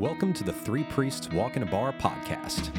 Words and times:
Welcome 0.00 0.32
to 0.32 0.44
the 0.44 0.52
Three 0.54 0.84
Priests 0.84 1.28
Walk 1.28 1.58
in 1.58 1.62
a 1.62 1.66
Bar 1.66 1.92
podcast. 1.92 2.70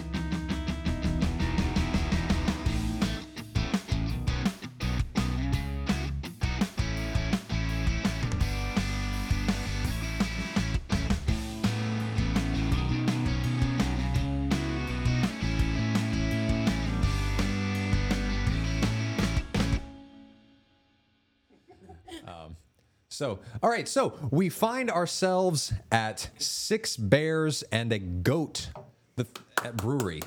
So, 23.21 23.37
all 23.61 23.69
right, 23.69 23.87
so 23.87 24.17
we 24.31 24.49
find 24.49 24.89
ourselves 24.89 25.71
at 25.91 26.31
Six 26.39 26.97
Bears 26.97 27.61
and 27.71 27.93
a 27.93 27.99
Goat 27.99 28.71
the, 29.15 29.27
brewery 29.75 30.21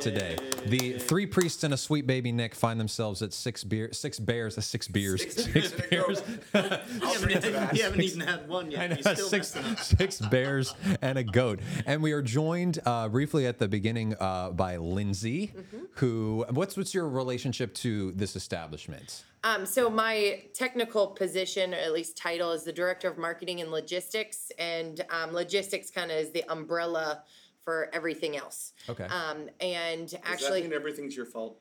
today. 0.00 0.36
The 0.66 0.98
three 0.98 1.26
priests 1.26 1.62
and 1.64 1.72
a 1.74 1.76
sweet 1.76 2.06
baby 2.06 2.32
Nick 2.32 2.54
find 2.54 2.80
themselves 2.80 3.22
at 3.22 3.32
six 3.32 3.62
beer, 3.64 3.92
six 3.92 4.18
bears, 4.18 4.56
uh, 4.58 4.60
six 4.60 4.88
beers, 4.88 5.22
Six 5.22 5.44
six, 5.44 5.72
beers 5.88 6.22
and. 6.54 6.80
You 7.00 7.06
haven't, 7.08 7.30
even- 7.30 7.68
you 7.76 7.82
haven't 7.82 8.00
even 8.00 8.20
had 8.20 8.48
one 8.48 8.70
yet. 8.70 8.80
I 8.80 8.86
know, 8.94 9.14
still 9.14 9.28
six, 9.28 9.54
six 9.80 10.18
bears 10.20 10.74
and 11.02 11.18
a 11.18 11.24
goat. 11.24 11.60
And 11.86 12.02
we 12.02 12.12
are 12.12 12.22
joined 12.22 12.78
uh, 12.84 13.08
briefly 13.08 13.46
at 13.46 13.58
the 13.58 13.68
beginning 13.68 14.14
uh, 14.20 14.50
by 14.50 14.76
Lindsay, 14.76 15.52
who, 15.94 16.44
what's, 16.50 16.76
what's 16.76 16.94
your 16.94 17.08
relationship 17.08 17.74
to 17.74 18.12
this 18.12 18.36
establishment? 18.36 19.24
Um, 19.42 19.64
so 19.64 19.88
my 19.88 20.42
technical 20.52 21.06
position, 21.08 21.72
or 21.72 21.78
at 21.78 21.92
least 21.92 22.16
title, 22.16 22.52
is 22.52 22.64
the 22.64 22.72
director 22.72 23.08
of 23.08 23.16
marketing 23.16 23.60
and 23.62 23.70
logistics, 23.70 24.52
and 24.58 25.02
um, 25.10 25.32
logistics 25.32 25.90
kind 25.90 26.10
of 26.10 26.18
is 26.18 26.30
the 26.30 26.44
umbrella 26.50 27.22
for 27.64 27.88
everything 27.92 28.36
else. 28.36 28.72
Okay. 28.88 29.04
Um, 29.04 29.48
and 29.60 30.12
actually, 30.24 30.62
that 30.62 30.72
everything's 30.72 31.16
your 31.16 31.26
fault? 31.26 31.60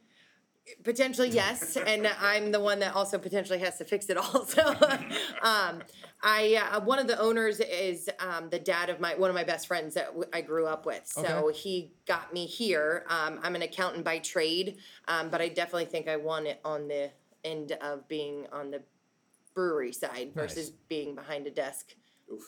potentially 0.84 1.30
yes, 1.30 1.78
and 1.88 2.08
I'm 2.22 2.52
the 2.52 2.60
one 2.60 2.80
that 2.80 2.96
also 2.96 3.18
potentially 3.18 3.60
has 3.60 3.78
to 3.80 3.86
fix 3.86 4.10
it 4.10 4.18
all. 4.18 4.46
So, 4.50 4.68
um, 5.42 5.82
I 6.22 6.62
uh, 6.74 6.82
one 6.82 7.00
of 7.00 7.08
the 7.08 7.20
owners 7.20 7.60
is 7.60 8.10
um, 8.20 8.50
the 8.50 8.60
dad 8.60 8.90
of 8.90 9.00
my 9.00 9.16
one 9.16 9.30
of 9.30 9.36
my 9.36 9.44
best 9.44 9.68
friends 9.68 9.94
that 9.96 10.08
w- 10.08 10.30
I 10.34 10.42
grew 10.42 10.66
up 10.66 10.86
with. 10.86 11.06
So 11.08 11.48
Okay. 11.48 11.58
he 11.58 11.94
got 12.08 12.34
me 12.34 12.46
here. 12.46 13.06
Um, 13.10 13.40
I'm 13.42 13.56
an 13.56 13.62
accountant 13.62 14.04
by 14.04 14.20
trade, 14.20 14.78
um, 15.08 15.30
but 15.30 15.42
I 15.42 15.48
definitely 15.50 15.86
think 15.86 16.08
I 16.08 16.18
won 16.18 16.46
it 16.46 16.60
on 16.66 16.88
the 16.88 17.12
end 17.44 17.72
of 17.82 18.08
being 18.08 18.46
on 18.52 18.70
the 18.70 18.82
brewery 19.56 19.94
side 19.94 20.32
versus 20.36 20.72
being 20.90 21.16
behind 21.16 21.48
a 21.48 21.52
desk. 21.52 21.96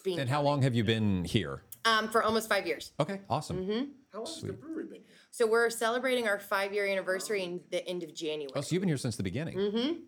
Being, 0.04 0.20
And 0.20 0.30
how 0.30 0.42
long 0.42 0.62
have 0.62 0.76
you 0.76 0.84
been 0.84 1.26
here? 1.26 1.64
Um, 1.86 2.10
for 2.10 2.24
almost 2.24 2.50
five 2.50 2.68
years. 2.68 2.92
Okay, 3.00 3.22
awesome. 3.30 3.94
How 4.12 4.20
long 4.20 4.26
has 4.28 4.42
the 4.42 4.54
brewery 4.54 4.86
been 4.86 4.96
here? 4.96 5.16
So 5.32 5.48
we're 5.48 5.70
celebrating 5.70 6.28
our 6.28 6.40
five 6.40 6.74
year 6.74 6.86
anniversary 6.86 7.44
in 7.44 7.62
the 7.72 7.88
end 7.88 8.04
of 8.04 8.14
January. 8.14 8.52
Oh, 8.56 8.62
so 8.62 8.74
you've 8.74 8.82
been 8.82 8.90
here 8.90 8.98
since 8.98 9.16
the 9.16 9.24
beginning. 9.24 10.08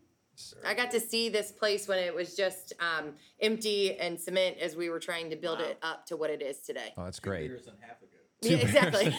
I 0.66 0.74
got 0.74 0.90
to 0.92 1.00
see 1.00 1.30
this 1.30 1.52
place 1.52 1.88
when 1.88 2.00
it 2.00 2.14
was 2.14 2.36
just 2.36 2.74
um, 2.80 3.14
empty 3.40 3.96
and 3.98 4.20
cement 4.20 4.58
as 4.58 4.76
we 4.76 4.90
were 4.90 5.00
trying 5.00 5.30
to 5.30 5.36
build 5.36 5.60
it 5.60 5.78
up 5.84 6.08
to 6.08 6.18
what 6.18 6.32
it 6.32 6.42
is 6.42 6.60
today. 6.62 6.92
Oh, 6.98 7.04
that's 7.04 7.20
great. 7.20 7.46
Years 7.46 7.68
and 7.68 7.78
half 7.82 8.02
ago. 8.02 8.10
Yeah, 8.42 8.58
exactly. 8.58 9.16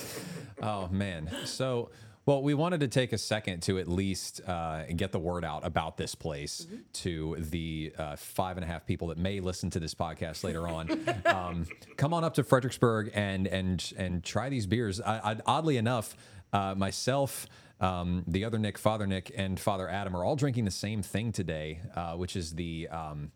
Oh 0.62 0.88
man. 0.88 1.30
So, 1.44 1.90
well, 2.28 2.42
we 2.42 2.52
wanted 2.52 2.80
to 2.80 2.88
take 2.88 3.14
a 3.14 3.18
second 3.18 3.62
to 3.62 3.78
at 3.78 3.88
least 3.88 4.42
uh, 4.46 4.82
get 4.94 5.12
the 5.12 5.18
word 5.18 5.46
out 5.46 5.64
about 5.64 5.96
this 5.96 6.14
place 6.14 6.66
to 6.92 7.34
the 7.38 7.90
uh, 7.96 8.16
five 8.16 8.58
and 8.58 8.64
a 8.64 8.66
half 8.66 8.84
people 8.84 9.08
that 9.08 9.16
may 9.16 9.40
listen 9.40 9.70
to 9.70 9.80
this 9.80 9.94
podcast 9.94 10.44
later 10.44 10.68
on. 10.68 10.90
um, 11.24 11.66
come 11.96 12.12
on 12.12 12.24
up 12.24 12.34
to 12.34 12.44
Fredericksburg 12.44 13.10
and 13.14 13.46
and 13.46 13.94
and 13.96 14.22
try 14.22 14.50
these 14.50 14.66
beers. 14.66 15.00
I, 15.00 15.32
I, 15.32 15.36
oddly 15.46 15.78
enough, 15.78 16.14
uh, 16.52 16.74
myself. 16.74 17.46
Um, 17.80 18.24
the 18.26 18.44
other 18.44 18.58
Nick, 18.58 18.76
Father 18.76 19.06
Nick, 19.06 19.32
and 19.34 19.58
Father 19.58 19.88
Adam 19.88 20.14
are 20.14 20.22
all 20.22 20.36
drinking 20.36 20.66
the 20.66 20.70
same 20.70 21.00
thing 21.00 21.32
today, 21.32 21.80
uh, 21.96 22.12
which 22.12 22.36
is 22.36 22.56
the 22.56 22.88
um, 22.88 23.32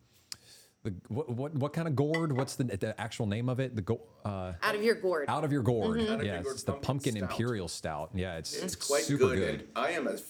the 0.82 0.93
what, 1.09 1.28
what 1.31 1.54
what 1.54 1.72
kind 1.72 1.87
of 1.87 1.94
gourd? 1.94 2.32
What's 2.37 2.56
the, 2.56 2.65
the 2.65 3.00
actual 3.00 3.26
name 3.26 3.48
of 3.48 3.60
it? 3.60 3.76
The 3.76 3.82
go, 3.82 4.00
uh, 4.25 4.53
Out 4.62 4.75
of 4.75 4.82
your 4.82 4.97
gourd. 4.97 5.26
out 5.28 5.44
of 5.44 5.53
your 5.53 5.62
gourd. 5.62 6.00
Out 6.00 6.20
of 6.20 6.25
your 6.25 6.34
Yeah, 6.34 6.43
gourd 6.43 6.54
it's 6.54 6.65
the 6.65 6.72
pumpkin 6.72 6.87
pumpkin 7.15 7.16
stout. 7.19 7.31
imperial 7.31 7.69
stout. 7.69 8.10
Yeah, 8.15 8.37
it's 8.38 8.56
It's 8.56 8.75
quite 8.75 9.04
super 9.04 9.28
good. 9.28 9.59
good. 9.60 9.69
I 9.76 9.91
am 9.92 10.09
a 10.09 10.15
f- 10.15 10.22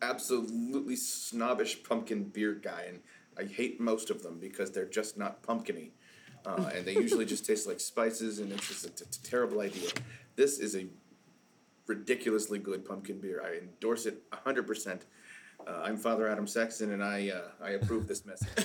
absolutely 0.00 0.96
snobbish 0.96 1.82
pumpkin 1.82 2.24
beer 2.24 2.54
guy, 2.54 2.84
and 2.88 3.00
I 3.38 3.44
hate 3.52 3.80
most 3.80 4.08
of 4.10 4.22
them 4.22 4.38
because 4.38 4.70
they're 4.70 4.86
just 4.88 5.18
not 5.18 5.42
pumpkiny. 5.42 5.90
Uh, 6.46 6.70
and 6.74 6.86
they 6.86 6.94
usually 6.94 7.26
just 7.26 7.44
taste 7.44 7.66
like 7.66 7.80
spices, 7.80 8.38
and 8.38 8.50
it's 8.52 8.66
just 8.66 8.86
a, 8.86 8.90
t- 8.90 9.04
t- 9.10 9.18
terrible 9.24 9.60
idea. 9.60 9.90
This 10.36 10.58
is 10.58 10.74
a 10.74 10.86
ridiculously 11.86 12.58
good 12.58 12.84
pumpkin 12.84 13.18
beer. 13.18 13.42
I 13.44 13.58
endorse 13.58 14.06
it 14.06 14.22
100%. 14.30 15.00
Uh, 15.68 15.82
I'm 15.84 15.98
Father 15.98 16.26
Adam 16.28 16.46
Sexton, 16.46 16.92
and 16.92 17.04
I 17.04 17.28
uh, 17.28 17.42
I 17.62 17.70
approve 17.72 18.08
this 18.08 18.24
message. 18.24 18.48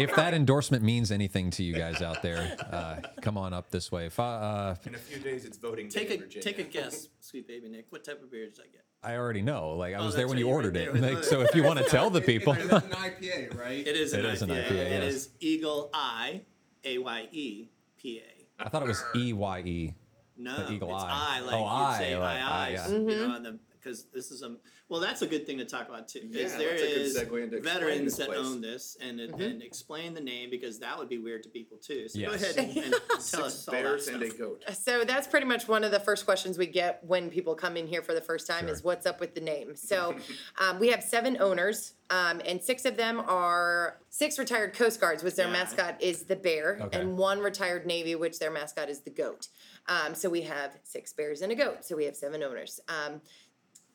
if 0.00 0.12
that 0.16 0.34
endorsement 0.34 0.82
means 0.82 1.12
anything 1.12 1.50
to 1.50 1.62
you 1.62 1.72
guys 1.72 2.02
out 2.02 2.20
there, 2.20 2.56
uh, 2.72 2.96
come 3.20 3.38
on 3.38 3.52
up 3.54 3.70
this 3.70 3.92
way. 3.92 4.06
If 4.06 4.18
uh, 4.18 4.74
In 4.86 4.96
a 4.96 4.98
few 4.98 5.18
days, 5.20 5.44
it's 5.44 5.56
voting 5.56 5.88
day 5.88 6.04
Take 6.04 6.20
a 6.20 6.40
take 6.40 6.58
a 6.58 6.64
guess, 6.64 7.08
sweet 7.20 7.46
baby 7.46 7.68
Nick. 7.68 7.86
What 7.90 8.02
type 8.02 8.20
of 8.22 8.30
beer 8.30 8.46
did 8.46 8.58
I 8.58 8.66
get? 8.72 8.84
I 9.04 9.16
already 9.16 9.42
know. 9.42 9.70
Like 9.76 9.94
I 9.94 10.04
was 10.04 10.14
Oh, 10.14 10.16
there 10.16 10.26
when 10.26 10.38
you 10.38 10.48
ordered 10.48 10.74
right 10.76 10.88
it. 10.88 11.14
Like, 11.14 11.22
so 11.22 11.42
if 11.42 11.54
you 11.54 11.62
want 11.62 11.78
to 11.78 11.84
tell 11.84 12.10
the 12.10 12.20
people, 12.22 12.54
It's 12.54 12.72
an 12.72 12.80
IPA, 12.80 13.56
right? 13.56 13.86
It 13.86 13.96
is 13.96 14.14
an 14.14 14.20
It 14.20 14.24
is 14.26 14.42
an 14.42 14.48
IPA. 14.50 14.64
IPA, 14.66 14.70
It 14.70 15.02
yes. 15.04 15.14
is 15.14 15.28
Eagle 15.38 15.90
Eye, 15.94 16.40
A 16.84 16.98
Y 16.98 17.28
E 17.30 17.68
P 17.98 18.20
A. 18.58 18.62
I 18.64 18.68
thought 18.68 18.82
it 18.82 18.88
was 18.88 19.04
E 19.14 19.32
Y 19.32 19.60
E. 19.60 19.94
No, 20.36 20.66
Eagle 20.68 20.92
it's 20.92 21.04
Eye. 21.04 21.36
I. 21.36 21.40
Like 21.40 21.54
Oh, 21.54 21.58
you'd 21.60 21.66
I, 21.66 21.98
say 21.98 22.16
like, 22.16 22.40
I, 22.40 22.40
I, 22.40 22.66
I. 22.66 22.68
yeah. 22.70 22.88
You 22.88 22.98
know, 23.04 23.56
because 23.84 24.04
this 24.14 24.30
is 24.30 24.42
a 24.42 24.56
well. 24.88 25.00
That's 25.00 25.22
a 25.22 25.26
good 25.26 25.46
thing 25.46 25.58
to 25.58 25.64
talk 25.64 25.88
about 25.88 26.08
too. 26.08 26.20
Is 26.32 26.52
Yeah, 26.52 26.58
there 26.58 26.70
that's 26.70 26.82
a 26.82 26.86
good 26.86 26.96
is 27.00 27.16
segue 27.16 27.42
into 27.44 27.56
explaining 27.56 27.62
veterans 27.62 28.04
this 28.04 28.16
that 28.16 28.26
place. 28.28 28.38
own 28.38 28.60
this 28.60 28.96
and 29.00 29.20
it, 29.20 29.30
and 29.34 29.62
explain 29.62 30.14
the 30.14 30.20
name 30.20 30.50
because 30.50 30.78
that 30.80 30.98
would 30.98 31.08
be 31.08 31.18
weird 31.18 31.42
to 31.44 31.48
people 31.48 31.76
too. 31.78 32.08
So 32.08 32.20
go 32.20 32.32
ahead 32.32 32.56
and, 32.56 32.76
and 32.76 32.94
tell 33.08 33.20
Six 33.20 33.34
us 33.38 33.68
all 33.68 33.72
that 33.74 33.82
bears 33.82 34.08
and 34.08 34.22
a 34.22 34.26
stuff. 34.26 34.38
goat. 34.38 34.62
So 34.72 35.04
that's 35.04 35.26
pretty 35.26 35.46
much 35.46 35.68
one 35.68 35.84
of 35.84 35.90
the 35.90 36.00
first 36.00 36.24
questions 36.24 36.56
we 36.58 36.66
get 36.66 37.02
when 37.04 37.30
people 37.30 37.54
come 37.54 37.76
in 37.76 37.86
here 37.86 38.02
for 38.02 38.14
the 38.14 38.20
first 38.20 38.46
time 38.46 38.68
is 38.68 38.82
what's 38.82 39.06
up 39.06 39.20
with 39.20 39.34
the 39.34 39.40
name. 39.40 39.74
So 39.94 40.16
um, 40.58 40.78
we 40.80 40.88
have 40.88 41.02
seven 41.04 41.36
owners, 41.40 41.92
um, 42.10 42.40
and 42.46 42.60
six 42.62 42.84
of 42.84 42.96
them 42.96 43.20
are 43.20 43.98
six 44.08 44.38
retired 44.38 44.72
Coast 44.74 45.00
Guards, 45.00 45.22
which 45.22 45.34
their 45.34 45.46
Yeah. 45.46 45.52
mascot 45.52 46.02
is 46.02 46.22
the 46.24 46.36
bear, 46.36 46.78
Okay. 46.80 47.00
and 47.00 47.16
one 47.18 47.38
retired 47.40 47.86
Navy, 47.86 48.14
which 48.14 48.38
their 48.38 48.50
mascot 48.50 48.88
is 48.88 49.00
the 49.00 49.10
goat. 49.10 49.48
Um, 49.86 50.14
so 50.14 50.30
we 50.30 50.40
have 50.42 50.72
six 50.82 51.12
bears 51.12 51.42
and 51.42 51.52
a 51.52 51.54
goat. 51.54 51.84
So 51.84 51.94
we 51.96 52.06
have 52.06 52.16
seven 52.16 52.42
owners. 52.42 52.80
Um, 52.88 53.20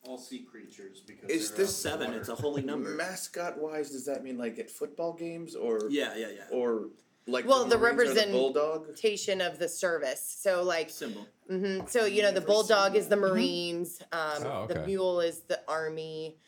All 0.04 0.16
sea 0.18 0.40
creatures 0.50 1.00
because 1.06 1.28
Is 1.30 1.50
this 1.52 1.84
out 1.86 1.94
in 1.94 1.98
the 2.00 2.04
Seven. 2.06 2.14
It's 2.20 2.28
a 2.30 2.34
holy 2.34 2.62
number. 2.62 2.90
Mascot 2.90 3.58
wise, 3.60 3.90
does 3.90 4.06
that 4.06 4.24
mean 4.24 4.38
like 4.38 4.58
at 4.58 4.70
football 4.70 5.12
games 5.12 5.54
or 5.54 5.78
Yeah, 5.90 6.14
yeah, 6.16 6.28
yeah. 6.28 6.42
or 6.50 6.86
like 7.26 7.46
Well, 7.46 7.64
the 7.66 7.76
Marines 7.76 8.00
are 8.00 8.04
represent- 8.04 8.32
bulldog? 8.32 8.80
Representation 8.82 9.40
of 9.42 9.58
the 9.58 9.68
service. 9.68 10.36
So 10.40 10.62
like 10.62 10.88
Symbol. 10.90 11.26
Mm-hmm. 11.50 11.86
So 11.86 12.06
you 12.06 12.22
know, 12.22 12.32
the 12.32 12.40
bulldog 12.40 12.96
is 12.96 13.08
the 13.08 13.16
mm-hmm. 13.16 13.24
Marines. 13.26 14.00
Um, 14.12 14.42
Oh, 14.44 14.66
The 14.68 14.86
mule 14.86 15.20
is 15.20 15.40
the 15.42 15.60
Army. 15.68 16.38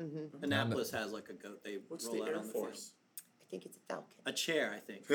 Mm-hmm. 0.00 0.42
Annapolis 0.44 0.90
has 0.92 1.12
like 1.12 1.28
a 1.28 1.34
goat. 1.34 1.62
They 1.62 1.76
What's 1.88 2.06
roll 2.06 2.14
the 2.16 2.22
out 2.22 2.28
Air 2.28 2.36
on 2.36 2.46
the 2.46 2.52
field. 2.52 2.64
Force? 2.64 2.92
I 3.18 3.44
think 3.50 3.66
it's 3.66 3.76
a 3.76 3.80
falcon. 3.92 4.14
A 4.24 4.32
chair, 4.32 4.74
I 4.74 4.80
think. 4.80 5.04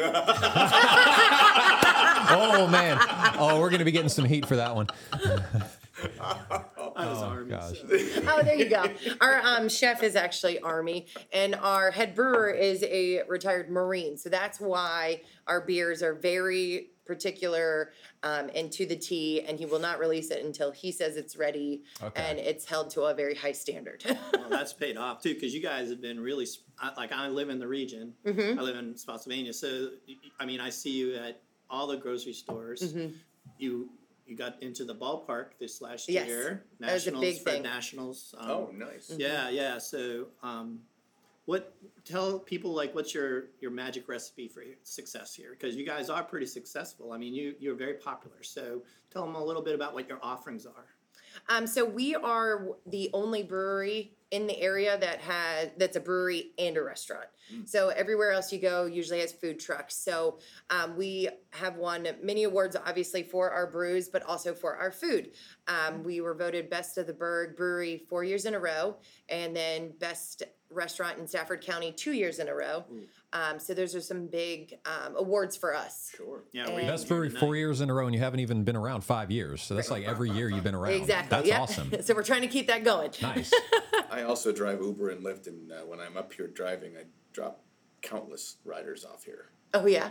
Oh 2.30 2.68
man. 2.68 2.98
Oh, 3.40 3.60
we're 3.60 3.70
gonna 3.70 3.86
be 3.86 3.92
getting 3.92 4.10
some 4.10 4.26
heat 4.26 4.46
for 4.46 4.58
that 4.58 4.76
one. 4.76 4.88
I 6.98 7.10
was 7.10 7.20
army. 7.22 7.50
gosh. 7.52 7.80
so- 7.80 8.22
Oh, 8.28 8.42
there 8.44 8.56
you 8.56 8.70
go. 8.70 8.86
Our 9.22 9.40
um, 9.44 9.70
chef 9.70 10.04
is 10.04 10.16
actually 10.16 10.60
Army, 10.60 11.08
and 11.32 11.56
our 11.56 11.92
head 11.92 12.16
brewer 12.16 12.50
is 12.50 12.84
a 12.84 13.22
retired 13.28 13.70
Marine. 13.70 14.18
So 14.18 14.30
that's 14.30 14.60
why 14.60 15.22
our 15.46 15.62
beers 15.62 16.02
are 16.02 16.14
very 16.16 16.90
particular 17.06 17.92
um, 18.24 18.50
and 18.54 18.72
to 18.74 18.86
the 18.86 18.96
T, 18.96 19.42
and 19.48 19.58
he 19.58 19.66
will 19.66 19.80
not 19.80 20.00
release 20.00 20.30
it 20.32 20.44
until 20.44 20.72
he 20.72 20.92
says 20.92 21.16
it's 21.16 21.38
ready, 21.38 21.84
Okay. 22.04 22.22
and 22.22 22.38
it's 22.40 22.66
held 22.66 22.90
to 22.92 23.04
a 23.04 23.14
very 23.14 23.36
high 23.36 23.54
standard. 23.54 24.04
Well, 24.06 24.20
that's 24.50 24.74
paid 24.74 24.98
off 24.98 25.22
too, 25.22 25.34
because 25.34 25.54
you 25.54 25.62
guys 25.62 25.90
have 25.90 26.02
been 26.02 26.20
really 26.20 26.48
like. 26.98 27.12
I 27.14 27.28
live 27.30 27.50
in 27.50 27.60
the 27.60 27.68
region. 27.68 28.14
Mm-hmm. 28.26 28.60
I 28.60 28.62
live 28.62 28.76
in 28.76 28.98
Spotsylvania, 28.98 29.54
so 29.54 29.90
I 30.40 30.46
mean, 30.46 30.60
I 30.60 30.70
see 30.70 30.92
you 30.92 31.16
at 31.16 31.42
all 31.70 31.88
the 31.88 31.98
grocery 31.98 32.34
stores. 32.34 32.82
Mm-hmm. 32.82 33.14
You 33.58 33.90
you 34.28 34.36
got 34.36 34.62
into 34.62 34.84
the 34.84 34.94
ballpark 34.96 35.52
this 35.60 35.82
last 35.82 36.10
Yes, 36.10 36.28
year. 36.28 36.64
that 36.80 36.94
was 36.94 37.08
a 37.08 37.12
Nationals, 37.12 37.22
big 37.22 37.42
Fred 37.42 37.54
thing. 37.56 37.64
Nationals. 37.64 38.36
Um, 38.38 38.50
Oh, 38.52 38.70
nice. 38.74 39.12
Yeah, 39.18 39.50
yeah. 39.50 39.78
So, 39.78 40.28
um, 40.44 40.80
what 41.46 41.74
tell 42.04 42.40
people 42.40 42.74
like 42.74 42.94
what's 42.94 43.14
your 43.16 43.46
your 43.62 43.72
magic 43.72 44.10
recipe 44.10 44.50
for 44.50 44.64
success 44.84 45.34
here? 45.34 45.52
Because 45.58 45.76
you 45.78 45.86
guys 45.86 46.10
are 46.10 46.22
pretty 46.24 46.46
successful. 46.46 47.14
I 47.14 47.18
mean, 47.18 47.34
you 47.34 47.56
you're 47.60 47.76
very 47.76 47.94
popular. 47.94 48.44
So, 48.44 48.84
tell 49.12 49.26
them 49.26 49.36
a 49.36 49.44
little 49.44 49.62
bit 49.62 49.74
about 49.74 49.94
what 49.94 50.10
your 50.10 50.20
offerings 50.22 50.66
are. 50.66 50.86
Um, 51.50 51.68
so 51.68 51.86
we 51.86 52.16
are 52.16 52.70
the 52.88 53.10
only 53.14 53.44
brewery 53.44 54.14
in 54.32 54.48
the 54.48 54.60
area 54.60 54.98
that 54.98 55.20
has 55.22 55.70
that's 55.78 55.96
a 55.96 56.00
brewery 56.02 56.52
and 56.58 56.76
a 56.76 56.84
restaurant. 56.84 57.28
So 57.66 57.90
everywhere 57.90 58.32
else 58.32 58.52
you 58.52 58.60
go 58.60 58.86
usually 58.86 59.20
has 59.20 59.32
food 59.32 59.60
trucks. 59.60 59.96
So 59.96 60.40
um, 60.70 60.98
we 60.98 61.30
have 61.52 61.76
won 61.78 62.08
many 62.22 62.44
awards, 62.44 62.76
obviously 62.76 63.24
for 63.24 63.52
our 63.52 63.68
brews, 63.68 64.10
but 64.10 64.24
also 64.24 64.54
for 64.54 64.76
our 64.76 64.92
food. 64.92 65.32
Um, 65.68 66.04
we 66.04 66.22
were 66.22 66.34
voted 66.34 66.70
best 66.70 66.98
of 66.98 67.08
the 67.08 67.14
Berg 67.14 67.56
Brewery 67.56 67.98
four 68.10 68.24
years 68.24 68.46
in 68.46 68.54
a 68.54 68.60
row, 68.60 68.98
and 69.30 69.56
then 69.56 69.94
best 70.00 70.44
restaurant 70.70 71.18
in 71.18 71.28
Stafford 71.28 71.62
County 71.62 71.92
two 71.92 72.12
years 72.12 72.40
in 72.40 72.48
a 72.48 72.54
row. 72.54 72.84
Um, 73.34 73.60
so 73.60 73.74
those 73.74 73.94
are 73.96 74.02
some 74.02 74.28
big 74.28 74.78
um, 74.86 75.16
awards 75.16 75.58
for 75.58 75.76
us. 75.76 76.12
Sure. 76.16 76.44
Yeah, 76.54 76.70
we're 76.70 76.80
And- 76.80 76.88
Best 76.88 77.08
brewery 77.08 77.30
four 77.30 77.56
years 77.56 77.82
in 77.82 77.90
a 77.90 77.94
row, 77.94 78.06
and 78.06 78.16
you 78.16 78.22
haven't 78.22 78.40
even 78.40 78.64
been 78.64 78.76
around 78.76 79.02
five 79.02 79.32
years. 79.32 79.62
So 79.62 79.76
that's 79.76 79.92
like 79.92 80.06
every 80.06 80.30
year 80.32 80.50
you've 80.50 80.64
been 80.64 80.76
around. 80.76 80.94
Exactly. 80.94 81.30
That's 81.30 81.48
yeah. 81.48 81.62
awesome. 81.62 81.92
so 82.02 82.14
we're 82.14 82.24
trying 82.24 82.42
to 82.42 82.48
keep 82.48 82.68
that 82.68 82.84
going. 82.84 83.12
Nice. 83.22 83.52
I 84.12 84.24
also 84.24 84.52
drive 84.52 84.82
Uber 84.82 85.10
and 85.10 85.24
Lyft, 85.24 85.48
and 85.48 85.72
uh, 85.72 85.82
when 85.86 86.00
I'm 86.00 86.16
up 86.16 86.34
here 86.34 86.48
driving, 86.48 86.94
I 86.98 87.04
drop 87.38 87.60
countless 88.02 88.58
riders 88.66 89.06
off 89.06 89.24
here, 89.24 89.46
Oh 89.76 89.86
yeah. 89.86 90.10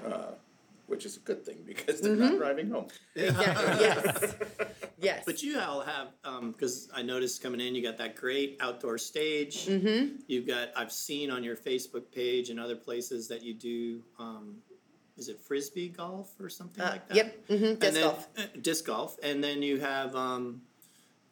which 0.86 1.04
is 1.04 1.16
a 1.16 1.20
good 1.20 1.44
thing 1.44 1.58
because 1.66 2.00
they're 2.00 2.12
Mm-hmm. 2.12 2.20
not 2.22 2.38
driving 2.38 2.70
home. 2.70 2.86
Exactly. 3.16 3.74
yes. 3.80 4.34
Yes. 4.98 5.22
But 5.26 5.42
you 5.42 5.58
all 5.58 5.80
have, 5.80 6.08
because 6.52 6.88
I 6.94 7.02
noticed 7.02 7.42
coming 7.42 7.60
in, 7.60 7.74
you 7.74 7.82
got 7.82 7.98
that 7.98 8.14
great 8.14 8.58
outdoor 8.60 8.96
stage. 8.98 9.66
Mm-hmm. 9.66 10.16
You've 10.28 10.46
got, 10.46 10.68
I've 10.76 10.92
seen 10.92 11.30
on 11.32 11.42
your 11.42 11.56
Facebook 11.56 12.04
page 12.12 12.48
and 12.50 12.60
other 12.60 12.76
places 12.76 13.26
that 13.28 13.42
you 13.42 13.54
do, 13.54 14.02
um, 14.20 14.56
is 15.16 15.28
it 15.28 15.40
frisbee 15.40 15.88
golf 15.88 16.30
or 16.40 16.48
something 16.48 16.84
Uh, 16.84 16.90
like 16.90 17.08
that? 17.08 17.16
yep. 17.16 17.46
hmm 17.48 17.64
And 17.64 17.80
Disc 17.80 17.92
then- 17.94 18.02
golf. 18.04 18.28
uh, 18.38 18.42
disc 18.60 18.84
golf, 18.86 19.16
and 19.24 19.42
then 19.42 19.62
you 19.62 19.80
have, 19.80 20.14
um, 20.14 20.62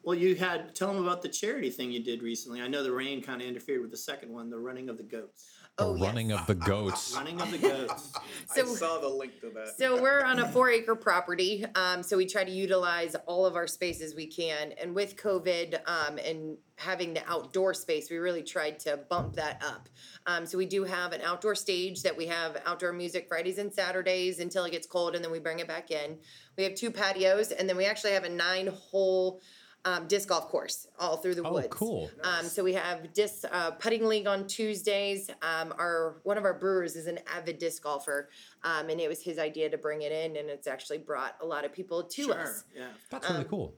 well, 0.03 0.15
you 0.17 0.35
had 0.35 0.75
tell 0.75 0.93
them 0.93 1.01
about 1.03 1.21
the 1.21 1.29
charity 1.29 1.69
thing 1.69 1.89
you 1.91 2.03
did 2.03 2.21
recently. 2.21 2.61
I 2.61 2.67
know 2.67 2.83
the 2.83 2.91
rain 2.91 3.21
kind 3.23 3.41
of 3.41 3.47
interfered 3.47 3.81
with 3.81 3.91
the 3.91 3.97
second 3.97 4.31
one, 4.33 4.49
the 4.49 4.59
running 4.59 4.89
of 4.89 4.97
the 4.97 5.03
goats. 5.03 5.45
The 5.77 5.83
Oh, 5.83 5.95
yes. 5.95 6.03
running 6.05 6.31
of 6.31 6.47
the 6.47 6.55
goats. 6.55 7.13
Running 7.17 7.41
of 7.41 7.51
the 7.51 7.57
goats. 7.57 8.13
I 8.51 8.55
So- 8.55 8.75
saw 8.75 8.97
the 8.99 9.09
link 9.09 9.41
to 9.41 9.49
that. 9.49 9.77
So 9.77 10.01
we're 10.01 10.21
on 10.23 10.39
a 10.39 10.47
four 10.47 10.69
acre 10.69 10.95
property. 10.95 11.65
Um, 11.75 12.01
so 12.01 12.15
we 12.15 12.25
try 12.25 12.45
to 12.45 12.51
utilize 12.51 13.13
all 13.25 13.45
of 13.45 13.57
our 13.57 13.67
spaces 13.67 14.15
we 14.15 14.25
can. 14.25 14.71
And 14.81 14.95
with 14.95 15.17
COVID 15.17 15.79
um, 15.85 16.17
and 16.17 16.57
having 16.77 17.13
the 17.13 17.29
outdoor 17.29 17.73
space, 17.73 18.09
we 18.09 18.15
really 18.17 18.41
tried 18.43 18.79
to 18.81 18.97
bump 19.09 19.33
that 19.35 19.61
up. 19.65 19.89
Um, 20.27 20.45
so 20.45 20.57
we 20.57 20.65
do 20.65 20.85
have 20.85 21.11
an 21.11 21.19
outdoor 21.21 21.55
stage 21.55 22.03
that 22.03 22.15
we 22.15 22.27
have 22.27 22.61
outdoor 22.65 22.93
music 22.93 23.27
Fridays 23.27 23.57
and 23.57 23.73
Saturdays 23.73 24.39
until 24.39 24.63
it 24.63 24.71
gets 24.71 24.87
cold, 24.87 25.13
and 25.13 25.23
then 25.23 25.31
we 25.31 25.39
bring 25.39 25.59
it 25.59 25.67
back 25.67 25.91
in. 25.91 26.17
We 26.57 26.63
have 26.63 26.75
two 26.75 26.89
patios, 26.89 27.51
and 27.51 27.67
then 27.67 27.75
we 27.75 27.83
actually 27.85 28.11
have 28.13 28.23
a 28.23 28.29
nine 28.29 28.67
hole. 28.67 29.41
Um, 29.87 30.07
disc 30.07 30.29
golf 30.29 30.47
course 30.47 30.87
all 30.97 31.17
through 31.17 31.35
the 31.35 31.43
woods. 31.43 31.51
Oh, 31.51 31.61
woods. 31.61 31.67
cool. 31.69 32.11
Um, 32.23 32.45
so 32.45 32.63
we 32.63 32.73
have 32.73 33.13
disc 33.13 33.45
uh, 33.51 33.69
putting 33.69 34.05
league 34.07 34.25
on 34.25 34.47
Tuesdays. 34.47 35.29
Um, 35.43 35.75
our 35.77 36.17
one 36.23 36.39
of 36.39 36.43
our 36.43 36.55
brewers 36.55 36.95
is 36.95 37.05
an 37.05 37.19
avid 37.31 37.59
disc 37.59 37.83
golfer, 37.83 38.29
um, 38.63 38.89
and 38.89 38.99
it 38.99 39.07
was 39.07 39.21
his 39.21 39.37
idea 39.37 39.69
to 39.69 39.77
bring 39.77 40.01
it 40.01 40.11
in, 40.11 40.37
and 40.37 40.49
it's 40.49 40.65
actually 40.65 40.97
brought 40.97 41.35
a 41.39 41.45
lot 41.45 41.65
of 41.65 41.71
people 41.71 42.01
to 42.01 42.23
sure, 42.23 42.33
us. 42.33 42.63
yeah. 42.75 42.87
That's 43.11 43.29
really 43.29 43.43
cool. 43.43 43.75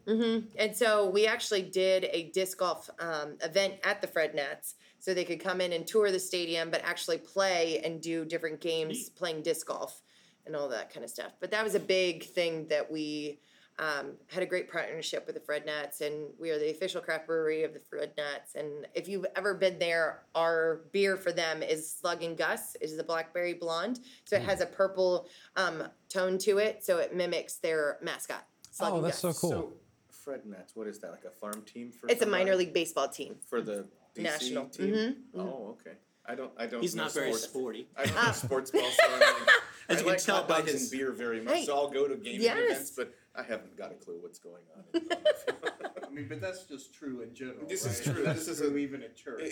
And 0.57 0.73
so 0.73 1.09
we 1.09 1.27
actually 1.27 1.63
did 1.63 2.07
a 2.13 2.31
disc 2.31 2.57
golf 2.57 2.89
um, 2.99 3.37
event 3.43 3.73
at 3.83 3.99
the 3.99 4.07
Fred 4.07 4.33
Nats, 4.33 4.75
so 4.99 5.13
they 5.13 5.25
could 5.25 5.41
come 5.41 5.59
in 5.59 5.73
and 5.73 5.85
tour 5.85 6.09
the 6.09 6.19
stadium, 6.19 6.71
but 6.71 6.81
actually 6.85 7.17
play 7.17 7.81
and 7.83 8.01
do 8.01 8.23
different 8.23 8.61
games, 8.61 9.09
playing 9.09 9.41
disc 9.41 9.67
golf 9.67 10.01
and 10.45 10.55
all 10.55 10.69
that 10.69 10.91
kind 10.93 11.03
of 11.03 11.09
stuff. 11.09 11.33
But 11.41 11.51
that 11.51 11.65
was 11.65 11.75
a 11.75 11.79
big 11.79 12.23
thing 12.23 12.67
that 12.69 12.89
we 12.89 13.39
um, 13.79 14.13
had 14.27 14.41
a 14.41 14.45
great 14.45 14.71
partnership 14.71 15.25
with 15.27 15.35
the 15.35 15.41
Fred 15.41 15.65
Nats, 15.65 16.01
and 16.01 16.27
we 16.39 16.49
are 16.49 16.57
the 16.57 16.71
official 16.71 16.99
craft 17.01 17.27
brewery 17.27 17.63
of 17.63 17.73
the 17.73 17.79
Fred 17.79 18.11
Nats. 18.17 18.55
And 18.55 18.87
if 18.95 19.07
you've 19.07 19.25
ever 19.35 19.53
been 19.53 19.77
there, 19.79 20.23
our 20.35 20.81
beer 20.91 21.15
for 21.17 21.31
them 21.31 21.61
is 21.61 21.89
Slug 21.91 22.23
and 22.23 22.37
Gus. 22.37 22.75
It 22.81 22.85
is 22.85 22.97
a 22.97 23.03
blackberry 23.03 23.53
blonde, 23.53 23.99
so 24.25 24.35
it 24.35 24.41
has 24.41 24.61
a 24.61 24.65
purple 24.65 25.27
um, 25.55 25.83
tone 26.09 26.37
to 26.39 26.57
it, 26.57 26.83
so 26.83 26.97
it 26.97 27.15
mimics 27.15 27.55
their 27.57 27.97
mascot. 28.01 28.45
Slug 28.71 28.93
Oh, 28.93 28.95
and 28.97 29.05
that's 29.05 29.21
Gus. 29.21 29.37
so 29.39 29.41
cool. 29.41 29.49
So, 29.51 29.73
Fred 30.09 30.45
Nats, 30.45 30.75
what 30.75 30.87
is 30.87 30.99
that? 30.99 31.11
Like 31.11 31.25
a 31.25 31.29
farm 31.31 31.61
team 31.61 31.91
for? 31.91 32.09
It's 32.09 32.21
a 32.21 32.25
minor 32.27 32.55
league 32.55 32.73
baseball 32.73 33.07
team. 33.09 33.35
for 33.47 33.61
the 33.61 33.87
DC 34.15 34.23
National. 34.23 34.65
team. 34.65 35.17
Oh, 35.35 35.77
okay. 35.79 35.97
I 36.25 36.35
don't. 36.35 36.51
I 36.57 36.65
don't. 36.65 36.81
He's 36.81 36.95
know 36.95 37.03
not 37.03 37.13
very 37.13 37.27
sports. 37.31 37.43
sporty. 37.45 37.87
I 37.95 38.05
don't 38.05 38.15
know 38.15 38.31
sports 38.33 38.71
ball, 38.71 38.81
so 38.81 39.13
I'm 39.13 39.19
like, 39.21 39.29
As 39.89 39.97
I 39.97 39.99
you 39.99 40.03
can 40.05 40.13
like 40.13 40.23
tell 40.23 40.35
hot 40.37 40.47
by 40.47 40.59
dogs 40.59 40.71
his- 40.73 40.81
and 40.83 40.91
beer 40.91 41.11
very 41.11 41.41
much, 41.41 41.53
Hey. 41.55 41.65
so 41.65 41.75
I'll 41.75 41.89
go 41.89 42.07
to 42.07 42.15
gaming 42.15 42.41
Yes. 42.41 42.59
events, 42.71 42.91
but 42.91 43.13
I 43.35 43.43
haven't 43.43 43.77
got 43.77 43.91
a 43.91 43.95
clue 43.95 44.17
what's 44.21 44.39
going 44.39 44.63
on. 44.75 44.83
in 45.01 45.07
life. 45.09 45.19
I 46.07 46.09
mean, 46.09 46.27
but 46.27 46.41
that's 46.41 46.63
just 46.63 46.93
true 46.93 47.21
in 47.21 47.33
general. 47.35 47.67
This 47.67 47.85
is 47.85 48.07
right? 48.07 48.15
true. 48.15 48.23
That's 48.25 48.45
This 48.45 48.59
is 48.59 48.67
true 48.67 48.75
a- 48.75 48.79
even 48.79 49.03
at 49.03 49.15
church. 49.15 49.41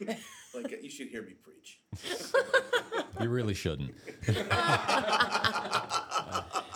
you 0.00 0.06
know? 0.06 0.14
like 0.54 0.70
you 0.82 0.90
should 0.90 1.08
hear 1.08 1.22
me 1.22 1.32
preach. 1.42 1.80
You 3.20 3.28
really 3.30 3.54
shouldn't. 3.54 3.94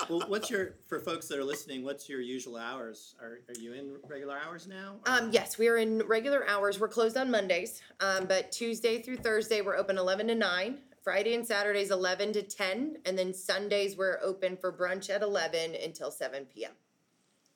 Well, 0.08 0.22
what's 0.28 0.48
your 0.50 0.76
for 0.86 1.00
folks 1.00 1.26
that 1.28 1.38
are 1.38 1.44
listening? 1.44 1.84
What's 1.84 2.08
your 2.08 2.20
usual 2.22 2.56
hours? 2.56 3.14
Are, 3.20 3.40
are 3.48 3.60
you 3.60 3.74
in 3.74 3.96
regular 4.08 4.38
hours 4.38 4.66
now? 4.66 4.96
or- 5.06 5.12
Um, 5.12 5.30
yes, 5.32 5.58
we 5.58 5.68
are 5.68 5.76
in 5.76 5.98
regular 6.06 6.48
hours. 6.48 6.80
We're 6.80 6.88
closed 6.88 7.16
on 7.18 7.30
Mondays, 7.30 7.82
um, 8.00 8.24
but 8.26 8.50
Tuesday 8.50 9.02
through 9.02 9.18
Thursday 9.18 9.60
we're 9.60 9.76
open 9.76 9.98
eleven 9.98 10.28
to 10.28 10.34
nine. 10.34 10.78
Friday 11.08 11.34
and 11.34 11.46
Saturdays 11.46 11.90
eleven 11.90 12.34
to 12.34 12.42
ten, 12.42 12.98
and 13.06 13.18
then 13.18 13.32
Sundays 13.32 13.96
we're 13.96 14.18
open 14.22 14.58
for 14.58 14.70
brunch 14.70 15.08
at 15.08 15.22
eleven 15.22 15.74
until 15.82 16.10
seven 16.10 16.44
p.m. 16.44 16.72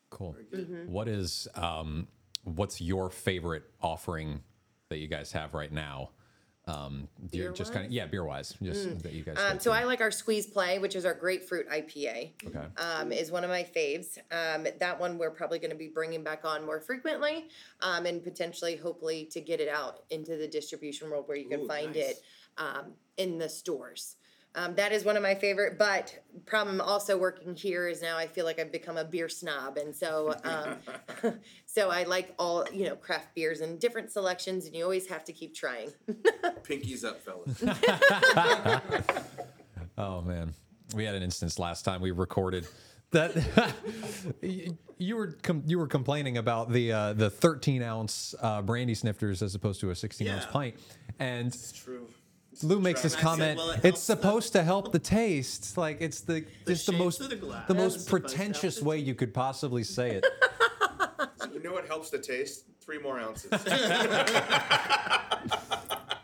Cool. 0.08 0.34
Mm-hmm. 0.54 0.90
What 0.90 1.06
is 1.06 1.46
um, 1.54 2.08
what's 2.44 2.80
your 2.80 3.10
favorite 3.10 3.64
offering 3.82 4.40
that 4.88 5.00
you 5.00 5.06
guys 5.06 5.32
have 5.32 5.52
right 5.52 5.70
now? 5.70 6.12
Um, 6.66 7.08
do 7.30 7.36
you 7.36 7.52
just 7.52 7.74
kind 7.74 7.84
of 7.84 7.92
yeah, 7.92 8.06
beer 8.06 8.24
wise, 8.24 8.54
just 8.62 9.02
that 9.02 9.12
you 9.12 9.22
guys. 9.22 9.36
Um, 9.36 9.60
so 9.60 9.70
to. 9.70 9.76
I 9.76 9.84
like 9.84 10.00
our 10.00 10.10
squeeze 10.10 10.46
play, 10.46 10.78
which 10.78 10.96
is 10.96 11.04
our 11.04 11.12
grapefruit 11.12 11.68
IPA. 11.68 12.30
okay. 12.46 12.66
um, 12.78 13.12
is 13.12 13.30
one 13.30 13.44
of 13.44 13.50
my 13.50 13.64
faves. 13.64 14.16
Um, 14.30 14.66
that 14.80 14.98
one 14.98 15.18
we're 15.18 15.30
probably 15.30 15.58
going 15.58 15.72
to 15.72 15.76
be 15.76 15.88
bringing 15.88 16.24
back 16.24 16.46
on 16.46 16.64
more 16.64 16.80
frequently, 16.80 17.48
um, 17.82 18.06
and 18.06 18.24
potentially, 18.24 18.76
hopefully, 18.76 19.28
to 19.32 19.42
get 19.42 19.60
it 19.60 19.68
out 19.68 20.04
into 20.08 20.38
the 20.38 20.48
distribution 20.48 21.10
world 21.10 21.28
where 21.28 21.36
you 21.36 21.50
can 21.50 21.60
Ooh, 21.60 21.68
find 21.68 21.88
nice. 21.88 22.12
it 22.12 22.22
um, 22.58 22.92
in 23.16 23.38
the 23.38 23.48
stores. 23.48 24.16
Um, 24.54 24.74
that 24.74 24.92
is 24.92 25.02
one 25.02 25.16
of 25.16 25.22
my 25.22 25.34
favorite. 25.34 25.78
But 25.78 26.14
problem 26.44 26.80
also 26.82 27.16
working 27.16 27.54
here 27.54 27.88
is 27.88 28.02
now 28.02 28.18
I 28.18 28.26
feel 28.26 28.44
like 28.44 28.58
I've 28.60 28.70
become 28.70 28.98
a 28.98 29.04
beer 29.04 29.28
snob, 29.30 29.78
and 29.78 29.96
so 29.96 30.34
um, 30.44 30.76
so 31.66 31.88
I 31.90 32.02
like 32.02 32.34
all 32.38 32.66
you 32.70 32.84
know 32.84 32.96
craft 32.96 33.34
beers 33.34 33.62
and 33.62 33.80
different 33.80 34.10
selections, 34.10 34.66
and 34.66 34.74
you 34.76 34.84
always 34.84 35.06
have 35.06 35.24
to 35.24 35.32
keep 35.32 35.54
trying. 35.54 35.90
Pinkies 36.64 37.02
up, 37.02 37.22
fellas. 37.22 37.62
Oh 39.98 40.20
man, 40.22 40.52
we 40.94 41.04
had 41.04 41.14
an 41.14 41.22
instance 41.22 41.58
last 41.58 41.84
time 41.84 42.00
we 42.00 42.10
recorded 42.10 42.66
that 43.10 43.34
you- 44.42 44.76
you 44.98 45.16
were 45.16 45.32
com- 45.42 45.62
you 45.66 45.78
were 45.78 45.86
complaining 45.88 46.36
about 46.38 46.70
the 46.72 46.92
uh, 46.92 47.12
the 47.14 47.28
13 47.30 47.82
ounce 47.82 48.34
uh, 48.40 48.62
brandy 48.62 48.94
snifters 48.94 49.42
as 49.42 49.54
opposed 49.54 49.80
to 49.80 49.90
a 49.90 49.94
16 49.96 50.28
ounce 50.28 50.46
pint, 50.46 50.76
and 51.18 51.48
It's 51.48 51.72
true. 51.72 52.06
Lou 52.62 52.80
makes 52.80 53.02
this 53.02 53.14
And 53.14 53.20
I 53.20 53.22
said, 53.22 53.28
comment. 53.30 53.56
well, 53.58 53.70
it 53.70 53.74
it's 53.76 53.82
helps 53.84 54.06
the- 54.06 54.14
supposed 54.16 54.52
to 54.52 54.62
help 54.62 54.92
the 54.92 54.98
taste, 55.18 55.76
like 55.76 55.98
it's 56.00 56.20
the, 56.20 56.44
just 56.66 56.86
the 56.86 56.92
most 56.92 57.28
the 57.28 57.36
glass 57.36 57.66
the 57.68 57.74
most 57.74 58.04
supposed 58.04 58.08
to 58.08 58.10
help 58.10 58.22
pretentious 58.22 58.82
way 58.82 58.98
you 58.98 59.14
could 59.14 59.32
possibly 59.34 59.82
say 59.84 60.12
it. 60.16 60.26
You 61.52 61.60
know 61.68 61.72
what 61.74 61.86
helps 61.86 62.10
the 62.10 62.18
taste? 62.18 62.64
Three 62.80 62.98
more 62.98 63.18
ounces. 63.20 63.50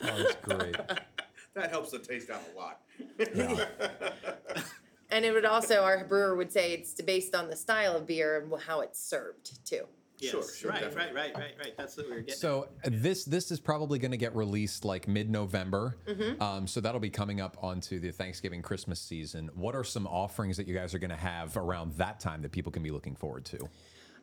Oh, 0.01 0.15
it's 0.21 0.37
great. 0.43 0.77
that 1.55 1.71
helps 1.71 1.91
the 1.91 1.99
taste 1.99 2.31
out 2.31 2.41
a 2.55 2.59
lot. 2.59 2.81
And 5.11 5.25
it 5.25 5.33
would 5.33 5.45
also, 5.45 5.83
our 5.83 6.05
brewer 6.05 6.35
would 6.37 6.53
say 6.53 6.73
it's 6.73 6.95
based 7.03 7.35
on 7.35 7.49
the 7.51 7.57
style 7.57 7.97
of 7.97 8.07
beer 8.07 8.39
and 8.41 8.53
how 8.63 8.81
it's 8.81 9.01
served 9.01 9.65
too. 9.67 9.87
Yes, 10.21 10.33
Sure, 10.33 10.43
sure, 10.43 10.71
right, 10.71 10.81
definitely. 10.81 11.15
right, 11.15 11.33
right, 11.33 11.35
right, 11.35 11.55
right. 11.59 11.77
That's 11.77 11.97
what 11.97 12.07
we 12.07 12.15
were 12.15 12.21
getting. 12.21 12.35
So 12.35 12.69
uh, 12.85 12.91
this 12.91 13.25
this 13.25 13.51
is 13.51 13.61
probably 13.61 13.99
going 13.99 14.11
to 14.11 14.17
get 14.17 14.35
released 14.35 14.85
like 14.85 15.07
mid 15.07 15.31
November. 15.31 15.97
Mm-hmm. 16.07 16.43
Um, 16.43 16.67
so 16.67 16.81
that'll 16.81 17.01
be 17.01 17.11
coming 17.11 17.41
up 17.41 17.57
onto 17.63 18.01
the 18.01 18.11
Thanksgiving 18.11 18.61
Christmas 18.63 19.01
season. 19.01 19.51
What 19.55 19.75
are 19.75 19.85
some 19.85 20.07
offerings 20.07 20.57
that 20.57 20.67
you 20.67 20.75
guys 20.75 20.93
are 20.95 20.99
going 20.99 21.11
to 21.11 21.17
have 21.17 21.57
around 21.57 21.95
that 21.95 22.19
time 22.21 22.43
that 22.43 22.53
people 22.53 22.73
can 22.73 22.83
be 22.83 22.91
looking 22.91 23.15
forward 23.15 23.45
to? 23.47 23.69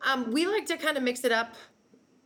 Um, 0.05 0.31
we 0.31 0.45
like 0.47 0.65
to 0.67 0.77
kind 0.77 0.97
of 0.97 1.03
mix 1.03 1.23
it 1.23 1.31
up, 1.31 1.55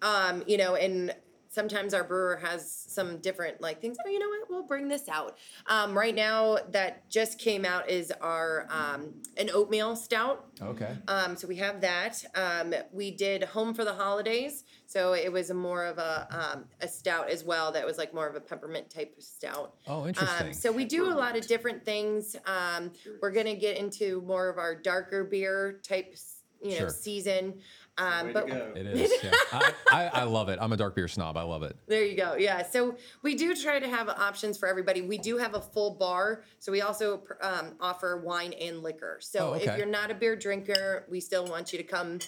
um, 0.01 0.43
you 0.47 0.57
know, 0.57 0.75
and 0.75 1.13
sometimes 1.49 1.93
our 1.93 2.03
brewer 2.03 2.37
has 2.37 2.71
some 2.87 3.17
different 3.17 3.59
like 3.59 3.81
things. 3.81 3.97
Oh, 4.05 4.09
you 4.09 4.19
know 4.19 4.29
what? 4.29 4.49
We'll 4.49 4.63
bring 4.63 4.87
this 4.87 5.09
out. 5.09 5.37
Um, 5.67 5.97
right 5.97 6.15
now, 6.15 6.57
that 6.71 7.09
just 7.09 7.39
came 7.39 7.65
out 7.65 7.89
is 7.89 8.11
our 8.21 8.67
um, 8.69 9.13
an 9.37 9.49
oatmeal 9.53 9.95
stout. 9.95 10.45
Okay. 10.61 10.95
Um, 11.07 11.35
so 11.35 11.47
we 11.47 11.55
have 11.57 11.81
that. 11.81 12.23
Um, 12.35 12.73
we 12.91 13.11
did 13.11 13.43
home 13.43 13.73
for 13.73 13.83
the 13.83 13.93
holidays, 13.93 14.63
so 14.85 15.13
it 15.13 15.31
was 15.31 15.51
more 15.51 15.85
of 15.85 15.97
a 15.97 16.27
um, 16.55 16.65
a 16.81 16.87
stout 16.87 17.29
as 17.29 17.43
well. 17.43 17.71
That 17.71 17.85
was 17.85 17.97
like 17.97 18.13
more 18.13 18.27
of 18.27 18.35
a 18.35 18.41
peppermint 18.41 18.89
type 18.89 19.15
of 19.17 19.23
stout. 19.23 19.73
Oh, 19.87 20.07
interesting. 20.07 20.47
Um, 20.47 20.53
so 20.53 20.71
we 20.71 20.85
do 20.85 21.11
a 21.11 21.13
lot 21.13 21.35
of 21.35 21.47
different 21.47 21.83
things. 21.83 22.35
Um, 22.45 22.91
we're 23.21 23.31
gonna 23.31 23.55
get 23.55 23.77
into 23.77 24.21
more 24.21 24.49
of 24.49 24.57
our 24.57 24.75
darker 24.75 25.23
beer 25.23 25.79
type, 25.83 26.15
you 26.61 26.71
know, 26.71 26.77
Sure. 26.77 26.89
season. 26.89 27.59
Um, 27.97 28.27
Way 28.27 28.33
but 28.33 28.47
to 28.47 28.53
go. 28.53 28.71
It 28.75 28.87
is. 28.95 29.11
Yeah. 29.23 29.31
I, 29.51 29.73
I, 29.91 30.05
I 30.07 30.23
love 30.23 30.47
it. 30.49 30.57
I'm 30.61 30.71
a 30.71 30.77
dark 30.77 30.95
beer 30.95 31.07
snob. 31.09 31.35
I 31.35 31.41
love 31.41 31.63
it. 31.63 31.75
There 31.87 32.03
you 32.05 32.15
go. 32.15 32.35
Yeah. 32.35 32.63
So 32.63 32.95
we 33.23 33.35
do 33.35 33.53
try 33.55 33.77
to 33.79 33.87
have 33.89 34.07
options 34.07 34.57
for 34.57 34.67
everybody. 34.69 35.01
We 35.01 35.17
do 35.17 35.37
have 35.37 35.53
a 35.55 35.59
full 35.61 35.95
bar. 35.95 36.43
So 36.59 36.71
we 36.71 36.81
also 36.81 37.23
um, 37.41 37.75
offer 37.81 38.21
wine 38.23 38.53
and 38.53 38.81
liquor. 38.83 39.17
So 39.21 39.49
Oh, 39.49 39.53
okay. 39.55 39.65
if 39.71 39.77
you're 39.77 39.85
not 39.85 40.11
a 40.11 40.15
beer 40.15 40.35
drinker, 40.37 41.05
we 41.09 41.19
still 41.19 41.45
want 41.45 41.73
you 41.73 41.77
to 41.77 41.83
come 41.83 42.19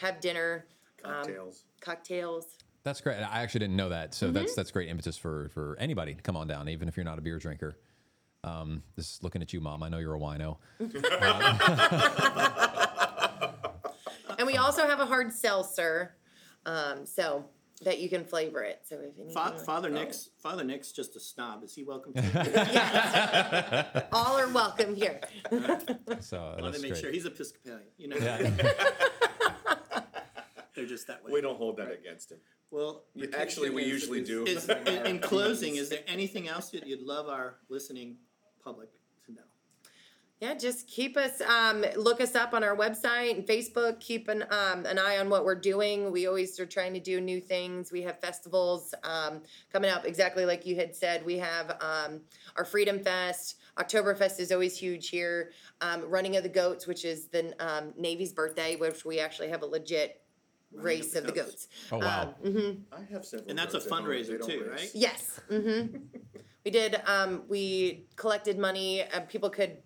have 0.00 0.20
dinner, 0.20 0.66
um, 1.04 1.12
Cocktails. 1.14 1.62
cocktails. 1.80 2.46
That's 2.84 3.00
great. 3.00 3.18
I 3.18 3.42
actually 3.42 3.60
didn't 3.60 3.76
know 3.76 3.90
that. 3.90 4.14
So 4.14 4.26
Mm-hmm. 4.26 4.34
that's 4.34 4.54
that's 4.56 4.70
great 4.72 4.88
impetus 4.88 5.16
for 5.16 5.50
for 5.54 5.76
anybody 5.78 6.14
to 6.14 6.22
come 6.22 6.36
on 6.36 6.48
down, 6.48 6.68
even 6.68 6.88
if 6.88 6.96
you're 6.96 7.04
not 7.04 7.18
a 7.18 7.22
beer 7.22 7.38
drinker. 7.38 7.76
Um, 8.44 8.82
this 8.96 9.06
is 9.14 9.22
looking 9.22 9.40
at 9.40 9.52
you, 9.52 9.60
mom. 9.60 9.84
I 9.84 9.88
know 9.88 9.98
you're 9.98 10.16
a 10.16 10.18
wino. 10.18 10.56
And 14.42 14.48
we 14.50 14.56
also 14.56 14.88
have 14.88 14.98
a 14.98 15.06
hard 15.06 15.32
seltzer. 15.32 16.16
Um, 16.66 17.06
so 17.06 17.44
that 17.84 18.00
you 18.00 18.08
can 18.08 18.24
flavor 18.24 18.60
it. 18.62 18.80
So 18.82 18.96
if 18.96 19.02
anything, 19.02 19.30
Fa- 19.30 19.52
like- 19.56 19.60
Father 19.60 19.88
Nick's 19.88 20.30
Father 20.40 20.64
Nick's 20.64 20.90
just 20.90 21.14
a 21.14 21.20
snob. 21.20 21.62
Is 21.62 21.72
he 21.76 21.84
welcome? 21.84 22.12
To 22.22 24.06
all 24.12 24.36
are 24.38 24.48
welcome 24.48 24.96
here. 24.96 25.20
So 26.20 26.38
I 26.58 26.60
want 26.60 26.74
to 26.74 26.80
make 26.82 26.90
great. 26.92 27.00
sure 27.00 27.12
he's 27.12 27.24
Episcopalian. 27.24 27.82
You 27.98 28.08
know, 28.08 28.16
Yeah. 28.16 28.50
they're 30.74 30.86
just 30.86 31.06
that 31.06 31.24
way. 31.24 31.30
We 31.32 31.40
don't 31.40 31.56
hold 31.56 31.76
that 31.76 31.92
against 31.92 32.32
him. 32.32 32.38
Well, 32.72 33.04
Actually, 33.34 33.70
we 33.70 33.84
usually 33.84 34.24
do. 34.24 34.44
is, 34.44 34.68
in, 34.68 35.06
in 35.06 35.18
closing, 35.20 35.76
is 35.76 35.88
there 35.88 36.00
anything 36.08 36.48
else 36.48 36.70
that 36.70 36.84
you'd 36.86 37.02
love 37.02 37.28
our 37.28 37.58
listening 37.68 38.16
public 38.64 38.88
to 38.90 38.96
know? 38.98 39.01
Yeah, 40.42 40.54
just 40.54 40.88
keep 40.88 41.16
us 41.16 41.40
um, 41.40 41.84
look 41.94 42.20
us 42.20 42.34
up 42.34 42.52
on 42.52 42.64
our 42.64 42.76
website 42.76 43.30
and 43.30 43.46
Facebook. 43.46 44.00
Keep 44.00 44.26
an 44.26 44.42
um, 44.50 44.86
an 44.86 44.98
eye 44.98 45.18
on 45.18 45.30
what 45.30 45.44
we're 45.44 45.54
doing. 45.54 46.10
We 46.10 46.26
always 46.26 46.58
are 46.58 46.66
trying 46.66 46.94
to 46.94 46.98
do 46.98 47.20
new 47.20 47.40
things. 47.40 47.92
We 47.92 48.02
have 48.02 48.18
festivals 48.18 48.92
um, 49.04 49.42
coming 49.72 49.88
up, 49.88 50.04
exactly 50.04 50.44
like 50.44 50.66
you 50.66 50.74
had 50.74 50.96
said. 50.96 51.24
We 51.24 51.38
have 51.38 51.76
um, 51.80 52.22
our 52.56 52.64
Freedom 52.64 52.98
Fest. 52.98 53.60
Oktoberfest 53.76 54.40
is 54.40 54.50
always 54.50 54.76
huge 54.76 55.10
here. 55.10 55.52
Um, 55.80 56.10
Running 56.10 56.36
of 56.36 56.42
the 56.42 56.48
Goats, 56.48 56.88
which 56.88 57.04
is 57.04 57.28
the 57.28 57.54
um, 57.64 57.94
Navy's 57.96 58.32
birthday, 58.32 58.74
which 58.74 59.04
we 59.04 59.20
actually 59.20 59.50
have 59.50 59.62
a 59.62 59.66
legit 59.66 60.22
race 60.72 61.14
of 61.14 61.24
the 61.24 61.32
goats. 61.32 61.68
Oh 61.92 61.98
wow. 61.98 62.34
Um, 62.44 62.84
I 62.90 63.12
have 63.12 63.24
several. 63.24 63.48
And 63.48 63.56
that's 63.56 63.74
a 63.74 63.78
birds 63.78 63.86
at 63.86 63.92
home. 63.92 64.08
They 64.08 64.14
fundraiser 64.16 64.44
too, 64.44 64.70
race. 64.72 64.80
right? 64.80 64.90
Yes. 64.92 65.40
hmm 65.48 65.86
we 66.64 66.70
did. 66.70 67.00
Um, 67.06 67.42
we 67.48 68.06
collected 68.16 68.58
money. 68.58 69.02
Uh, 69.02 69.20
people 69.20 69.48
could 69.48 69.78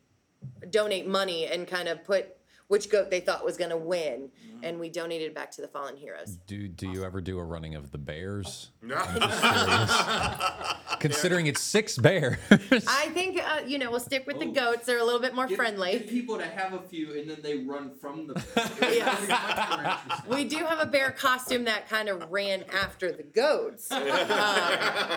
donate 0.71 1.07
money 1.07 1.47
and 1.47 1.67
kind 1.67 1.89
of 1.89 2.05
put 2.05 2.36
which 2.69 2.91
goat 2.91 3.11
they 3.11 3.21
thought 3.21 3.45
was 3.45 3.57
going 3.57 3.71
to 3.71 3.77
win, 3.77 4.31
and 4.63 4.81
we 4.81 4.89
donated 4.89 5.35
back 5.35 5.51
to 5.53 5.61
the 5.63 5.69
fallen 5.69 5.97
heroes. 5.97 6.39
Do 6.47 6.69
do 6.69 6.89
you 6.89 7.05
ever 7.05 7.21
do 7.21 7.39
a 7.39 7.45
running 7.45 7.75
of 7.75 7.93
the 7.93 7.99
bears? 7.99 8.71
No. 8.83 8.97
Considering 11.01 11.47
it's 11.47 11.61
six 11.61 11.99
bears. 11.99 12.39
I 12.51 13.09
think 13.13 13.41
uh, 13.43 13.61
you 13.67 13.79
know 13.79 13.91
we'll 13.91 14.01
stick 14.01 14.27
with 14.27 14.39
the 14.39 14.47
goats. 14.47 14.87
They're 14.87 14.99
a 14.99 15.05
little 15.05 15.21
bit 15.21 15.35
more 15.35 15.47
Get, 15.47 15.57
friendly. 15.57 15.93
get 15.93 16.09
people 16.09 16.39
to 16.39 16.47
have 16.47 16.73
a 16.73 16.81
few 16.81 17.19
and 17.19 17.29
then 17.31 17.39
they 17.43 17.59
run 17.59 17.91
from 17.91 18.27
the. 18.29 18.43
Yes. 18.97 19.29
Much 19.29 19.71
more 19.71 19.85
interesting. 19.85 20.31
We 20.31 20.45
do 20.45 20.65
have 20.65 20.81
a 20.81 20.87
bear 20.87 21.11
costume 21.11 21.65
that 21.65 21.89
kind 21.89 22.09
of 22.09 22.31
ran 22.31 22.65
after 22.73 23.13
the 23.13 23.23
goats, 23.23 23.91
um, 23.93 24.03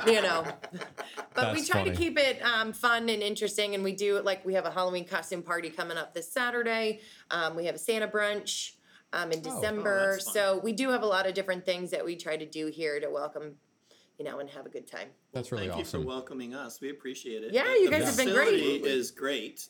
you 0.08 0.22
know. 0.22 0.46
But 1.36 1.54
we 1.54 1.60
That's 1.60 1.70
try 1.70 1.82
funny. 1.84 1.92
to 1.92 1.98
keep 1.98 2.20
it 2.20 2.42
um, 2.44 2.74
fun 2.74 3.08
and 3.08 3.24
interesting, 3.24 3.74
and 3.74 3.84
we 3.84 3.94
do 3.94 4.20
like 4.22 4.46
we 4.46 4.56
have 4.56 4.66
a 4.66 4.72
Halloween 4.72 5.06
costume 5.06 5.42
party 5.42 5.70
coming 5.70 5.96
up 5.96 6.14
this 6.14 6.30
Saturday. 6.30 7.00
Um, 7.32 7.56
we 7.56 7.66
have 7.66 7.76
a 7.76 7.80
Santa 7.80 8.08
brunch 8.08 8.74
um, 9.14 9.32
in 9.32 9.42
December, 9.42 10.12
that's 10.14 10.26
fun. 10.26 10.34
so 10.34 10.60
we 10.64 10.72
do 10.74 10.90
have 10.90 11.04
a 11.04 11.08
lot 11.08 11.28
of 11.28 11.34
different 11.34 11.66
things 11.66 11.92
that 11.92 12.04
we 12.06 12.16
try 12.16 12.38
to 12.38 12.46
do 12.46 12.68
here 12.68 13.00
to 13.00 13.10
welcome, 13.10 13.56
you 14.18 14.26
know, 14.26 14.40
and 14.40 14.50
have 14.52 14.66
a 14.66 14.70
good 14.70 14.88
time. 14.88 15.10
That's 15.32 15.52
really 15.52 15.68
Thank 15.68 15.80
awesome. 15.82 16.02
you 16.02 16.06
for 16.06 16.08
welcoming 16.08 16.54
us. 16.54 16.80
We 16.82 16.90
appreciate 16.90 17.44
it. 17.44 17.54
Yeah, 17.54 17.64
The- 17.64 17.82
you 17.82 17.90
guys 17.90 18.06
have 18.06 18.18
been 18.18 18.34
great. 18.34 18.60
facility 18.60 18.90
Is 18.90 19.12
great. 19.12 19.68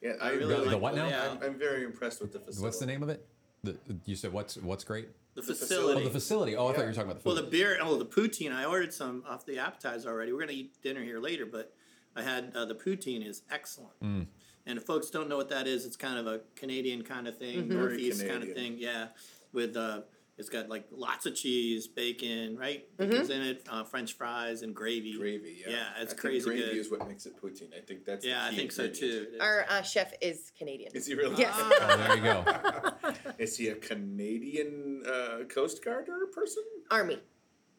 Yeah, 0.00 0.12
I 0.20 0.28
I 0.28 0.30
really 0.32 0.46
really. 0.46 0.64
The 0.66 0.70
like 0.72 0.80
what 0.80 0.94
now? 0.94 1.08
Yeah, 1.08 1.30
I'm, 1.32 1.42
I'm 1.42 1.58
very 1.58 1.84
impressed 1.84 2.20
with 2.20 2.32
the 2.32 2.38
facility. 2.38 2.62
What's 2.62 2.78
the 2.78 2.86
name 2.86 3.02
of 3.02 3.08
it? 3.08 3.26
The, 3.64 3.76
you 4.04 4.14
said 4.14 4.32
what's 4.32 4.56
what's 4.56 4.84
great? 4.84 5.08
the 5.34 5.42
facility. 5.42 5.66
facility. 5.66 6.00
Oh, 6.00 6.04
the 6.04 6.10
facility. 6.10 6.56
Oh, 6.56 6.68
I 6.68 6.72
thought 6.72 6.80
you 6.80 6.86
were 6.86 6.92
talking 6.92 7.10
about 7.10 7.22
the 7.22 7.28
Well, 7.28 7.36
the 7.36 7.42
beer, 7.42 7.78
oh, 7.80 7.96
the 7.96 8.06
poutine. 8.06 8.52
I 8.52 8.64
ordered 8.64 8.92
some 8.94 9.24
off 9.28 9.44
the 9.46 9.58
appetizer 9.58 10.08
already. 10.08 10.32
We're 10.32 10.40
gonna 10.40 10.52
eat 10.52 10.80
dinner 10.82 11.02
here 11.02 11.18
later, 11.20 11.46
but 11.46 11.72
I 12.16 12.22
had 12.22 12.52
uh, 12.54 12.64
the 12.64 12.74
poutine 12.74 13.26
is 13.26 13.42
excellent. 13.50 14.00
Mm. 14.02 14.26
And 14.68 14.76
if 14.78 14.84
folks 14.84 15.08
don't 15.08 15.28
know 15.30 15.38
what 15.38 15.48
that 15.48 15.66
is, 15.66 15.86
it's 15.86 15.96
kind 15.96 16.18
of 16.18 16.26
a 16.26 16.40
Canadian 16.54 17.02
kind 17.02 17.26
of 17.26 17.38
thing, 17.38 17.56
Mm-hmm. 17.62 17.68
Very 17.72 17.80
northeast 17.88 18.28
kind 18.28 18.42
of 18.42 18.52
thing. 18.52 18.76
Yeah, 18.78 19.06
with 19.52 19.76
uh, 19.76 20.02
it's 20.36 20.50
got 20.50 20.68
like 20.68 20.84
lots 20.92 21.24
of 21.24 21.34
cheese, 21.34 21.88
bacon, 21.88 22.56
right? 22.56 22.84
Mm-hmm. 22.98 23.32
In 23.32 23.42
it, 23.42 23.66
uh, 23.70 23.84
French 23.84 24.12
fries, 24.12 24.60
and 24.60 24.74
gravy. 24.74 25.16
Gravy, 25.18 25.62
yeah. 25.66 25.72
Yeah, 25.72 26.02
it's 26.02 26.12
I 26.12 26.16
think 26.16 26.20
crazy 26.20 26.44
gravy 26.44 26.62
good. 26.62 26.76
is 26.76 26.90
what 26.90 27.08
makes 27.08 27.24
it 27.24 27.40
poutine. 27.42 27.74
I 27.76 27.80
think 27.80 28.04
that's. 28.04 28.26
Yeah, 28.26 28.42
the 28.42 28.46
I 28.46 28.50
key 28.50 28.56
think 28.56 28.72
so 28.72 28.88
too. 28.88 29.26
Our 29.40 29.64
uh, 29.70 29.82
chef 29.82 30.12
is 30.20 30.52
Canadian. 30.56 30.92
Is 30.94 31.06
he 31.06 31.14
really? 31.14 31.36
Yes. 31.36 31.54
oh, 31.56 31.96
there 31.96 32.16
you 32.16 32.22
go. 32.22 33.14
Is 33.38 33.56
he 33.56 33.68
a 33.68 33.74
Canadian 33.74 35.02
uh, 35.08 35.44
Coast 35.48 35.82
Guarder 35.82 36.26
person? 36.26 36.62
Army. 36.90 37.18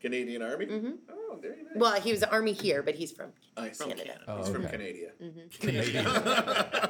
Canadian 0.01 0.41
Army? 0.41 0.65
Mm-hmm. 0.65 0.91
Oh, 1.11 1.37
very 1.41 1.57
nice. 1.63 1.73
Well, 1.75 1.99
he 2.01 2.11
was 2.11 2.23
Army 2.23 2.53
here, 2.53 2.81
but 2.83 2.95
he's 2.95 3.11
from. 3.11 3.31
I 3.57 3.69
from 3.69 3.89
Canada. 3.89 4.09
Canada. 4.09 4.25
Oh, 4.27 4.37
He's 4.37 4.49
from 4.49 4.65
okay. 4.65 4.77
Canada. 4.77 5.11
Canadian. 5.59 6.05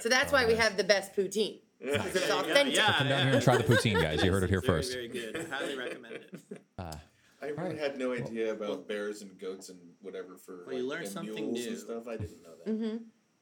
So 0.00 0.10
that's 0.10 0.32
why 0.32 0.44
we 0.44 0.54
have 0.54 0.76
the 0.76 0.84
best 0.84 1.14
poutine. 1.16 1.60
It's 1.80 2.26
Yeah, 2.28 2.34
authentic. 2.40 2.76
yeah, 2.76 2.92
Come 2.98 3.08
down 3.08 3.24
here 3.26 3.34
and 3.36 3.42
try 3.42 3.56
the 3.56 3.62
poutine, 3.64 3.98
guys. 4.02 4.22
You 4.22 4.30
heard 4.32 4.42
it 4.42 4.50
here 4.50 4.60
Very, 4.60 4.78
first. 4.82 4.92
Very 4.92 5.08
good. 5.08 5.46
Highly 5.50 5.76
recommend 5.78 6.14
it. 6.16 6.34
I 6.78 6.90
really 7.42 7.58
Alright. 7.58 7.78
had 7.78 7.96
no 7.98 8.12
idea 8.12 8.52
about 8.52 8.86
bears 8.86 9.22
and 9.22 9.38
goats 9.38 9.70
and 9.70 9.78
whatever 10.02 10.36
for 10.36 10.64
Well, 10.66 10.76
you 10.76 10.82
like, 10.86 10.98
learn 11.00 11.06
something 11.06 11.34
mules 11.52 11.58
new. 11.64 11.68
and 11.68 11.78
stuff. 11.78 12.06
I 12.08 12.16
didn't 12.18 12.42
know 12.42 12.50
that. 12.64 12.70
Mm-hmm. 12.74 12.96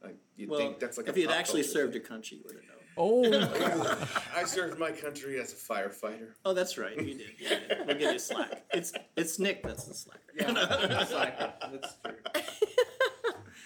Like, 0.04 0.16
you'd 0.36 0.50
Well, 0.50 0.60
think 0.60 0.78
that's 0.78 0.98
like 0.98 1.08
if 1.08 1.16
a 1.16 1.20
you'd 1.20 1.30
actually 1.30 1.62
served 1.64 1.94
thing. 1.94 2.02
your 2.02 2.08
country, 2.08 2.36
you 2.38 2.44
would 2.46 2.54
have 2.56 2.64
known. 2.64 2.76
Oh, 2.96 3.24
I 4.36 4.44
served 4.44 4.78
my 4.78 4.90
country 4.90 5.40
as 5.40 5.52
a 5.52 5.56
firefighter. 5.56 6.32
Oh, 6.44 6.52
that's 6.52 6.76
right. 6.76 6.96
You 6.96 7.14
did. 7.14 7.26
You 7.38 7.48
did. 7.48 7.62
We'll 7.86 7.96
give 7.96 8.12
you 8.12 8.18
slack. 8.18 8.62
It's 8.72 8.92
it's 9.16 9.38
Nick 9.38 9.62
that's 9.62 9.84
the 9.84 9.94
slacker. 9.94 10.20
Yeah, 10.38 10.52
that's 10.88 11.12
like- 11.12 11.38
that's 11.38 11.94
true. 12.04 12.14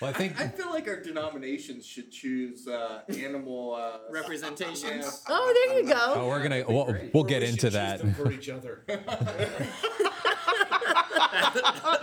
well, 0.00 0.10
I 0.10 0.12
think 0.12 0.40
I 0.40 0.48
feel 0.48 0.70
like 0.70 0.86
our 0.88 1.00
denominations 1.00 1.84
should 1.86 2.10
choose 2.12 2.68
uh, 2.68 3.02
animal 3.08 3.74
uh, 3.74 3.98
Representations. 4.10 4.84
Yeah. 4.84 5.10
Oh, 5.28 5.66
there 5.66 5.80
you 5.80 5.92
oh, 5.92 6.14
go. 6.14 6.28
we're 6.28 6.42
gonna 6.42 6.64
we'll, 6.68 6.96
we'll 7.12 7.24
get 7.24 7.42
We 7.42 7.48
into 7.48 7.70
that. 7.70 7.98
them 7.98 8.14
for 8.14 8.30
each 8.30 8.48
other. 8.48 8.84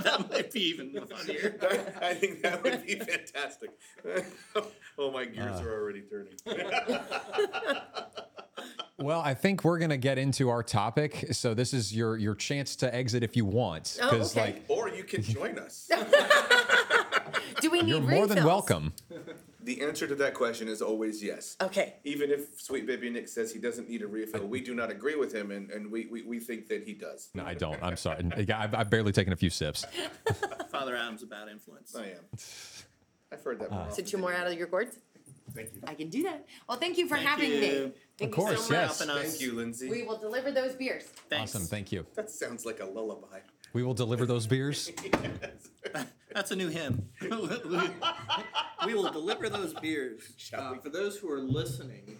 that 0.03 0.22
might 0.33 0.51
be 0.51 0.61
even 0.69 0.91
funnier. 1.07 1.55
I 2.01 2.13
think 2.13 2.41
that 2.41 2.63
would 2.63 2.85
be 2.85 2.95
fantastic. 2.99 3.71
oh, 4.97 5.11
my 5.11 5.25
gears 5.25 5.59
Uh. 5.59 5.63
are 5.63 5.73
already 5.81 6.01
turning. 6.01 6.33
Well, 8.99 9.21
I 9.21 9.33
think 9.33 9.63
we're 9.63 9.79
gonna 9.79 9.97
get 9.97 10.17
into 10.17 10.49
our 10.49 10.63
topic. 10.63 11.27
So 11.31 11.53
this 11.53 11.73
is 11.73 11.93
your 11.95 12.15
your 12.15 12.35
chance 12.35 12.75
to 12.77 12.93
exit 12.93 13.23
if 13.23 13.35
you 13.35 13.43
want, 13.43 13.97
Oh, 14.01 14.11
because 14.11 14.37
okay. 14.37 14.45
like 14.53 14.65
or 14.69 14.87
you 14.87 15.03
can 15.03 15.23
join 15.23 15.57
us. 15.57 15.89
Do 17.59 17.69
we 17.71 17.81
need 17.81 17.89
you're 17.89 17.99
more 18.01 18.27
than 18.27 18.37
refills? 18.37 18.45
welcome. 18.45 18.93
The 19.63 19.81
answer 19.81 20.07
to 20.07 20.15
that 20.15 20.33
question 20.33 20.67
is 20.67 20.81
always 20.81 21.23
yes. 21.23 21.55
Okay. 21.61 21.93
Even 22.03 22.29
if 22.29 22.59
Sweet 22.61 22.85
Baby 22.85 23.09
Nick 23.09 23.29
says 23.29 23.53
he 23.53 23.59
doesn't 23.59 23.89
need 23.89 24.01
a 24.01 24.07
refill, 24.07 24.45
we 24.45 24.59
do 24.59 24.75
not 24.75 24.91
agree 24.91 25.15
with 25.15 25.33
him, 25.33 25.51
and, 25.51 25.69
and 25.71 25.89
we, 25.89 26.07
we, 26.07 26.21
we 26.23 26.39
think 26.41 26.67
that 26.67 26.83
he 26.83 26.93
does. 26.93 27.29
No, 27.33 27.45
I 27.45 27.53
don't. 27.53 27.81
I'm 27.81 27.95
sorry. 27.95 28.29
I've, 28.53 28.75
I've 28.75 28.89
barely 28.89 29.13
taken 29.13 29.31
a 29.31 29.37
few 29.37 29.49
sips. 29.49 29.85
Father 30.69 30.97
Adam's 30.97 31.23
a 31.23 31.27
bad 31.27 31.47
influence. 31.47 31.95
I 31.95 32.07
am. 32.07 32.25
I've 33.31 33.43
heard 33.43 33.59
that. 33.59 33.71
Uh, 33.71 33.75
more 33.75 33.91
So 33.91 34.03
two 34.03 34.17
more 34.17 34.33
out 34.33 34.47
of 34.47 34.53
your 34.57 34.67
gourds? 34.67 34.97
Thank 35.53 35.75
you. 35.75 35.81
I 35.87 35.93
can 35.93 36.09
do 36.09 36.23
that. 36.23 36.45
Well, 36.67 36.77
thank 36.77 36.97
you 36.97 37.07
for 37.07 37.15
Thank 37.15 37.27
having 37.27 37.51
you. 37.51 37.59
me. 37.61 37.69
Thank 37.69 37.93
Of 38.21 38.27
you 38.27 38.29
course, 38.29 38.67
so 38.67 38.73
much. 38.73 38.89
yes. 38.99 39.05
Thank 39.05 39.41
you, 39.41 39.53
Lindsay. 39.53 39.89
We 39.89 40.03
will 40.03 40.17
deliver 40.17 40.51
those 40.51 40.73
beers. 40.75 41.03
Thanks. 41.29 41.55
Awesome. 41.55 41.67
Thank 41.67 41.91
you. 41.91 42.05
That 42.15 42.29
sounds 42.31 42.65
like 42.65 42.79
a 42.81 42.85
lullaby. 42.85 43.39
We 43.73 43.83
will 43.83 43.93
deliver 43.95 44.25
those 44.25 44.45
beers. 44.47 44.91
That's 46.33 46.51
a 46.51 46.55
new 46.55 46.69
hymn. 46.69 47.09
we 48.85 48.93
will 48.93 49.11
deliver 49.11 49.49
those 49.49 49.73
beers. 49.73 50.21
Uh, 50.55 50.75
for 50.75 50.89
those 50.89 51.17
who 51.17 51.31
are 51.31 51.39
listening, 51.39 52.17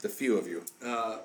The 0.00 0.08
few 0.08 0.36
of 0.38 0.46
you. 0.46 0.62
uh, 0.84 1.18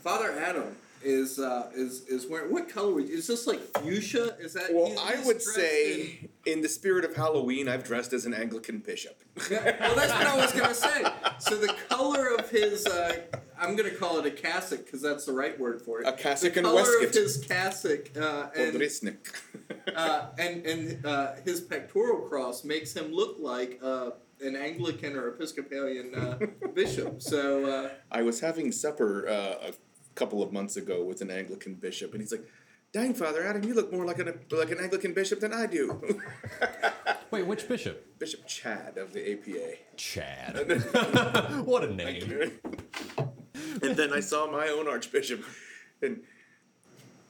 Father 0.00 0.32
Adam 0.32 0.76
is 1.04 1.38
uh, 1.38 1.70
is 1.74 2.02
is 2.08 2.26
wearing 2.28 2.52
what 2.52 2.68
color 2.68 3.00
is 3.00 3.26
this 3.26 3.46
like 3.46 3.60
fuchsia? 3.78 4.36
Is 4.40 4.54
that? 4.54 4.72
Well, 4.72 4.94
I 4.98 5.22
would 5.24 5.40
say, 5.42 6.28
in 6.46 6.62
the 6.62 6.68
spirit 6.68 7.04
of 7.04 7.14
Halloween, 7.14 7.68
I've 7.68 7.84
dressed 7.84 8.12
as 8.12 8.26
an 8.26 8.34
Anglican 8.34 8.78
bishop. 8.78 9.22
in- 9.50 9.56
well, 9.56 9.94
that's 9.94 10.12
what 10.12 10.26
I 10.26 10.36
was 10.36 10.52
gonna 10.52 10.74
say. 10.74 11.04
So 11.38 11.56
the 11.56 11.74
color 11.88 12.34
of 12.34 12.50
his, 12.50 12.86
uh, 12.86 13.16
I'm 13.58 13.76
gonna 13.76 13.90
call 13.90 14.18
it 14.18 14.26
a 14.26 14.30
cassock 14.30 14.84
because 14.84 15.02
that's 15.02 15.26
the 15.26 15.32
right 15.32 15.58
word 15.58 15.82
for 15.82 16.00
it. 16.00 16.06
A 16.08 16.12
cassock 16.12 16.52
the 16.54 16.60
and 16.60 16.66
color 16.66 16.82
waistcoat. 16.82 17.08
of 17.08 17.14
his 17.14 17.36
cassock 17.46 18.16
uh, 18.16 18.48
and 18.56 18.76
uh, 19.96 20.26
and 20.38 20.66
and 20.66 21.06
uh, 21.06 21.32
his 21.44 21.60
pectoral 21.60 22.20
cross 22.28 22.64
makes 22.64 22.94
him 22.94 23.12
look 23.12 23.36
like 23.38 23.78
uh, 23.82 24.10
an 24.40 24.56
Anglican 24.56 25.16
or 25.16 25.28
Episcopalian 25.28 26.14
uh, 26.14 26.38
bishop. 26.74 27.22
So 27.22 27.64
uh, 27.66 27.90
I 28.10 28.22
was 28.22 28.40
having 28.40 28.72
supper 28.72 29.28
uh, 29.28 29.70
couple 30.14 30.42
of 30.42 30.52
months 30.52 30.76
ago 30.76 31.04
with 31.04 31.20
an 31.20 31.30
Anglican 31.30 31.74
bishop, 31.74 32.12
and 32.12 32.20
he's 32.20 32.32
like, 32.32 32.46
"Dang, 32.92 33.14
Father 33.14 33.44
Adam, 33.44 33.64
you 33.64 33.74
look 33.74 33.92
more 33.92 34.04
like 34.04 34.18
an 34.18 34.38
like 34.50 34.70
an 34.70 34.78
Anglican 34.78 35.12
bishop 35.12 35.40
than 35.40 35.52
I 35.52 35.66
do." 35.66 36.14
Wait, 37.30 37.46
which 37.46 37.66
bishop? 37.68 38.18
bishop 38.18 38.46
Chad 38.46 38.96
of 38.96 39.12
the 39.12 39.32
APA. 39.32 39.78
Chad. 39.96 40.56
what 41.66 41.84
a 41.84 41.92
name. 41.92 42.52
and 43.82 43.96
then 43.96 44.12
I 44.12 44.20
saw 44.20 44.50
my 44.50 44.68
own 44.68 44.86
archbishop, 44.88 45.42
and 46.00 46.22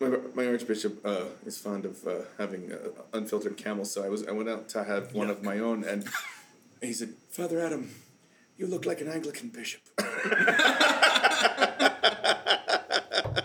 my, 0.00 0.18
my 0.34 0.46
archbishop 0.46 1.04
uh, 1.04 1.24
is 1.46 1.58
fond 1.58 1.86
of 1.86 2.06
uh, 2.06 2.22
having 2.38 2.72
uh, 2.72 2.90
unfiltered 3.12 3.56
camels. 3.56 3.90
So 3.90 4.04
I 4.04 4.08
was 4.08 4.26
I 4.26 4.32
went 4.32 4.48
out 4.48 4.68
to 4.70 4.84
have 4.84 5.14
one 5.14 5.30
of 5.30 5.42
my 5.42 5.58
own, 5.58 5.84
and 5.84 6.06
he 6.82 6.92
said, 6.92 7.14
"Father 7.30 7.60
Adam, 7.60 7.90
you 8.58 8.66
look 8.66 8.84
like 8.84 9.00
an 9.00 9.08
Anglican 9.08 9.48
bishop." 9.48 9.82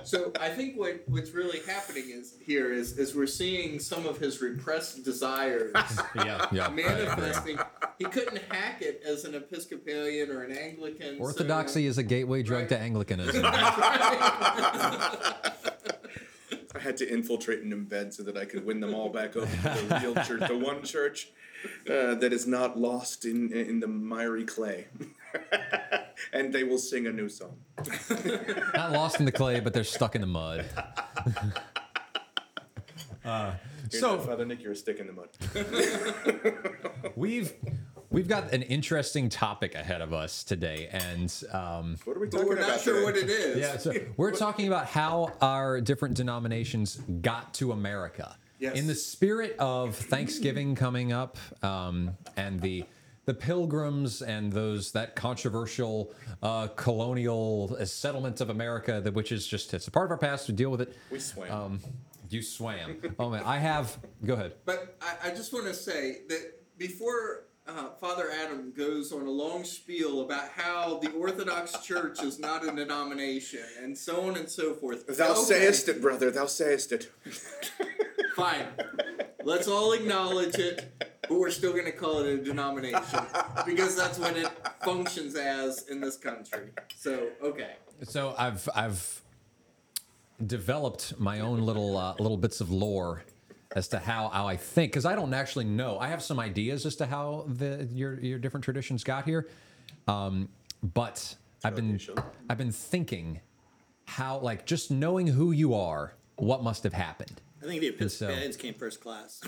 So 0.04 0.32
I 0.40 0.50
think 0.50 0.78
what 0.78 1.04
what's 1.08 1.32
really 1.32 1.60
happening 1.68 2.10
is 2.10 2.36
here 2.42 2.72
is 2.74 2.98
is 2.98 3.16
we're 3.16 3.28
seeing 3.28 3.80
some 3.80 4.06
of 4.06 4.18
his 4.18 4.42
repressed 4.42 5.04
desires 5.04 5.74
Yeah, 6.16 6.48
yeah. 6.52 6.70
manifesting. 6.70 7.60
He 7.98 8.06
couldn't 8.06 8.38
hack 8.50 8.82
it 8.82 9.02
as 9.06 9.26
an 9.26 9.36
Episcopalian 9.36 10.30
or 10.32 10.44
an 10.44 10.52
Anglican. 10.58 11.18
so- 11.18 11.22
Orthodoxy 11.24 11.86
is 11.86 11.98
a 11.98 12.04
gateway 12.04 12.44
drug 12.44 12.62
Right. 12.62 12.70
to 12.70 12.80
Anglicanism. 12.80 13.44
I 16.76 16.80
had 16.80 16.98
to 16.98 17.12
infiltrate 17.12 17.62
and 17.62 17.74
embed 17.74 18.14
so 18.14 18.24
that 18.24 18.38
I 18.38 18.46
could 18.46 18.66
win 18.66 18.80
them 18.80 18.94
all 18.94 19.10
back 19.10 19.36
over 19.36 19.46
to 19.48 19.86
the 19.88 20.00
real 20.02 20.16
church, 20.24 20.48
the 20.48 20.58
one 20.58 20.84
church 20.84 21.30
uh, 21.90 22.16
that 22.16 22.32
is 22.32 22.48
not 22.48 22.78
lost 22.80 23.26
in 23.26 23.52
in 23.52 23.80
the 23.80 23.88
miry 23.88 24.46
clay, 24.46 24.88
and 26.34 26.52
they 26.54 26.64
will 26.64 26.78
sing 26.78 27.08
a 27.08 27.12
new 27.12 27.30
song. 27.30 27.58
Not 28.76 28.92
lost 28.92 29.20
in 29.20 29.26
the 29.26 29.32
clay, 29.32 29.60
but 29.60 29.74
they're 29.74 29.84
stuck 29.84 30.16
in 30.16 30.22
the 30.22 30.28
mud. 30.28 30.66
Uh, 33.26 33.52
so 33.90 34.16
not 34.16 34.26
Father 34.26 34.46
Nick, 34.46 34.62
you're 34.64 34.72
a 34.72 34.76
stick 34.76 34.98
in 35.00 35.06
the 35.08 35.14
mud. 35.14 35.28
we've 37.16 37.54
we've 38.10 38.28
got 38.28 38.52
an 38.54 38.64
interesting 38.64 39.30
topic 39.30 39.76
ahead 39.76 40.02
of 40.02 40.14
us 40.14 40.44
today, 40.44 40.88
and 40.92 41.44
um, 41.52 41.98
What 42.06 42.18
are 42.18 42.20
we 42.20 42.28
But 42.28 42.32
talking 42.38 42.48
we're 42.48 42.56
about 42.58 42.68
not 42.70 42.82
sure 42.82 42.94
today? 42.96 43.04
what 43.06 43.18
it 43.18 43.30
is. 43.30 43.58
yeah, 43.58 43.78
so 43.78 43.94
we're 44.18 44.32
talking 44.32 44.68
about 44.68 44.86
how 44.88 45.34
our 45.42 45.82
different 45.82 46.16
denominations 46.16 46.96
got 47.22 47.54
to 47.56 47.72
America. 47.72 48.36
Yes. 48.58 48.78
In 48.78 48.88
the 48.88 48.96
spirit 48.96 49.56
of 49.60 49.96
Thanksgiving 49.96 50.76
coming 50.76 51.12
up, 51.12 51.38
um, 51.62 52.18
and 52.36 52.60
the 52.62 52.86
the 53.30 53.34
pilgrims 53.36 54.24
and 54.24 54.52
those 54.52 54.92
that 54.92 55.16
controversial 55.16 56.12
uh, 56.42 56.66
colonial 56.76 57.78
settlement 57.86 58.42
of 58.42 58.50
America, 58.50 59.00
that 59.02 59.14
which 59.14 59.32
is 59.32 59.46
just 59.46 59.72
it's 59.76 59.88
a 59.88 59.92
part 59.92 60.06
of 60.06 60.12
our 60.12 60.18
past. 60.18 60.48
We 60.48 60.56
deal 60.56 60.72
with 60.72 60.82
it. 60.82 60.98
We 61.12 61.20
swam. 61.20 61.52
Um, 61.52 61.80
you 62.32 62.42
swam. 62.42 63.00
Oh 63.20 63.30
man, 63.30 63.44
I 63.46 63.58
have. 63.58 64.00
Go 64.26 64.34
ahead. 64.34 64.54
But 64.66 64.98
I, 65.00 65.28
I 65.28 65.30
just 65.30 65.54
want 65.54 65.68
to 65.68 65.76
say 65.76 66.22
that 66.28 66.54
before 66.80 67.46
uh, 67.68 67.90
Father 68.02 68.32
Adam 68.32 68.74
goes 68.76 69.12
on 69.12 69.28
a 69.28 69.30
long 69.30 69.64
spiel 69.64 70.22
about 70.22 70.50
how 70.50 70.98
the 70.98 71.12
Orthodox 71.12 71.86
Church 71.86 72.24
is 72.24 72.40
not 72.40 72.68
a 72.68 72.72
denomination 72.72 73.62
and 73.80 73.96
so 73.96 74.22
on 74.22 74.38
and 74.38 74.50
so 74.50 74.74
forth. 74.74 75.06
Thou 75.06 75.34
Okay, 75.34 75.42
sayest 75.42 75.88
it, 75.88 76.02
brother. 76.02 76.32
Thou 76.32 76.48
sayest 76.48 76.92
it. 76.94 77.12
Fine. 78.36 78.66
Let's 79.44 79.68
all 79.68 79.94
acknowledge 79.94 80.56
it, 80.56 81.09
but 81.22 81.32
we're 81.32 81.52
still 81.52 81.72
going 81.72 81.86
to 81.86 81.92
call 81.92 82.20
it 82.20 82.28
a 82.28 82.38
denomination 82.38 83.20
because 83.66 83.96
that's 83.96 84.18
what 84.18 84.36
it 84.38 84.50
functions 84.84 85.36
as 85.36 85.88
in 85.88 86.00
this 86.02 86.18
country. 86.18 86.70
So, 86.96 87.30
okay. 87.42 87.76
So 88.04 88.34
I've 88.38 88.68
I've 88.74 89.22
developed 90.46 91.20
my 91.20 91.42
own 91.42 91.62
little 91.62 91.98
uh, 91.98 92.16
little 92.20 92.38
bits 92.38 92.62
of 92.62 92.72
lore 92.72 93.24
as 93.76 93.88
to 93.90 94.00
how, 94.00 94.30
how 94.30 94.48
I 94.48 94.56
think 94.56 94.92
because 94.92 95.06
I 95.06 95.16
don't 95.16 95.34
actually 95.34 95.66
know. 95.66 96.00
I 96.00 96.08
have 96.08 96.24
some 96.24 96.40
ideas 96.40 96.86
as 96.86 96.96
to 96.98 97.06
how 97.06 97.46
the 97.48 97.88
your 97.92 98.20
your 98.20 98.40
different 98.40 98.64
traditions 98.64 99.04
got 99.04 99.26
here, 99.26 99.48
um, 100.08 100.50
but 100.82 101.36
I've 101.64 101.76
been. 101.76 102.00
I've 102.50 102.58
been 102.58 102.72
thinking 102.72 103.42
how 104.06 104.40
like 104.40 104.66
just 104.66 104.90
knowing 104.90 105.28
who 105.28 105.52
you 105.52 105.76
are, 105.76 106.14
what 106.38 106.64
must 106.64 106.84
have 106.84 106.94
happened. 106.94 107.42
I 107.62 107.66
think 107.66 107.98
the 107.98 108.10
so- 108.10 108.52
came 108.58 108.74
first 108.80 109.02
class. 109.02 109.42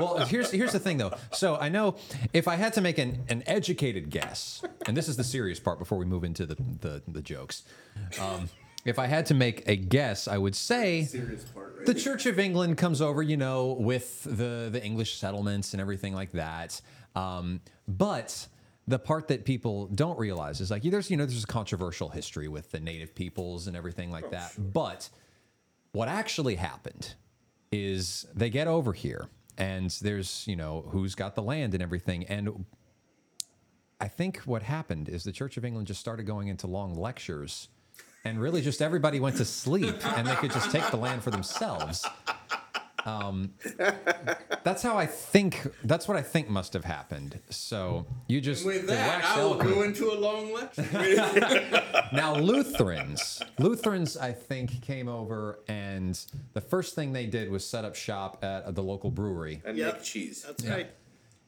Well, 0.00 0.26
here's 0.26 0.50
here's 0.50 0.72
the 0.72 0.78
thing 0.78 0.98
though. 0.98 1.14
So 1.32 1.56
I 1.56 1.68
know 1.68 1.96
if 2.32 2.46
I 2.48 2.56
had 2.56 2.72
to 2.74 2.80
make 2.80 2.98
an, 2.98 3.24
an 3.28 3.42
educated 3.46 4.10
guess, 4.10 4.62
and 4.86 4.96
this 4.96 5.08
is 5.08 5.16
the 5.16 5.24
serious 5.24 5.60
part 5.60 5.78
before 5.78 5.98
we 5.98 6.04
move 6.04 6.24
into 6.24 6.46
the 6.46 6.56
the, 6.80 7.02
the 7.08 7.22
jokes. 7.22 7.64
Um, 8.20 8.48
if 8.84 8.98
I 8.98 9.06
had 9.06 9.26
to 9.26 9.34
make 9.34 9.62
a 9.68 9.76
guess, 9.76 10.26
I 10.26 10.38
would 10.38 10.56
say 10.56 11.08
part, 11.54 11.76
right? 11.78 11.86
the 11.86 11.94
Church 11.94 12.26
of 12.26 12.38
England 12.38 12.78
comes 12.78 13.00
over, 13.00 13.22
you 13.22 13.36
know, 13.36 13.72
with 13.78 14.24
the 14.24 14.68
the 14.70 14.82
English 14.82 15.16
settlements 15.16 15.72
and 15.72 15.80
everything 15.80 16.14
like 16.14 16.32
that. 16.32 16.80
Um, 17.14 17.60
but 17.86 18.46
the 18.88 18.98
part 18.98 19.28
that 19.28 19.44
people 19.44 19.86
don't 19.86 20.18
realize 20.18 20.60
is 20.60 20.70
like 20.70 20.82
there's 20.82 21.10
you 21.10 21.16
know 21.16 21.24
there's 21.24 21.44
a 21.44 21.46
controversial 21.46 22.08
history 22.08 22.48
with 22.48 22.70
the 22.72 22.80
native 22.80 23.14
peoples 23.14 23.68
and 23.68 23.76
everything 23.76 24.10
like 24.10 24.30
that. 24.30 24.52
But 24.58 25.08
what 25.92 26.08
actually 26.08 26.56
happened 26.56 27.14
is 27.70 28.26
they 28.34 28.50
get 28.50 28.66
over 28.66 28.92
here 28.92 29.28
and 29.58 29.90
there's 30.02 30.44
you 30.46 30.56
know 30.56 30.84
who's 30.88 31.14
got 31.14 31.34
the 31.34 31.42
land 31.42 31.74
and 31.74 31.82
everything. 31.82 32.24
And 32.24 32.64
i 34.00 34.08
think 34.08 34.38
what 34.38 34.62
happened 34.62 35.08
is 35.08 35.22
the 35.22 35.32
church 35.32 35.56
of 35.56 35.64
england 35.64 35.86
just 35.86 36.00
started 36.00 36.24
going 36.24 36.48
into 36.48 36.66
long 36.66 36.94
lectures 36.94 37.68
and 38.24 38.40
really 38.40 38.60
just 38.60 38.82
everybody 38.82 39.20
went 39.20 39.36
to 39.36 39.44
sleep 39.44 39.94
and 40.16 40.26
they 40.26 40.34
could 40.36 40.50
just 40.50 40.70
take 40.72 40.88
the 40.90 40.96
land 40.96 41.22
for 41.22 41.30
themselves 41.30 42.04
um, 43.04 43.52
that's 44.64 44.82
how 44.82 44.96
i 44.96 45.06
think 45.06 45.66
that's 45.84 46.06
what 46.06 46.16
i 46.16 46.22
think 46.22 46.48
must 46.48 46.72
have 46.72 46.84
happened 46.84 47.38
so 47.50 48.06
you 48.28 48.40
just 48.40 48.64
With 48.64 48.86
they 48.86 48.94
that, 48.94 49.22
wax 49.24 49.26
I 49.36 49.44
will 49.44 49.54
go 49.56 49.82
into 49.82 50.10
a 50.12 50.16
long 50.18 50.52
lecture. 50.52 50.82
Now 52.12 52.34
Lutherans, 52.36 53.42
Lutherans, 53.58 54.16
I 54.18 54.32
think 54.32 54.82
came 54.82 55.08
over, 55.08 55.60
and 55.66 56.18
the 56.52 56.60
first 56.60 56.94
thing 56.94 57.12
they 57.12 57.24
did 57.26 57.50
was 57.50 57.66
set 57.66 57.84
up 57.86 57.94
shop 57.94 58.44
at 58.44 58.74
the 58.74 58.82
local 58.82 59.10
brewery. 59.10 59.62
And 59.64 59.78
Yep. 59.78 59.94
make 59.94 60.02
cheese. 60.02 60.42
That's 60.46 60.66
right. 60.66 60.90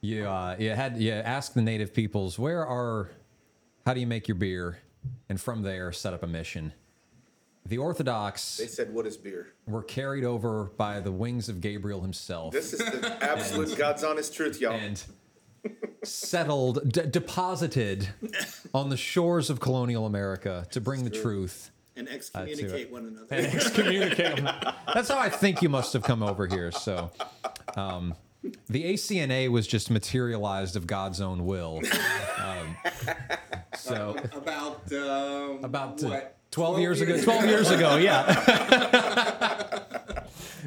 You, 0.01 0.25
uh, 0.27 0.55
you 0.57 0.71
had 0.71 0.97
you 0.97 1.11
asked 1.11 1.53
the 1.53 1.61
native 1.61 1.93
peoples 1.93 2.39
where 2.39 2.65
are, 2.65 3.11
how 3.85 3.93
do 3.93 3.99
you 3.99 4.07
make 4.07 4.27
your 4.27 4.35
beer, 4.35 4.79
and 5.29 5.39
from 5.39 5.61
there 5.61 5.91
set 5.91 6.13
up 6.13 6.23
a 6.23 6.27
mission. 6.27 6.73
The 7.67 7.77
Orthodox 7.79 8.57
They 8.57 8.67
said, 8.67 8.93
"What 8.93 9.07
is 9.07 9.17
beer?" 9.17 9.47
were 9.65 9.81
carried 9.83 10.23
over 10.23 10.65
by 10.77 10.99
the 10.99 11.11
wings 11.11 11.49
of 11.49 11.61
Gabriel 11.61 12.01
himself 12.01 12.53
This 12.53 12.73
is 12.73 12.79
the 12.79 13.17
absolute 13.23 13.75
God's 13.77 14.03
honest 14.03 14.33
truth, 14.35 14.61
y'all. 14.61 14.73
and 14.73 15.01
settled, 16.03 16.91
d- 16.91 17.01
deposited 17.09 18.09
on 18.73 18.89
the 18.89 18.97
shores 18.97 19.49
of 19.49 19.59
colonial 19.59 20.05
America 20.05 20.67
to 20.71 20.81
bring 20.81 21.03
the 21.03 21.09
truth. 21.09 21.71
And 21.97 22.09
excommunicate 22.09 22.91
one 22.91 23.05
another. 23.07 23.27
and 23.31 23.45
excommunicate 23.47 24.35
them. 24.35 24.45
That's 24.93 25.07
how 25.09 25.17
I 25.17 25.29
think 25.29 25.61
you 25.61 25.69
must 25.69 25.93
have 25.93 26.03
come 26.03 26.21
over 26.21 26.45
here. 26.45 26.71
So, 26.71 27.09
um, 27.75 28.13
the 28.69 28.83
ACNA 28.93 29.49
was 29.49 29.65
just 29.65 29.89
materialized 29.89 30.75
of 30.75 30.85
God's 30.87 31.21
own 31.21 31.45
will. 31.45 31.81
Um, 32.37 32.75
so, 33.75 34.15
about 34.33 34.91
um, 34.93 35.63
about 35.63 36.03
uh, 36.03 36.07
what, 36.09 36.37
12 36.55 36.79
years 36.79 37.01
ago, 37.01 37.21
12 37.21 37.45
years 37.47 37.69
ago, 37.69 37.97
yeah. 37.97 38.23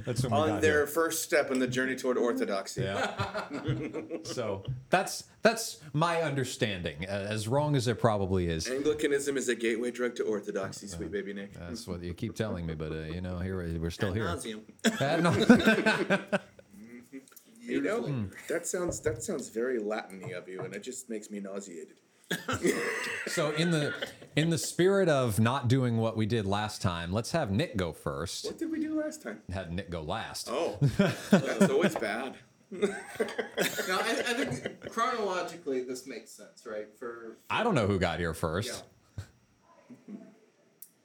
That's 0.04 0.22
when 0.22 0.32
On 0.34 0.60
their 0.60 0.80
here. 0.80 0.86
first 0.86 1.22
step 1.22 1.50
in 1.50 1.58
the 1.58 1.66
journey 1.66 1.96
toward 1.96 2.18
orthodoxy. 2.18 2.82
Yeah. 2.82 3.44
so 4.22 4.64
that's 4.90 5.24
that's 5.42 5.80
my 5.94 6.20
understanding, 6.22 7.06
uh, 7.08 7.26
as 7.30 7.48
wrong 7.48 7.74
as 7.74 7.88
it 7.88 7.98
probably 7.98 8.48
is. 8.48 8.68
Anglicanism 8.70 9.36
is 9.38 9.48
a 9.48 9.54
gateway 9.54 9.90
drug 9.90 10.14
to 10.16 10.24
orthodoxy, 10.24 10.86
sweet 10.88 11.10
baby 11.10 11.32
Nick. 11.32 11.54
That's 11.54 11.86
what 11.86 12.02
you 12.02 12.12
keep 12.14 12.34
telling 12.36 12.66
me, 12.66 12.74
but 12.74 12.92
uh, 12.92 12.96
you 13.04 13.20
know, 13.22 13.38
here 13.38 13.62
we- 13.62 13.78
we're 13.78 13.90
still 13.90 14.12
here. 14.12 14.24
nauseam. 14.24 14.60
Ad 15.00 15.20
You 17.62 17.80
know, 17.82 18.26
that 18.48 18.66
sounds 18.66 19.00
that 19.00 19.22
sounds 19.22 19.48
very 19.48 19.78
Latin-y 19.78 20.30
of 20.32 20.48
you, 20.48 20.60
and 20.62 20.74
it 20.74 20.82
just 20.82 21.08
makes 21.10 21.30
me 21.30 21.40
nauseated. 21.40 21.96
So 23.28 23.50
in 23.52 23.70
the 23.70 23.94
in 24.36 24.50
the 24.50 24.58
spirit 24.58 25.08
of 25.08 25.38
not 25.38 25.68
doing 25.68 25.98
what 25.98 26.16
we 26.16 26.26
did 26.26 26.46
last 26.46 26.82
time, 26.82 27.12
let's 27.12 27.32
have 27.32 27.50
Nick 27.50 27.76
go 27.76 27.92
first. 27.92 28.46
What 28.46 28.58
did 28.58 28.70
we 28.70 28.80
do 28.80 29.00
last 29.00 29.22
time? 29.22 29.40
Had 29.52 29.72
Nick 29.72 29.90
go 29.90 30.02
last. 30.02 30.48
Oh, 30.50 30.78
that's 31.30 31.70
always 31.70 31.94
bad. 31.94 32.34
Now, 32.70 33.98
I, 34.00 34.22
I 34.28 34.44
think 34.44 34.90
chronologically 34.90 35.82
this 35.82 36.06
makes 36.06 36.30
sense, 36.30 36.66
right? 36.66 36.86
For 36.98 37.38
I 37.48 37.64
don't 37.64 37.74
know 37.74 37.86
who 37.86 37.98
got 37.98 38.18
here 38.18 38.34
first. 38.34 38.84
Yeah. 40.08 40.14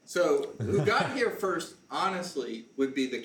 So, 0.03 0.49
who 0.59 0.83
got 0.85 1.15
here 1.15 1.29
first, 1.31 1.75
honestly, 1.89 2.65
would 2.75 2.93
be 2.93 3.07
the 3.07 3.19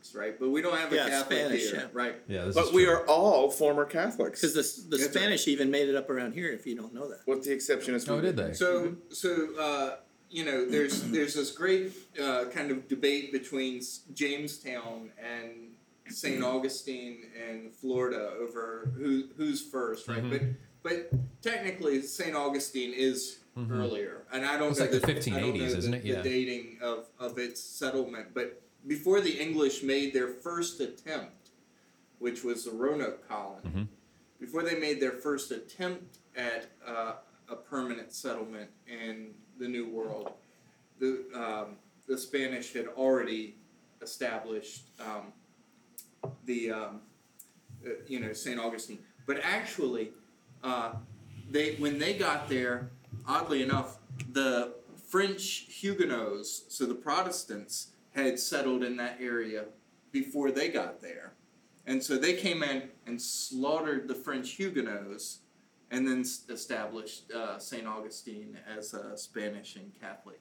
Catholics, 0.00 0.14
right? 0.14 0.38
But 0.38 0.50
we 0.50 0.62
don't 0.62 0.76
have 0.76 0.92
a 0.92 0.96
Yeah, 0.96 1.08
Catholic 1.08 1.38
Spanish, 1.38 1.70
here, 1.70 1.74
yeah. 1.80 1.86
right? 1.92 2.14
Yeah, 2.28 2.44
this 2.46 2.54
But 2.54 2.66
is 2.66 2.72
we 2.72 2.84
true. 2.84 2.94
are 2.94 3.06
all 3.06 3.50
former 3.50 3.84
Catholics, 3.84 4.40
Because 4.40 4.54
the, 4.54 4.90
the 4.96 5.02
That's 5.02 5.10
Spanish 5.14 5.48
even 5.48 5.70
made 5.70 5.88
it 5.88 5.94
up 5.94 6.10
around 6.10 6.32
here 6.32 6.50
if 6.52 6.66
you 6.66 6.76
don't 6.76 6.94
know 6.94 7.08
that. 7.08 7.20
with 7.26 7.44
the 7.44 7.52
exception 7.52 7.94
of 7.94 8.08
Oh, 8.08 8.20
did 8.20 8.36
they? 8.36 8.52
So, 8.54 8.96
so 9.10 9.48
uh, 9.58 9.96
you 10.30 10.44
know, 10.44 10.64
there's 10.64 11.02
there's 11.10 11.34
this 11.34 11.50
great 11.50 11.92
uh, 12.20 12.44
kind 12.46 12.70
of 12.70 12.88
debate 12.88 13.32
between 13.32 13.78
S- 13.78 14.00
Jamestown 14.14 15.10
and 15.18 15.72
St. 16.08 16.42
Augustine 16.42 17.24
in 17.48 17.70
Florida 17.70 18.32
over 18.40 18.92
who 18.96 19.24
who's 19.36 19.60
first, 19.62 20.08
right? 20.08 20.22
Mhm. 20.22 20.30
But 20.30 20.42
but 20.82 21.42
technically, 21.42 22.00
St. 22.02 22.34
Augustine 22.34 22.94
is 22.94 23.38
Mhm. 23.58 23.72
earlier, 23.72 24.22
and 24.32 24.46
I 24.46 24.56
don't 24.56 24.70
It's 24.70 24.78
know 24.78 24.84
like 24.86 24.92
the 24.92 24.96
I 24.98 25.12
don't 25.12 25.22
1580s, 25.22 25.58
know 25.72 25.78
isn't 25.78 25.90
the, 25.90 25.96
it? 25.98 26.04
Yeah. 26.04 26.22
The 26.22 26.28
dating 26.28 26.78
of 26.80 27.06
of 27.18 27.36
its 27.38 27.60
settlement, 27.60 28.28
but 28.32 28.62
before 28.86 29.20
the 29.20 29.38
English 29.40 29.82
made 29.82 30.12
their 30.12 30.28
first 30.28 30.80
attempt, 30.80 31.50
which 32.18 32.42
was 32.44 32.64
the 32.64 32.70
Roanoke 32.72 33.26
colony, 33.28 33.68
Mhm. 33.70 33.88
before 34.38 34.62
they 34.62 34.78
made 34.78 35.00
their 35.00 35.12
first 35.12 35.50
attempt 35.50 36.18
at 36.36 36.70
uh, 36.86 37.14
a 37.48 37.56
permanent 37.56 38.12
settlement 38.12 38.70
in 38.86 39.34
the 39.58 39.68
New 39.68 39.88
World, 39.88 40.32
the 40.98 41.24
um, 41.34 41.76
the 42.06 42.16
Spanish 42.18 42.72
had 42.72 42.88
already 42.88 43.56
established 44.02 44.84
um, 44.98 45.32
the 46.46 46.70
um, 46.70 47.00
uh, 47.86 47.90
you 48.06 48.20
know 48.20 48.32
Saint 48.32 48.58
Augustine. 48.58 48.98
But 49.26 49.38
actually, 49.42 50.12
uh, 50.62 50.94
they 51.50 51.76
when 51.76 51.98
they 51.98 52.14
got 52.14 52.48
there, 52.48 52.90
oddly 53.26 53.62
enough, 53.62 53.98
the 54.32 54.74
French 55.08 55.66
Huguenots, 55.68 56.64
so 56.68 56.86
the 56.86 56.94
Protestants, 56.94 57.89
had 58.14 58.38
settled 58.38 58.82
in 58.82 58.96
that 58.96 59.18
area 59.20 59.64
before 60.12 60.50
they 60.50 60.68
got 60.68 61.00
there, 61.00 61.32
and 61.86 62.02
so 62.02 62.16
they 62.18 62.34
came 62.34 62.62
in 62.62 62.90
and 63.06 63.20
slaughtered 63.20 64.08
the 64.08 64.14
French 64.14 64.50
Huguenots, 64.52 65.38
and 65.90 66.06
then 66.06 66.20
s- 66.20 66.44
established 66.48 67.30
uh, 67.32 67.58
Saint 67.58 67.86
Augustine 67.86 68.58
as 68.76 68.92
a 68.94 69.16
Spanish 69.16 69.76
and 69.76 69.92
Catholic 70.00 70.40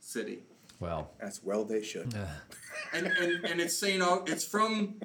city. 0.00 0.44
Well, 0.78 1.10
As 1.20 1.42
well 1.44 1.64
they 1.64 1.82
should. 1.82 2.14
uh, 2.14 2.24
and 2.94 3.06
and, 3.06 3.44
and 3.44 3.60
it's 3.60 3.76
Saint 3.76 4.02
Au- 4.02 4.24
it's 4.26 4.44
from 4.44 5.00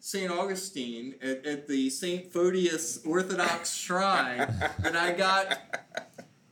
Saint 0.00 0.32
Augustine 0.32 1.14
at, 1.22 1.44
at 1.46 1.68
the 1.68 1.88
Saint 1.90 2.32
Photius 2.32 3.00
Orthodox 3.06 3.74
Shrine 3.74 4.38
that 4.80 4.96
I 4.96 5.12
got 5.12 5.58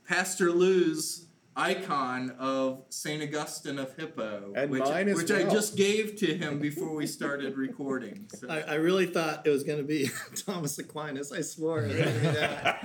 Pastor 0.07 0.51
Lou's 0.51 1.25
icon 1.59 2.31
of 2.39 2.85
Saint 2.89 3.21
Augustine 3.21 3.79
of 3.79 3.95
Hippo, 3.95 4.53
And 4.55 4.71
which, 4.71 4.83
mine 4.83 5.09
as 5.09 5.17
which 5.17 5.31
I 5.31 5.43
just 5.43 5.75
gave 5.75 6.15
to 6.17 6.37
him 6.37 6.59
before 6.59 6.95
we 6.95 7.05
started 7.05 7.57
recording. 7.57 8.29
So. 8.33 8.47
I, 8.49 8.61
I 8.61 8.73
really 8.75 9.05
thought 9.05 9.45
it 9.45 9.49
was 9.49 9.63
going 9.63 9.79
to 9.79 9.83
be 9.83 10.09
Thomas 10.45 10.77
Aquinas. 10.79 11.31
I 11.31 11.41
swore 11.41 11.81
it 11.81 11.87
was 11.87 11.97
going 11.97 12.13
to 12.13 12.19
be 12.19 12.27
that. 12.27 12.79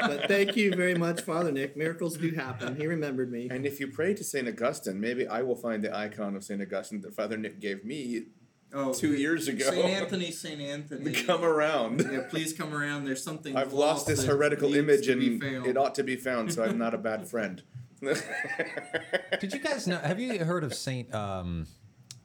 But 0.10 0.28
thank 0.28 0.56
you 0.56 0.74
very 0.74 0.94
much, 0.94 1.22
Father 1.22 1.52
Nick. 1.52 1.76
Miracles 1.76 2.16
do 2.16 2.30
happen. 2.32 2.76
He 2.76 2.86
remembered 2.86 3.30
me. 3.30 3.48
And 3.50 3.64
if 3.64 3.80
you 3.80 3.88
pray 3.88 4.14
to 4.14 4.24
Saint 4.24 4.48
Augustine, 4.48 5.00
maybe 5.00 5.26
I 5.26 5.42
will 5.42 5.56
find 5.56 5.82
the 5.82 5.96
icon 5.96 6.36
of 6.36 6.44
Saint 6.44 6.60
Augustine 6.60 7.00
that 7.02 7.14
Father 7.14 7.36
Nick 7.36 7.60
gave 7.60 7.84
me 7.84 8.24
oh, 8.72 8.92
two 8.92 9.14
years 9.14 9.48
ago. 9.48 9.70
Saint 9.70 9.84
Anthony, 9.84 10.30
Saint 10.30 10.60
Anthony. 10.60 11.12
Come 11.24 11.44
around. 11.44 12.06
Yeah, 12.10 12.26
please 12.28 12.52
come 12.52 12.74
around. 12.74 13.04
There's 13.04 13.22
something. 13.22 13.56
I've 13.56 13.72
lost 13.72 14.06
this 14.06 14.24
heretical 14.24 14.74
image 14.74 15.08
and 15.08 15.42
it 15.42 15.76
ought 15.76 15.94
to 15.96 16.02
be 16.02 16.16
found, 16.16 16.52
so 16.52 16.64
I'm 16.64 16.78
not 16.78 16.94
a 16.94 16.98
bad 16.98 17.28
friend. 17.28 17.62
did 19.40 19.52
you 19.52 19.58
guys 19.58 19.86
know? 19.86 19.98
Have 19.98 20.18
you 20.18 20.44
heard 20.44 20.64
of 20.64 20.74
Saint? 20.74 21.14
Um, 21.14 21.66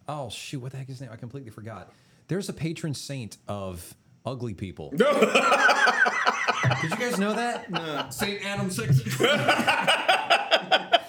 oh 0.08 0.30
shoot, 0.30 0.60
what 0.60 0.72
the 0.72 0.78
heck 0.78 0.88
is 0.90 0.96
his 0.96 1.02
name? 1.02 1.10
I 1.12 1.18
completely 1.18 1.52
forgot. 1.52 1.92
There's 2.28 2.50
a 2.50 2.54
patron 2.54 2.94
saint 2.94 3.38
of 3.48 3.94
ugly 4.26 4.54
people. 4.54 4.90
Did 4.96 5.00
you 5.00 6.98
guys 6.98 7.20
know 7.20 7.34
that? 7.34 7.70
No. 7.70 8.08
Saint 8.10 8.44
Adam 8.46 8.72
Sexton. 8.72 9.30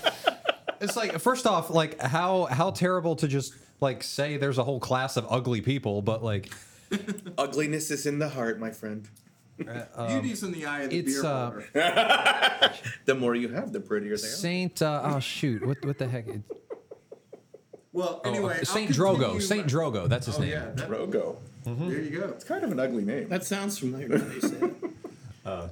It's 0.78 0.94
like 0.94 1.18
first 1.20 1.46
off, 1.46 1.70
like 1.70 1.98
how 2.00 2.44
how 2.44 2.70
terrible 2.70 3.16
to 3.16 3.26
just 3.26 3.54
like 3.80 4.02
say 4.02 4.36
there's 4.36 4.58
a 4.58 4.62
whole 4.62 4.78
class 4.78 5.16
of 5.16 5.26
ugly 5.30 5.62
people, 5.62 6.02
but 6.02 6.22
like 6.22 6.50
Ugliness 7.38 7.90
is 7.90 8.06
in 8.06 8.18
the 8.18 8.28
heart, 8.28 8.58
my 8.58 8.70
friend. 8.70 9.08
Um, 9.94 10.08
Beauty's 10.08 10.42
in 10.42 10.52
the 10.52 10.66
eye 10.66 10.82
of 10.82 10.90
the 10.90 10.98
it's, 10.98 11.12
beer 11.20 11.24
uh, 11.26 11.50
holder. 11.50 12.72
The 13.06 13.14
more 13.14 13.34
you 13.34 13.48
have, 13.48 13.72
the 13.72 13.80
prettier 13.80 14.16
they 14.16 14.26
are. 14.26 14.30
Saint. 14.30 14.82
Uh, 14.82 15.00
oh 15.04 15.20
shoot, 15.20 15.64
what 15.66 15.84
what 15.84 15.98
the 15.98 16.08
heck? 16.08 16.26
It- 16.28 16.42
Well, 17.92 18.20
oh, 18.24 18.28
anyway, 18.30 18.56
I'll 18.58 18.64
Saint 18.64 18.90
Drogo. 18.90 19.16
continue 19.18 19.40
Saint 19.40 19.66
Drogo. 19.68 20.08
That's 20.08 20.26
his 20.26 20.36
Oh 20.36 20.40
name. 20.40 20.50
yeah, 20.50 20.70
that, 20.74 20.90
Rogo. 20.90 21.36
there 21.64 22.00
you 22.02 22.18
go. 22.20 22.26
It's 22.28 22.44
kind 22.44 22.62
of 22.64 22.70
an 22.72 22.78
ugly 22.80 23.04
name. 23.04 23.28
That 23.28 23.44
sounds 23.44 23.78
familiar 23.78 24.08
now 24.08 24.26
you 24.34 24.40
say 24.40 24.56
it. 24.56 25.70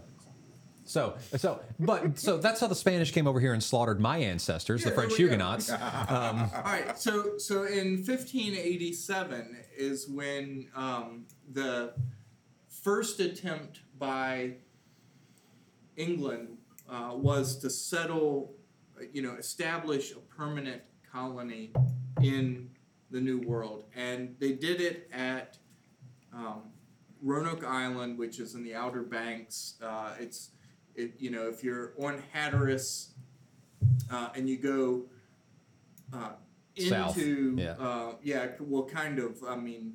So, 0.86 1.14
so, 1.36 1.60
but 1.80 2.18
so 2.18 2.36
that's 2.36 2.60
how 2.60 2.66
the 2.66 2.74
Spanish 2.74 3.10
came 3.10 3.26
over 3.26 3.40
here 3.40 3.54
and 3.54 3.62
slaughtered 3.62 4.00
my 4.00 4.18
ancestors, 4.18 4.84
the 4.84 4.90
French 4.90 5.16
there 5.16 5.26
we 5.28 5.36
go. 5.36 5.36
Huguenots. 5.36 5.70
All 5.72 6.62
right, 6.62 6.98
so 6.98 7.38
so 7.38 7.64
in 7.64 8.04
1587 8.06 9.56
is 9.78 10.06
when 10.08 10.68
um, 10.76 11.24
the 11.50 11.94
first 12.84 13.18
attempt 13.18 13.80
by 13.98 14.52
England 15.96 16.58
uh, 16.88 17.12
was 17.14 17.56
to 17.56 17.70
settle, 17.70 18.52
you 19.12 19.22
know, 19.22 19.34
establish 19.36 20.12
a 20.12 20.20
permanent 20.36 20.82
colony 21.10 21.72
in 22.22 22.68
the 23.10 23.20
New 23.20 23.40
World, 23.40 23.84
and 23.96 24.36
they 24.38 24.52
did 24.52 24.80
it 24.82 25.08
at 25.12 25.56
um, 26.32 26.64
Roanoke 27.22 27.64
Island, 27.64 28.18
which 28.18 28.38
is 28.38 28.54
in 28.54 28.62
the 28.62 28.74
Outer 28.74 29.02
Banks. 29.02 29.74
Uh, 29.82 30.12
it's 30.20 30.50
it, 30.94 31.14
you 31.18 31.30
know, 31.30 31.48
if 31.48 31.64
you're 31.64 31.94
on 31.98 32.22
Hatteras 32.32 33.14
uh, 34.10 34.28
and 34.34 34.48
you 34.48 34.58
go 34.58 35.04
uh, 36.12 36.32
South, 36.76 37.16
into 37.16 37.56
yeah. 37.56 37.72
uh, 37.80 38.14
yeah, 38.22 38.48
well, 38.60 38.84
kind 38.84 39.18
of. 39.18 39.42
I 39.46 39.56
mean, 39.56 39.94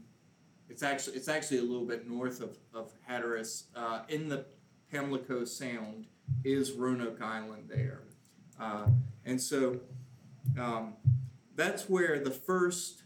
it's 0.79 0.85
actually 0.85 1.17
it's 1.17 1.27
actually 1.27 1.57
a 1.57 1.63
little 1.63 1.85
bit 1.85 2.09
north 2.09 2.41
of 2.41 2.57
of 2.73 2.93
Hatteras. 3.05 3.65
Uh, 3.75 4.03
in 4.07 4.29
the 4.29 4.45
Pamlico 4.89 5.43
Sound 5.43 6.05
is 6.45 6.71
Roanoke 6.71 7.21
Island 7.21 7.65
there, 7.67 8.03
uh, 8.57 8.87
and 9.25 9.41
so 9.41 9.81
um, 10.57 10.93
that's 11.53 11.89
where 11.89 12.23
the 12.23 12.31
first 12.31 13.03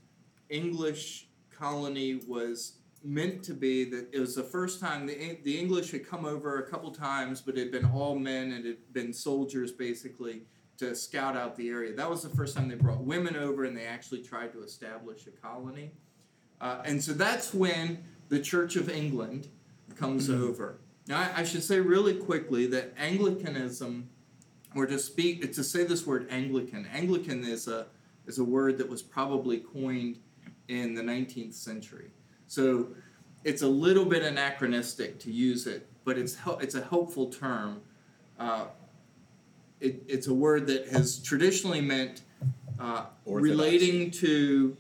English 0.50 1.30
colony 1.50 2.22
was 2.28 2.74
meant 3.04 3.42
to 3.46 3.56
be. 3.56 3.86
That 3.86 4.08
it 4.14 4.20
was 4.20 4.36
the 4.36 4.44
first 4.44 4.80
time 4.80 5.08
the 5.08 5.40
the 5.44 5.58
English 5.58 5.90
had 5.90 6.08
come 6.08 6.26
over 6.26 6.60
a 6.60 6.70
couple 6.70 6.92
times, 6.92 7.42
but 7.42 7.58
it 7.58 7.62
had 7.62 7.72
been 7.72 7.86
all 7.86 8.20
men 8.20 8.52
and 8.52 8.68
it 8.68 8.78
had 8.86 8.94
been 8.94 9.12
soldiers 9.12 9.72
basically 9.72 10.44
to 10.78 10.96
scout 10.96 11.36
out 11.36 11.56
the 11.56 11.70
area. 11.70 11.96
That 11.96 12.08
was 12.08 12.22
the 12.22 12.30
first 12.30 12.56
time 12.56 12.68
they 12.68 12.76
brought 12.76 13.00
women 13.00 13.36
over 13.36 13.64
and 13.64 13.76
they 13.76 13.86
actually 13.86 14.22
tried 14.22 14.52
to 14.54 14.62
establish 14.62 15.26
a 15.26 15.32
colony. 15.32 15.94
Uh, 16.62 16.82
and 16.86 17.04
so 17.04 17.14
that's 17.14 17.54
when 17.54 18.04
the 18.30 18.40
Church 18.40 18.76
of 18.76 18.90
England 18.90 19.48
comes 19.96 20.30
over. 20.30 20.80
Now, 21.08 21.20
I, 21.20 21.42
I 21.42 21.44
should 21.44 21.64
say 21.64 21.80
really 21.80 22.16
quickly 22.16 22.66
that 22.68 22.94
Anglicanism, 22.98 24.10
or 24.76 24.86
to 24.86 24.98
speak, 24.98 25.54
to 25.54 25.64
say 25.64 25.84
this 25.84 26.08
word 26.08 26.28
Anglican, 26.30 26.88
Anglican 26.94 27.44
is 27.44 27.68
a 27.68 27.88
is 28.26 28.40
a 28.40 28.44
word 28.44 28.78
that 28.78 28.90
was 28.90 29.02
probably 29.02 29.58
coined 29.60 30.18
in 30.70 30.96
the 30.96 31.02
19th 31.02 31.54
century. 31.54 32.12
So 32.48 32.88
it's 33.44 33.62
a 33.62 33.68
little 33.68 34.06
bit 34.06 34.24
anachronistic 34.24 35.20
to 35.20 35.32
use 35.32 35.68
it, 35.68 35.88
but 36.06 36.18
it's 36.18 36.38
it's 36.62 36.76
a 36.76 36.84
helpful 36.84 37.28
term. 37.28 37.82
Uh, 38.40 38.66
it, 39.80 40.02
it's 40.08 40.28
a 40.28 40.34
word 40.34 40.68
that 40.68 40.88
has 40.88 41.20
traditionally 41.22 41.82
meant 41.82 42.22
uh, 42.80 43.06
relating 43.26 44.10
to 44.12 44.78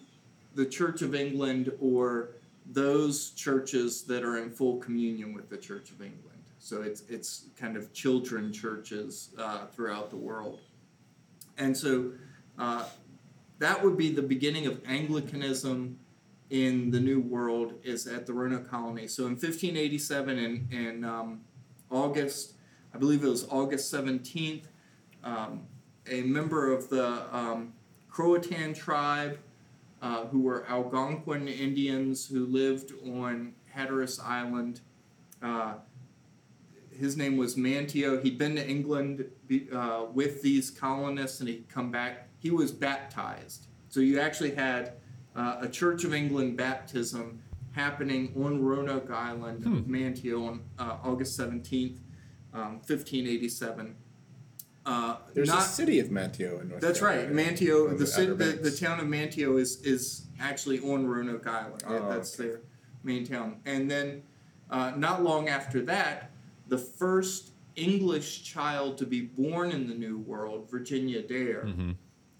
the 0.55 0.65
Church 0.65 1.01
of 1.01 1.15
England 1.15 1.71
or 1.79 2.35
those 2.65 3.31
churches 3.31 4.03
that 4.03 4.23
are 4.23 4.37
in 4.37 4.49
full 4.49 4.77
communion 4.77 5.33
with 5.33 5.49
the 5.49 5.57
Church 5.57 5.91
of 5.91 6.01
England. 6.01 6.43
So 6.59 6.81
it's 6.81 7.03
it's 7.09 7.47
kind 7.57 7.75
of 7.75 7.91
children 7.93 8.53
churches 8.53 9.31
uh, 9.37 9.65
throughout 9.67 10.09
the 10.09 10.15
world, 10.15 10.61
and 11.57 11.75
so 11.75 12.11
uh, 12.57 12.85
that 13.59 13.83
would 13.83 13.97
be 13.97 14.11
the 14.11 14.21
beginning 14.21 14.65
of 14.67 14.81
Anglicanism 14.87 15.99
in 16.49 16.91
the 16.91 16.99
New 16.99 17.19
World 17.19 17.73
is 17.83 18.05
at 18.07 18.25
the 18.25 18.33
Roanoke 18.33 18.69
colony. 18.69 19.07
So 19.07 19.23
in 19.23 19.31
1587 19.31 20.37
in, 20.37 20.67
in 20.71 21.03
um, 21.03 21.41
August, 21.89 22.53
I 22.93 22.97
believe 22.97 23.23
it 23.23 23.27
was 23.27 23.47
August 23.49 23.91
17th, 23.91 24.65
um, 25.23 25.61
a 26.09 26.21
member 26.21 26.71
of 26.71 26.89
the 26.89 27.25
um, 27.35 27.73
Croatan 28.07 28.73
tribe, 28.73 29.39
uh, 30.03 30.25
who 30.25 30.41
were 30.41 30.65
Algonquin 30.67 31.47
Indians 31.47 32.27
who 32.27 32.45
lived 32.45 32.91
on 33.07 33.53
Hatteras 33.73 34.19
Island. 34.19 34.81
Uh, 35.41 35.75
his 36.91 37.15
name 37.15 37.37
was 37.37 37.55
Manteo. 37.55 38.21
He'd 38.21 38.37
been 38.37 38.55
to 38.57 38.69
England 38.69 39.25
uh, 39.73 40.05
with 40.13 40.41
these 40.41 40.69
colonists 40.69 41.39
and 41.39 41.47
he'd 41.47 41.69
come 41.69 41.89
back. 41.89 42.27
He 42.37 42.51
was 42.51 42.71
baptized. 42.73 43.67
So 43.87 44.01
you 44.01 44.19
actually 44.19 44.53
had 44.53 44.93
uh, 45.37 45.59
a 45.61 45.69
Church 45.69 46.03
of 46.03 46.13
England 46.13 46.57
baptism 46.57 47.41
happening 47.71 48.33
on 48.35 48.61
Roanoke 48.61 49.09
Island 49.09 49.65
of 49.65 49.85
Manteo 49.85 50.47
on 50.49 50.63
uh, 50.77 50.97
August 51.01 51.39
17th, 51.39 51.97
um, 52.53 52.81
1587. 52.85 53.95
Uh, 54.85 55.17
There's 55.33 55.47
not 55.47 55.59
a 55.59 55.61
city 55.63 55.99
of 55.99 56.07
Manteo 56.07 56.61
in 56.61 56.69
North 56.69 56.81
That's 56.81 57.01
right. 57.01 57.21
Carolina. 57.27 57.51
Manteo, 57.51 57.89
On 57.89 57.97
the, 57.97 58.07
city, 58.07 58.33
the 58.33 58.45
the 58.61 58.71
town 58.71 58.99
of 58.99 59.05
Manteo 59.07 59.59
is 59.59 59.81
is 59.81 60.27
actually 60.39 60.79
on 60.79 61.07
Roanoke 61.07 61.47
Island. 61.47 61.83
Oh, 61.87 62.09
That's 62.09 62.39
okay. 62.39 62.49
their 62.49 62.61
main 63.03 63.25
town. 63.25 63.57
And 63.65 63.89
then, 63.89 64.23
uh, 64.69 64.93
not 64.95 65.23
long 65.23 65.47
after 65.49 65.81
that, 65.83 66.31
the 66.67 66.77
first 66.77 67.51
English 67.75 68.43
child 68.43 68.97
to 68.99 69.05
be 69.05 69.21
born 69.21 69.71
in 69.71 69.87
the 69.87 69.95
New 69.95 70.19
World, 70.19 70.69
Virginia 70.69 71.21
Dare, 71.21 71.67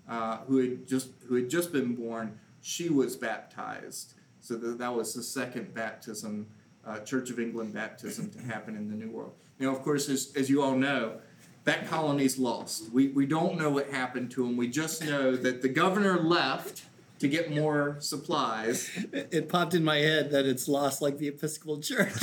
uh, 0.08 0.38
who 0.48 0.58
had 0.58 0.88
just 0.88 1.10
who 1.28 1.36
had 1.36 1.50
just 1.50 1.72
been 1.72 1.96
born, 1.96 2.38
she 2.62 2.90
was 2.90 3.16
baptized. 3.16 4.14
So 4.42 4.56
that 4.56 4.78
that 4.80 4.94
was 4.94 5.14
the 5.14 5.24
second 5.24 5.74
baptism, 5.74 6.48
uh, 6.86 7.00
Church 7.00 7.30
of 7.30 7.40
England 7.40 7.74
baptism 7.74 8.30
to 8.32 8.42
happen 8.42 8.76
in 8.76 8.90
the 8.90 8.96
New 8.96 9.10
World. 9.10 9.34
Now, 9.60 9.70
of 9.70 9.82
course, 9.82 10.10
as, 10.10 10.34
as 10.36 10.50
you 10.50 10.62
all 10.62 10.76
know, 10.76 11.20
that 11.66 11.88
colony's 11.88 12.38
lost. 12.38 12.92
We, 12.92 13.08
we 13.10 13.26
don't 13.26 13.58
know 13.58 13.70
what 13.70 13.90
happened 13.90 14.32
to 14.32 14.46
them. 14.46 14.58
We 14.58 14.68
just 14.68 15.04
know 15.04 15.36
that 15.36 15.62
the 15.62 15.70
governor 15.70 16.22
left 16.22 16.84
to 17.20 17.28
get 17.28 17.52
more 17.52 17.98
supplies. 18.00 18.90
It, 19.14 19.30
it 19.32 19.50
popped 19.50 19.74
in 19.74 19.84
my 19.84 19.98
head 19.98 20.32
that 20.32 20.46
it's 20.46 20.68
lost 20.68 21.02
like 21.02 21.18
the 21.18 21.30
Episcopal 21.30 21.80
Church. 21.80 22.14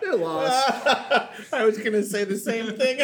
They're 0.00 0.16
lost. 0.16 0.86
I 1.52 1.64
was 1.64 1.76
gonna 1.78 2.04
say 2.04 2.24
the 2.24 2.38
same 2.38 2.76
thing. 2.76 3.00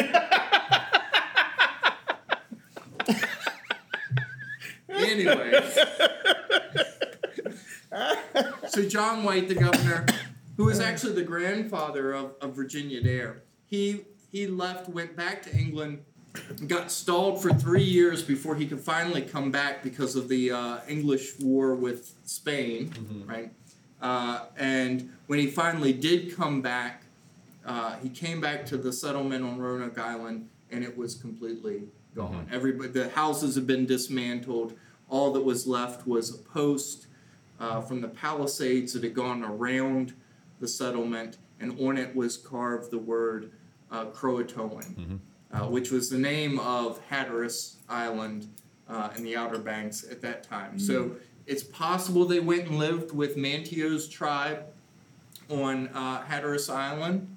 Anyway. 4.89 5.51
so 8.69 8.87
John 8.87 9.23
White, 9.23 9.47
the 9.47 9.55
governor, 9.55 10.05
who 10.57 10.65
was 10.65 10.79
actually 10.79 11.13
the 11.13 11.23
grandfather 11.23 12.13
of, 12.13 12.35
of 12.41 12.55
Virginia 12.55 13.01
Dare, 13.01 13.43
he 13.65 14.05
he 14.31 14.47
left, 14.47 14.87
went 14.89 15.15
back 15.15 15.41
to 15.43 15.55
England, 15.55 16.03
got 16.67 16.91
stalled 16.91 17.41
for 17.41 17.51
three 17.53 17.83
years 17.83 18.23
before 18.23 18.55
he 18.55 18.65
could 18.65 18.79
finally 18.79 19.21
come 19.21 19.51
back 19.51 19.83
because 19.83 20.15
of 20.15 20.29
the 20.29 20.51
uh, 20.51 20.77
English 20.87 21.37
war 21.39 21.75
with 21.75 22.13
Spain, 22.23 22.93
right? 23.27 23.51
Uh, 24.01 24.45
and 24.57 25.11
when 25.27 25.39
he 25.39 25.47
finally 25.47 25.93
did 25.93 26.35
come 26.35 26.61
back, 26.61 27.03
uh, 27.65 27.97
he 27.97 28.09
came 28.09 28.41
back 28.41 28.65
to 28.65 28.77
the 28.77 28.91
settlement 28.91 29.43
on 29.43 29.59
Roanoke 29.59 29.99
Island, 29.99 30.49
and 30.71 30.83
it 30.83 30.97
was 30.97 31.15
completely 31.15 31.83
gone. 32.15 32.47
Everybody, 32.51 32.89
the 32.89 33.09
houses 33.09 33.55
had 33.55 33.67
been 33.67 33.85
dismantled. 33.85 34.73
All 35.09 35.33
that 35.33 35.41
was 35.41 35.67
left 35.67 36.07
was 36.07 36.33
a 36.33 36.37
post 36.37 37.07
uh, 37.59 37.81
from 37.81 38.01
the 38.01 38.07
Palisades 38.07 38.93
that 38.93 39.03
had 39.03 39.13
gone 39.13 39.43
around 39.43 40.13
the 40.61 40.67
settlement, 40.67 41.37
and 41.59 41.77
on 41.79 41.97
it 41.97 42.15
was 42.15 42.37
carved 42.37 42.91
the 42.91 42.97
word 42.97 43.51
uh, 43.91 44.05
Croatoan, 44.05 45.19
uh, 45.51 45.65
which 45.67 45.91
was 45.91 46.09
the 46.09 46.17
name 46.17 46.59
of 46.59 46.99
Hatteras 47.09 47.77
Island 47.89 48.47
uh, 48.89 49.09
in 49.17 49.23
the 49.23 49.35
Outer 49.35 49.59
Banks 49.59 50.05
at 50.09 50.21
that 50.21 50.43
time. 50.43 50.79
So 50.79 51.11
it's 51.45 51.63
possible 51.63 52.25
they 52.25 52.39
went 52.39 52.67
and 52.67 52.77
lived 52.77 53.11
with 53.13 53.35
Manteo's 53.35 54.07
tribe 54.07 54.65
on 55.49 55.89
uh, 55.89 56.21
Hatteras 56.23 56.69
Island. 56.69 57.35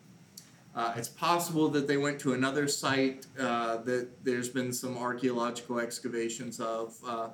Uh, 0.77 0.93
it's 0.97 1.09
possible 1.09 1.69
that 1.69 1.87
they 1.87 1.97
went 1.97 2.19
to 2.21 2.33
another 2.35 2.67
site 2.67 3.27
uh, 3.39 3.77
that 3.79 4.09
there's 4.25 4.49
been 4.49 4.73
some 4.73 4.97
archaeological 4.99 5.79
excavations 5.79 6.59
of 6.61 6.97
uh, 7.07 7.29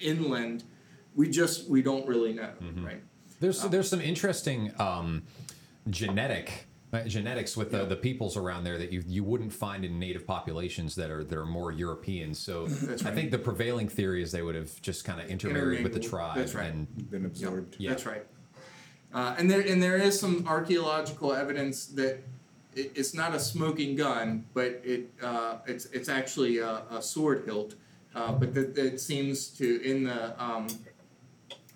inland. 0.00 0.64
We 1.14 1.30
just 1.30 1.68
we 1.68 1.80
don't 1.82 2.06
really 2.06 2.32
know, 2.34 2.50
right? 2.84 3.02
There's 3.44 3.62
there's 3.64 3.90
some 3.90 4.00
interesting 4.00 4.72
um, 4.78 5.22
genetic 5.90 6.66
uh, 6.94 7.02
genetics 7.02 7.58
with 7.58 7.72
the, 7.72 7.84
the 7.84 7.96
peoples 7.96 8.38
around 8.38 8.64
there 8.64 8.78
that 8.78 8.90
you 8.90 9.04
you 9.06 9.22
wouldn't 9.22 9.52
find 9.52 9.84
in 9.84 9.98
native 9.98 10.26
populations 10.26 10.94
that 10.94 11.10
are 11.10 11.22
that 11.22 11.38
are 11.38 11.44
more 11.44 11.70
European. 11.70 12.32
So 12.32 12.66
That's 12.68 13.04
I 13.04 13.10
think 13.10 13.30
the 13.30 13.38
prevailing 13.38 13.88
theory 13.88 14.22
is 14.22 14.32
they 14.32 14.40
would 14.40 14.54
have 14.54 14.80
just 14.80 15.04
kind 15.04 15.20
of 15.20 15.28
intermarried 15.28 15.82
with 15.82 15.92
the 15.92 16.00
tribe. 16.00 16.36
That's 16.36 16.54
right. 16.54 16.72
And 16.72 17.10
Been 17.10 17.26
absorbed. 17.26 17.76
Yeah. 17.78 17.90
That's 17.90 18.06
right. 18.06 18.24
Uh, 19.12 19.34
and 19.36 19.50
there 19.50 19.60
and 19.60 19.82
there 19.82 19.98
is 19.98 20.18
some 20.18 20.46
archaeological 20.48 21.34
evidence 21.34 21.84
that 21.88 22.22
it, 22.74 22.92
it's 22.94 23.12
not 23.12 23.34
a 23.34 23.38
smoking 23.38 23.94
gun, 23.94 24.46
but 24.54 24.80
it 24.82 25.10
uh, 25.22 25.58
it's 25.66 25.84
it's 25.86 26.08
actually 26.08 26.58
a, 26.60 26.82
a 26.90 27.02
sword 27.02 27.42
hilt. 27.44 27.74
Uh, 28.14 28.32
but 28.32 28.54
that, 28.54 28.74
that 28.74 29.00
seems 29.00 29.48
to 29.48 29.82
in 29.82 30.04
the 30.04 30.42
um, 30.42 30.68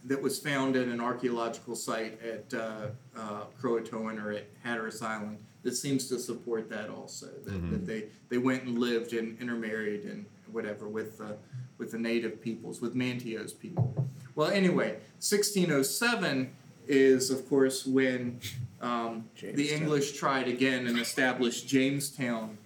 that 0.05 0.21
was 0.21 0.39
found 0.39 0.77
at 0.77 0.87
an 0.87 1.01
archaeological 1.01 1.75
site 1.75 2.21
at 2.23 2.55
uh, 2.55 2.89
uh, 3.17 3.45
Croatoan 3.61 4.23
or 4.23 4.33
at 4.33 4.47
Hatteras 4.63 5.03
Island 5.03 5.39
that 5.63 5.77
seems 5.77 6.09
to 6.09 6.19
support 6.19 6.71
that 6.71 6.89
also 6.89 7.27
that, 7.45 7.71
that 7.71 7.87
they, 7.87 8.05
they 8.29 8.39
went 8.39 8.63
and 8.65 8.79
lived 8.79 9.13
and 9.13 9.39
intermarried 9.41 10.05
and 10.05 10.25
whatever 10.51 10.89
with 10.89 11.19
the 11.19 11.37
with 11.77 11.91
the 11.93 11.99
native 11.99 12.41
peoples 12.41 12.81
with 12.81 12.95
Manteo's 12.95 13.53
people. 13.53 14.09
Well, 14.35 14.51
anyway, 14.51 14.93
1607 15.19 16.53
is 16.87 17.31
of 17.31 17.49
course 17.49 17.87
when 17.87 18.41
um, 18.81 19.29
the 19.41 19.71
English 19.71 20.17
tried 20.17 20.49
again 20.49 20.87
and 20.87 20.99
established 20.99 21.69
Jamestown 21.69 22.59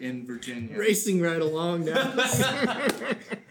in 0.00 0.26
Virginia. 0.26 0.76
Racing 0.76 1.20
right 1.20 1.40
along 1.40 1.84
now. 1.84 2.14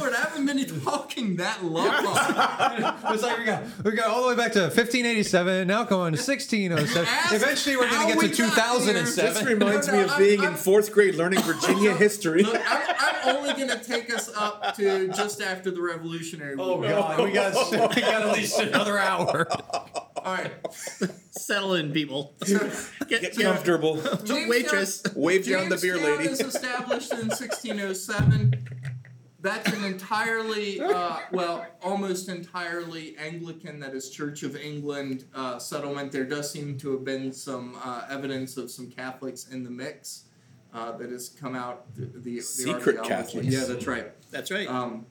Good 0.00 0.12
lord, 0.12 0.14
I 0.14 0.28
haven't 0.30 0.46
been 0.46 0.80
talking 0.80 1.36
that 1.36 1.62
long. 1.62 1.90
It's 3.12 3.22
like 3.22 3.38
we 3.38 3.44
got 3.44 3.62
we 3.84 3.90
got 3.92 4.08
all 4.08 4.22
the 4.22 4.28
way 4.28 4.36
back 4.36 4.52
to 4.52 4.60
1587. 4.60 5.66
Now 5.66 5.84
going 5.84 6.14
to 6.14 6.18
1607. 6.18 7.06
Ask 7.06 7.34
Eventually, 7.34 7.76
we're 7.76 7.82
going 7.90 7.94
how 7.94 8.08
to 8.08 8.16
we 8.16 8.28
get 8.28 8.36
to 8.36 8.42
2007. 8.44 9.24
here. 9.24 9.32
This 9.34 9.44
reminds 9.44 9.86
No, 9.88 9.92
me 9.92 10.00
of 10.00 10.10
I'm- 10.10 10.18
being 10.18 10.40
I'm- 10.40 10.52
in 10.52 10.56
fourth 10.56 10.92
grade 10.92 11.16
learning 11.16 11.40
Virginia 11.42 11.94
history. 11.96 12.42
Look, 12.44 12.62
I'm, 12.66 12.94
I'm 12.98 13.36
only 13.36 13.52
going 13.54 13.68
to 13.68 13.78
take 13.84 14.12
us 14.14 14.30
up 14.34 14.76
to 14.76 15.08
just 15.08 15.42
after 15.42 15.70
the 15.70 15.82
Revolutionary 15.82 16.56
oh, 16.58 16.76
War. 16.76 16.86
Oh 16.86 16.88
god, 16.88 17.24
we 17.24 17.32
got 17.32 17.70
we 17.94 18.00
got 18.00 18.22
at 18.28 18.32
least 18.32 18.58
another 18.58 18.98
hour. 18.98 19.46
All 20.16 20.34
right. 20.34 20.52
Settle 21.30 21.74
in, 21.74 21.92
people. 21.92 22.34
Get, 22.46 23.08
Get 23.08 23.36
comfortable. 23.38 24.02
Waitress. 24.28 25.02
Wave 25.14 25.46
down 25.46 25.68
the 25.68 25.76
beer 25.76 25.94
Jamestown 25.96 26.18
lady. 26.18 26.30
is 26.30 26.40
established 26.40 27.12
in 27.12 27.28
1607. 27.28 28.68
That's 29.42 29.72
an 29.72 29.84
entirely, 29.84 30.80
uh, 30.82 31.18
well, 31.32 31.66
almost 31.82 32.28
entirely 32.28 33.16
Anglican, 33.16 33.80
that 33.80 33.94
is 33.94 34.10
Church 34.10 34.42
of 34.42 34.56
England 34.56 35.24
uh, 35.34 35.58
settlement. 35.58 36.12
There 36.12 36.24
does 36.24 36.50
seem 36.50 36.76
to 36.78 36.92
have 36.92 37.04
been 37.04 37.32
some 37.32 37.76
uh, 37.82 38.06
evidence 38.10 38.56
of 38.56 38.70
some 38.70 38.90
Catholics 38.90 39.48
in 39.48 39.64
the 39.64 39.70
mix 39.70 40.24
uh, 40.74 40.92
that 40.98 41.10
has 41.10 41.28
come 41.28 41.54
out. 41.54 41.94
The, 41.94 42.06
the, 42.06 42.18
the 42.18 42.40
Secret 42.40 42.98
archaeology. 42.98 43.08
Catholics. 43.08 43.46
Yeah, 43.48 43.64
that's 43.64 43.86
right. 43.86 44.30
That's 44.30 44.50
right. 44.50 44.68
Um, 44.68 45.06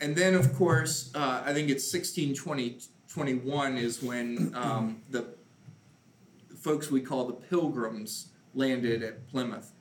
and 0.00 0.16
then, 0.16 0.34
of 0.34 0.54
course, 0.54 1.10
uh, 1.14 1.42
I 1.44 1.52
think 1.52 1.68
it's 1.68 1.92
1620, 1.92 2.80
21 3.12 3.76
is 3.76 4.02
when 4.02 4.52
um, 4.54 5.02
the 5.10 5.26
folks 6.58 6.90
we 6.90 7.00
call 7.00 7.26
the 7.26 7.34
Pilgrims 7.34 8.28
landed 8.54 9.02
at 9.02 9.28
Plymouth. 9.28 9.72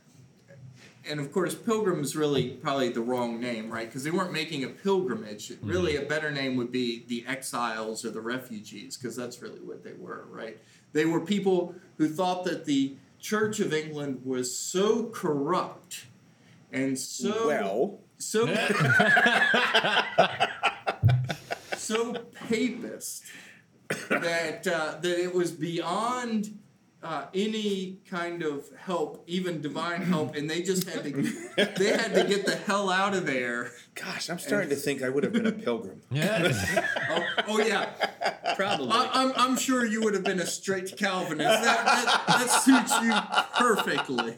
And 1.09 1.19
of 1.19 1.31
course, 1.31 1.55
Pilgrim 1.55 2.01
is 2.01 2.15
really 2.15 2.49
probably 2.49 2.89
the 2.89 3.01
wrong 3.01 3.39
name, 3.39 3.71
right? 3.71 3.87
Because 3.87 4.03
they 4.03 4.11
weren't 4.11 4.31
making 4.31 4.63
a 4.63 4.69
pilgrimage. 4.69 5.51
Really, 5.61 5.95
a 5.95 6.03
better 6.03 6.29
name 6.29 6.55
would 6.57 6.71
be 6.71 7.03
the 7.07 7.25
exiles 7.27 8.05
or 8.05 8.11
the 8.11 8.21
refugees, 8.21 8.95
because 8.95 9.15
that's 9.15 9.41
really 9.41 9.59
what 9.59 9.83
they 9.83 9.93
were, 9.93 10.25
right? 10.29 10.59
They 10.93 11.05
were 11.05 11.19
people 11.21 11.73
who 11.97 12.07
thought 12.07 12.43
that 12.45 12.65
the 12.65 12.95
Church 13.19 13.59
of 13.59 13.73
England 13.73 14.21
was 14.23 14.55
so 14.55 15.07
corrupt 15.07 16.05
and 16.71 16.97
so 16.97 17.47
Well, 17.47 17.99
so 18.17 18.45
so 21.77 22.13
papist 22.47 23.23
that 24.09 24.67
uh, 24.67 24.99
that 25.01 25.23
it 25.23 25.33
was 25.33 25.51
beyond 25.51 26.58
uh, 27.01 27.25
any 27.33 27.97
kind 28.09 28.43
of 28.43 28.65
help, 28.77 29.23
even 29.25 29.61
divine 29.61 30.01
help, 30.01 30.35
and 30.35 30.49
they 30.49 30.61
just 30.61 30.89
had 30.89 31.03
to 31.03 31.11
they 31.77 31.89
had 31.97 32.13
to 32.13 32.25
get 32.25 32.45
the 32.45 32.55
hell 32.55 32.89
out 32.89 33.13
of 33.13 33.25
there. 33.25 33.71
gosh, 33.95 34.29
I'm 34.29 34.39
starting 34.39 34.69
to 34.69 34.75
think 34.75 35.01
I 35.01 35.09
would 35.09 35.23
have 35.23 35.31
been 35.33 35.47
a 35.47 35.51
pilgrim. 35.51 36.01
Yeah. 36.11 36.51
Oh, 37.11 37.25
oh 37.47 37.59
yeah, 37.59 37.89
Probably. 38.55 38.89
I, 38.91 39.09
I'm 39.13 39.33
I'm 39.35 39.57
sure 39.57 39.83
you 39.83 40.01
would 40.01 40.13
have 40.13 40.23
been 40.23 40.39
a 40.39 40.45
straight 40.45 40.95
Calvinist. 40.95 41.63
That 41.63 41.85
that, 41.85 42.23
that 42.27 42.47
suits 42.47 43.01
you 43.01 43.13
perfectly. 43.57 44.35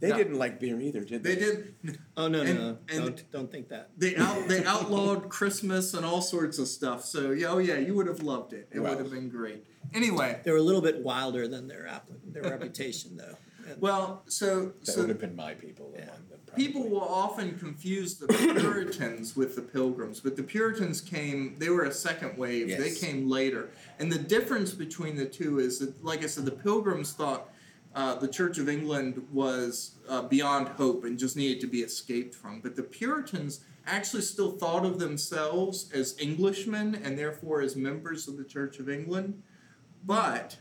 They 0.00 0.08
Yeah. 0.10 0.16
didn't 0.16 0.38
like 0.38 0.60
beer 0.60 0.80
either, 0.80 1.00
did 1.00 1.22
they? 1.24 1.34
They 1.34 1.40
did. 1.40 1.74
oh 2.16 2.28
no, 2.28 2.42
no, 2.44 2.50
and- 2.50 2.58
no! 2.58 2.78
and- 2.88 2.98
don't 3.04 3.30
don't 3.32 3.50
think 3.50 3.68
that. 3.68 3.90
They 3.96 4.14
out 4.16 4.46
they 4.48 4.64
outlawed 4.64 5.28
Christmas 5.28 5.92
and 5.94 6.04
all 6.06 6.22
sorts 6.22 6.58
of 6.58 6.68
stuff. 6.68 7.04
So 7.04 7.32
yeah, 7.32 7.48
oh 7.48 7.58
yeah, 7.58 7.78
you 7.78 7.94
would 7.94 8.06
have 8.06 8.22
loved 8.22 8.52
it. 8.52 8.68
It 8.70 8.80
Wow. 8.80 8.90
would 8.90 8.98
have 9.00 9.10
been 9.10 9.28
great. 9.28 9.64
Anyway, 9.94 10.40
They 10.44 10.50
were 10.50 10.58
a 10.58 10.62
little 10.62 10.82
bit 10.82 11.02
wilder 11.02 11.48
than 11.48 11.66
their 11.68 11.88
their 12.26 12.42
reputation, 12.44 13.16
though. 13.16 13.36
And 13.68 13.80
well, 13.80 14.22
so 14.28 14.72
That 14.84 14.92
so 14.92 15.00
would 15.00 15.08
have 15.08 15.18
been 15.20 15.34
my 15.36 15.54
people 15.54 15.92
Yeah. 15.94 16.02
among 16.04 16.28
them, 16.28 16.38
people 16.56 16.88
will 16.88 17.00
often 17.02 17.58
confuse 17.58 18.14
the 18.16 18.26
Puritans 18.28 19.34
with 19.36 19.54
the 19.56 19.62
Pilgrims, 19.62 20.20
but 20.20 20.36
the 20.36 20.42
Puritans 20.42 21.00
came, 21.00 21.56
they 21.58 21.68
were 21.70 21.84
a 21.84 21.92
second 21.92 22.36
wave. 22.38 22.68
They 22.68 22.90
came 22.92 23.28
later. 23.28 23.70
And 23.98 24.10
the 24.12 24.18
difference 24.18 24.72
between 24.72 25.16
the 25.16 25.26
two 25.26 25.58
is 25.58 25.78
that, 25.80 26.02
like 26.04 26.22
I 26.22 26.26
said, 26.26 26.44
the 26.44 26.50
Pilgrims 26.52 27.12
thought 27.12 27.50
uh, 27.94 28.14
the 28.14 28.28
Church 28.28 28.58
of 28.58 28.68
England 28.68 29.26
was 29.32 29.96
uh, 30.08 30.22
beyond 30.22 30.68
hope 30.68 31.04
and 31.04 31.18
just 31.18 31.36
needed 31.36 31.60
to 31.60 31.66
be 31.66 31.80
escaped 31.80 32.34
from. 32.34 32.60
But 32.60 32.76
the 32.76 32.82
Puritans 32.82 33.60
actually 33.86 34.22
still 34.22 34.52
thought 34.52 34.84
of 34.84 34.98
themselves 34.98 35.90
as 35.92 36.16
Englishmen 36.20 37.00
and 37.02 37.18
therefore 37.18 37.60
as 37.60 37.74
members 37.76 38.28
of 38.28 38.36
the 38.36 38.44
Church 38.44 38.78
of 38.78 38.88
England. 38.88 39.42
But 40.04 40.56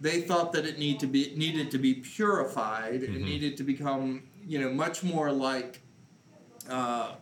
they 0.00 0.22
thought 0.22 0.52
that 0.52 0.64
it 0.64 0.78
need 0.78 0.98
to 1.00 1.06
be 1.06 1.34
needed 1.36 1.70
to 1.72 1.78
be 1.78 1.94
purified 1.94 3.02
and 3.02 3.22
needed 3.22 3.56
to 3.58 3.64
become 3.64 4.22
you 4.46 4.58
know 4.58 4.70
much 4.70 5.02
more 5.02 5.30
like 5.30 5.82
uh, 6.68 7.16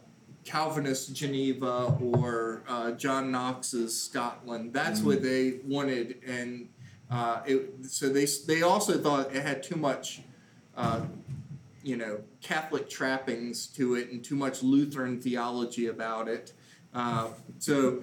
Calvinist 0.45 1.15
Geneva 1.15 1.99
or 2.01 2.63
uh, 2.69 2.93
John 2.93 3.31
Knox's 3.31 4.01
Scotland. 4.01 4.73
That's 4.73 5.01
what 5.01 5.23
they 5.23 5.61
wanted, 5.65 6.23
and 6.27 6.69
uh, 7.11 7.41
it, 7.47 7.87
so 7.87 8.09
they 8.09 8.27
they 8.47 8.63
also 8.63 8.99
thought 8.99 9.35
it 9.35 9.43
had 9.43 9.63
too 9.63 9.77
much. 9.77 10.23
Uh, 10.77 11.03
you 11.83 11.97
know, 11.97 12.21
Catholic 12.43 12.91
trappings 12.91 13.67
to 13.67 13.95
it 13.95 14.11
and 14.11 14.23
too 14.23 14.35
much 14.35 14.63
Lutheran 14.63 15.21
theology 15.21 15.87
about 15.87 16.29
it. 16.29 16.53
Uh, 16.93 17.29
so, 17.59 18.03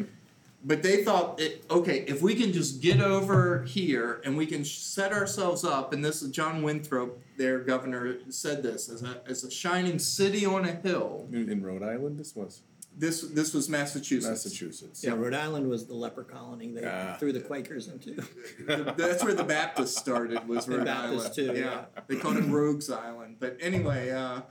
but 0.63 0.81
they 0.81 1.03
thought, 1.03 1.39
it, 1.39 1.63
okay, 1.69 1.99
if 2.07 2.21
we 2.21 2.33
can 2.33 2.51
just 2.51 2.81
get 2.81 2.99
over 2.99 3.63
here 3.63 4.21
and 4.25 4.35
we 4.35 4.47
can 4.47 4.65
set 4.65 5.11
ourselves 5.11 5.63
up, 5.63 5.93
and 5.93 6.03
this 6.03 6.23
is 6.23 6.31
John 6.31 6.63
Winthrop, 6.63 7.19
their 7.37 7.59
governor, 7.59 8.17
said 8.29 8.63
this 8.63 8.89
as 8.89 9.03
a 9.03 9.21
as 9.27 9.43
a 9.43 9.51
shining 9.51 9.99
city 9.99 10.45
on 10.45 10.65
a 10.65 10.71
hill. 10.71 11.27
In, 11.31 11.49
in 11.49 11.61
Rhode 11.61 11.83
Island, 11.83 12.17
this 12.17 12.35
was 12.35 12.61
This 12.97 13.21
this 13.21 13.53
was 13.53 13.67
Massachusetts. 13.67 14.29
Massachusetts. 14.29 15.03
Yeah, 15.03 15.11
Rhode 15.15 15.33
Island 15.33 15.67
was 15.69 15.85
the 15.85 15.93
leper 15.95 16.23
colony 16.23 16.71
they 16.71 16.85
Ah. 16.85 17.17
threw 17.19 17.33
the 17.33 17.41
Quakers 17.41 17.87
into. 17.89 18.23
That's 18.97 19.23
where 19.23 19.33
the 19.33 19.43
Baptists 19.43 19.97
started. 19.97 20.47
Was 20.47 20.65
The 20.65 20.77
Rhode 20.77 20.85
Baptists 20.85 21.19
Island. 21.25 21.35
too, 21.35 21.45
Yeah. 21.45 21.53
yeah. 21.53 22.01
they 22.07 22.15
called 22.15 22.37
it 22.37 22.45
Rogues 22.45 22.89
Island. 22.89 23.35
But 23.39 23.57
anyway, 23.59 24.11
uh, 24.11 24.41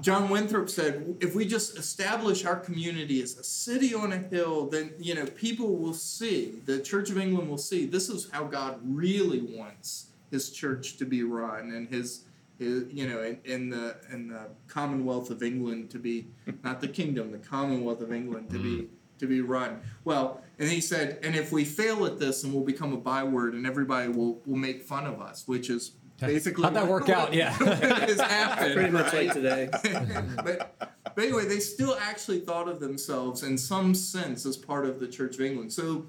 John 0.00 0.28
Winthrop 0.28 0.68
said, 0.70 1.16
if 1.20 1.34
we 1.34 1.44
just 1.44 1.76
establish 1.78 2.44
our 2.44 2.56
community 2.56 3.22
as 3.22 3.36
a 3.38 3.44
city 3.44 3.94
on 3.94 4.12
a 4.12 4.18
hill, 4.18 4.66
then 4.68 4.92
you 4.98 5.14
know 5.14 5.26
people 5.26 5.76
will 5.76 5.94
see. 5.94 6.60
The 6.66 6.78
Church 6.80 7.10
of 7.10 7.18
England 7.18 7.48
will 7.50 7.58
see 7.58 7.86
this 7.86 8.08
is 8.08 8.28
how 8.30 8.44
God 8.44 8.78
really 8.84 9.40
wants 9.40 10.06
His 10.30 10.50
church 10.50 10.96
to 10.98 11.04
be 11.04 11.22
run, 11.24 11.72
and 11.72 11.88
His. 11.88 12.20
His, 12.58 12.92
you 12.92 13.08
know, 13.08 13.22
in, 13.22 13.38
in 13.44 13.70
the 13.70 13.96
in 14.12 14.28
the 14.28 14.48
Commonwealth 14.66 15.30
of 15.30 15.42
England 15.42 15.90
to 15.90 15.98
be 15.98 16.28
not 16.64 16.80
the 16.80 16.88
kingdom, 16.88 17.30
the 17.30 17.38
Commonwealth 17.38 18.00
of 18.00 18.12
England 18.12 18.50
to 18.50 18.58
be 18.58 18.88
to 19.18 19.26
be 19.26 19.40
run. 19.40 19.80
Well, 20.04 20.42
and 20.58 20.68
he 20.68 20.80
said, 20.80 21.18
and 21.22 21.34
if 21.34 21.52
we 21.52 21.64
fail 21.64 22.04
at 22.06 22.18
this, 22.18 22.44
and 22.44 22.52
we'll 22.52 22.64
become 22.64 22.92
a 22.92 22.96
byword, 22.96 23.54
and 23.54 23.66
everybody 23.66 24.08
will 24.08 24.40
will 24.46 24.56
make 24.56 24.82
fun 24.82 25.06
of 25.06 25.20
us, 25.20 25.46
which 25.46 25.70
is 25.70 25.92
basically 26.18 26.64
How'd 26.64 26.74
that 26.74 26.88
work 26.88 27.08
out? 27.08 27.32
Yeah. 27.32 27.56
what 27.58 27.78
has 27.78 28.20
happened. 28.20 28.74
Pretty 28.74 28.90
much 28.90 29.12
right? 29.12 29.26
like 29.26 29.34
today. 29.34 29.68
but, 30.36 30.96
but 31.14 31.24
anyway, 31.24 31.46
they 31.46 31.60
still 31.60 31.96
actually 32.00 32.40
thought 32.40 32.68
of 32.68 32.80
themselves 32.80 33.42
in 33.42 33.56
some 33.56 33.94
sense 33.94 34.44
as 34.44 34.56
part 34.56 34.84
of 34.84 35.00
the 35.00 35.06
Church 35.06 35.36
of 35.36 35.42
England. 35.42 35.72
So 35.72 36.06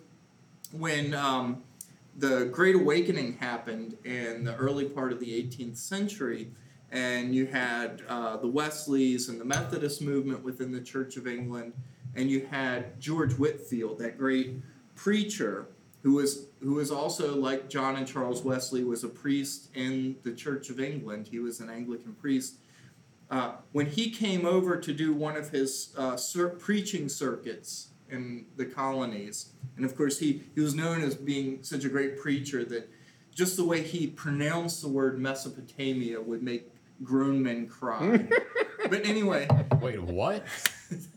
when 0.72 1.14
um, 1.14 1.64
the 2.20 2.46
Great 2.52 2.76
Awakening 2.76 3.38
happened 3.38 3.98
in 4.04 4.44
the 4.44 4.56
early 4.56 4.86
part 4.86 5.14
of 5.14 5.22
the 5.22 5.28
18th 5.28 5.78
century, 5.78 6.52
and 6.92 7.34
you 7.34 7.46
had 7.46 8.02
uh, 8.10 8.36
the 8.38 8.48
Wesleys 8.48 9.30
and 9.30 9.40
the 9.40 9.46
Methodist 9.46 10.02
movement 10.02 10.44
within 10.44 10.72
the 10.72 10.82
Church 10.82 11.16
of 11.16 11.28
England, 11.28 11.74
and 12.16 12.30
you 12.30 12.46
had 12.46 13.00
George 13.00 13.34
Whitefield, 13.34 14.00
that 14.00 14.18
great 14.18 14.62
preacher 14.96 15.68
who 16.04 16.14
was 16.14 16.48
who 16.62 16.74
was 16.74 16.92
also 16.92 17.36
like 17.36 17.70
John 17.70 17.96
and 17.96 18.08
Charles 18.08 18.44
Wesley 18.44 18.84
was 18.84 19.04
a 19.04 19.10
priest 19.10 19.70
in 19.74 20.18
the 20.24 20.34
Church 20.34 20.70
of 20.70 20.80
England. 20.80 21.30
He 21.32 21.40
was 21.40 21.62
an 21.62 21.70
Anglican 21.70 22.14
priest. 22.14 22.56
Uh, 23.32 23.54
when 23.72 23.86
he 23.86 24.10
came 24.10 24.46
over 24.46 24.76
to 24.76 24.92
do 24.92 25.14
one 25.14 25.38
of 25.38 25.52
his 25.52 25.94
uh, 25.98 26.18
preaching 26.58 27.08
circuits 27.08 27.90
in 28.10 28.46
the 28.56 28.66
colonies, 28.66 29.54
and 29.76 29.86
of 29.86 29.96
course 29.96 30.20
he, 30.20 30.44
he 30.56 30.62
was 30.62 30.74
known 30.76 31.02
as 31.02 31.16
being 31.16 31.64
such 31.64 31.86
a 31.86 31.90
great 31.90 32.20
preacher 32.20 32.64
that 32.66 32.90
just 33.34 33.56
the 33.56 33.64
way 33.66 33.82
he 33.82 34.08
pronounced 34.08 34.82
the 34.82 34.88
word 34.88 35.20
Mesopotamia 35.20 36.20
would 36.20 36.44
make 36.44 36.72
grown 37.04 37.42
men 37.42 37.68
cry. 37.68 38.28
but 38.90 39.06
anyway, 39.06 39.48
Wait, 39.82 40.02
what? 40.02 40.44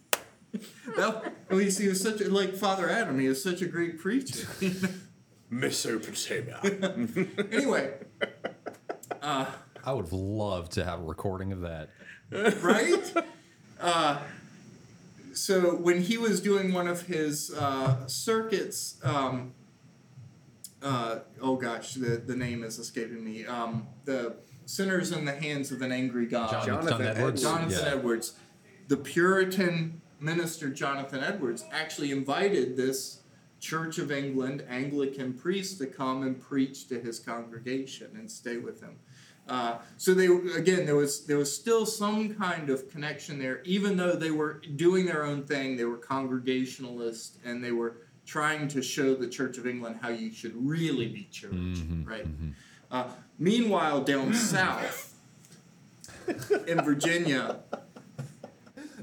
well, 0.97 1.25
you 1.51 1.71
see, 1.71 1.85
he 1.85 1.89
was 1.89 2.01
such 2.01 2.21
a, 2.21 2.31
like 2.31 2.55
Father 2.55 2.89
Adam. 2.89 3.19
He 3.19 3.29
was 3.29 3.43
such 3.43 3.63
a 3.63 3.67
great 3.67 3.99
preacher. 3.99 4.47
Mesopotamia. 5.51 6.61
anyway, 7.51 7.95
uh, 9.21 9.47
I 9.85 9.93
would 9.93 10.05
have 10.07 10.13
loved 10.13 10.73
to 10.73 10.85
have 10.85 11.01
a 11.01 11.03
recording 11.03 11.53
of 11.53 11.61
that. 11.63 11.91
right? 12.63 13.13
Uh, 13.81 14.19
so 15.33 15.75
when 15.77 16.03
he 16.03 16.17
was 16.17 16.41
doing 16.41 16.73
one 16.73 16.87
of 16.89 17.03
his 17.03 17.53
uh, 17.55 18.07
circuits, 18.07 18.99
um, 19.03 19.55
uh, 20.83 21.21
oh 21.41 21.57
gosh, 21.57 21.95
the, 21.95 22.17
the 22.17 22.37
name 22.37 22.65
is 22.65 22.79
escaping 22.79 23.25
me. 23.25 23.47
Um, 23.47 23.87
the 24.05 24.37
sinners 24.67 25.13
in 25.13 25.25
the 25.25 25.35
hands 25.35 25.71
of 25.71 25.83
an 25.83 25.93
angry 25.93 26.27
God. 26.27 26.51
John, 26.51 26.67
Jonathan 26.67 26.99
John 26.99 27.03
Edwards. 27.03 27.43
Jonathan 27.43 27.87
Yeah. 27.87 27.93
Edwards, 27.95 28.35
the 28.89 28.97
Puritan 28.97 30.01
minister 30.21 30.69
Jonathan 30.71 31.23
Edwards, 31.23 31.65
actually 31.73 32.11
invited 32.11 32.77
this 32.77 33.21
Church 33.61 33.99
of 33.99 34.11
England 34.11 34.65
Anglican 34.69 35.35
priest 35.35 35.79
to 35.79 35.87
come 35.87 36.23
and 36.25 36.41
preach 36.41 36.89
to 36.89 37.01
his 37.01 37.21
congregation 37.21 38.11
and 38.15 38.31
stay 38.31 38.57
with 38.57 38.81
him. 38.81 38.97
Uh, 39.49 39.79
so 39.97 40.15
they 40.15 40.27
again 40.57 40.87
there 40.87 40.95
was 40.97 41.27
there 41.27 41.37
was 41.37 41.55
still 41.55 41.85
some 41.85 42.33
kind 42.35 42.71
of 42.71 42.89
connection 42.91 43.39
there, 43.39 43.61
even 43.65 43.97
though 43.97 44.13
they 44.15 44.31
were 44.31 44.63
doing 44.77 45.05
their 45.05 45.25
own 45.25 45.43
thing. 45.45 45.77
They 45.77 45.85
were 45.85 45.97
Congregationalist 45.99 47.39
and 47.45 47.63
they 47.63 47.73
were 47.73 47.97
trying 48.25 48.69
to 48.69 48.81
show 48.83 49.15
the 49.17 49.29
Church 49.29 49.59
of 49.59 49.67
England 49.67 49.99
how 50.01 50.11
you 50.11 50.33
should 50.33 50.53
really 50.57 51.09
be 51.09 51.25
church, 51.33 51.53
right? 52.05 52.27
Uh, 52.91 53.09
meanwhile, 53.39 54.01
down 54.03 54.33
south 54.55 55.15
in 56.69 56.81
Virginia, 56.83 57.59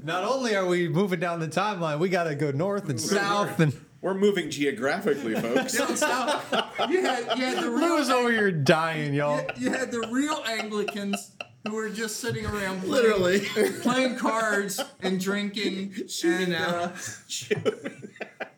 Not 0.02 0.24
only 0.24 0.56
are 0.56 0.64
we 0.66 0.88
moving 0.88 1.20
down 1.20 1.40
the 1.40 1.48
timeline, 1.48 1.98
we 1.98 2.08
got 2.08 2.24
to 2.24 2.34
go 2.34 2.50
north 2.50 2.88
and 2.88 2.98
south. 3.18 3.60
And 3.60 3.78
We're 4.02 4.14
moving 4.14 4.48
geographically, 4.50 5.34
folks. 5.40 5.76
down 5.76 5.96
south, 5.96 6.44
you 6.90 7.02
had 7.02 7.38
you 7.38 7.44
had 7.44 7.62
the 7.62 7.70
real 7.70 7.80
Lewis 7.96 8.08
over 8.08 8.30
here 8.30 8.50
dying, 8.50 9.12
y'all. 9.14 9.38
you, 9.58 9.66
you 9.66 9.70
had 9.72 9.90
the 9.92 10.08
real 10.10 10.42
Anglicans 10.48 11.32
who 11.66 11.74
were 11.74 11.90
just 11.90 12.16
sitting 12.20 12.46
around 12.46 12.80
playing, 12.80 12.90
Literally. 12.92 13.40
playing 13.82 14.16
cards 14.16 14.80
and 15.02 15.20
drinking 15.20 15.92
Shooting 16.08 16.54
and, 16.54 16.54
out. 16.54 16.92
uh, 16.92 16.96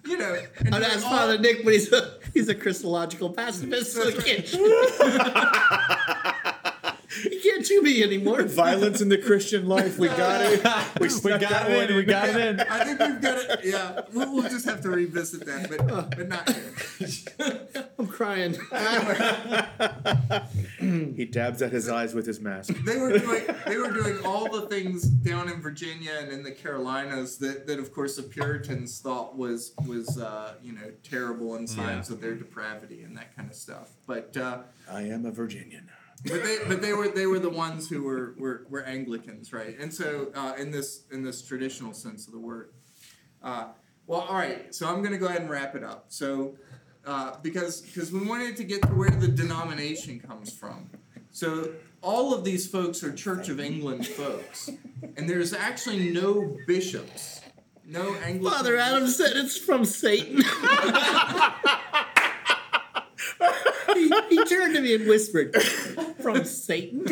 you 0.06 0.18
know, 0.18 0.34
and 0.34 0.48
And 0.58 0.70
doing 0.72 0.82
that's 0.82 1.04
all- 1.04 1.12
Father 1.12 1.38
Nick, 1.38 1.64
but 1.64 1.74
he's 1.74 1.94
a 1.94 2.18
he's 2.34 2.50
a 2.50 2.56
Christological 2.56 3.30
pacifist, 3.30 3.94
so 3.94 4.10
he 4.10 4.42
can't, 7.12 7.34
he 7.34 7.40
can't 7.40 7.66
chew 7.66 7.82
me 7.82 8.04
anymore. 8.04 8.44
Violence 8.62 9.02
in 9.02 9.10
the 9.10 9.18
Christian 9.18 9.68
life. 9.68 9.98
We 9.98 10.08
got 10.08 10.42
it. 10.42 10.64
We, 11.00 11.08
We 11.24 11.38
got 11.38 11.70
it 11.70 11.90
in. 11.90 11.96
We 11.96 12.04
got 12.04 12.30
it 12.30 12.36
in. 12.36 12.60
I 12.62 12.84
think 12.84 13.00
we've 13.00 13.22
got 13.22 13.38
it. 13.38 13.60
Yeah, 13.64 14.02
we'll, 14.14 14.34
we'll 14.34 14.50
just 14.50 14.66
have 14.66 14.82
to 14.82 14.90
revisit 14.90 15.46
that, 15.46 15.70
but 15.70 16.16
but 16.18 16.28
not 16.28 16.50
here. 16.50 16.74
I'm 18.00 18.08
crying. 18.08 18.58
He 20.82 21.26
dabs 21.26 21.62
at 21.62 21.72
his 21.72 21.88
eyes 21.90 22.16
with 22.16 22.26
his 22.26 22.40
mask. 22.40 22.74
they 22.86 22.98
were 22.98 23.18
doing 23.18 23.44
they 23.68 23.78
were 23.78 23.92
doing 23.92 24.26
all 24.26 24.50
the 24.52 24.68
things 24.68 25.04
down 25.04 25.48
in 25.48 25.62
Virginia 25.62 26.14
and 26.20 26.32
in 26.32 26.42
the 26.44 26.52
Carolinas 26.52 27.38
that, 27.38 27.68
that 27.68 27.78
of 27.80 27.94
course 27.94 28.16
the 28.16 28.24
Puritans 28.24 29.00
thought 29.00 29.38
was 29.38 29.74
was 29.88 30.18
uh, 30.18 30.56
you 30.64 30.74
know 30.74 30.92
terrible 31.04 31.56
and 31.56 31.70
signs 31.70 32.10
of 32.10 32.20
their 32.22 32.34
depravity 32.34 33.04
and 33.04 33.16
that 33.16 33.36
kind 33.36 33.50
of 33.50 33.56
stuff. 33.56 33.92
But 34.08 34.36
uh, 34.36 34.60
I 34.90 35.02
am 35.04 35.26
a 35.26 35.32
Virginian. 35.32 35.90
But 36.24 36.44
they 36.44 36.58
but 36.68 36.82
they 36.82 36.94
were 36.94 37.08
they 37.08 37.26
were 37.26 37.40
the 37.40 37.50
ones 37.50 37.90
who 37.90 38.04
were 38.04 38.36
were, 38.38 38.66
were 38.70 38.84
Anglicans, 38.84 39.54
right? 39.54 39.78
And 39.80 39.94
so 39.94 40.32
uh, 40.36 40.54
in 40.58 40.72
this 40.72 41.06
in 41.12 41.24
this 41.24 41.42
traditional 41.42 41.94
sense 41.94 42.28
of 42.28 42.34
the 42.34 42.40
word. 42.40 42.72
Uh, 43.42 43.70
well, 44.08 44.22
all 44.22 44.36
right. 44.36 44.74
So 44.74 44.88
I'm 44.88 45.00
going 45.02 45.14
to 45.14 45.18
go 45.18 45.28
ahead 45.28 45.42
and 45.42 45.50
wrap 45.50 45.76
it 45.76 45.84
up. 45.84 46.06
So 46.10 46.56
uh, 47.06 47.38
because 47.42 47.82
because 47.82 48.12
we 48.12 48.26
wanted 48.26 48.56
to 48.58 48.64
get 48.64 48.82
to 48.84 48.90
where 48.90 49.10
the 49.10 49.28
denomination 49.28 50.20
comes 50.20 50.54
from. 50.54 50.90
So 51.32 51.72
all 52.02 52.34
of 52.34 52.44
these 52.44 52.68
folks 52.68 53.04
are 53.04 53.14
Church 53.14 53.50
of 53.50 53.60
England 53.60 54.06
folks, 54.06 54.70
and 55.16 55.30
there's 55.30 55.54
actually 55.54 56.12
no 56.12 56.58
bishops, 56.68 57.42
no 57.86 58.14
Anglican. 58.16 58.58
Father 58.58 58.78
Adam 58.78 59.08
said 59.08 59.32
it's 59.36 59.58
from 59.58 59.86
Satan. 59.86 60.44
turned 64.56 64.76
to 64.76 64.82
me 64.82 64.96
and 64.96 65.08
whispered, 65.08 65.56
from 66.22 66.44
Satan? 66.46 67.06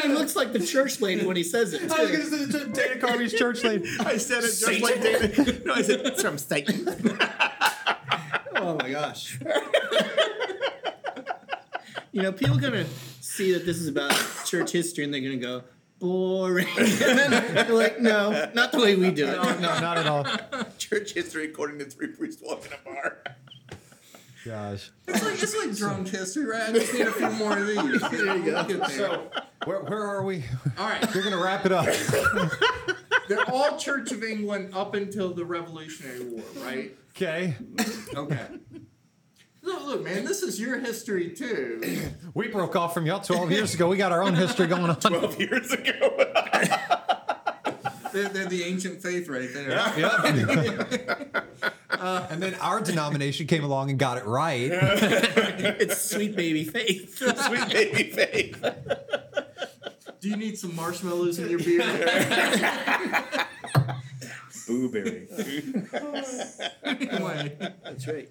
he 0.00 0.08
looks 0.08 0.36
like 0.36 0.52
the 0.52 0.64
church 0.64 1.00
lady 1.00 1.24
when 1.26 1.36
he 1.36 1.42
says 1.42 1.72
it. 1.72 1.90
I 1.90 2.02
was 2.02 2.10
too. 2.10 2.46
gonna 2.48 2.52
say 2.52 2.88
Dana 2.88 3.00
Carvey's 3.00 3.32
church 3.32 3.64
lady. 3.64 3.88
I 4.00 4.16
said 4.16 4.44
it 4.44 4.54
just 4.54 4.80
like 4.80 5.00
David. 5.00 5.66
No, 5.66 5.74
I 5.74 5.82
said 5.82 6.00
it's 6.00 6.22
from 6.22 6.38
Satan. 6.38 6.88
Oh 8.60 8.74
my 8.74 8.90
gosh. 8.90 9.38
you 12.10 12.22
know, 12.22 12.32
people 12.32 12.58
are 12.58 12.60
gonna 12.60 12.86
see 13.20 13.52
that 13.52 13.64
this 13.64 13.76
is 13.76 13.86
about 13.86 14.10
church 14.44 14.72
history 14.72 15.04
and 15.04 15.14
they're 15.14 15.20
gonna 15.20 15.36
go, 15.36 15.62
boring. 16.00 16.66
and 16.76 16.88
then 16.88 17.54
they're 17.54 17.72
like, 17.72 18.00
no, 18.00 18.50
not 18.54 18.72
the 18.72 18.78
way 18.78 18.96
we 18.96 19.12
do 19.12 19.28
it. 19.28 19.36
No, 19.60 19.80
not 19.80 19.96
at 19.96 20.06
all. 20.08 20.26
Church 20.76 21.12
history 21.12 21.44
according 21.44 21.78
to 21.78 21.84
three 21.84 22.08
priests 22.08 22.42
walking 22.44 22.72
a 22.72 22.84
bar. 22.84 23.18
Gosh. 24.48 24.90
It's 25.06 25.22
like 25.22 25.42
it's 25.42 25.54
like 25.54 25.76
drunk 25.76 26.08
history, 26.08 26.46
right? 26.46 26.70
I 26.70 26.72
just 26.72 26.94
need 26.94 27.06
a 27.06 27.12
few 27.12 27.28
more 27.32 27.58
of 27.58 27.66
these. 27.66 28.00
There 28.10 28.36
you 28.38 28.44
go. 28.50 28.64
Get 28.64 28.78
there. 28.78 28.88
So, 28.88 29.30
where, 29.66 29.80
where 29.80 30.02
are 30.02 30.24
we? 30.24 30.42
All 30.78 30.88
right, 30.88 31.14
You're 31.14 31.22
gonna 31.22 31.36
wrap 31.36 31.66
it 31.66 31.72
up. 31.72 31.84
they're 33.28 33.44
all 33.50 33.76
Church 33.76 34.10
of 34.10 34.24
England 34.24 34.70
up 34.74 34.94
until 34.94 35.34
the 35.34 35.44
Revolutionary 35.44 36.24
War, 36.24 36.42
right? 36.64 36.96
Okay. 37.10 37.56
Okay. 38.14 38.46
Look, 39.60 39.84
look, 39.84 40.02
man, 40.02 40.24
this 40.24 40.42
is 40.42 40.58
your 40.58 40.78
history 40.78 41.28
too. 41.34 41.82
We 42.32 42.48
broke 42.48 42.74
off 42.74 42.94
from 42.94 43.04
y'all 43.04 43.20
12 43.20 43.52
years 43.52 43.74
ago. 43.74 43.86
We 43.86 43.98
got 43.98 44.12
our 44.12 44.22
own 44.22 44.34
history 44.34 44.66
going 44.66 44.84
on. 44.88 44.96
12 45.00 45.40
years 45.40 45.72
ago. 45.72 47.17
They're, 48.12 48.28
they're 48.28 48.46
the 48.46 48.62
ancient 48.64 49.02
faith 49.02 49.28
right 49.28 49.48
there. 49.52 49.70
Yep. 49.70 50.24
and 52.30 52.42
then 52.42 52.54
our 52.56 52.80
denomination 52.80 53.46
came 53.46 53.64
along 53.64 53.90
and 53.90 53.98
got 53.98 54.18
it 54.18 54.24
right. 54.24 54.70
It's 55.80 56.10
sweet 56.10 56.36
baby 56.36 56.64
faith. 56.64 57.18
Sweet 57.18 57.68
baby 57.68 58.10
faith. 58.10 58.64
Do 60.20 60.28
you 60.28 60.36
need 60.36 60.58
some 60.58 60.74
marshmallows 60.74 61.38
in 61.38 61.48
your 61.50 61.58
beer? 61.58 61.80
Booberry. 64.66 65.26
anyway. 66.84 67.56
That's 67.84 68.06
right. 68.06 68.28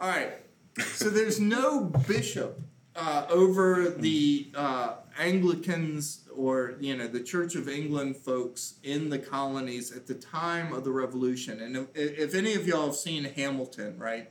All 0.00 0.08
right. 0.08 0.32
So 0.78 1.10
there's 1.10 1.40
no 1.40 1.84
bishop 1.84 2.60
uh, 2.96 3.26
over 3.28 3.90
the 3.90 4.50
uh, 4.54 4.94
Anglicans 5.18 6.28
or 6.34 6.74
you 6.80 6.96
know 6.96 7.06
the 7.06 7.22
Church 7.22 7.54
of 7.54 7.68
England 7.68 8.16
folks 8.16 8.74
in 8.82 9.10
the 9.10 9.18
colonies 9.18 9.94
at 9.94 10.06
the 10.06 10.14
time 10.14 10.72
of 10.72 10.84
the 10.84 10.90
Revolution. 10.92 11.60
And 11.60 11.88
if, 11.94 12.18
if 12.18 12.34
any 12.34 12.54
of 12.54 12.66
y'all 12.66 12.86
have 12.86 12.96
seen 12.96 13.24
Hamilton, 13.24 13.98
right? 13.98 14.30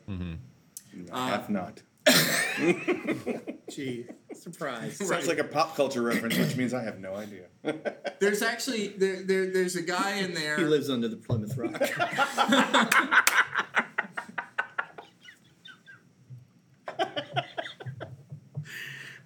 I 1.11 1.29
have 1.29 1.49
not. 1.49 1.81
Gee, 3.69 4.05
surprise. 4.33 4.97
Sounds 4.97 5.27
like 5.27 5.37
a 5.37 5.43
pop 5.43 5.75
culture 5.75 6.01
reference, 6.01 6.37
which 6.37 6.55
means 6.55 6.73
I 6.73 6.83
have 6.83 6.99
no 6.99 7.15
idea. 7.15 7.45
There's 8.19 8.41
actually 8.41 8.89
there, 8.89 9.23
there 9.23 9.51
there's 9.51 9.75
a 9.75 9.81
guy 9.81 10.17
in 10.17 10.33
there. 10.33 10.57
He 10.57 10.65
lives 10.65 10.89
under 10.89 11.07
the 11.07 11.15
Plymouth 11.15 11.55
Rock. 11.57 11.81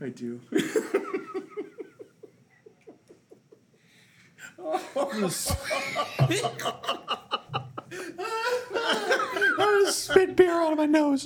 I 0.02 0.10
do. 0.10 0.42
I 9.58 9.82
just 9.84 10.06
spit 10.06 10.36
beer 10.36 10.52
out 10.52 10.74
of 10.74 10.78
my 10.78 10.86
nose. 10.86 11.26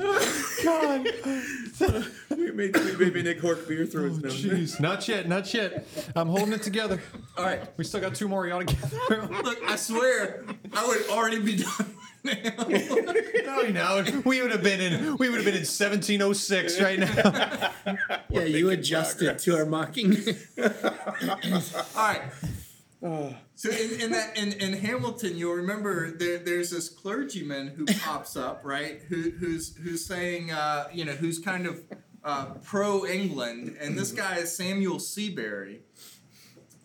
God. 0.64 1.08
We 2.30 2.52
made 2.52 2.76
sweet 2.76 3.00
baby 3.00 3.24
Nick 3.24 3.42
Hork 3.42 3.68
beer 3.68 3.86
through 3.86 4.10
his 4.10 4.18
oh, 4.18 4.22
nose. 4.22 4.44
Jeez. 4.44 4.80
Not 4.80 5.08
yet. 5.08 5.28
Not 5.28 5.54
yet. 5.54 5.88
I'm 6.16 6.28
holding 6.28 6.54
it 6.54 6.64
together. 6.64 7.02
All 7.38 7.46
right. 7.46 7.62
We 7.78 7.84
still 7.84 8.02
got 8.02 8.16
two 8.16 8.28
more 8.28 8.48
y'all 8.48 8.64
together. 8.64 9.28
Look, 9.44 9.60
I 9.68 9.76
swear, 9.76 10.46
I 10.74 10.88
would 10.88 11.10
already 11.10 11.40
be 11.40 11.58
done 11.58 11.96
now. 12.24 12.34
no, 13.46 13.62
no. 13.70 14.22
We 14.26 14.42
would 14.42 14.52
have 14.52 14.64
been 14.64 14.82
in. 14.82 15.18
We 15.18 15.30
would 15.30 15.38
have 15.38 15.46
been 15.46 15.56
in 15.56 15.66
1706 15.66 16.82
right 16.82 17.00
now. 17.00 17.72
yeah, 18.30 18.44
you 18.44 18.70
adjusted 18.70 19.40
to 19.40 19.58
our 19.58 19.66
mocking. 19.66 20.18
All 20.58 20.70
right. 21.96 22.22
Uh. 23.02 23.32
So 23.60 23.70
in, 23.72 24.00
in 24.00 24.12
that 24.12 24.38
in, 24.38 24.54
in 24.54 24.72
Hamilton, 24.72 25.36
you'll 25.38 25.56
remember 25.56 26.12
there, 26.12 26.38
there's 26.38 26.70
this 26.70 26.88
clergyman 26.88 27.68
who 27.68 27.86
pops 28.06 28.38
up, 28.38 28.62
right? 28.64 29.02
Who, 29.10 29.32
who's 29.32 29.76
who's 29.76 30.06
saying, 30.06 30.50
uh, 30.50 30.88
you 30.94 31.04
know, 31.04 31.12
who's 31.12 31.40
kind 31.40 31.66
of 31.66 31.84
uh, 32.24 32.54
pro 32.64 33.06
England, 33.06 33.76
and 33.82 34.00
this 34.00 34.14
guy 34.14 34.38
is 34.38 34.56
Samuel 34.56 34.98
Seabury, 34.98 35.82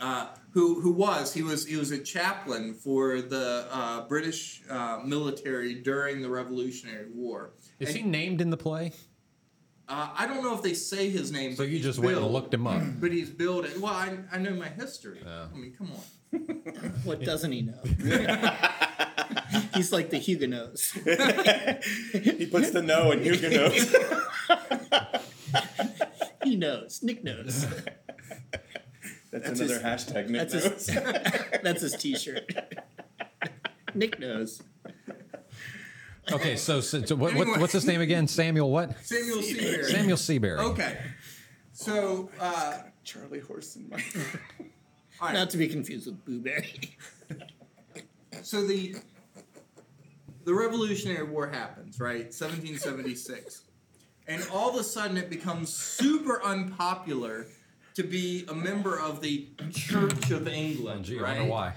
uh, 0.01 0.31
who 0.51 0.81
who 0.81 0.91
was 0.91 1.33
he 1.33 1.45
was 1.45 1.65
he 1.65 1.77
was 1.77 1.93
a 1.93 1.99
chaplain 1.99 2.75
for 2.75 3.23
the 3.23 3.69
uh, 3.71 4.09
British 4.09 4.63
uh, 4.69 4.99
military 5.05 5.75
during 5.77 6.23
the 6.23 6.29
Revolutionary 6.29 7.07
War. 7.15 7.53
Is 7.79 7.91
And, 7.91 7.99
he 7.99 8.03
named 8.03 8.41
in 8.41 8.51
the 8.51 8.57
play? 8.57 8.91
Uh, 9.87 10.09
I 10.13 10.27
don't 10.27 10.43
know 10.43 10.57
if 10.57 10.63
they 10.63 10.75
say 10.75 11.09
his 11.09 11.31
name. 11.31 11.55
So 11.55 11.63
but 11.63 11.71
you 11.71 11.79
just 11.79 12.01
went 12.01 12.17
and 12.17 12.27
looked 12.27 12.53
him 12.53 12.67
up. 12.67 12.83
But 13.01 13.13
he's 13.13 13.31
billed. 13.31 13.69
Well, 13.81 13.93
I, 13.93 14.19
I 14.33 14.39
know 14.39 14.55
my 14.55 14.71
history. 14.71 15.21
Yeah. 15.25 15.47
I 15.55 15.57
mean, 15.57 15.73
come 15.73 15.93
on. 15.93 16.01
what 17.05 17.23
doesn't 17.23 17.53
he 17.53 17.63
know? 17.63 17.81
He's 19.75 19.93
like 19.93 20.11
the 20.11 20.19
Huguenots. 20.19 20.93
He 22.13 22.47
puts 22.47 22.71
the 22.71 22.83
no 22.83 23.13
in 23.13 23.23
Huguenots. 23.23 23.95
He 26.45 26.57
knows. 26.57 27.03
Nick 27.03 27.25
knows. 27.25 27.67
That's, 29.31 29.47
That's 29.49 29.61
another 29.61 29.75
his- 29.75 29.83
hashtag 29.83 30.29
Nick 30.29 30.49
That's 30.49 30.55
knows. 30.65 30.87
his, 30.87 30.97
that's 31.63 31.83
his 31.83 31.97
t-shirt. 31.97 32.53
Nick 33.95 34.19
knows. 34.21 34.63
Okay, 36.33 36.57
so, 36.57 36.81
so, 36.81 37.03
so 37.03 37.17
what, 37.17 37.35
what, 37.35 37.43
Anyway. 37.43 37.59
what's 37.61 37.73
his 37.73 37.87
name 37.87 38.01
again? 38.01 38.27
Samuel 38.29 38.71
what? 38.71 38.97
Samuel 39.05 39.43
Seabury. 39.43 39.85
Samuel 39.85 40.17
Seabury. 40.17 40.59
Okay. 40.59 40.99
So, 41.73 42.31
uh, 42.41 42.79
Charlie 43.03 43.41
Horse 43.41 43.77
and 43.77 43.91
my. 43.91 44.03
All 45.21 45.29
right. 45.29 45.35
Not 45.35 45.51
to 45.51 45.57
be 45.57 45.69
confused 45.69 46.07
with 46.07 46.25
Boo 46.25 46.41
Berry. 46.41 46.97
so 48.43 48.67
the 48.67 48.97
the 50.45 50.55
Revolutionary 50.55 51.25
War 51.25 51.47
happens, 51.49 51.99
right? 51.99 52.25
1776, 52.25 53.63
and 54.27 54.47
all 54.53 54.71
of 54.71 54.77
a 54.77 54.85
sudden 54.85 55.17
it 55.17 55.31
becomes 55.31 55.73
super 55.73 56.43
unpopular 56.43 57.47
to 57.95 58.03
be 58.03 58.45
a 58.49 58.55
member 58.55 58.99
of 58.99 59.21
the 59.21 59.49
Church 59.73 60.31
of 60.31 60.49
England, 60.49 61.05
Gee, 61.07 61.19
I 61.19 61.23
right? 61.23 61.39
wonder 61.39 61.51
why. 61.51 61.75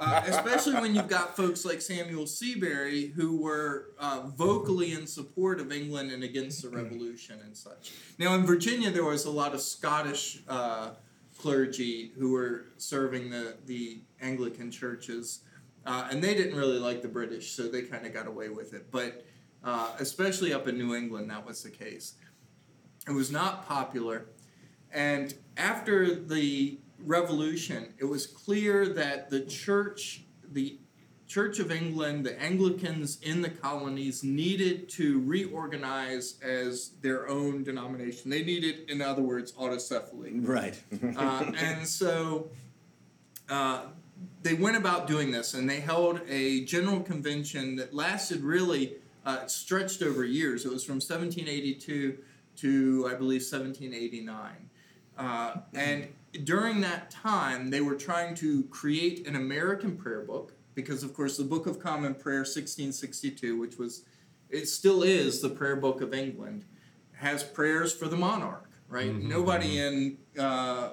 Uh, 0.00 0.22
especially 0.26 0.74
when 0.74 0.94
you've 0.94 1.08
got 1.08 1.36
folks 1.36 1.64
like 1.64 1.82
Samuel 1.82 2.28
Seabury 2.28 3.08
who 3.08 3.36
were 3.42 3.86
uh, 3.98 4.28
vocally 4.36 4.92
in 4.92 5.08
support 5.08 5.58
of 5.58 5.72
England 5.72 6.12
and 6.12 6.22
against 6.22 6.62
the 6.62 6.68
revolution 6.68 7.40
and 7.44 7.56
such. 7.56 7.92
Now, 8.16 8.36
in 8.36 8.46
Virginia, 8.46 8.92
there 8.92 9.04
was 9.04 9.24
a 9.24 9.30
lot 9.30 9.54
of 9.54 9.60
Scottish 9.60 10.38
uh, 10.48 10.90
clergy 11.38 12.12
who 12.18 12.32
were 12.32 12.66
serving 12.76 13.30
the, 13.30 13.56
the 13.66 14.00
Anglican 14.20 14.70
churches, 14.70 15.40
uh, 15.86 16.08
and 16.10 16.22
they 16.22 16.34
didn't 16.34 16.56
really 16.56 16.78
like 16.78 17.00
the 17.00 17.08
British, 17.08 17.52
so 17.52 17.68
they 17.68 17.82
kind 17.82 18.04
of 18.04 18.12
got 18.12 18.26
away 18.26 18.48
with 18.48 18.74
it. 18.74 18.90
But 18.90 19.24
uh, 19.64 19.94
especially 19.98 20.52
up 20.52 20.68
in 20.68 20.76
New 20.76 20.94
England, 20.94 21.30
that 21.30 21.46
was 21.46 21.62
the 21.62 21.70
case. 21.70 22.14
It 23.06 23.12
was 23.12 23.30
not 23.30 23.66
popular. 23.66 24.26
And 24.92 25.34
after 25.56 26.14
the 26.14 26.78
revolution, 26.98 27.94
it 27.98 28.04
was 28.04 28.26
clear 28.26 28.88
that 28.88 29.30
the 29.30 29.40
church, 29.40 30.24
the 30.52 30.78
Church 31.28 31.58
of 31.58 31.70
England, 31.70 32.24
the 32.24 32.40
Anglicans 32.40 33.20
in 33.20 33.42
the 33.42 33.50
colonies 33.50 34.24
needed 34.24 34.88
to 34.88 35.20
reorganize 35.20 36.40
as 36.42 36.92
their 37.02 37.28
own 37.28 37.62
denomination. 37.62 38.30
They 38.30 38.42
needed, 38.42 38.88
in 38.88 39.02
other 39.02 39.20
words, 39.20 39.52
autocephaly. 39.52 40.46
Right. 40.46 40.82
Uh, 41.18 41.52
and 41.58 41.86
so 41.86 42.48
uh, 43.50 43.82
they 44.42 44.54
went 44.54 44.78
about 44.78 45.06
doing 45.06 45.30
this, 45.30 45.52
and 45.52 45.68
they 45.68 45.80
held 45.80 46.22
a 46.28 46.64
general 46.64 47.00
convention 47.00 47.76
that 47.76 47.92
lasted 47.92 48.40
really 48.40 48.94
uh, 49.26 49.46
stretched 49.46 50.02
over 50.02 50.24
years. 50.24 50.64
It 50.64 50.72
was 50.72 50.82
from 50.82 50.94
1782 50.94 52.18
to 52.56 53.06
I 53.06 53.14
believe 53.14 53.42
1789, 53.42 54.70
uh, 55.18 55.60
and 55.74 56.08
during 56.44 56.80
that 56.80 57.10
time 57.10 57.70
they 57.70 57.80
were 57.80 57.94
trying 57.94 58.34
to 58.36 58.64
create 58.64 59.26
an 59.26 59.36
American 59.36 59.96
prayer 59.96 60.22
book 60.22 60.54
because, 60.78 61.02
of 61.02 61.12
course, 61.12 61.36
the 61.36 61.42
Book 61.42 61.66
of 61.66 61.80
Common 61.80 62.14
Prayer 62.14 62.42
1662, 62.42 63.58
which 63.58 63.78
was 63.78 64.04
it 64.48 64.68
still 64.68 65.02
is 65.02 65.42
the 65.42 65.48
prayer 65.48 65.74
book 65.74 66.00
of 66.00 66.14
England, 66.14 66.64
has 67.14 67.42
prayers 67.42 67.92
for 67.92 68.06
the 68.06 68.16
monarch. 68.16 68.70
Right? 68.88 69.12
Nobody 69.12 69.80
in 69.80 70.18
uh, 70.38 70.90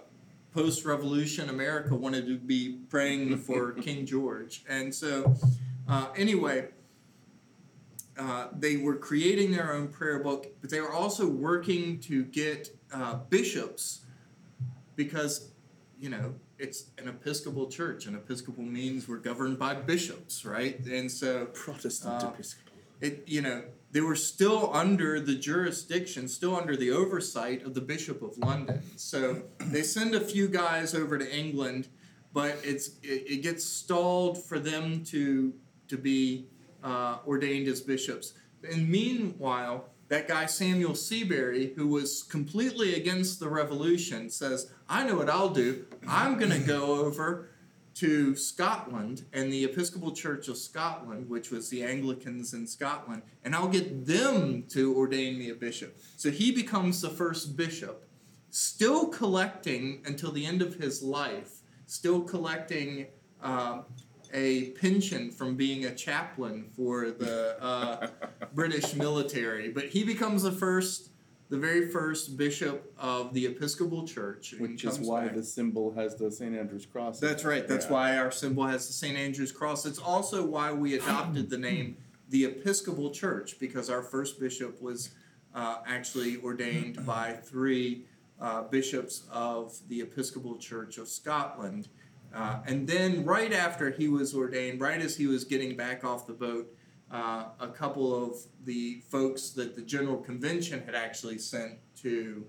post-revolution 0.56 1.50
America 1.50 1.94
wanted 1.94 2.26
to 2.26 2.36
be 2.36 2.80
praying 2.90 3.38
for 3.38 3.72
King 3.86 4.08
George, 4.08 4.64
and 4.68 4.94
so 4.94 5.36
uh, 5.88 6.08
anyway, 6.18 6.70
uh, 8.18 8.48
they 8.58 8.78
were 8.78 8.96
creating 8.96 9.52
their 9.52 9.72
own 9.72 9.90
prayer 9.90 10.18
book, 10.18 10.48
but 10.62 10.72
they 10.72 10.82
were 10.82 10.92
also 10.92 11.28
working 11.28 12.00
to 12.00 12.24
get 12.24 12.76
uh, 12.92 13.18
bishops 13.30 14.02
because, 14.96 15.52
you 16.00 16.10
know, 16.10 16.34
it's 16.58 16.86
an 16.98 17.08
Episcopal 17.08 17.68
church, 17.70 18.06
and 18.06 18.16
Episcopal 18.16 18.64
means 18.64 19.08
we're 19.08 19.18
governed 19.18 19.60
by 19.60 19.74
bishops, 19.74 20.46
right? 20.46 20.80
And 20.86 21.12
so 21.12 21.48
Protestant 21.48 22.24
Uh, 22.24 22.28
Episcopal. 22.34 22.74
it 23.02 23.24
you 23.28 23.42
know 23.42 23.62
they 23.92 24.02
were 24.02 24.16
still 24.16 24.74
under 24.74 25.20
the 25.20 25.36
jurisdiction 25.36 26.28
still 26.28 26.56
under 26.56 26.76
the 26.78 26.92
oversight 26.92 27.64
of 27.66 27.74
the 27.74 27.82
bishop 27.82 28.22
of 28.22 28.38
london 28.38 28.82
so 28.96 29.42
they 29.74 29.84
send 29.84 30.16
a 30.16 30.20
few 30.20 30.48
guys 30.48 30.96
over 30.96 31.18
to 31.18 31.28
england 31.38 31.88
but 32.34 32.58
it's 32.64 32.88
it, 33.04 33.22
it 33.34 33.42
gets 33.44 33.64
stalled 33.66 34.42
for 34.48 34.60
them 34.60 35.04
to 35.04 35.54
to 35.90 35.98
be 35.98 36.48
uh, 36.86 37.18
ordained 37.28 37.68
as 37.68 37.82
bishops 37.82 38.34
and 38.72 38.88
meanwhile 38.88 39.90
that 40.08 40.28
guy 40.28 40.46
samuel 40.46 40.96
seabury 40.96 41.74
who 41.76 41.88
was 41.88 42.24
completely 42.24 42.96
against 42.96 43.40
the 43.40 43.50
revolution 43.50 44.30
says 44.30 44.72
i 44.90 45.04
know 45.04 45.16
what 45.16 45.30
i'll 45.30 45.50
do 45.50 45.86
i'm 46.08 46.38
going 46.38 46.52
to 46.62 46.68
go 46.68 47.00
over 47.00 47.50
to 47.96 48.36
Scotland 48.36 49.24
and 49.32 49.52
the 49.52 49.64
Episcopal 49.64 50.12
Church 50.12 50.50
of 50.50 50.58
Scotland, 50.58 51.30
which 51.30 51.50
was 51.50 51.70
the 51.70 51.82
Anglicans 51.82 52.54
in 52.54 52.68
Scotland, 52.68 53.22
and 53.44 53.56
I'll 53.56 53.70
get 53.70 54.06
them 54.06 54.64
to 54.70 54.96
ordain 54.96 55.40
me 55.40 55.50
a 55.50 55.56
bishop. 55.56 55.98
So 56.18 56.30
he 56.30 56.52
becomes 56.52 57.02
the 57.02 57.10
first 57.10 57.56
bishop, 57.56 58.06
still 58.50 59.08
collecting 59.08 60.02
until 60.06 60.34
the 60.34 60.46
end 60.46 60.62
of 60.62 60.76
his 60.76 61.02
life, 61.02 61.62
still 61.86 62.22
collecting 62.22 63.08
uh, 63.42 63.84
a 64.36 64.72
pension 64.72 65.32
from 65.32 65.56
being 65.56 65.86
a 65.86 65.96
chaplain 65.96 66.66
for 66.76 67.10
the 67.12 67.56
uh, 67.64 68.08
British 68.54 68.94
military. 68.94 69.70
But 69.70 69.86
he 69.86 70.04
becomes 70.04 70.44
the 70.44 70.52
first. 70.52 71.10
The 71.48 71.58
very 71.60 71.92
first 71.92 72.38
bishop 72.38 72.92
of 72.98 73.32
the 73.36 73.46
Episcopal 73.46 74.08
Church, 74.08 74.56
Which 74.58 74.84
is 74.84 75.00
why 75.00 75.28
back. 75.28 75.36
the 75.36 75.44
symbol 75.44 75.94
has 75.94 76.16
the 76.16 76.32
St. 76.32 76.56
Andrew's 76.58 76.88
cross. 76.88 77.20
That's 77.20 77.46
right. 77.46 77.68
That's 77.68 77.86
Yeah. 77.86 77.92
why 77.92 78.18
our 78.18 78.32
symbol 78.32 78.66
has 78.66 78.88
the 78.88 78.94
St. 78.94 79.16
Andrew's 79.16 79.52
cross. 79.52 79.86
It's 79.86 80.00
also 80.00 80.44
why 80.44 80.74
we 80.74 80.96
adopted 80.96 81.52
the 81.52 81.60
name 81.60 81.98
the 82.30 82.46
Episcopal 82.46 83.12
Church 83.12 83.60
because 83.60 83.92
our 83.92 84.02
first 84.02 84.40
bishop 84.40 84.82
was 84.82 85.12
uh, 85.54 85.78
actually 85.86 86.38
ordained 86.38 87.06
by 87.06 87.34
three 87.34 88.06
uh, 88.42 88.64
bishops 88.64 89.28
of 89.32 89.78
the 89.88 90.02
Episcopal 90.02 90.58
Church 90.58 90.98
of 90.98 91.08
Scotland. 91.08 91.90
Uh, 92.36 92.60
and 92.68 92.86
then, 92.86 93.24
right 93.24 93.54
after 93.54 93.90
he 93.92 94.10
was 94.10 94.36
ordained, 94.36 94.82
right 94.82 95.02
as 95.02 95.16
he 95.16 95.26
was 95.26 95.46
getting 95.46 95.78
back 95.78 96.04
off 96.04 96.28
the 96.28 96.34
boat, 96.34 96.68
uh, 97.10 97.46
a 97.62 97.68
couple 97.70 98.14
of 98.14 98.36
the 98.66 99.02
folks 99.10 99.52
that 99.52 99.74
the 99.74 99.82
General 99.82 100.18
Convention 100.18 100.84
had 100.86 100.96
actually 100.96 101.38
sent 101.38 101.78
to 102.02 102.46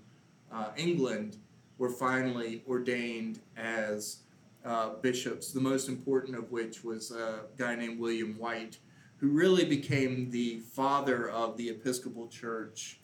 uh, 0.51 0.69
England 0.75 1.37
were 1.77 1.89
finally 1.89 2.63
ordained 2.67 3.39
as 3.55 4.23
uh, 4.65 4.89
bishops, 5.01 5.53
the 5.53 5.61
most 5.61 5.87
important 5.87 6.37
of 6.37 6.51
which 6.51 6.83
was 6.83 7.11
a 7.11 7.41
guy 7.57 7.75
named 7.75 7.97
William 7.97 8.37
White, 8.37 8.79
who 9.17 9.29
really 9.29 9.63
became 9.63 10.29
the 10.31 10.59
father 10.59 11.29
of 11.29 11.55
the 11.55 11.69
Episcopal 11.69 12.27
Church 12.27 12.99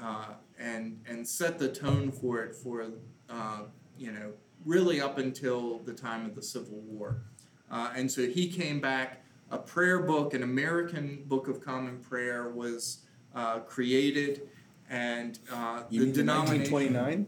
uh, 0.00 0.34
and, 0.58 1.00
and 1.08 1.26
set 1.26 1.58
the 1.58 1.68
tone 1.68 2.12
for 2.12 2.42
it 2.42 2.54
for, 2.54 2.86
uh, 3.30 3.62
you 3.96 4.12
know, 4.12 4.32
really 4.66 5.00
up 5.00 5.16
until 5.16 5.78
the 5.78 5.94
time 5.94 6.26
of 6.26 6.34
the 6.34 6.42
Civil 6.42 6.80
War. 6.80 7.22
Uh, 7.70 7.92
and 7.96 8.10
so 8.10 8.26
he 8.26 8.48
came 8.50 8.80
back. 8.80 9.22
A 9.50 9.58
prayer 9.58 10.00
book, 10.00 10.34
an 10.34 10.42
American 10.42 11.22
Book 11.26 11.46
of 11.46 11.64
Common 11.64 11.98
Prayer, 11.98 12.50
was 12.50 13.04
uh, 13.32 13.60
created, 13.60 14.48
and 14.90 15.38
uh, 15.52 15.84
the 15.88 16.10
denomination. 16.12 16.72
1929? 16.72 17.26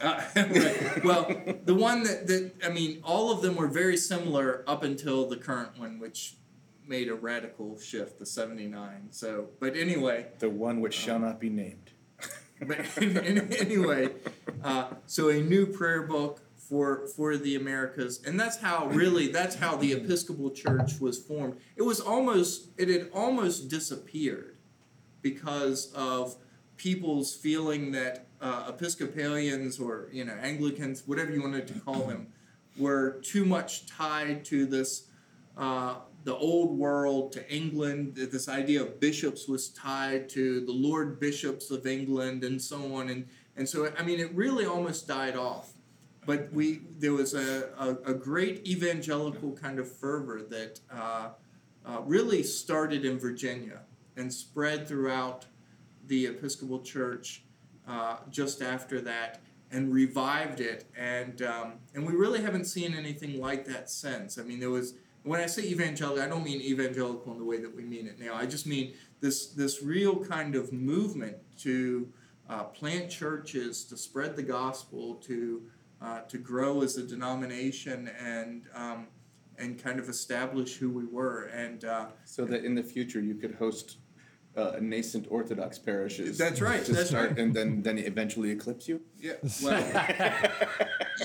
Uh, 0.00 0.22
right. 0.36 1.04
Well, 1.04 1.58
the 1.64 1.74
one 1.74 2.04
that, 2.04 2.28
that 2.28 2.52
I 2.64 2.68
mean, 2.68 3.00
all 3.02 3.32
of 3.32 3.42
them 3.42 3.56
were 3.56 3.66
very 3.66 3.96
similar 3.96 4.62
up 4.68 4.84
until 4.84 5.28
the 5.28 5.36
current 5.36 5.76
one, 5.76 5.98
which 5.98 6.34
made 6.86 7.08
a 7.08 7.14
radical 7.14 7.76
shift, 7.80 8.20
the 8.20 8.26
seventy 8.26 8.66
nine. 8.66 9.08
So, 9.10 9.48
but 9.58 9.76
anyway, 9.76 10.28
The 10.38 10.50
one 10.50 10.80
which 10.80 10.94
shall 10.94 11.18
not 11.18 11.40
be 11.40 11.50
named. 11.50 11.90
but 12.60 12.86
anyway, 13.00 14.10
uh, 14.62 14.90
so 15.06 15.28
a 15.28 15.42
new 15.42 15.66
prayer 15.66 16.02
book 16.02 16.40
for 16.68 17.06
for 17.06 17.36
the 17.36 17.56
Americas, 17.56 18.22
and 18.26 18.38
that's 18.38 18.58
how 18.58 18.88
really 18.88 19.28
that's 19.28 19.56
how 19.56 19.76
the 19.76 19.92
Episcopal 19.92 20.50
Church 20.50 21.00
was 21.00 21.18
formed. 21.18 21.56
It 21.76 21.82
was 21.82 22.00
almost 22.00 22.70
it 22.76 22.88
had 22.88 23.10
almost 23.14 23.68
disappeared 23.68 24.56
because 25.22 25.92
of 25.94 26.36
people's 26.76 27.34
feeling 27.34 27.92
that 27.92 28.26
uh, 28.40 28.66
Episcopalians 28.68 29.80
or 29.80 30.08
you 30.12 30.24
know 30.24 30.34
Anglicans, 30.34 31.04
whatever 31.06 31.32
you 31.32 31.42
wanted 31.42 31.66
to 31.68 31.80
call 31.80 32.06
them, 32.06 32.28
were 32.76 33.20
too 33.22 33.44
much 33.44 33.86
tied 33.86 34.44
to 34.46 34.66
this 34.66 35.06
uh, 35.56 35.96
the 36.24 36.36
old 36.36 36.78
world 36.78 37.32
to 37.32 37.50
England. 37.50 38.14
This 38.14 38.48
idea 38.48 38.82
of 38.82 39.00
bishops 39.00 39.48
was 39.48 39.70
tied 39.70 40.28
to 40.30 40.64
the 40.66 40.72
Lord 40.72 41.18
Bishops 41.18 41.70
of 41.70 41.86
England 41.86 42.44
and 42.44 42.60
so 42.60 42.94
on, 42.94 43.08
and 43.08 43.26
and 43.56 43.66
so 43.66 43.90
I 43.98 44.02
mean 44.02 44.20
it 44.20 44.34
really 44.34 44.66
almost 44.66 45.08
died 45.08 45.34
off. 45.34 45.72
But 46.28 46.52
we 46.52 46.82
there 46.98 47.14
was 47.14 47.32
a, 47.32 47.70
a, 47.78 48.10
a 48.10 48.14
great 48.14 48.68
evangelical 48.68 49.52
kind 49.52 49.78
of 49.78 49.90
fervor 49.90 50.42
that 50.50 50.78
uh, 50.92 51.30
uh, 51.86 52.00
really 52.04 52.42
started 52.42 53.06
in 53.06 53.18
Virginia 53.18 53.80
and 54.14 54.30
spread 54.30 54.86
throughout 54.86 55.46
the 56.06 56.26
Episcopal 56.26 56.80
Church 56.82 57.44
uh, 57.88 58.18
just 58.28 58.60
after 58.60 59.00
that 59.00 59.40
and 59.70 59.90
revived 59.90 60.60
it. 60.60 60.84
And, 60.94 61.40
um, 61.40 61.72
and 61.94 62.06
we 62.06 62.12
really 62.12 62.42
haven't 62.42 62.66
seen 62.66 62.94
anything 62.94 63.40
like 63.40 63.64
that 63.64 63.88
since. 63.88 64.36
I 64.36 64.42
mean, 64.42 64.60
there 64.60 64.68
was, 64.68 64.96
when 65.22 65.40
I 65.40 65.46
say 65.46 65.62
evangelical, 65.62 66.22
I 66.22 66.28
don't 66.28 66.44
mean 66.44 66.60
evangelical 66.60 67.32
in 67.32 67.38
the 67.38 67.44
way 67.46 67.56
that 67.58 67.74
we 67.74 67.84
mean 67.84 68.06
it 68.06 68.20
now. 68.20 68.34
I 68.34 68.44
just 68.44 68.66
mean 68.66 68.92
this, 69.20 69.46
this 69.46 69.82
real 69.82 70.22
kind 70.22 70.56
of 70.56 70.74
movement 70.74 71.38
to 71.60 72.12
uh, 72.50 72.64
plant 72.64 73.10
churches, 73.10 73.84
to 73.84 73.96
spread 73.96 74.36
the 74.36 74.42
gospel, 74.42 75.14
to, 75.26 75.62
uh, 76.00 76.20
to 76.22 76.38
grow 76.38 76.82
as 76.82 76.96
a 76.96 77.06
denomination 77.06 78.08
and, 78.20 78.62
um, 78.74 79.06
and 79.58 79.82
kind 79.82 79.98
of 79.98 80.08
establish 80.08 80.76
who 80.76 80.90
we 80.90 81.04
were. 81.06 81.44
And 81.54 81.84
uh, 81.84 82.06
So 82.24 82.44
that 82.46 82.64
in 82.64 82.74
the 82.74 82.82
future 82.82 83.20
you 83.20 83.34
could 83.34 83.54
host 83.56 83.98
uh, 84.56 84.76
nascent 84.80 85.26
Orthodox 85.30 85.78
parishes. 85.78 86.36
That's 86.38 86.60
right, 86.60 86.84
To 86.84 86.92
that's 86.92 87.10
start, 87.10 87.30
right. 87.30 87.38
And 87.38 87.54
then, 87.54 87.82
then 87.82 87.98
eventually 87.98 88.50
eclipse 88.50 88.88
you? 88.88 89.00
Yeah, 89.18 89.34
well, 89.62 89.80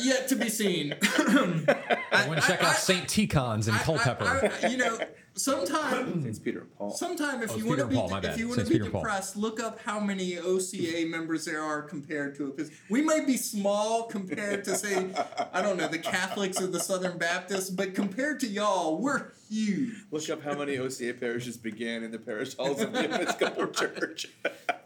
yet 0.02 0.28
to 0.28 0.36
be 0.36 0.50
seen. 0.50 0.96
I 1.02 2.26
want 2.28 2.42
to 2.42 2.48
check 2.48 2.64
out 2.64 2.76
St. 2.76 3.08
Tikhon's 3.08 3.68
in 3.68 3.74
I- 3.76 3.80
Culpeper. 3.84 4.52
I- 4.62 4.66
I- 4.68 4.70
you 4.70 4.78
know, 4.78 5.00
sometime, 5.36 6.24
It's 6.28 6.40
Peter 6.40 6.62
and 6.62 6.76
Paul. 6.78 6.92
sometime 6.92 7.42
if 7.44 7.52
Oh, 7.52 7.58
you 7.58 7.66
want 7.66 7.80
to 7.80 7.88
be, 7.88 7.96
Paul, 7.96 8.16
if 8.24 8.38
you 8.38 8.48
want 8.48 8.60
to 8.62 8.66
be 8.66 8.72
Peter 8.74 8.84
and 8.86 8.94
Paul. 8.94 9.02
depressed, 9.02 9.36
look 9.36 9.62
up 9.62 9.80
how 9.82 10.00
many 10.00 10.38
OCA 10.38 11.06
members 11.08 11.46
there 11.46 11.62
are 11.62 11.82
compared 11.82 12.36
to 12.38 12.54
a. 12.58 12.64
We 12.90 13.02
might 13.02 13.26
be 13.28 13.38
small 13.38 14.04
compared 14.04 14.64
to 14.66 14.76
say, 14.76 15.08
I 15.52 15.62
don't 15.62 15.78
know, 15.78 15.88
the 15.88 16.00
Catholics 16.00 16.62
or 16.62 16.68
the 16.68 16.80
Southern 16.80 17.18
Baptists, 17.18 17.70
but 17.70 17.94
compared 17.96 18.40
to 18.42 18.48
y'all, 18.48 18.98
we're 18.98 19.32
huge. 19.50 19.94
Look 20.12 20.30
up 20.30 20.44
how 20.44 20.58
many 20.58 20.78
OCA 20.78 21.14
parishes 21.14 21.58
began 21.58 22.04
in 22.04 22.12
the 22.12 22.20
parish 22.20 22.56
halls 22.56 22.82
of 22.82 22.94
the 22.94 23.04
Episcopal 23.06 23.68
Church. 23.72 24.28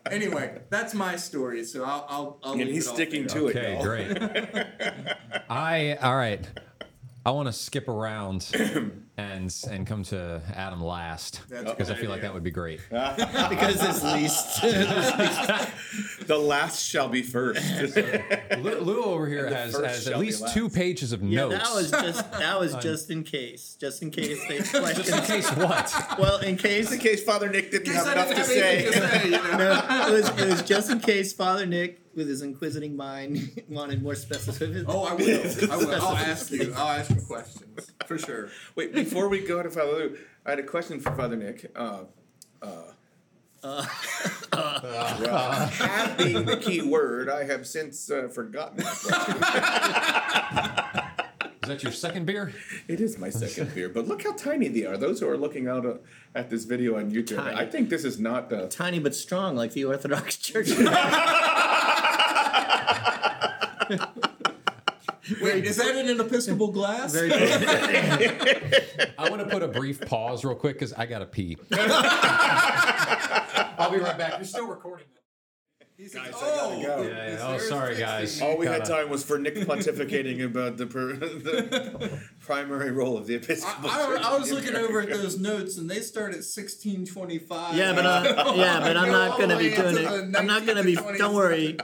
Anyway, 0.09 0.59
that's 0.69 0.93
my 0.93 1.15
story, 1.17 1.63
so 1.65 1.83
I'll 1.83 2.05
I'll, 2.09 2.39
I'll 2.43 2.51
and 2.53 2.61
leave 2.61 2.73
he's 2.75 2.87
it 2.87 2.93
sticking 2.93 3.27
there. 3.27 3.37
to 3.41 3.47
it. 3.47 3.55
Okay, 3.57 3.73
y'all. 3.73 3.83
great. 3.83 4.17
I 5.49 5.97
all 6.01 6.15
right. 6.15 6.47
I 7.28 7.32
want 7.32 7.47
to 7.47 7.51
skip 7.51 7.89
around 7.89 8.49
and 9.17 9.53
and 9.69 9.86
come 9.86 10.03
to 10.03 10.41
Adam 10.55 10.82
last 10.82 11.41
That's 11.49 11.69
because 11.71 11.91
I 11.91 11.95
feel 11.95 12.09
like 12.09 12.21
that 12.21 12.34
would 12.34 12.41
be 12.41 12.51
great. 12.51 12.80
because 12.89 13.84
it's 13.84 14.01
least. 14.01 14.63
The 16.28 16.38
last 16.38 16.86
shall 16.86 17.07
be 17.07 17.21
first. 17.21 17.61
Lou, 18.57 18.80
Lou 18.82 19.03
over 19.03 19.28
here 19.28 19.47
has, 19.47 19.73
first 19.73 19.86
has 19.86 20.03
shall 20.03 20.13
at 20.15 20.19
be 20.19 20.25
least 20.25 20.41
last. 20.41 20.53
two 20.53 20.69
pages 20.69 21.13
of 21.13 21.23
yeah, 21.23 21.47
notes. 21.47 21.55
that 21.57 21.73
was 21.73 21.91
just 21.91 22.32
that 22.34 22.59
was 22.59 22.75
just 22.75 23.09
in 23.09 23.23
case, 23.23 23.78
just 23.80 24.01
in 24.01 24.11
case 24.11 24.45
they 24.49 24.57
just 24.57 24.75
in 24.75 24.82
questions. 24.82 25.28
case 25.28 25.49
what? 25.55 26.19
Well, 26.19 26.39
in 26.39 26.57
case 26.57 26.89
Just 26.89 26.93
in 26.93 26.99
case 26.99 27.23
Father 27.23 27.49
Nick 27.49 27.71
didn't 27.71 27.93
have 27.93 28.07
enough 28.07 28.30
to 28.30 28.43
say. 28.43 28.86
to 28.88 28.93
say, 28.93 29.30
no, 29.30 30.07
it 30.09 30.11
was 30.11 30.30
it 30.30 30.47
was 30.49 30.61
just 30.63 30.89
in 30.91 30.99
case 30.99 31.32
Father 31.32 31.65
Nick, 31.65 32.01
with 32.18 32.28
his 32.28 32.41
inquisiting 32.41 32.97
mind, 32.97 33.61
wanted 33.70 34.01
more 34.01 34.13
specificity. 34.13 34.84
Oh, 34.88 35.05
I 35.05 35.13
will. 35.13 35.72
I 35.72 35.78
will. 35.78 35.95
I'll 35.95 36.18
ask 36.18 36.51
you. 36.51 36.74
I'll 36.76 36.99
ask 36.99 37.11
you 37.11 37.22
questions 37.22 37.91
for 38.05 38.18
sure. 38.18 38.49
Wait, 38.76 38.93
before 38.93 39.30
we 39.30 39.39
go 39.47 39.63
to 39.63 39.70
Father 39.70 39.91
Lou, 39.91 40.18
I 40.45 40.49
had 40.49 40.59
a 40.59 40.63
question 40.63 40.99
for 40.99 41.15
Father 41.15 41.38
Nick. 41.38 41.72
Uh, 41.76 42.05
uh, 42.61 42.91
well, 43.63 43.82
have 45.68 46.18
being 46.18 46.45
the 46.45 46.57
key 46.57 46.82
word, 46.82 47.30
I 47.30 47.43
have 47.43 47.68
since 47.68 48.09
uh, 48.09 48.28
forgotten 48.30 48.78
that. 48.78 48.93
Is 51.68 51.70
that 51.70 51.84
your 51.84 51.91
second 51.91 52.26
beer? 52.26 52.53
It 52.88 53.01
is 53.01 53.18
my 53.18 53.30
second 53.30 53.76
beer, 53.76 53.89
but 53.89 54.07
look 54.07 54.24
how 54.24 54.32
tiny 54.34 54.70
they 54.70 54.86
are. 54.86 54.95
Those 54.95 55.20
who 55.20 55.28
are 55.28 55.36
looking 55.36 55.68
out 55.68 55.86
uh, 55.86 55.95
at 56.34 56.49
this 56.49 56.63
video 56.63 56.97
on 56.97 57.11
YouTube, 57.11 57.36
Tiny. 57.36 57.57
I 57.57 57.65
think 57.65 57.89
this 57.89 58.05
is 58.05 58.20
not. 58.20 58.53
Uh, 58.53 58.68
Tiny 58.68 58.99
but 58.99 59.13
strong, 59.13 59.57
like 59.57 59.74
the 59.74 59.84
Orthodox 59.84 60.38
Church. 60.38 60.70
Wait, 65.41 65.65
is 65.65 65.75
that 65.77 65.95
in 65.95 66.07
an 66.09 66.19
Episcopal 66.19 66.71
glass? 66.71 67.13
Very 67.13 67.31
I 69.17 69.29
want 69.29 69.41
to 69.41 69.47
put 69.49 69.61
a 69.61 69.67
brief 69.67 69.99
pause 70.01 70.45
real 70.45 70.55
quick 70.55 70.75
because 70.75 70.93
I 70.93 71.05
got 71.05 71.19
to 71.19 71.25
pee. 71.25 71.57
I'll 73.77 73.91
be 73.91 73.97
right 73.97 74.17
back. 74.17 74.38
You're 74.38 74.45
still 74.45 74.67
recording. 74.67 75.07
He's 75.97 76.13
Guys, 76.13 76.27
I 76.27 76.31
gotta 76.31 76.75
oh, 76.75 76.81
go. 76.83 77.01
Yeah, 77.01 77.27
yeah. 77.27 77.37
Oh, 77.41 77.57
sorry, 77.57 77.97
guys. 77.97 78.39
all 78.39 78.55
we 78.55 78.67
had 78.67 78.81
Gotta- 78.83 78.91
time 79.01 79.09
was 79.09 79.23
for 79.23 79.39
Nick 79.39 79.55
pontificating 79.55 80.45
about 80.45 80.77
the, 80.77 80.85
per, 80.85 81.13
the 81.15 82.21
primary 82.39 82.91
role 82.91 83.17
of 83.17 83.25
the 83.25 83.33
Episcopal 83.33 83.89
I, 83.89 84.05
Church. 84.05 84.21
I, 84.21 84.35
I 84.35 84.37
was 84.37 84.51
in 84.51 84.57
looking 84.57 84.75
over 84.75 85.01
at 85.01 85.09
those 85.09 85.39
notes, 85.39 85.75
and 85.79 85.89
they 85.89 86.01
start 86.01 86.35
at 86.35 86.43
sixteen 86.43 87.03
twenty-five. 87.03 87.75
Yeah, 87.75 87.93
but 87.93 88.05
uh, 88.05 88.53
yeah, 88.55 88.79
but 88.79 88.95
I'm 88.95 89.11
not 89.11 89.39
gonna 89.39 89.57
be 89.57 89.75
doing 89.75 89.97
it. 89.97 90.35
I'm 90.37 90.45
not 90.45 90.67
gonna 90.67 90.83
be. 90.83 90.93
Don't 90.93 91.33
worry. 91.33 91.79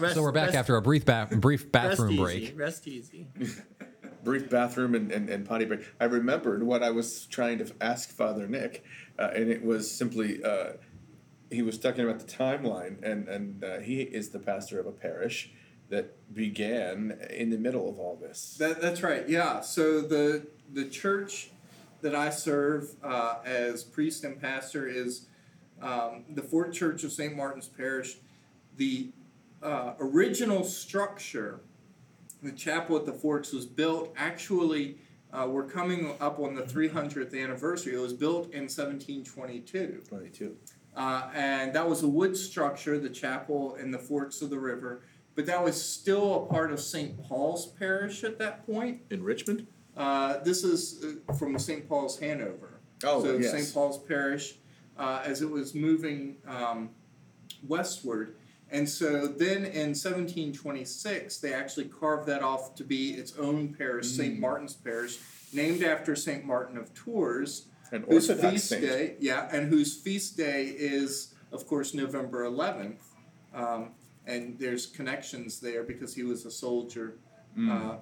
Rest, 0.00 0.14
So 0.16 0.22
we're 0.22 0.32
back 0.32 0.46
rest, 0.46 0.56
after 0.56 0.74
a 0.74 0.82
brief 0.82 1.04
ba- 1.04 1.28
brief 1.30 1.60
rest 1.60 1.70
bathroom 1.70 2.10
easy, 2.10 2.20
break. 2.20 2.58
Rest 2.58 2.88
easy. 2.88 3.28
brief 4.24 4.50
bathroom 4.50 4.96
and, 4.96 5.12
and, 5.12 5.30
and 5.30 5.46
potty 5.46 5.66
break. 5.66 5.86
I 6.00 6.06
remembered 6.06 6.64
what 6.64 6.82
I 6.82 6.90
was 6.90 7.26
trying 7.26 7.58
to 7.58 7.72
ask 7.80 8.10
Father 8.10 8.48
Nick, 8.48 8.82
uh, 9.20 9.30
and 9.36 9.48
it 9.52 9.64
was 9.64 9.88
simply 9.88 10.42
uh, 10.42 10.72
he 11.50 11.62
was 11.62 11.78
talking 11.78 12.04
about 12.04 12.20
the 12.20 12.32
timeline, 12.32 13.02
and 13.02 13.28
and 13.28 13.64
uh, 13.64 13.78
he 13.80 14.02
is 14.02 14.30
the 14.30 14.38
pastor 14.38 14.78
of 14.80 14.86
a 14.86 14.92
parish 14.92 15.50
that 15.88 16.32
began 16.32 17.18
in 17.30 17.50
the 17.50 17.58
middle 17.58 17.88
of 17.88 17.98
all 17.98 18.16
this. 18.16 18.56
That, 18.58 18.80
that's 18.80 19.02
right. 19.02 19.28
Yeah. 19.28 19.60
So 19.60 20.00
the 20.00 20.46
the 20.72 20.86
church 20.86 21.50
that 22.00 22.14
I 22.14 22.30
serve 22.30 22.94
uh, 23.02 23.36
as 23.44 23.84
priest 23.84 24.24
and 24.24 24.40
pastor 24.40 24.86
is 24.86 25.26
um, 25.82 26.24
the 26.30 26.42
Fork 26.42 26.72
Church 26.72 27.04
of 27.04 27.12
St. 27.12 27.36
Martin's 27.36 27.68
Parish. 27.68 28.16
The 28.76 29.10
uh, 29.62 29.94
original 29.98 30.64
structure, 30.64 31.60
the 32.42 32.52
chapel 32.52 32.96
at 32.96 33.04
the 33.04 33.12
Forks, 33.12 33.52
was 33.52 33.66
built 33.66 34.14
actually. 34.16 34.98
Uh, 35.32 35.46
we're 35.48 35.66
coming 35.66 36.12
up 36.20 36.40
on 36.40 36.56
the 36.56 36.62
300th 36.62 37.40
anniversary. 37.40 37.94
It 37.94 38.00
was 38.00 38.12
built 38.12 38.46
in 38.46 38.62
1722. 38.62 40.02
Twenty-two. 40.08 40.56
Uh, 40.96 41.30
and 41.34 41.72
that 41.72 41.88
was 41.88 42.02
a 42.02 42.08
wood 42.08 42.36
structure, 42.36 42.98
the 42.98 43.08
chapel 43.08 43.76
in 43.76 43.90
the 43.90 43.98
forks 43.98 44.42
of 44.42 44.50
the 44.50 44.58
river. 44.58 45.02
But 45.34 45.46
that 45.46 45.62
was 45.62 45.80
still 45.80 46.44
a 46.44 46.52
part 46.52 46.72
of 46.72 46.80
St. 46.80 47.22
Paul's 47.22 47.66
Parish 47.66 48.24
at 48.24 48.38
that 48.38 48.66
point. 48.66 49.02
In 49.10 49.22
Richmond. 49.22 49.66
Uh, 49.96 50.38
this 50.38 50.64
is 50.64 51.04
uh, 51.28 51.32
from 51.34 51.58
St. 51.58 51.88
Paul's, 51.88 52.18
Hanover. 52.18 52.80
Oh, 53.04 53.22
so 53.22 53.36
yes. 53.36 53.52
St. 53.52 53.74
Paul's 53.74 53.98
Parish, 53.98 54.56
uh, 54.98 55.22
as 55.24 55.42
it 55.42 55.50
was 55.50 55.74
moving 55.74 56.36
um, 56.46 56.90
westward. 57.66 58.36
And 58.70 58.88
so 58.88 59.26
then 59.26 59.64
in 59.64 59.94
1726, 59.94 61.38
they 61.38 61.52
actually 61.52 61.86
carved 61.86 62.26
that 62.28 62.42
off 62.42 62.74
to 62.76 62.84
be 62.84 63.12
its 63.12 63.36
own 63.36 63.74
parish, 63.74 64.06
St. 64.06 64.36
Mm. 64.36 64.40
Martin's 64.40 64.74
Parish, 64.74 65.18
named 65.52 65.82
after 65.82 66.14
St. 66.14 66.44
Martin 66.44 66.76
of 66.76 66.94
Tours 66.94 67.66
An 67.92 68.04
whose 68.08 68.30
Orthodox 68.30 68.52
feast 68.52 68.68
saint. 68.68 68.82
day, 68.82 69.14
yeah, 69.18 69.48
and 69.52 69.68
whose 69.68 69.96
feast 69.96 70.36
day 70.36 70.64
is, 70.66 71.34
of 71.52 71.66
course, 71.66 71.94
November 71.94 72.44
11th. 72.44 73.00
Um, 73.54 73.90
and 74.26 74.58
there's 74.58 74.86
connections 74.86 75.60
there 75.60 75.82
because 75.82 76.14
he 76.14 76.22
was 76.22 76.44
a 76.46 76.50
soldier 76.50 77.16
uh, 77.68 77.96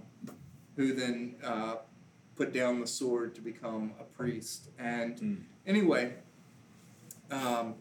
who 0.77 0.93
then 0.93 1.37
uh, 1.43 1.77
put 2.37 2.53
down 2.53 2.81
the 2.81 2.87
sword 2.87 3.35
to 3.35 3.41
become 3.41 3.93
a 3.99 4.05
priest. 4.05 4.69
And 4.79 5.45
anyway, 5.67 6.15
um, 7.31 7.75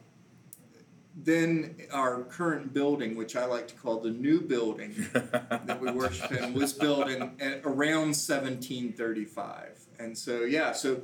then 1.16 1.76
our 1.92 2.24
current 2.24 2.74
building, 2.74 3.16
which 3.16 3.36
I 3.36 3.46
like 3.46 3.68
to 3.70 3.76
call 3.76 4.00
the 4.00 4.12
new 4.12 4.40
building 4.40 4.96
that 5.14 5.80
we 5.82 5.92
worship 5.92 6.32
in, 6.32 6.54
was 6.54 6.74
built 6.74 7.10
in, 7.10 7.22
around 7.64 8.16
1735. 8.16 9.80
And 10.00 10.18
so, 10.18 10.42
yeah, 10.42 10.72
so 10.72 11.02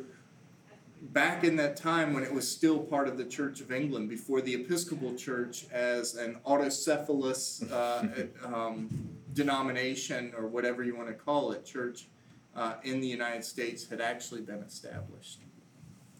back 1.11 1.43
in 1.43 1.55
that 1.57 1.75
time 1.75 2.13
when 2.13 2.23
it 2.23 2.33
was 2.33 2.49
still 2.49 2.79
part 2.79 3.07
of 3.07 3.17
the 3.17 3.25
Church 3.25 3.59
of 3.61 3.71
England, 3.71 4.09
before 4.09 4.41
the 4.41 4.53
Episcopal 4.55 5.15
Church 5.15 5.65
as 5.71 6.15
an 6.15 6.37
autocephalous 6.45 7.69
uh, 7.71 8.45
um, 8.45 8.89
denomination 9.33 10.33
or 10.37 10.47
whatever 10.47 10.83
you 10.83 10.95
want 10.95 11.09
to 11.09 11.13
call 11.13 11.51
it, 11.51 11.65
church 11.65 12.07
uh, 12.55 12.75
in 12.83 13.01
the 13.01 13.07
United 13.07 13.43
States 13.43 13.87
had 13.89 13.99
actually 13.99 14.41
been 14.41 14.61
established. 14.63 15.39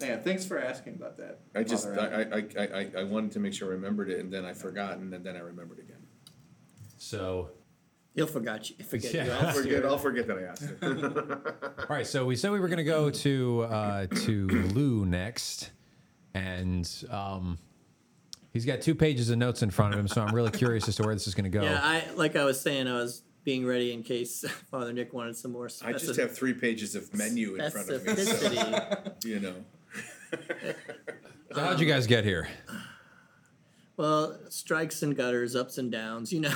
Yeah, 0.01 0.17
thanks 0.17 0.43
for 0.45 0.59
asking 0.59 0.95
about 0.95 1.15
that. 1.17 1.39
I 1.55 1.63
just 1.63 1.87
I, 1.87 2.23
I, 2.33 2.37
I, 2.59 2.63
I- 2.79 2.91
I 2.97 3.03
wanted 3.03 3.31
to 3.33 3.39
make 3.39 3.53
sure 3.53 3.69
I 3.69 3.71
remembered 3.71 4.09
it, 4.09 4.19
and 4.19 4.33
then 4.33 4.43
I 4.43 4.51
forgot, 4.53 4.97
and 4.97 5.13
then, 5.13 5.23
then 5.23 5.37
I 5.37 5.39
remembered 5.39 5.79
again. 5.79 6.01
So, 6.97 7.51
You'll 8.15 8.27
forget 8.27 8.69
you. 8.69 8.83
Forget 8.85 9.13
Yeah. 9.13 9.25
you. 9.25 9.31
I'll 9.31 9.53
forget. 9.53 9.85
I'll 9.85 9.97
forget 9.97 10.27
that 10.27 10.37
I 10.37 10.41
asked 10.43 10.63
it. 10.63 11.79
all 11.89 11.95
right. 11.95 12.05
So 12.05 12.25
we 12.25 12.35
said 12.35 12.51
we 12.51 12.59
were 12.59 12.67
going 12.67 12.77
to 12.77 12.83
go 12.83 13.09
to 13.09 13.61
uh, 13.63 14.05
to 14.07 14.47
Lou 14.47 15.05
next, 15.05 15.71
and 16.33 16.89
um, 17.09 17.57
he's 18.51 18.65
got 18.65 18.81
two 18.81 18.93
pages 18.95 19.29
of 19.29 19.37
notes 19.39 19.63
in 19.63 19.71
front 19.71 19.93
of 19.93 19.99
him. 19.99 20.07
So 20.07 20.21
I'm 20.21 20.33
really 20.33 20.51
curious 20.51 20.87
as 20.87 20.95
to 20.97 21.03
where 21.03 21.15
this 21.15 21.27
is 21.27 21.33
going 21.33 21.51
to 21.51 21.57
go. 21.57 21.63
Yeah, 21.63 21.79
I 21.81 22.03
like 22.15 22.35
I 22.35 22.43
was 22.45 22.61
saying, 22.61 22.87
I 22.87 22.93
was 22.93 23.23
being 23.43 23.65
ready 23.65 23.91
in 23.91 24.03
case 24.03 24.45
Father 24.71 24.93
Nick 24.93 25.11
wanted 25.11 25.35
some 25.35 25.51
more. 25.51 25.69
I 25.83 25.93
just 25.93 26.15
have 26.19 26.35
three 26.35 26.53
pages 26.53 26.95
of 26.95 27.11
menu 27.15 27.55
in 27.55 27.71
front 27.71 27.89
of 27.89 28.05
me, 28.05 28.15
so, 28.15 28.33
specificity. 28.35 29.25
you 29.25 29.39
know. 29.39 29.55
so 31.53 31.59
how'd 31.61 31.79
you 31.79 31.87
guys 31.87 32.05
get 32.07 32.23
here? 32.23 32.47
Well, 33.97 34.39
strikes 34.49 35.03
and 35.03 35.15
gutters, 35.15 35.55
ups 35.55 35.77
and 35.77 35.91
downs. 35.91 36.33
You 36.33 36.41
know, 36.41 36.49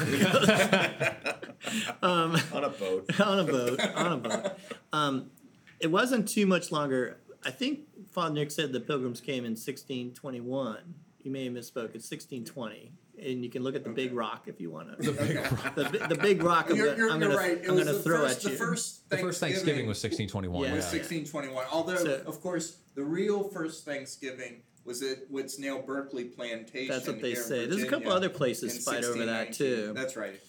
um, 2.01 2.37
On 2.53 2.63
a 2.63 2.69
boat. 2.69 3.05
on 3.19 3.39
a 3.39 3.43
boat, 3.43 3.79
on 3.79 4.11
a 4.13 4.17
boat. 4.17 4.51
Um, 4.93 5.31
it 5.79 5.91
wasn't 5.91 6.27
too 6.27 6.45
much 6.45 6.71
longer. 6.71 7.19
I 7.45 7.51
think 7.51 7.81
Father 8.11 8.33
Nick 8.33 8.51
said 8.51 8.73
the 8.73 8.79
Pilgrims 8.79 9.21
came 9.21 9.45
in 9.45 9.51
1621. 9.51 10.77
You 11.23 11.31
may 11.31 11.45
have 11.45 11.53
misspoke. 11.53 11.93
It's 11.95 12.09
1620. 12.09 12.91
And 13.19 13.43
you 13.43 13.49
can 13.49 13.63
look 13.63 13.75
at 13.75 13.83
the 13.83 13.89
big 13.89 14.13
rock 14.13 14.43
if 14.45 14.61
you 14.61 14.69
want 14.69 15.01
to. 15.01 15.11
The 15.11 15.25
big 15.25 15.37
rock. 15.51 15.75
The, 15.75 16.05
the 16.09 16.15
big 16.15 16.43
rock. 16.43 16.67
I'm 16.69 16.75
You're, 16.75 16.85
gonna, 16.87 16.97
you're, 16.97 17.11
I'm 17.11 17.19
gonna, 17.19 17.35
right. 17.35 17.57
It 17.57 17.67
I'm 17.67 17.75
gonna 17.77 17.93
the 17.93 17.99
throw 17.99 18.27
first, 18.27 18.37
at 18.37 18.43
you. 18.43 18.49
The 18.51 18.55
first 18.57 19.09
The 19.09 19.17
first 19.17 19.39
Thanksgiving 19.39 19.87
was 19.87 20.01
1621. 20.03 20.69
Yeah. 20.69 20.75
was 20.75 20.85
1621. 20.85 21.65
Although, 21.71 21.95
So- 21.95 22.21
of 22.27 22.41
course, 22.41 22.77
the 22.95 23.03
real 23.03 23.43
first 23.49 23.85
Thanksgiving 23.85 24.61
was 24.87 25.01
it 25.03 25.27
what's 25.29 25.59
now 25.59 25.81
Berkeley 25.81 26.23
Plantation. 26.23 26.87
That's 26.87 27.05
what 27.05 27.21
they 27.21 27.31
here 27.31 27.37
in 27.41 27.43
say. 27.43 27.65
There's 27.67 27.83
a 27.83 27.87
couple 27.87 28.11
other 28.11 28.29
places 28.29 28.83
fight 28.83 29.03
over 29.03 29.25
that 29.25 29.53
too. 29.53 29.91
That's 29.93 30.15
right. 30.15 30.39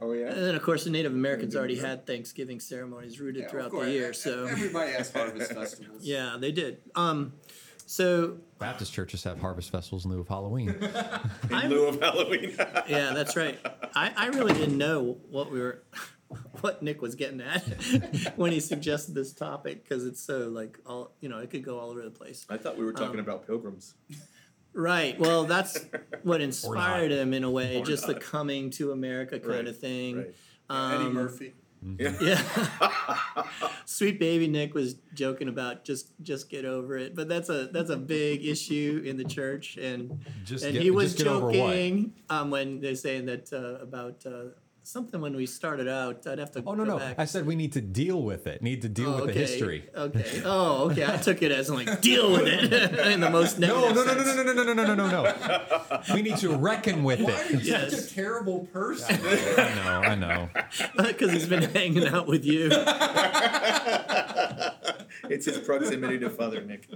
Oh 0.00 0.12
yeah. 0.12 0.26
And 0.26 0.42
then, 0.42 0.54
of 0.54 0.62
course, 0.62 0.84
the 0.84 0.90
Native 0.90 1.12
Americans 1.12 1.56
already 1.56 1.76
had 1.78 2.06
Thanksgiving 2.06 2.60
ceremonies 2.60 3.18
rooted 3.18 3.44
Yeah, 3.44 3.48
throughout 3.48 3.70
course. 3.70 3.86
the 3.86 3.92
year. 3.92 4.12
So, 4.12 4.44
everybody 4.44 4.92
has 4.92 5.10
harvest 5.10 5.52
festivals. 5.54 6.02
yeah, 6.04 6.36
they 6.38 6.52
did. 6.52 6.82
Um, 6.94 7.32
so 7.86 8.36
Baptist 8.58 8.92
churches 8.92 9.22
have 9.24 9.38
harvest 9.40 9.70
festivals 9.70 10.04
in 10.04 10.10
lieu 10.10 10.20
of 10.20 10.28
Halloween. 10.28 10.70
In 11.50 11.70
lieu 11.70 11.86
of 11.86 12.00
Halloween. 12.00 12.52
yeah, 12.88 13.12
that's 13.14 13.36
right. 13.36 13.58
I, 13.94 14.12
I 14.16 14.26
really 14.28 14.52
didn't 14.54 14.76
know 14.76 15.16
what 15.30 15.50
we 15.52 15.60
were, 15.60 15.82
what 16.60 16.82
Nick 16.82 17.00
was 17.02 17.14
getting 17.14 17.40
at 17.40 17.62
when 18.36 18.52
he 18.52 18.60
suggested 18.60 19.14
this 19.14 19.32
topic 19.32 19.84
because 19.84 20.04
it's 20.06 20.20
so 20.20 20.48
like 20.48 20.78
all 20.86 21.12
you 21.20 21.28
know, 21.28 21.38
it 21.38 21.50
could 21.50 21.64
go 21.64 21.78
all 21.78 21.90
over 21.90 22.02
the 22.02 22.10
place. 22.10 22.44
I 22.48 22.56
thought 22.56 22.76
we 22.76 22.84
were 22.84 22.92
talking 22.92 23.14
Um, 23.20 23.20
about 23.20 23.46
pilgrims. 23.46 23.94
Right. 24.72 25.18
Well, 25.18 25.44
that's 25.44 25.78
what 26.22 26.40
inspired 26.40 27.10
him 27.12 27.32
in 27.32 27.44
a 27.44 27.50
way, 27.50 27.80
Or 27.80 27.84
just 27.84 28.06
the 28.06 28.14
coming 28.14 28.70
to 28.72 28.92
America 28.92 29.38
kind 29.38 29.50
Right, 29.52 29.66
of 29.68 29.78
thing. 29.78 30.16
Right. 30.18 30.34
Eddie 30.68 31.04
Um, 31.06 31.12
Murphy. 31.14 31.54
Yeah. 31.98 32.42
Sweet 33.84 34.18
baby 34.18 34.48
Nick 34.48 34.74
was 34.74 34.94
joking 35.14 35.48
about 35.48 35.84
just 35.84 36.10
just 36.22 36.48
get 36.50 36.64
over 36.64 36.96
it, 36.96 37.14
but 37.14 37.28
that's 37.28 37.48
a 37.48 37.68
that's 37.72 37.90
a 37.90 37.96
big 37.96 38.44
issue 38.44 39.02
in 39.04 39.16
the 39.16 39.24
church, 39.24 39.76
and 39.76 40.20
Just 40.44 40.64
and 40.64 40.72
get- 40.72 40.82
he 40.82 40.90
was 40.90 41.12
just 41.12 41.18
get 41.24 41.28
over 41.32 41.46
what? 41.46 41.52
joking 41.54 42.12
um, 42.28 42.50
when 42.50 42.80
they're 42.80 42.96
saying 42.96 43.26
that 43.26 43.52
uh, 43.52 43.82
about 43.82 44.24
uh, 44.26 44.46
something 44.86 45.20
when 45.20 45.34
we 45.36 45.46
started 45.46 45.88
out. 45.88 46.26
I'd 46.26 46.38
have 46.38 46.50
to. 46.52 46.62
Oh 46.66 46.74
no 46.74 46.84
go 46.84 46.92
no! 46.92 46.98
back. 46.98 47.18
I 47.18 47.24
said 47.24 47.46
we 47.46 47.56
need 47.56 47.72
to 47.72 47.80
deal 47.80 48.22
with 48.22 48.46
it. 48.46 48.62
Need 48.62 48.82
to 48.82 48.88
deal 48.88 49.10
Oh, 49.10 49.14
with 49.16 49.24
okay. 49.24 49.32
the 49.34 49.38
history. 49.40 49.88
Okay. 49.94 50.42
Oh, 50.44 50.90
okay. 50.90 51.04
I 51.04 51.16
took 51.16 51.42
it 51.42 51.50
as 51.52 51.68
like 51.70 52.00
deal 52.00 52.30
with 52.32 52.46
it 52.46 52.72
in 53.12 53.20
the 53.20 53.30
most 53.30 53.58
No 53.58 53.90
negative. 53.90 53.96
no 53.96 54.04
no 54.04 54.14
no 54.14 54.24
sense. 54.24 54.36
no 54.36 54.42
no 54.42 54.52
no 54.52 54.62
no 54.62 54.72
no 54.84 54.94
no 54.94 54.94
no 54.94 55.22
no! 55.22 56.02
We 56.14 56.22
need 56.22 56.36
to 56.38 56.56
reckon 56.56 57.02
with 57.04 57.20
Why 57.20 57.32
are 57.32 57.50
you. 57.52 57.58
Yes. 57.58 57.90
such 57.92 58.10
a 58.12 58.14
terrible 58.14 58.66
person? 58.72 59.16
I 59.24 59.74
know 59.74 60.00
I 60.08 60.14
know. 60.14 60.48
Because 60.96 61.32
he's 61.36 61.46
been 61.46 61.62
hanging 61.62 62.06
out 62.06 62.26
with 62.26 62.44
you. 62.44 62.68
it's 65.28 65.46
his 65.46 65.58
proximity 65.58 66.18
to 66.20 66.30
Father 66.30 66.62
Nick. 66.62 66.88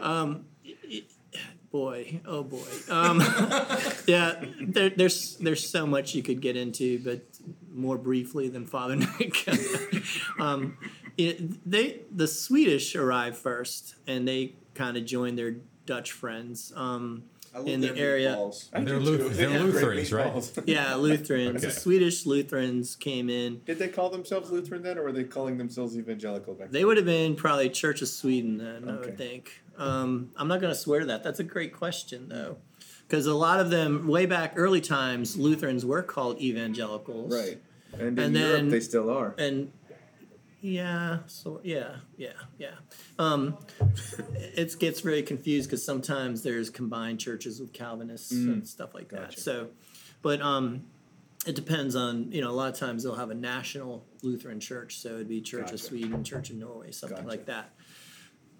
Um, 0.00 0.46
boy, 1.70 2.20
oh 2.26 2.42
boy. 2.42 2.64
Um, 2.90 3.20
yeah, 4.06 4.42
there, 4.60 4.90
there's 4.90 5.36
there's 5.36 5.68
so 5.68 5.86
much 5.86 6.14
you 6.14 6.22
could 6.22 6.40
get 6.40 6.56
into, 6.56 6.98
but 7.00 7.22
more 7.72 7.98
briefly 7.98 8.48
than 8.48 8.66
Father 8.66 8.96
Nick. 9.20 9.46
um, 10.38 10.78
it, 11.16 11.68
they 11.68 12.00
the 12.14 12.28
Swedish 12.28 12.94
arrived 12.94 13.36
first, 13.36 13.96
and 14.06 14.26
they 14.26 14.54
kind 14.74 14.96
of 14.96 15.04
joined 15.04 15.38
their 15.38 15.56
Dutch 15.86 16.12
friends 16.12 16.72
um, 16.76 17.24
in 17.64 17.80
the 17.80 17.96
area. 17.96 18.36
They're 18.72 18.98
Luth- 18.98 19.36
they're 19.36 19.48
They 19.50 19.58
Lutherans, 19.58 20.12
right? 20.12 20.50
Yeah, 20.66 20.94
Lutherans. 20.94 21.62
The 21.62 21.70
Swedish 21.70 22.26
Lutherans 22.26 22.96
came 22.96 23.28
in. 23.30 23.60
Did 23.64 23.78
they 23.78 23.88
call 23.88 24.10
themselves 24.10 24.50
Lutheran 24.50 24.82
then, 24.82 24.98
or 24.98 25.04
were 25.04 25.12
they 25.12 25.24
calling 25.24 25.58
themselves 25.58 25.96
evangelical 25.96 26.54
back 26.54 26.68
then? 26.68 26.72
They 26.72 26.84
would 26.84 26.96
have 26.96 27.06
been 27.06 27.34
probably 27.36 27.68
Church 27.70 28.02
of 28.02 28.08
Sweden 28.08 28.58
then, 28.58 28.88
I 28.88 28.96
would 28.96 29.16
think. 29.18 29.62
Um, 29.78 30.30
I'm 30.36 30.48
not 30.48 30.60
going 30.60 30.72
to 30.72 30.78
swear 30.78 31.00
to 31.00 31.06
that. 31.06 31.22
That's 31.22 31.40
a 31.40 31.44
great 31.44 31.74
question, 31.74 32.28
though. 32.28 32.56
Because 33.08 33.26
a 33.26 33.34
lot 33.34 33.60
of 33.60 33.70
them, 33.70 34.08
way 34.08 34.26
back 34.26 34.54
early 34.56 34.80
times, 34.80 35.36
Lutherans 35.36 35.84
were 35.86 36.02
called 36.02 36.40
evangelicals. 36.40 37.32
Right. 37.32 37.62
And 37.92 38.18
in 38.18 38.24
And 38.24 38.36
Europe, 38.36 38.52
then- 38.56 38.68
they 38.68 38.80
still 38.80 39.10
are. 39.10 39.34
And 39.38 39.70
yeah, 40.66 41.18
so 41.26 41.60
yeah, 41.62 41.96
yeah, 42.16 42.32
yeah. 42.58 42.74
Um, 43.18 43.56
it 44.34 44.76
gets 44.80 45.00
very 45.00 45.22
confused 45.22 45.70
because 45.70 45.84
sometimes 45.84 46.42
there's 46.42 46.70
combined 46.70 47.20
churches 47.20 47.60
with 47.60 47.72
Calvinists 47.72 48.32
and 48.32 48.66
stuff 48.66 48.92
like 48.92 49.08
that. 49.10 49.30
Gotcha. 49.30 49.40
So, 49.40 49.68
but 50.22 50.42
um, 50.42 50.84
it 51.46 51.54
depends 51.54 51.94
on 51.94 52.32
you 52.32 52.40
know 52.40 52.50
a 52.50 52.52
lot 52.52 52.72
of 52.72 52.78
times 52.78 53.04
they'll 53.04 53.14
have 53.14 53.30
a 53.30 53.34
national 53.34 54.04
Lutheran 54.22 54.58
church, 54.58 54.98
so 54.98 55.10
it'd 55.10 55.28
be 55.28 55.40
Church 55.40 55.70
of 55.70 55.80
Sweden, 55.80 56.24
Church 56.24 56.50
of 56.50 56.56
Norway, 56.56 56.90
something 56.90 57.18
Gotcha. 57.18 57.28
like 57.28 57.46
that. 57.46 57.70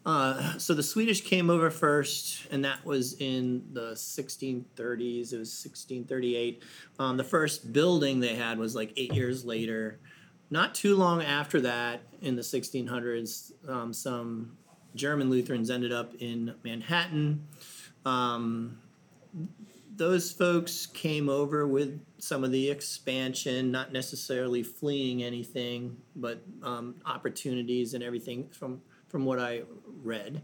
Uh, 0.07 0.57
so 0.59 0.73
the 0.73 0.85
Swedish 0.85 1.23
came 1.23 1.51
over 1.51 1.69
first, 1.69 2.47
and 2.53 2.65
that 2.65 2.87
was 2.87 3.15
in 3.15 3.65
the 3.73 3.91
1630s. 3.95 5.33
It 5.33 5.39
was 5.39 5.51
1638. 5.51 6.63
Um, 7.01 7.17
the 7.17 7.25
first 7.25 7.73
building 7.73 8.21
they 8.21 8.37
had 8.37 8.57
was 8.61 8.77
like 8.77 8.93
eight 8.97 9.13
years 9.13 9.45
later. 9.45 9.99
Not 10.51 10.75
too 10.75 10.97
long 10.97 11.23
after 11.23 11.61
that, 11.63 12.03
in 12.23 12.37
the 12.37 12.43
1600s, 12.43 13.53
um, 13.69 13.93
some 13.93 14.57
German 14.95 15.29
Lutherans 15.29 15.71
ended 15.71 15.93
up 15.93 16.15
in 16.19 16.55
Manhattan. 16.65 17.47
Um, 18.05 18.79
those 19.97 20.31
folks 20.31 20.87
came 20.87 21.29
over 21.29 21.67
with 21.67 22.01
some 22.19 22.45
of 22.45 22.53
the 22.53 22.71
expansion, 22.71 23.71
not 23.71 23.93
necessarily 23.93 24.63
fleeing 24.63 25.23
anything, 25.23 25.97
but 26.15 26.43
um, 26.63 26.97
opportunities 27.05 27.95
and 27.95 28.03
everything 28.03 28.49
from 28.51 28.83
from 29.09 29.25
what 29.25 29.39
I 29.39 29.63
read. 30.03 30.43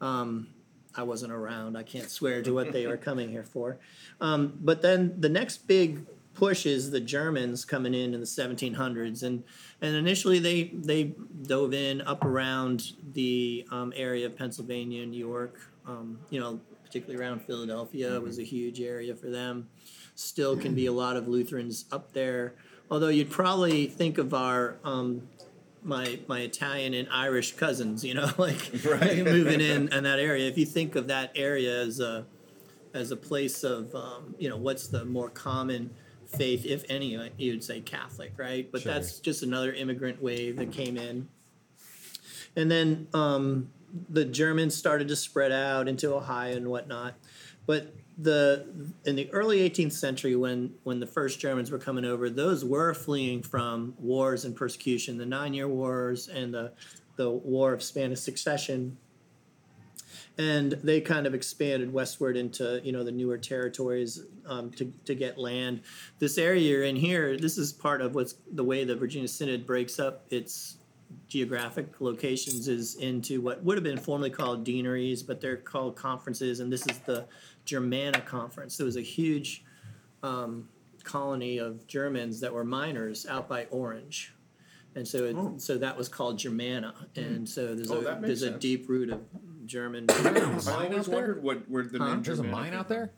Um, 0.00 0.48
I 0.94 1.04
wasn't 1.04 1.32
around. 1.32 1.76
I 1.76 1.84
can't 1.84 2.10
swear 2.10 2.42
to 2.42 2.52
what 2.52 2.72
they 2.72 2.86
were 2.86 2.96
coming 3.08 3.30
here 3.30 3.44
for. 3.44 3.78
Um, 4.20 4.58
but 4.60 4.82
then 4.82 5.20
the 5.20 5.28
next 5.28 5.68
big 5.68 6.06
push 6.34 6.66
is 6.66 6.90
the 6.90 7.00
Germans 7.00 7.64
coming 7.64 7.94
in 7.94 8.14
in 8.14 8.20
the 8.20 8.26
1700s, 8.26 9.22
and 9.22 9.44
and 9.80 9.96
initially 9.96 10.38
they 10.38 10.64
they 10.74 11.14
dove 11.42 11.74
in 11.74 12.00
up 12.02 12.24
around 12.24 12.92
the 13.12 13.66
um, 13.70 13.92
area 13.96 14.26
of 14.26 14.36
Pennsylvania, 14.36 15.04
New 15.06 15.18
York. 15.18 15.58
Um, 15.86 16.20
you 16.30 16.38
know, 16.40 16.60
particularly 16.84 17.22
around 17.22 17.42
Philadelphia 17.42 18.20
was 18.20 18.38
a 18.38 18.44
huge 18.44 18.80
area 18.80 19.14
for 19.14 19.28
them. 19.28 19.68
Still 20.14 20.56
can 20.56 20.74
be 20.74 20.86
a 20.86 20.92
lot 20.92 21.16
of 21.16 21.26
Lutherans 21.28 21.86
up 21.90 22.12
there. 22.12 22.54
Although 22.90 23.08
you'd 23.08 23.30
probably 23.30 23.86
think 23.86 24.18
of 24.18 24.34
our 24.34 24.76
um, 24.84 25.28
my 25.82 26.18
my 26.26 26.40
Italian 26.40 26.94
and 26.94 27.08
Irish 27.10 27.56
cousins, 27.56 28.04
you 28.04 28.14
know, 28.14 28.30
like 28.38 28.70
Right. 28.84 29.18
moving 29.24 29.60
in 29.60 29.92
in 29.92 30.04
that 30.04 30.18
area. 30.18 30.48
If 30.48 30.58
you 30.58 30.66
think 30.66 30.96
of 30.96 31.08
that 31.08 31.32
area 31.34 31.80
as 31.80 32.00
a 32.00 32.26
as 32.92 33.10
a 33.10 33.16
place 33.16 33.62
of 33.62 33.94
um, 33.94 34.34
you 34.38 34.48
know 34.48 34.56
what's 34.56 34.88
the 34.88 35.04
more 35.04 35.30
common 35.30 35.90
faith, 36.32 36.64
if 36.64 36.84
any, 36.88 37.30
you'd 37.36 37.64
say 37.64 37.80
Catholic, 37.80 38.32
right? 38.36 38.70
But 38.70 38.82
Sure. 38.82 38.92
that's 38.92 39.18
just 39.18 39.42
another 39.42 39.72
immigrant 39.72 40.22
wave 40.22 40.56
that 40.56 40.72
came 40.72 40.96
in, 40.96 41.28
and 42.56 42.70
then 42.70 43.08
um, 43.14 43.70
the 44.08 44.24
Germans 44.24 44.74
started 44.74 45.08
to 45.08 45.16
spread 45.16 45.52
out 45.52 45.88
into 45.88 46.14
Ohio 46.14 46.56
and 46.56 46.68
whatnot. 46.68 47.14
But 47.66 47.94
the 48.18 48.66
in 49.04 49.16
the 49.16 49.32
early 49.32 49.68
18th 49.68 49.92
century, 49.92 50.36
when 50.36 50.74
when 50.82 51.00
the 51.00 51.06
first 51.06 51.40
Germans 51.40 51.70
were 51.70 51.78
coming 51.78 52.04
over, 52.04 52.28
those 52.28 52.64
were 52.64 52.94
fleeing 52.94 53.42
from 53.42 53.94
wars 53.98 54.44
and 54.44 54.54
persecution, 54.54 55.16
the 55.16 55.26
Nine 55.26 55.54
Year 55.54 55.68
Wars 55.68 56.28
and 56.28 56.52
the 56.52 56.72
the 57.16 57.30
War 57.30 57.72
of 57.72 57.82
Spanish 57.82 58.20
Succession. 58.20 58.96
And 60.40 60.72
they 60.72 61.02
kind 61.02 61.26
of 61.26 61.34
expanded 61.34 61.92
westward 61.92 62.34
into 62.36 62.80
you 62.82 62.92
know 62.92 63.04
the 63.04 63.12
newer 63.12 63.36
territories 63.36 64.22
um, 64.46 64.70
to 64.72 64.90
to 65.04 65.14
get 65.14 65.36
land. 65.36 65.82
This 66.18 66.38
area 66.38 66.62
you're 66.62 66.84
in 66.84 66.96
here, 66.96 67.36
this 67.36 67.58
is 67.58 67.72
part 67.72 68.00
of 68.00 68.14
what's 68.14 68.34
the 68.50 68.64
way 68.64 68.84
the 68.84 68.96
Virginia 68.96 69.28
Synod 69.28 69.66
breaks 69.66 69.98
up 69.98 70.24
its 70.30 70.78
geographic 71.28 72.00
locations 72.00 72.68
is 72.68 72.94
into 72.94 73.40
what 73.40 73.62
would 73.64 73.76
have 73.76 73.84
been 73.84 73.98
formerly 73.98 74.30
called 74.30 74.64
deaneries, 74.64 75.22
but 75.22 75.40
they're 75.40 75.56
called 75.56 75.94
conferences, 75.96 76.60
and 76.60 76.72
this 76.72 76.86
is 76.86 76.98
the 77.00 77.26
Germanna 77.66 78.24
Conference. 78.24 78.76
There 78.76 78.86
was 78.86 78.96
a 78.96 79.02
huge 79.02 79.64
um, 80.22 80.68
colony 81.04 81.58
of 81.58 81.86
Germans 81.86 82.40
that 82.40 82.52
were 82.52 82.64
miners 82.64 83.26
out 83.26 83.48
by 83.48 83.66
Orange. 83.66 84.34
And 84.94 85.06
so, 85.06 85.18
it, 85.24 85.60
so 85.60 85.78
that 85.78 85.96
was 85.96 86.08
called 86.08 86.38
Germanna, 86.38 86.94
and 87.14 87.48
so 87.48 87.74
there's 87.76 87.90
Oh, 87.92 88.00
a 88.00 88.20
there's 88.20 88.42
a 88.42 88.50
deep 88.50 88.88
root 88.88 89.10
of 89.10 89.20
German. 89.70 90.06
I 90.10 90.22
mine 90.22 90.36
always 90.36 90.64
out 90.66 91.04
there? 91.06 91.14
wondered 91.14 91.42
what 91.42 91.70
where 91.70 91.84
the 91.84 91.98
Huh? 91.98 92.08
name 92.14 92.22
There's 92.22 92.38
a 92.40 92.42
mine 92.44 92.74
out 92.74 92.88
there. 92.88 93.12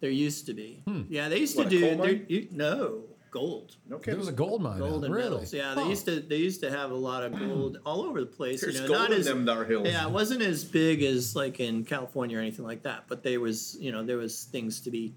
There 0.00 0.10
used 0.10 0.46
to 0.46 0.54
be, 0.54 0.82
yeah, 1.08 1.28
they 1.28 1.38
used 1.38 1.56
What, 1.56 1.64
to 1.64 1.70
do. 1.70 1.96
there- 1.96 2.10
you- 2.28 2.48
no 2.52 3.04
gold, 3.30 3.76
No 3.88 3.98
There 3.98 4.16
was 4.16 4.28
a 4.28 4.32
gold 4.32 4.62
mine. 4.62 4.78
gold 4.78 5.04
and 5.04 5.12
really? 5.14 5.30
metals. 5.30 5.52
Yeah, 5.52 5.74
they 5.74 5.82
Huh. 5.82 5.88
used 5.88 6.04
to 6.06 6.20
they 6.20 6.36
used 6.36 6.60
to 6.62 6.70
have 6.70 6.90
a 6.90 6.94
lot 6.94 7.22
of 7.24 7.38
gold 7.38 7.78
all 7.84 8.02
over 8.02 8.20
the 8.20 8.26
place. 8.26 8.60
There's 8.60 8.76
you 8.76 8.82
know, 8.82 8.88
gold 8.88 8.98
not 9.00 9.12
in 9.12 9.18
as 9.20 9.26
them 9.26 9.44
thar 9.44 9.64
hills. 9.64 9.86
Yeah, 9.88 10.06
it 10.06 10.12
wasn't 10.12 10.42
as 10.42 10.64
big 10.64 11.02
as 11.02 11.34
like 11.34 11.60
in 11.60 11.84
California 11.84 12.38
or 12.38 12.40
anything 12.40 12.64
like 12.64 12.82
that, 12.84 13.04
but 13.08 13.22
there 13.22 13.40
was, 13.40 13.76
you 13.80 13.90
know, 13.92 14.02
there 14.04 14.16
was 14.18 14.44
things 14.44 14.80
to 14.82 14.90
be 14.90 15.14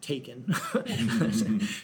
taken, 0.00 0.44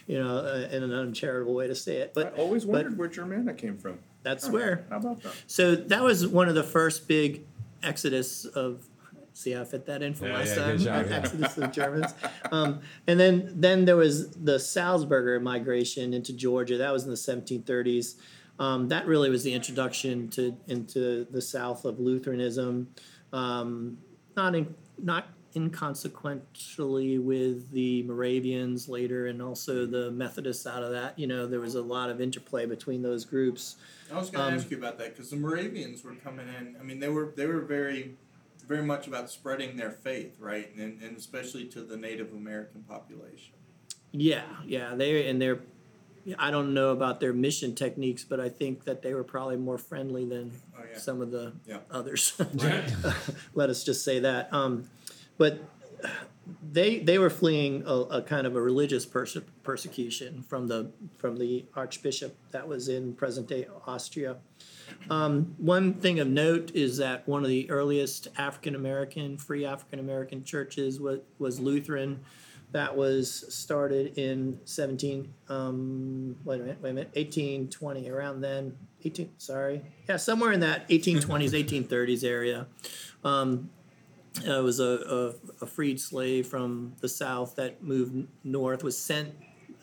you 0.07 0.19
know, 0.21 0.37
uh, 0.39 0.67
in 0.71 0.83
an 0.83 0.91
uncharitable 0.93 1.53
way 1.53 1.67
to 1.67 1.75
say 1.75 1.97
it. 1.97 2.09
I 2.17 2.23
But 2.23 2.37
always 2.37 2.65
but 2.65 2.73
wondered 2.73 2.97
where 2.97 3.07
Germanna 3.09 3.57
came 3.57 3.77
from. 3.77 3.99
that's 4.23 4.47
Oh, 4.47 4.51
where. 4.51 4.85
How 4.89 4.97
about 4.97 5.23
that? 5.23 5.33
So 5.47 5.75
that 5.75 6.03
was 6.03 6.27
one 6.27 6.49
of 6.49 6.55
the 6.55 6.63
first 6.63 7.07
big 7.07 7.45
exodus 7.83 8.45
of. 8.45 8.85
See 9.33 9.51
how 9.51 9.61
I 9.61 9.63
fit 9.63 9.85
that 9.85 10.01
in 10.01 10.13
for 10.15 10.27
Yeah, 10.27 10.33
last 10.33 10.49
yeah, 10.49 10.63
time. 10.63 10.77
job, 10.79 11.05
yeah. 11.07 11.15
Exodus 11.23 11.57
of 11.57 11.71
Germans, 11.71 12.13
um, 12.51 12.81
and 13.07 13.17
then 13.17 13.53
then 13.55 13.85
there 13.85 13.95
was 13.95 14.31
the 14.31 14.55
Salzburger 14.57 15.41
migration 15.41 16.13
into 16.13 16.33
Georgia. 16.33 16.77
That 16.77 16.91
was 16.91 17.03
in 17.05 17.09
the 17.09 17.15
1730s. 17.15 18.15
Um, 18.57 18.89
that 18.89 19.05
really 19.07 19.29
was 19.29 19.43
the 19.43 19.53
introduction 19.53 20.27
to 20.31 20.57
into 20.67 21.25
the 21.31 21.41
south 21.41 21.85
of 21.85 21.99
Lutheranism. 21.99 22.89
Um, 23.31 23.99
not 24.35 24.55
in, 24.55 24.75
not 25.01 25.27
inconsequentially 25.59 27.19
with 27.19 27.71
the 27.71 28.03
Moravians 28.03 28.87
later, 28.89 29.27
and 29.27 29.41
also 29.41 29.85
the 29.85 30.11
Methodists 30.11 30.65
out 30.67 30.83
of 30.83 30.91
that. 30.91 31.17
You 31.17 31.27
know, 31.27 31.47
there 31.47 31.59
was 31.59 31.75
a 31.75 31.81
lot 31.81 32.09
of 32.09 32.21
interplay 32.21 32.65
between 32.65 33.01
those 33.01 33.25
groups. 33.25 33.75
I 34.11 34.17
was 34.17 34.29
going 34.29 34.43
to 34.45 34.51
Um, 34.53 34.59
ask 34.59 34.71
you 34.71 34.77
about 34.77 34.97
that 34.99 35.15
because 35.15 35.29
the 35.29 35.37
Moravians 35.37 36.03
were 36.03 36.15
coming 36.15 36.47
in. 36.59 36.75
I 36.79 36.83
mean, 36.83 36.99
they 36.99 37.09
were 37.09 37.33
they 37.35 37.45
were 37.45 37.61
very, 37.61 38.15
very 38.67 38.83
much 38.83 39.07
about 39.07 39.29
spreading 39.29 39.77
their 39.77 39.91
faith, 39.91 40.33
right, 40.39 40.73
and 40.75 41.01
and 41.01 41.17
especially 41.17 41.65
to 41.67 41.81
the 41.81 41.97
Native 41.97 42.31
American 42.33 42.83
population. 42.83 43.53
Yeah, 44.11 44.43
yeah, 44.65 44.95
they 44.95 45.27
and 45.29 45.41
they're. 45.41 45.59
I 46.37 46.51
don't 46.51 46.73
know 46.73 46.89
about 46.91 47.21
their 47.21 47.33
mission 47.33 47.73
techniques, 47.73 48.23
but 48.23 48.39
I 48.39 48.49
think 48.49 48.83
that 48.83 49.01
they 49.01 49.13
were 49.15 49.23
probably 49.23 49.55
more 49.55 49.77
friendly 49.79 50.25
than 50.25 50.51
Oh 50.77 50.83
yeah. 50.91 50.97
some 50.97 51.21
of 51.21 51.31
the 51.31 51.53
Yeah. 51.65 51.79
others. 51.89 52.33
Let 53.55 53.69
us 53.69 53.83
just 53.83 54.03
say 54.03 54.19
that. 54.19 54.53
Um, 54.53 54.89
but 55.39 55.63
they 56.71 56.99
they 56.99 57.17
were 57.17 57.29
fleeing 57.31 57.83
a, 57.87 57.93
a 57.93 58.21
kind 58.21 58.45
of 58.45 58.55
a 58.55 58.61
religious 58.61 59.05
perse- 59.05 59.37
persecution 59.63 60.43
from 60.43 60.67
the 60.67 60.91
from 61.17 61.37
the 61.37 61.65
archbishop 61.75 62.37
that 62.51 62.67
was 62.67 62.87
in 62.87 63.13
present 63.13 63.47
day 63.47 63.65
Austria. 63.87 64.37
Um, 65.09 65.55
one 65.57 65.93
thing 65.95 66.19
of 66.19 66.27
note 66.27 66.71
is 66.75 66.97
that 66.97 67.27
one 67.27 67.43
of 67.43 67.49
the 67.49 67.69
earliest 67.69 68.27
African 68.37 68.75
American, 68.75 69.37
free 69.37 69.65
African 69.65 69.99
American 69.99 70.43
churches 70.43 70.99
was, 70.99 71.19
was 71.39 71.59
Lutheran. 71.59 72.19
That 72.71 72.95
was 72.95 73.51
started 73.51 74.15
in 74.15 74.59
17, 74.65 75.33
um, 75.47 76.35
wait 76.43 76.57
a 76.57 76.63
minute, 76.63 76.77
wait 76.81 76.89
a 76.91 76.93
minute, 76.93 77.15
1820, 77.15 78.09
around 78.11 78.41
then. 78.41 78.77
18, 79.03 79.31
sorry. 79.39 79.81
Yeah, 80.07 80.17
somewhere 80.17 80.51
in 80.51 80.59
that 80.59 80.87
1820s, 80.89 81.51
1830s 81.51 82.23
area. 82.23 82.67
Um, 83.23 83.71
uh, 84.47 84.61
was 84.61 84.79
a, 84.79 85.33
a, 85.61 85.63
a 85.63 85.67
freed 85.67 85.99
slave 85.99 86.47
from 86.47 86.93
the 87.01 87.09
South 87.09 87.55
that 87.55 87.83
moved 87.83 88.27
north, 88.43 88.83
was 88.83 88.97
sent 88.97 89.35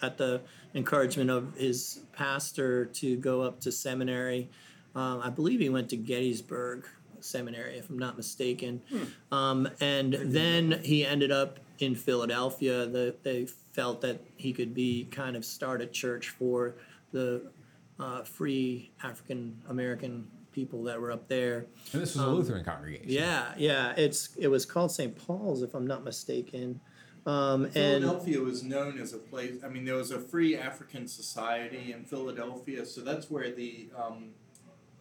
at 0.02 0.18
the 0.18 0.40
encouragement 0.74 1.30
of 1.30 1.54
his 1.56 2.00
pastor 2.12 2.84
to 2.86 3.16
go 3.16 3.42
up 3.42 3.60
to 3.60 3.72
seminary. 3.72 4.48
Um, 4.94 5.20
I 5.22 5.30
believe 5.30 5.60
he 5.60 5.68
went 5.68 5.88
to 5.90 5.96
Gettysburg. 5.96 6.86
Seminary, 7.18 7.78
if 7.78 7.88
I'm 7.88 7.98
not 7.98 8.16
mistaken. 8.16 8.82
Um, 9.32 9.68
and 9.80 10.12
then 10.12 10.80
he 10.84 11.04
ended 11.04 11.32
up 11.32 11.58
in 11.78 11.96
Philadelphia. 11.96 12.86
The, 12.86 13.16
they 13.22 13.46
felt 13.72 14.00
that 14.02 14.20
he 14.36 14.52
could 14.52 14.74
be 14.74 15.08
kind 15.10 15.34
of 15.34 15.44
start 15.44 15.80
a 15.80 15.86
church 15.86 16.28
for 16.28 16.76
the 17.12 17.50
uh, 17.98 18.22
free 18.22 18.92
African 19.02 19.60
American 19.68 20.28
people 20.56 20.82
that 20.84 20.98
were 20.98 21.12
up 21.12 21.28
there. 21.28 21.66
And 21.92 22.00
this 22.02 22.16
was 22.16 22.24
a 22.24 22.28
Lutheran 22.28 22.64
congregation. 22.64 23.10
Yeah, 23.10 23.52
yeah. 23.58 23.92
It's 23.96 24.34
it 24.36 24.48
was 24.48 24.64
called 24.64 24.90
St. 24.90 25.14
Paul's, 25.14 25.62
if 25.62 25.74
I'm 25.74 25.86
not 25.86 26.02
mistaken. 26.02 26.80
Um, 27.26 27.64
and 27.66 27.74
Philadelphia 27.74 28.40
was 28.40 28.62
known 28.62 28.98
as 28.98 29.12
a 29.12 29.18
place. 29.18 29.56
I 29.62 29.68
mean, 29.68 29.84
there 29.84 29.96
was 29.96 30.12
a 30.12 30.18
free 30.18 30.56
African 30.56 31.06
society 31.08 31.92
in 31.92 32.04
Philadelphia, 32.04 32.86
so 32.86 33.02
that's 33.02 33.30
where 33.30 33.52
the 33.52 33.90
um, 33.96 34.30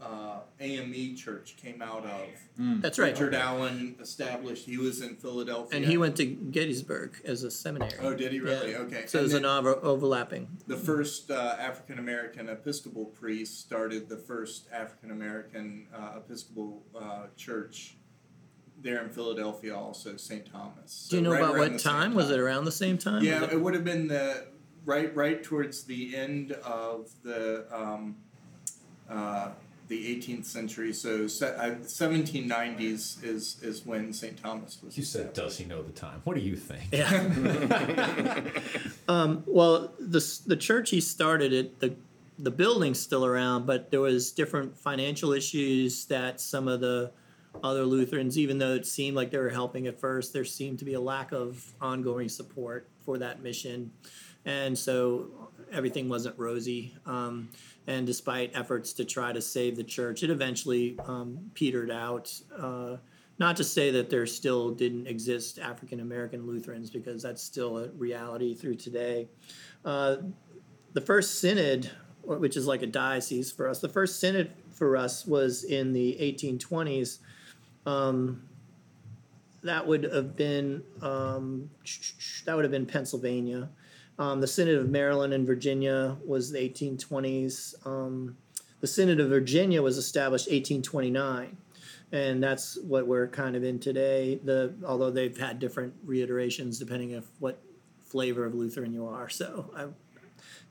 uh, 0.02 0.40
AME 0.60 1.16
Church 1.16 1.56
came 1.58 1.82
out 1.82 2.06
of. 2.06 2.82
that's 2.82 3.00
right. 3.00 3.14
Richard 3.14 3.34
Allen 3.34 3.96
established. 4.02 4.66
He 4.66 4.78
was 4.78 5.02
in 5.02 5.16
Philadelphia, 5.16 5.76
And 5.78 5.86
he 5.86 5.98
went 5.98 6.18
to 6.18 6.26
Gettysburg 6.26 7.22
as 7.26 7.44
a 7.44 7.50
seminary. 7.52 7.94
Oh, 8.02 8.14
did 8.14 8.32
he 8.32 8.40
really? 8.40 8.72
Yeah. 8.72 8.80
Okay. 8.80 9.06
So 9.08 9.20
And 9.20 9.28
there's 9.30 9.34
an 9.34 9.46
over- 9.46 9.80
overlapping. 9.84 10.48
the 10.68 10.78
first 10.78 11.32
uh, 11.32 11.56
African 11.60 11.98
American 11.98 12.50
Episcopal 12.50 13.06
priest 13.06 13.60
started 13.62 14.08
the 14.10 14.18
first 14.18 14.68
African 14.72 15.12
American 15.12 15.88
uh, 15.96 16.18
Episcopal 16.18 16.84
uh, 17.00 17.24
church 17.36 17.96
there 18.82 19.02
in 19.04 19.10
Philadelphia, 19.10 19.76
also 19.76 20.18
St. 20.18 20.46
Thomas. 20.52 21.08
Do 21.10 21.16
you 21.16 21.22
know 21.24 21.32
right 21.32 21.40
about 21.42 21.56
around 21.56 21.60
what 21.62 21.74
the 21.74 21.80
same 21.80 21.92
time? 21.94 22.14
Was 22.14 22.30
it 22.30 22.40
around 22.40 22.66
the 22.66 22.72
same 22.72 22.98
time? 22.98 23.24
Yeah, 23.24 23.42
Was 23.42 23.54
it 23.54 23.62
would 23.62 23.74
have 23.74 23.86
been 23.86 24.08
the 24.08 24.46
right 24.86 25.16
right 25.16 25.42
towards 25.44 25.86
the 25.86 26.16
end 26.16 26.52
of 26.52 27.10
the 27.24 27.66
um, 27.72 28.18
uh, 29.10 29.50
the 29.88 30.16
18th 30.16 30.46
century. 30.46 30.94
So 30.94 31.28
se- 31.28 31.56
uh, 31.58 31.76
1790s 31.84 33.24
is 33.24 33.58
is 33.62 33.86
when 33.86 34.14
St. 34.14 34.42
Thomas 34.42 34.80
was. 34.84 34.98
You 34.98 35.04
said, 35.04 35.34
does 35.34 35.58
he 35.58 35.66
know 35.66 35.82
the 35.82 35.92
time? 35.92 36.22
What 36.24 36.36
do 36.36 36.42
you 36.42 36.56
think? 36.56 36.84
Yeah. 36.92 38.42
um, 39.08 39.44
well, 39.46 39.92
the 40.00 40.42
the 40.48 40.58
church 40.58 40.90
he 40.90 41.02
started 41.02 41.54
it 41.54 41.80
the 41.80 41.96
the 42.38 42.52
building's 42.52 43.00
still 43.00 43.26
around, 43.26 43.66
but 43.66 43.92
there 43.92 44.02
was 44.02 44.32
different 44.32 44.78
financial 44.78 45.32
issues 45.32 46.06
that 46.06 46.42
some 46.42 46.68
of 46.68 46.82
the 46.82 47.12
other 47.64 47.86
Lutherans, 47.86 48.38
even 48.38 48.58
though 48.58 48.74
it 48.74 48.86
seemed 48.86 49.16
like 49.16 49.32
they 49.32 49.38
were 49.38 49.50
helping 49.50 49.88
at 49.88 50.00
first, 50.00 50.34
there 50.34 50.44
seemed 50.44 50.80
to 50.80 50.86
be 50.86 50.96
a 50.96 51.00
lack 51.00 51.32
of 51.32 51.74
ongoing 51.80 52.28
support 52.28 52.90
for 53.06 53.18
that 53.20 53.42
mission, 53.42 53.92
and 54.44 54.78
so 54.78 55.50
everything 55.72 56.10
wasn't 56.10 56.38
rosy. 56.38 56.96
Um, 57.06 57.50
and 57.88 58.06
despite 58.06 58.52
efforts 58.56 58.94
to 58.94 59.06
try 59.06 59.32
to 59.32 59.42
save 59.42 59.76
the 59.76 59.84
church, 59.84 60.24
it 60.24 60.30
eventually 60.30 60.98
um, 61.06 61.52
petered 61.54 61.92
out. 61.92 62.34
Uh, 62.58 62.98
not 63.38 63.58
to 63.58 63.64
say 63.64 63.92
that 63.92 64.10
there 64.10 64.26
still 64.26 64.72
didn't 64.72 65.08
exist 65.08 65.60
African 65.60 66.00
American 66.00 66.48
Lutherans, 66.48 66.90
because 66.90 67.22
that's 67.24 67.44
still 67.44 67.78
a 67.78 67.90
reality 67.90 68.56
through 68.56 68.76
today. 68.76 69.28
Uh, 69.84 70.18
the 70.94 71.02
first 71.02 71.40
synod, 71.42 71.90
which 72.24 72.56
is 72.56 72.66
like 72.66 72.82
a 72.82 72.88
diocese 72.88 73.52
for 73.52 73.68
us, 73.68 73.82
the 73.82 73.90
first 73.90 74.20
synod 74.20 74.52
for 74.72 74.96
us 74.96 75.26
was 75.26 75.64
in 75.64 75.94
the 75.94 76.18
1820s. 76.20 77.20
Um, 77.86 78.42
that 79.64 79.86
would 79.86 80.04
have 80.04 80.36
been 80.36 80.84
um, 81.02 81.70
that 82.46 82.56
would 82.56 82.64
have 82.64 82.72
been 82.72 82.86
Pennsylvania. 82.86 83.70
Um, 84.18 84.42
the 84.42 84.48
Synod 84.48 84.78
of 84.78 84.90
Maryland 84.90 85.34
and 85.34 85.46
Virginia 85.46 86.18
was 86.26 86.52
the 86.52 86.60
1820s. 86.60 87.86
Um, 87.86 88.38
the 88.82 88.88
Synod 88.88 89.20
of 89.20 89.30
Virginia 89.30 89.82
was 89.82 89.98
established 89.98 90.48
1829 90.48 91.58
and 92.12 92.42
that's 92.42 92.78
what 92.78 93.08
we're 93.08 93.28
kind 93.28 93.56
of 93.56 93.64
in 93.64 93.80
today. 93.80 94.40
The 94.44 94.74
although 94.86 95.12
they've 95.12 95.38
had 95.38 95.60
different 95.60 95.94
reiterations 96.06 96.80
depending 96.80 97.14
of 97.14 97.28
what 97.40 97.62
flavor 98.06 98.46
of 98.46 98.54
Lutheran 98.54 98.94
you 98.94 99.08
are, 99.08 99.30
so 99.30 99.72
I, 99.76 99.84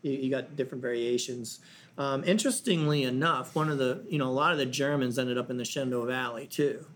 you, 0.03 0.13
you 0.13 0.31
got 0.31 0.57
different 0.57 0.83
variations. 0.83 1.61
Um, 1.99 2.25
interestingly 2.25 3.05
enough, 3.05 3.55
one 3.55 3.69
of 3.69 3.79
the 3.79 4.05
you 4.09 4.19
know 4.19 4.29
a 4.29 4.33
lot 4.33 4.53
of 4.53 4.59
the 4.59 4.67
Germans 4.67 5.19
ended 5.19 5.39
up 5.39 5.51
in 5.51 5.57
the 5.57 5.65
Shenandoah 5.65 6.07
Valley 6.07 6.47
too, 6.47 6.87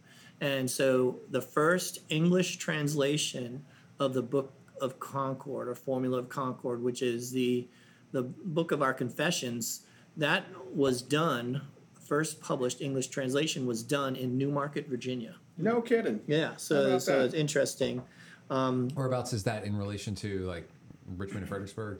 and 0.40 0.70
so 0.70 1.18
the 1.30 1.42
first 1.42 1.99
English 2.09 2.57
translation 2.57 3.64
of 3.99 4.14
the 4.14 4.22
Book 4.22 4.53
of 4.81 4.99
Concord 5.01 5.68
or 5.68 5.74
Formula 5.74 6.18
of 6.18 6.29
Concord, 6.29 6.83
which 6.83 7.03
is 7.03 7.31
the 7.31 7.66
the 8.12 8.22
book 8.22 8.72
of 8.72 8.81
our 8.83 8.95
confessions, 8.95 9.83
that 10.16 10.45
was 10.74 11.03
done 11.03 11.61
first 12.07 12.41
published 12.41 12.81
English 12.81 13.09
translation 13.09 13.66
was 13.66 13.83
done 13.83 14.16
in 14.16 14.39
Newmarket, 14.39 14.89
Virginia. 14.89 15.35
No 15.59 15.83
kidding. 15.83 16.20
Yeah, 16.26 16.57
so 16.57 16.99
so 16.99 17.18
that? 17.18 17.24
it's 17.26 17.35
interesting. 17.35 18.03
Whereabouts 18.49 19.33
is 19.35 19.45
that 19.45 19.64
in 19.64 19.76
relation 19.76 20.14
to 20.16 20.47
like 20.47 20.68
Richmond 21.16 21.41
and 21.43 21.49
Fredericksburg? 21.49 21.99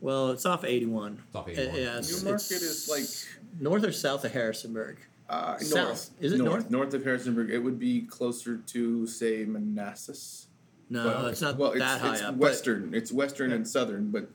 Well, 0.00 0.30
it's 0.30 0.46
off 0.46 0.62
81. 0.64 1.20
It's 1.26 1.34
off 1.34 1.48
Uh, 1.48 1.50
81. 1.52 1.74
yeah, 1.74 1.98
it's, 1.98 2.22
Newmarket 2.22 2.50
it's 2.52 2.62
is 2.62 2.88
like 2.88 3.60
north 3.60 3.82
or 3.82 3.90
south 3.92 4.24
of 4.24 4.32
Harrisonburg. 4.32 4.98
uh, 5.28 5.58
South. 5.58 5.74
north. 5.74 6.10
Is 6.20 6.32
it 6.34 6.38
north? 6.38 6.70
North 6.70 6.94
of 6.94 7.02
Harrisonburg. 7.02 7.50
It 7.50 7.58
would 7.58 7.80
be 7.80 8.02
closer 8.02 8.58
to 8.58 9.06
say 9.08 9.44
Manassas. 9.46 10.45
No, 10.88 11.04
Well, 11.06 11.26
it's 11.26 11.40
not 11.40 11.56
well, 11.56 11.72
that 11.72 11.76
it's, 11.78 12.02
high 12.02 12.12
it's 12.14 12.22
up. 12.22 12.36
Western. 12.36 12.94
it's 12.94 13.10
western 13.12 13.52
and 13.52 13.66
southern, 13.66 14.10
but 14.10 14.28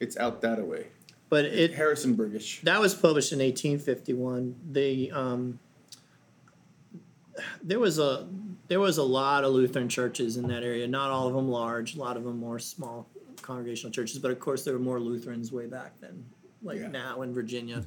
it's 0.00 0.16
out 0.16 0.40
that 0.42 0.58
away. 0.58 0.86
But, 1.28 1.42
but 1.42 1.44
it 1.46 1.74
Harrisonburgish. 1.74 2.62
that 2.62 2.80
was 2.80 2.94
published 2.94 3.32
in 3.32 3.38
1851. 3.40 4.54
The 4.72 5.10
um, 5.12 5.58
there 7.62 7.78
was 7.80 7.98
a 7.98 8.26
there 8.68 8.80
was 8.80 8.98
a 8.98 9.02
lot 9.02 9.44
of 9.44 9.52
Lutheran 9.52 9.88
churches 9.88 10.36
in 10.36 10.48
that 10.48 10.62
area. 10.62 10.86
Not 10.88 11.10
all 11.10 11.28
of 11.28 11.34
them 11.34 11.48
large. 11.48 11.96
A 11.96 11.98
lot 11.98 12.16
of 12.16 12.24
them 12.24 12.38
more 12.38 12.58
small 12.58 13.08
congregational 13.42 13.92
churches. 13.92 14.18
But 14.18 14.30
of 14.30 14.38
course, 14.40 14.64
there 14.64 14.72
were 14.72 14.80
more 14.80 15.00
Lutherans 15.00 15.52
way 15.52 15.66
back 15.66 15.92
then, 16.00 16.24
like 16.62 16.78
Yeah. 16.78 16.88
now 16.88 17.22
in 17.22 17.34
Virginia. 17.34 17.84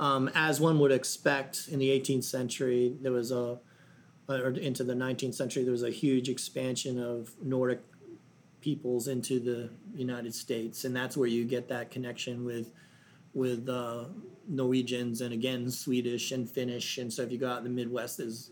Um, 0.00 0.30
as 0.34 0.60
one 0.60 0.78
would 0.80 0.92
expect 0.92 1.68
in 1.70 1.78
the 1.78 1.88
18th 1.90 2.24
century, 2.24 2.96
there 3.00 3.12
was 3.12 3.30
a 3.30 3.58
or 4.28 4.50
into 4.50 4.84
the 4.84 4.94
19th 4.94 5.34
century, 5.34 5.62
there 5.62 5.72
was 5.72 5.82
a 5.82 5.90
huge 5.90 6.28
expansion 6.28 6.98
of 7.02 7.34
Nordic 7.42 7.80
peoples 8.60 9.08
into 9.08 9.38
the 9.38 9.70
United 9.94 10.34
States, 10.34 10.84
and 10.84 10.96
that's 10.96 11.16
where 11.16 11.28
you 11.28 11.44
get 11.44 11.68
that 11.68 11.90
connection 11.90 12.44
with 12.44 12.70
with 13.34 13.68
uh, 13.68 14.04
Norwegians 14.48 15.20
and 15.20 15.32
again 15.34 15.70
Swedish 15.70 16.32
and 16.32 16.48
Finnish. 16.48 16.98
And 16.98 17.12
so 17.12 17.22
if 17.22 17.32
you 17.32 17.38
go 17.38 17.48
out 17.48 17.58
in 17.58 17.64
the 17.64 17.70
Midwest, 17.70 18.18
there's 18.18 18.50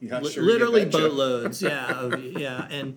Yeah, 0.00 0.18
li- 0.20 0.30
sure 0.32 0.42
literally 0.42 0.84
boatloads. 0.86 1.62
yeah, 1.70 1.86
of, 2.00 2.22
yeah, 2.24 2.66
and 2.70 2.96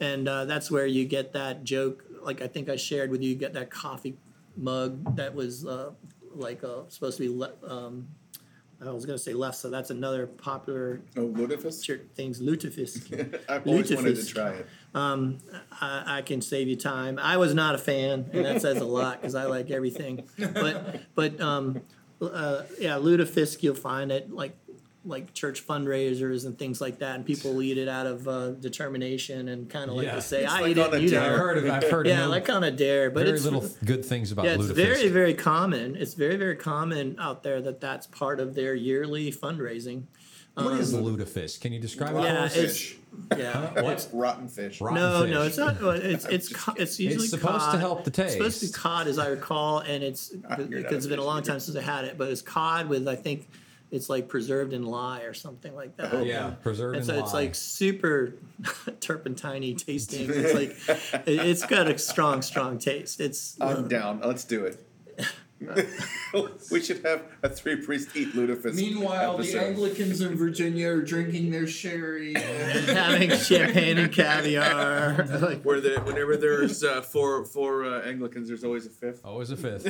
and 0.00 0.28
uh, 0.28 0.44
that's 0.46 0.70
where 0.70 0.86
you 0.86 1.04
get 1.04 1.32
that 1.34 1.64
joke. 1.64 2.04
Like 2.22 2.40
I 2.40 2.46
think 2.46 2.68
I 2.68 2.76
shared 2.76 3.10
with 3.10 3.22
you, 3.22 3.30
you 3.30 3.36
get 3.36 3.52
that 3.54 3.70
coffee 3.70 4.16
mug 4.56 5.16
that 5.16 5.34
was 5.34 5.66
uh, 5.66 5.90
like 6.34 6.64
uh, 6.64 6.88
supposed 6.88 7.18
to 7.18 7.24
be. 7.24 7.28
Le- 7.28 7.52
um, 7.66 8.08
I 8.80 8.90
was 8.92 9.04
going 9.06 9.18
to 9.18 9.22
say 9.22 9.32
left, 9.34 9.56
so 9.56 9.70
that's 9.70 9.90
another 9.90 10.26
popular 10.26 11.00
Oh, 11.16 11.28
Lutefisk? 11.28 11.82
church 11.82 12.02
things. 12.14 12.40
Lutefisk. 12.40 13.40
I've 13.48 13.66
always 13.66 13.92
wanted 13.92 14.14
to 14.16 14.24
try 14.26 14.50
it. 14.50 14.66
I, 14.94 16.18
I 16.18 16.22
can 16.22 16.40
save 16.40 16.68
you 16.68 16.76
time. 16.76 17.18
I 17.18 17.36
was 17.38 17.54
not 17.54 17.74
a 17.74 17.78
fan, 17.78 18.30
and 18.32 18.44
that 18.44 18.62
says 18.62 18.78
a 18.78 18.84
lot 18.84 19.20
because 19.20 19.34
I 19.34 19.44
like 19.46 19.70
everything. 19.70 20.28
But 20.38 21.00
but 21.16 21.40
um, 21.40 21.80
uh, 22.22 22.62
yeah, 22.78 22.96
lutefisk 22.98 23.62
you'll 23.62 23.74
find 23.74 24.12
it 24.12 24.30
like 24.32 24.56
like 25.04 25.32
church 25.32 25.66
fundraisers 25.66 26.44
and 26.44 26.58
things 26.58 26.80
like 26.80 26.98
that, 26.98 27.14
and 27.16 27.24
people 27.24 27.62
eat 27.62 27.78
it 27.78 27.88
out 27.88 28.06
of 28.06 28.26
uh, 28.28 28.50
determination 28.50 29.48
and 29.48 29.70
kind 29.70 29.88
of 29.90 29.96
like 29.96 30.06
Yeah. 30.06 30.16
to 30.16 30.20
say, 30.22 30.42
It's 30.44 30.52
I 30.52 30.60
like 30.60 30.70
eat 30.72 30.78
it, 30.78 30.94
a 30.94 31.00
you 31.00 31.08
dare. 31.08 31.32
I've 31.32 31.38
heard 31.38 31.58
of. 31.58 31.70
I've 31.70 31.90
heard. 31.90 32.06
Yeah, 32.06 32.20
no- 32.24 32.28
like 32.28 32.50
on 32.50 32.64
a 32.64 32.70
dare, 32.70 33.10
but 33.10 33.24
very 33.24 33.36
it's 33.36 33.44
little 33.44 33.64
good 33.84 34.04
things 34.04 34.32
about 34.32 34.44
yeah, 34.44 34.54
it's 34.54 34.64
lutefisk. 34.64 34.74
very 34.74 35.08
very 35.08 35.34
common. 35.34 35.96
It's 35.96 36.14
very 36.14 36.36
very 36.36 36.56
common 36.56 37.16
out 37.18 37.42
there 37.42 37.60
that 37.62 37.80
that's 37.80 38.06
part 38.06 38.40
of 38.40 38.54
their 38.54 38.74
yearly 38.74 39.32
fundraising. 39.32 40.04
What 40.54 40.80
is 40.80 40.92
lutefisk? 40.92 41.60
Can 41.60 41.72
you 41.72 41.78
describe 41.78 42.16
it? 42.16 42.18
Um, 42.18 42.24
Yeah, 42.24 42.34
for 42.40 42.44
us? 42.44 42.56
it's 42.56 42.94
yeah. 43.38 43.80
what? 43.82 44.08
Rotten 44.12 44.48
fish. 44.48 44.80
Rotten 44.80 44.96
No, 45.00 45.22
fish. 45.22 45.30
no, 45.30 45.42
it's 45.42 45.56
not. 45.56 45.76
It's 46.04 46.24
it's 46.24 46.48
co- 46.52 46.74
it's 46.76 46.98
usually 46.98 47.28
supposed 47.28 47.70
to 47.70 47.78
help 47.78 48.02
the 48.02 48.10
taste. 48.10 48.34
It's 48.34 48.36
supposed 48.36 48.60
to 48.62 48.66
be 48.66 48.72
cod, 48.72 49.06
as 49.06 49.20
I 49.20 49.28
recall, 49.28 49.78
and 49.78 50.02
it's 50.02 50.30
because 50.30 50.90
it's 50.90 51.06
been 51.06 51.20
a 51.20 51.22
a 51.22 51.24
long 51.24 51.42
fish 51.42 51.48
time 51.48 51.60
since 51.60 51.76
I 51.76 51.82
had 51.82 52.04
it. 52.06 52.18
But 52.18 52.30
it's 52.30 52.42
cod 52.42 52.88
with 52.88 53.06
I 53.06 53.14
think 53.14 53.48
it's 53.90 54.08
like 54.10 54.28
preserved 54.28 54.72
in 54.72 54.82
lye 54.84 55.22
or 55.22 55.32
something 55.34 55.74
like 55.74 55.96
that. 55.96 56.12
Oh, 56.12 56.22
Yeah, 56.22 56.50
preserved 56.62 56.96
and 56.96 57.02
in 57.02 57.06
so 57.16 57.22
it's 57.22 57.32
lye. 57.32 57.40
like 57.40 57.54
super 57.54 58.34
turpentine 59.00 59.76
tasting. 59.76 60.28
It's 60.30 60.54
like 60.54 60.76
it- 61.26 61.46
it's 61.46 61.64
got 61.66 61.88
a 61.88 61.98
strong, 61.98 62.42
strong 62.42 62.78
taste. 62.78 63.20
It's 63.20 63.56
I'm 63.60 63.84
uh, 63.84 63.88
down. 63.88 64.20
Let's 64.24 64.44
do 64.44 64.64
it. 64.64 64.84
we 66.70 66.80
should 66.80 67.04
have 67.04 67.24
a 67.42 67.48
three 67.48 67.76
priest 67.76 68.10
eat 68.14 68.32
lutefisk. 68.34 68.74
Meanwhile, 68.74 69.38
the. 69.38 69.58
Anglicans 69.60 70.20
in 70.20 70.36
Virginia 70.36 70.88
are 70.88 71.02
drinking 71.02 71.50
their 71.50 71.66
sherry. 71.66 72.34
and- 72.34 72.44
having 72.96 73.30
champagne 73.30 73.98
and 73.98 74.12
caviar. 74.12 75.26
like, 75.40 75.62
Where 75.62 75.80
the 75.80 76.00
whenever 76.00 76.36
there's 76.36 76.84
uh, 76.84 77.02
four 77.02 77.44
four 77.44 77.84
uh, 77.84 78.02
Anglicans, 78.02 78.48
there's 78.48 78.64
always 78.64 78.86
a 78.86 78.90
fifth. 78.90 79.24
Always 79.24 79.50
a 79.50 79.56
fifth. 79.56 79.86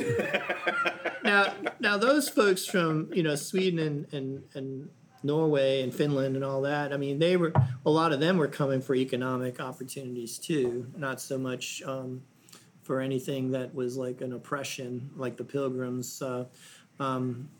now, 1.22 1.52
now 1.80 1.98
those 1.98 2.28
folks 2.28 2.64
from 2.64 3.10
you 3.12 3.22
know 3.22 3.34
Sweden 3.34 3.78
and 3.78 4.12
and 4.12 4.42
and 4.54 4.88
Norway 5.22 5.82
and 5.82 5.92
Finland 5.94 6.36
and 6.36 6.44
all 6.44 6.62
that. 6.62 6.92
I 6.92 6.96
mean, 6.96 7.18
they 7.18 7.36
were 7.36 7.52
a 7.84 7.90
lot 7.90 8.12
of 8.12 8.20
them 8.20 8.38
were 8.38 8.48
coming 8.48 8.80
for 8.80 8.94
economic 8.94 9.60
opportunities 9.60 10.38
too, 10.38 10.86
not 10.96 11.20
so 11.20 11.36
much 11.38 11.82
um, 11.84 12.22
for 12.88 13.02
anything 13.02 13.50
that 13.50 13.74
was 13.74 13.98
like 13.98 14.22
an 14.22 14.32
oppression, 14.32 15.10
like 15.14 15.36
the 15.36 15.44
Pilgrims. 15.44 16.22
Uh, 16.22 16.46
um, 16.98 17.50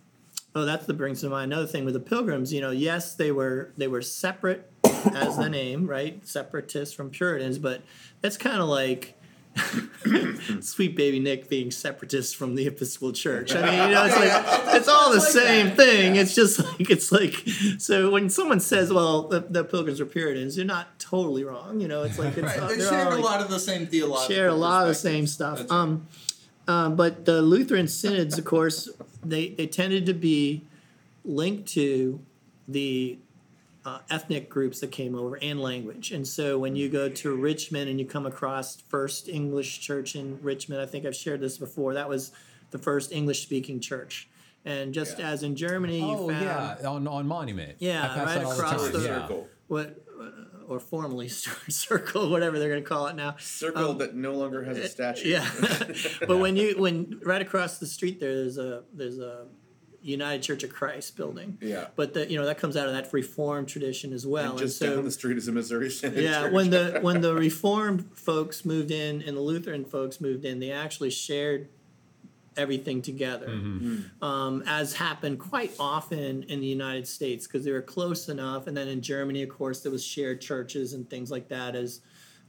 oh, 0.55 0.65
that's 0.65 0.87
the 0.87 0.95
brings 0.95 1.21
to 1.21 1.29
mind 1.29 1.53
another 1.53 1.69
thing 1.69 1.85
with 1.85 1.93
the 1.93 2.01
Pilgrims. 2.01 2.51
You 2.51 2.63
know, 2.63 2.71
yes, 2.71 3.15
they 3.15 3.31
were 3.31 3.71
they 3.77 3.89
were 3.89 4.01
separate 4.01 4.73
as 5.15 5.37
the 5.37 5.51
name, 5.51 5.87
right? 5.87 6.27
Separatists 6.27 6.95
from 6.95 7.11
Puritans, 7.11 7.59
but 7.59 7.83
that's 8.23 8.39
kind 8.39 8.61
of 8.63 8.69
like 8.69 9.19
sweet 10.61 10.97
baby 10.97 11.21
Nick 11.21 11.51
being 11.51 11.71
separatist 11.71 12.35
from 12.35 12.55
the 12.55 12.67
Episcopal 12.67 13.13
Church. 13.13 13.55
I 13.55 13.63
mean, 13.63 13.89
you 13.89 13.95
know, 13.95 14.07
it's 14.07 14.17
like 14.17 14.77
it's 14.77 14.89
all 14.89 15.13
the 15.13 15.21
same 15.21 15.77
thing. 15.77 16.17
It's 16.17 16.35
just 16.35 16.59
like 16.59 16.89
it's 16.89 17.13
like 17.13 17.47
so 17.79 18.11
when 18.11 18.31
someone 18.31 18.61
says, 18.61 18.91
"Well, 18.91 19.29
the, 19.29 19.41
the 19.41 19.63
Pilgrims 19.63 20.01
are 20.01 20.07
Puritans," 20.07 20.57
you're 20.57 20.65
not 20.65 20.98
totally 21.09 21.45
wrong. 21.45 21.81
You 21.81 21.89
know, 21.89 22.03
it's 22.03 22.19
like 22.19 22.37
it's 22.37 22.43
Right, 22.47 22.59
uh, 22.59 22.69
they 22.69 22.79
share 22.79 23.09
a 23.09 23.15
like- 23.15 23.25
lot 23.25 23.41
of 23.41 23.51
the 23.51 23.59
same 23.59 23.87
theological. 23.87 24.35
share 24.35 24.49
a 24.49 24.55
lot 24.55 24.83
of 24.83 24.89
the 24.89 24.95
same 24.95 25.27
stuff. 25.27 25.61
Right. 25.61 25.71
Um, 25.71 26.07
um, 26.67 26.97
but 26.97 27.25
the 27.25 27.41
Lutheran 27.41 27.89
synods, 27.89 28.37
of 28.39 28.45
course, 28.45 28.89
they, 29.25 29.49
they 29.51 29.67
tended 29.67 30.05
to 30.07 30.13
be 30.15 30.63
linked 31.25 31.69
to 31.73 32.21
the 32.67 33.19
uh, 33.87 34.01
ethnic 34.11 34.51
groups 34.51 34.81
that 34.81 34.93
came 34.93 35.15
over 35.15 35.39
and 35.41 35.61
language. 35.63 36.13
And 36.13 36.27
so 36.29 36.59
when 36.59 36.77
you 36.77 36.91
go 36.91 37.09
to 37.09 37.35
Richmond 37.35 37.89
and 37.89 37.99
you 37.99 38.05
come 38.05 38.27
across 38.27 38.77
First 38.83 39.29
English 39.31 39.81
Church 39.81 40.15
in 40.15 40.39
Richmond, 40.43 40.83
I 40.83 40.87
think 40.87 41.07
I've 41.07 41.17
shared 41.17 41.41
this 41.41 41.57
before. 41.57 41.95
That 41.95 42.09
was 42.09 42.33
the 42.71 42.79
first 42.79 43.13
English 43.13 43.43
speaking 43.43 43.81
church. 43.81 44.29
And 44.67 44.93
just 44.93 45.19
Yeah. 45.19 45.31
as 45.31 45.43
in 45.45 45.57
Germany, 45.57 46.01
you 46.01 46.05
Oh 46.05 46.29
found 46.29 46.43
yeah, 46.45 46.77
on 46.87 47.09
on 47.09 47.27
Monument. 47.27 47.77
Yeah, 47.79 48.07
right 48.19 48.27
that 48.35 48.45
all 48.45 48.51
the 48.55 48.57
across 48.63 48.89
the- 48.91 48.99
yeah. 48.99 49.23
circle. 49.23 49.49
what, 49.69 50.05
uh, 50.21 50.25
or 50.69 50.79
formerly 50.79 51.29
Stuart 51.29 51.57
Circle, 51.73 52.31
whatever 52.31 52.59
they're 52.59 52.69
going 52.69 52.83
to 52.83 52.89
call 52.89 53.07
it 53.07 53.17
now. 53.17 53.37
Circle 53.39 53.91
Um, 53.93 53.99
that 53.99 54.15
no 54.15 54.35
longer 54.35 54.65
has 54.65 54.79
a 54.79 54.89
statue. 54.89 55.29
Yeah, 55.29 55.49
but 56.27 56.39
when 56.39 56.57
you 56.57 56.79
when 56.79 57.21
right 57.25 57.43
across 57.43 57.79
the 57.79 57.87
street 57.87 58.21
there, 58.21 58.35
there's 58.35 58.59
a 58.59 58.85
there's 58.93 59.19
a 59.19 59.47
United 60.03 60.43
Church 60.43 60.63
of 60.63 60.71
Christ 60.71 61.17
building. 61.17 61.59
Yeah. 61.61 61.89
But 61.97 62.15
the, 62.15 62.31
you 62.31 62.39
know 62.39 62.47
that 62.47 62.59
comes 62.59 62.77
out 62.77 62.87
of 62.87 62.95
that 62.95 63.13
Reformed 63.13 63.69
tradition 63.69 64.13
as 64.13 64.27
well. 64.27 64.51
And 64.51 64.59
just 64.59 64.79
so, 64.79 64.97
down 64.97 65.05
the 65.05 65.11
street 65.11 65.37
is 65.37 65.49
a 65.49 65.53
Missouri 65.53 65.91
Synod 65.91 66.23
yeah, 66.23 66.43
Church. 66.43 66.53
when 66.53 66.71
the 66.71 66.99
when 67.03 67.21
the 67.21 67.35
Reformed 67.35 68.11
folks 68.15 68.65
moved 68.65 68.91
in 68.91 69.23
and 69.23 69.37
the 69.37 69.41
Lutheran 69.41 69.85
folks 69.85 70.21
moved 70.21 70.45
in, 70.45 70.61
they 70.61 70.71
actually 70.71 71.11
shared 71.11 71.69
everything 72.59 73.01
together, 73.01 73.49
Mm-hmm. 73.49 74.25
um, 74.25 74.63
as 74.67 74.93
happened 74.95 75.39
quite 75.39 75.73
often 75.79 76.43
in 76.43 76.61
the 76.61 76.67
United 76.67 77.07
States 77.09 77.47
because 77.47 77.65
they 77.65 77.73
were 77.73 77.81
close 77.83 78.29
enough. 78.29 78.67
And 78.67 78.77
then 78.77 78.89
in 78.89 79.01
Germany, 79.01 79.43
of 79.43 79.49
course, 79.49 79.81
there 79.81 79.93
was 79.93 80.05
shared 80.05 80.41
churches 80.41 80.93
and 80.93 81.09
things 81.09 81.31
like 81.31 81.49
that, 81.49 81.75
as 81.75 82.01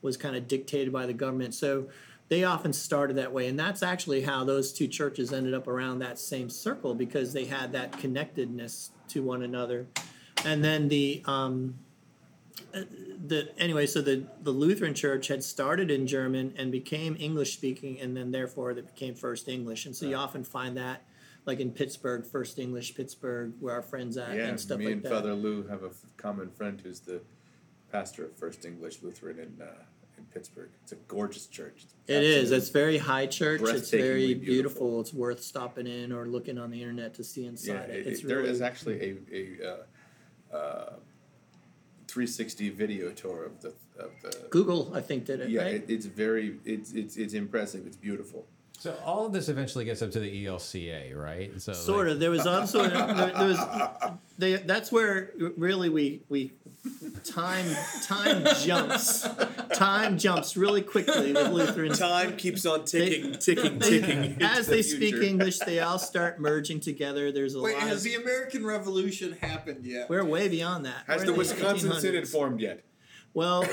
was 0.01 0.17
kind 0.17 0.35
of 0.35 0.47
dictated 0.47 0.91
by 0.91 1.05
the 1.05 1.13
government. 1.13 1.53
So 1.53 1.87
they 2.29 2.43
often 2.43 2.73
started 2.73 3.15
that 3.17 3.31
way, 3.33 3.47
and 3.47 3.57
that's 3.59 3.81
actually 3.81 4.21
how 4.21 4.43
those 4.43 4.71
two 4.73 4.87
churches 4.87 5.31
ended 5.33 5.53
up 5.53 5.67
around 5.67 5.99
that 5.99 6.19
same 6.19 6.49
circle 6.49 6.93
because 6.93 7.33
they 7.33 7.45
had 7.45 7.71
that 7.73 7.97
connectedness 7.99 8.91
to 9.09 9.23
one 9.23 9.41
another. 9.43 9.87
And 10.45 10.63
then 10.63 10.87
the 10.89 11.23
um, 11.25 11.75
the 12.71 13.49
anyway, 13.57 13.85
so 13.85 14.01
the 14.01 14.25
the 14.41 14.51
Lutheran 14.51 14.93
Church 14.93 15.27
had 15.27 15.43
started 15.43 15.91
in 15.91 16.07
German 16.07 16.53
and 16.57 16.71
became 16.71 17.15
English 17.19 17.53
speaking, 17.53 17.99
and 17.99 18.15
then 18.15 18.31
therefore 18.31 18.73
they 18.73 18.81
became 18.81 19.15
First 19.15 19.47
English. 19.47 19.85
And 19.85 19.95
so 19.95 20.05
you 20.05 20.15
often 20.15 20.43
find 20.43 20.77
that, 20.77 21.03
like 21.45 21.59
in 21.59 21.71
Pittsburgh, 21.71 22.25
First 22.25 22.59
English 22.59 22.95
Pittsburgh, 22.95 23.53
where 23.59 23.75
our 23.75 23.81
friends 23.81 24.17
at, 24.17 24.35
yeah, 24.35 24.47
and 24.47 24.59
stuff 24.59 24.79
me 24.79 24.85
like 24.85 24.93
and 24.95 25.03
that. 25.03 25.09
Father 25.09 25.33
Lou 25.33 25.67
have 25.67 25.83
a 25.83 25.87
f- 25.87 26.05
common 26.17 26.49
friend 26.49 26.79
who's 26.81 26.99
the 26.99 27.21
pastor 27.91 28.25
of 28.25 28.35
First 28.37 28.65
English 28.65 29.01
Lutheran 29.01 29.39
in 29.39 29.61
uh, 29.61 29.83
in 30.17 30.25
Pittsburgh. 30.25 30.69
It's 30.83 30.91
a 30.91 30.97
gorgeous 31.07 31.47
church. 31.47 31.83
It's 31.83 31.93
It 32.07 32.23
is. 32.23 32.51
It's 32.51 32.69
very 32.69 32.97
high 32.97 33.25
church. 33.25 33.61
It's 33.63 33.89
very 33.89 34.33
beautiful. 34.33 34.45
beautiful. 34.45 35.01
It's 35.01 35.13
worth 35.13 35.41
stopping 35.41 35.87
in 35.87 36.11
or 36.11 36.25
looking 36.27 36.57
on 36.57 36.71
the 36.71 36.81
internet 36.81 37.13
to 37.15 37.23
see 37.23 37.43
yeah. 37.43 37.49
inside 37.49 37.89
it. 37.89 38.05
It, 38.05 38.07
It's 38.07 38.21
it- 38.21 38.27
really 38.27 38.49
is 38.49 38.61
actually 38.61 39.01
a 39.01 39.17
a 39.33 39.69
uh, 39.71 40.55
uh, 40.55 40.93
360 42.09 42.69
video 42.69 43.11
tour 43.11 43.43
of 43.43 43.61
the 43.61 43.73
of 43.97 44.11
the. 44.21 44.47
Google. 44.49 44.91
I 44.93 45.01
think 45.01 45.25
did 45.25 45.41
it. 45.41 45.49
Yeah, 45.49 45.63
right? 45.63 45.75
it, 45.75 45.85
it's 45.87 46.05
very 46.05 46.57
it's 46.65 46.93
it's 46.93 47.17
it's 47.17 47.33
impressive. 47.33 47.85
It's 47.85 47.97
beautiful. 47.97 48.45
So 48.79 48.95
all 49.05 49.25
of 49.25 49.33
this 49.33 49.49
eventually 49.49 49.83
gets 49.83 50.01
up 50.01 50.11
to 50.11 50.21
the 50.21 50.45
ELCA, 50.45 51.13
right? 51.13 51.61
So 51.61 51.73
sort 51.73 52.07
like, 52.07 52.13
of. 52.13 52.19
There 52.21 52.31
was 52.31 52.47
also 52.47 52.87
there, 52.87 53.31
there 53.33 53.47
was 53.47 54.11
they, 54.37 54.55
that's 54.55 54.89
where 54.89 55.33
really 55.37 55.89
we 55.89 56.21
we 56.29 56.53
time 57.25 57.65
time 58.03 58.45
jumps 58.61 59.27
time 59.73 60.17
jumps 60.17 60.55
really 60.55 60.81
quickly 60.81 61.33
with 61.33 61.51
Lutherans. 61.51 61.99
Time 61.99 62.37
keeps 62.37 62.65
on 62.65 62.85
ticking, 62.85 63.31
They- 63.33 63.37
ticking, 63.37 63.79
They- 63.79 63.89
ticking. 63.89 64.23
into 64.23 64.43
as 64.45 64.65
the 64.67 64.75
they 64.75 64.81
speak. 64.81 65.15
English, 65.15 65.59
they 65.59 65.79
all 65.79 65.99
start 65.99 66.39
merging 66.39 66.79
together. 66.79 67.31
There's 67.31 67.55
a 67.55 67.61
Wait, 67.61 67.73
lot. 67.73 67.83
has 67.83 67.97
Of, 67.97 68.03
the 68.11 68.15
American 68.15 68.65
Revolution 68.65 69.33
happened 69.41 69.85
yet? 69.85 70.09
we're 70.09 70.23
way 70.23 70.47
beyond 70.47 70.85
that. 70.85 71.03
Has 71.07 71.21
We're 71.21 71.27
the 71.27 71.33
Wisconsin 71.33 71.91
1800s. 71.91 71.99
Synod 72.01 72.27
formed 72.27 72.61
yet? 72.61 72.83
Well, 73.33 73.61
in, 73.61 73.69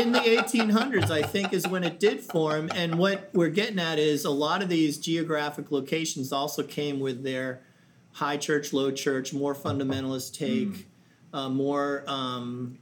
in 0.00 0.12
the 0.12 0.20
1800s, 0.20 1.10
I 1.10 1.22
think, 1.22 1.52
is 1.52 1.66
when 1.68 1.84
it 1.84 2.00
did 2.00 2.20
form. 2.20 2.70
And 2.74 2.98
what 2.98 3.28
we're 3.34 3.50
getting 3.50 3.78
at 3.78 3.98
is 3.98 4.24
a 4.24 4.30
lot 4.30 4.62
of 4.62 4.68
these 4.70 4.96
geographic 4.98 5.70
locations 5.70 6.32
also 6.32 6.62
came 6.62 6.98
with 6.98 7.22
their 7.24 7.60
high 8.12 8.36
church, 8.38 8.72
low 8.72 8.90
church, 8.90 9.32
more 9.34 9.54
fundamentalist 9.54 10.34
take, 10.34 10.68
hmm. 10.68 10.80
Uh, 11.32 11.48
more 11.48 12.04
um, 12.06 12.78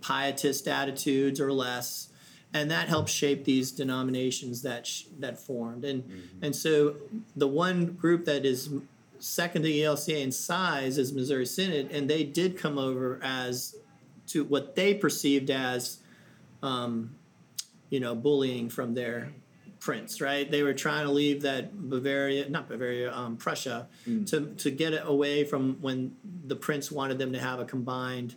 pietist 0.00 0.68
attitudes 0.68 1.40
or 1.40 1.52
less. 1.52 2.08
And 2.52 2.70
that 2.70 2.88
helped 2.88 3.10
shape 3.10 3.44
these 3.44 3.70
denominations 3.70 4.62
that 4.62 4.84
sh- 4.86 5.04
that 5.20 5.38
formed, 5.38 5.84
and 5.84 6.02
and 6.42 6.56
so 6.56 6.96
the 7.36 7.46
one 7.46 7.92
group 7.92 8.24
that 8.24 8.44
is 8.44 8.70
second 9.20 9.62
to 9.62 9.68
the 9.68 9.80
ELCA 9.80 10.20
in 10.20 10.32
size 10.32 10.98
is 10.98 11.12
Missouri 11.12 11.46
Synod, 11.46 11.92
and 11.92 12.10
they 12.10 12.24
did 12.24 12.58
come 12.58 12.76
over 12.76 13.20
as 13.22 13.76
to 14.28 14.44
what 14.44 14.74
they 14.74 14.94
perceived 14.94 15.50
as, 15.50 15.98
um, 16.62 17.14
you 17.90 18.00
know, 18.00 18.14
bullying 18.14 18.68
from 18.68 18.94
their 18.94 19.32
prince. 19.80 20.20
Right? 20.20 20.48
They 20.50 20.62
were 20.62 20.74
trying 20.74 21.06
to 21.06 21.12
leave 21.12 21.42
that 21.42 21.88
Bavaria, 21.90 22.48
not 22.48 22.68
Bavaria, 22.68 23.12
um, 23.12 23.36
Prussia, 23.36 23.88
to 24.26 24.54
to 24.56 24.70
get 24.70 24.92
it 24.92 25.02
away 25.04 25.44
from 25.44 25.78
when 25.80 26.14
the 26.46 26.56
prince 26.56 26.92
wanted 26.92 27.18
them 27.18 27.32
to 27.32 27.38
have 27.40 27.58
a 27.58 27.64
combined 27.64 28.36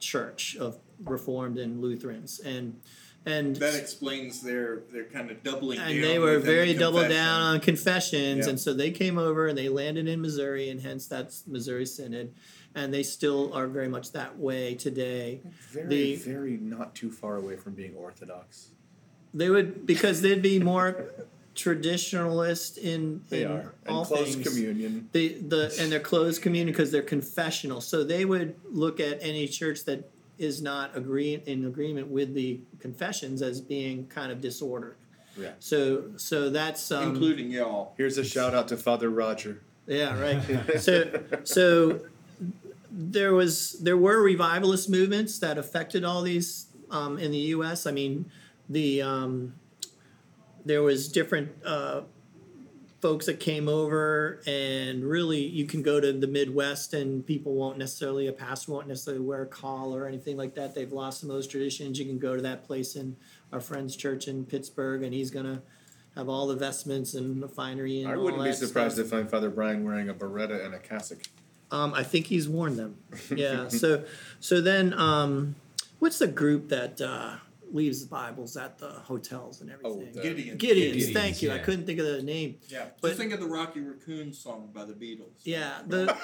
church 0.00 0.56
of 0.56 0.78
Reformed 1.04 1.58
and 1.58 1.80
Lutherans, 1.80 2.40
and 2.40 2.80
and 3.24 3.54
That 3.56 3.74
explains 3.74 4.40
their 4.42 4.80
their 4.92 5.04
kind 5.04 5.30
of 5.30 5.42
doubling 5.44 5.78
down. 5.78 5.90
and 5.90 6.02
they 6.02 6.18
were 6.18 6.34
within 6.34 6.40
the 6.40 6.52
very 6.52 6.74
double 6.74 7.08
down 7.08 7.40
on 7.42 7.60
confessions, 7.60 8.46
Yeah. 8.46 8.50
and 8.50 8.60
so 8.60 8.72
they 8.72 8.90
came 8.90 9.16
over 9.18 9.46
and 9.46 9.56
they 9.56 9.68
landed 9.68 10.08
in 10.08 10.20
Missouri, 10.20 10.68
and 10.70 10.80
hence 10.80 11.06
that's 11.06 11.46
Missouri 11.46 11.86
Synod, 11.86 12.32
and 12.74 12.92
they 12.92 13.02
still 13.04 13.52
are 13.52 13.68
very 13.68 13.86
much 13.88 14.10
that 14.12 14.38
way 14.38 14.74
today. 14.74 15.40
Very, 15.70 15.88
The- 15.88 16.14
very 16.16 16.56
not 16.56 16.94
too 16.96 17.10
far 17.12 17.36
away 17.36 17.56
from 17.56 17.74
being 17.74 17.94
Orthodox. 17.94 18.70
They 19.34 19.48
would 19.48 19.86
because 19.86 20.20
they'd 20.22 20.42
be 20.42 20.58
more 20.58 21.06
traditionalist 21.54 22.78
in 22.78 23.22
They 23.28 23.42
in 23.44 23.50
are. 23.50 23.74
all 23.88 24.00
And 24.00 24.06
close 24.06 24.34
things. 24.34 24.48
communion. 24.48 25.08
They 25.12 25.28
the 25.28 25.74
and 25.78 25.90
they're 25.92 26.00
closed 26.00 26.42
communion 26.42 26.72
because 26.72 26.90
they're 26.90 27.02
confessional. 27.02 27.80
So 27.80 28.04
they 28.04 28.24
would 28.24 28.54
look 28.70 29.00
at 29.00 29.18
any 29.22 29.46
church 29.48 29.84
that 29.84 30.10
is 30.38 30.62
not 30.62 30.96
agree 30.96 31.40
in 31.46 31.64
agreement 31.66 32.08
with 32.08 32.34
the 32.34 32.60
confessions 32.80 33.42
as 33.42 33.60
being 33.60 34.06
kind 34.08 34.32
of 34.32 34.40
disordered. 34.40 34.96
Yeah. 35.38 35.50
So 35.60 36.04
so 36.16 36.50
that's 36.50 36.90
um, 36.90 37.10
including 37.10 37.50
y'all. 37.50 37.94
Here's 37.96 38.18
a 38.18 38.24
shout 38.24 38.54
out 38.54 38.68
to 38.68 38.76
Father 38.76 39.08
Roger. 39.10 39.62
Yeah, 39.86 40.18
right. 40.20 40.80
so 40.80 41.22
so 41.44 42.00
there 42.90 43.32
was 43.34 43.72
there 43.80 43.96
were 43.96 44.22
revivalist 44.22 44.90
movements 44.90 45.38
that 45.38 45.58
affected 45.58 46.04
all 46.04 46.22
these 46.22 46.66
um, 46.90 47.18
in 47.18 47.30
the 47.30 47.38
U.S. 47.56 47.86
I 47.86 47.90
mean, 47.92 48.30
the 48.72 49.02
um, 49.02 49.54
there 50.64 50.82
was 50.82 51.08
different 51.08 51.50
uh, 51.64 52.02
folks 53.00 53.26
that 53.26 53.40
came 53.40 53.68
over, 53.68 54.40
and 54.46 55.04
really 55.04 55.40
you 55.44 55.66
can 55.66 55.82
go 55.82 56.00
to 56.00 56.12
the 56.12 56.26
Midwest 56.26 56.94
and 56.94 57.26
people 57.26 57.54
won't 57.54 57.78
necessarily 57.78 58.26
a 58.28 58.32
pastor 58.32 58.72
won't 58.72 58.88
necessarily 58.88 59.22
wear 59.22 59.42
a 59.42 59.46
collar 59.46 60.02
or 60.02 60.06
anything 60.06 60.36
like 60.36 60.54
that. 60.54 60.74
They've 60.74 60.92
lost 60.92 61.20
some 61.20 61.30
of 61.30 61.36
those 61.36 61.46
traditions. 61.46 61.98
You 61.98 62.06
can 62.06 62.18
go 62.18 62.36
to 62.36 62.42
that 62.42 62.64
place 62.64 62.96
in 62.96 63.16
our 63.52 63.60
friend's 63.60 63.96
church 63.96 64.28
in 64.28 64.44
Pittsburgh, 64.46 65.02
and 65.02 65.12
he's 65.12 65.30
gonna 65.30 65.62
have 66.14 66.28
all 66.28 66.46
the 66.46 66.56
vestments 66.56 67.14
and 67.14 67.42
the 67.42 67.48
finery 67.48 68.02
and 68.02 68.12
I 68.12 68.16
wouldn't 68.16 68.44
be 68.44 68.52
surprised 68.52 68.96
stuff. 68.96 69.06
to 69.06 69.10
find 69.10 69.30
Father 69.30 69.50
Brian 69.50 69.82
wearing 69.82 70.08
a 70.08 70.14
biretta 70.14 70.64
and 70.64 70.74
a 70.74 70.78
cassock. 70.78 71.18
Um, 71.70 71.94
I 71.94 72.02
think 72.02 72.26
he's 72.26 72.48
worn 72.48 72.76
them. 72.76 72.96
Yeah. 73.34 73.68
so 73.68 74.04
so 74.38 74.60
then 74.60 74.92
um, 74.92 75.56
what's 75.98 76.18
the 76.18 76.26
group 76.26 76.68
that 76.68 77.00
uh, 77.00 77.36
leaves 77.72 78.00
the 78.00 78.06
Bibles 78.08 78.56
at 78.56 78.78
the 78.78 78.88
hotels 78.90 79.60
and 79.60 79.72
oh, 79.84 80.00
everything. 80.00 80.12
the- 80.12 80.20
Gideon's, 80.22 80.60
Gideon's, 80.60 81.12
thank 81.12 81.42
you. 81.42 81.50
I 81.52 81.58
couldn't 81.58 81.86
think 81.86 81.98
of 81.98 82.06
the 82.06 82.22
name. 82.22 82.56
Yeah. 82.68 82.86
But- 83.00 83.08
Just 83.08 83.20
think 83.20 83.32
of 83.32 83.40
the 83.40 83.46
Rocky 83.46 83.80
Raccoon 83.80 84.32
song 84.32 84.70
by 84.72 84.84
the 84.84 84.92
Beatles. 84.92 85.32
Yeah, 85.44 85.80
the 85.86 86.06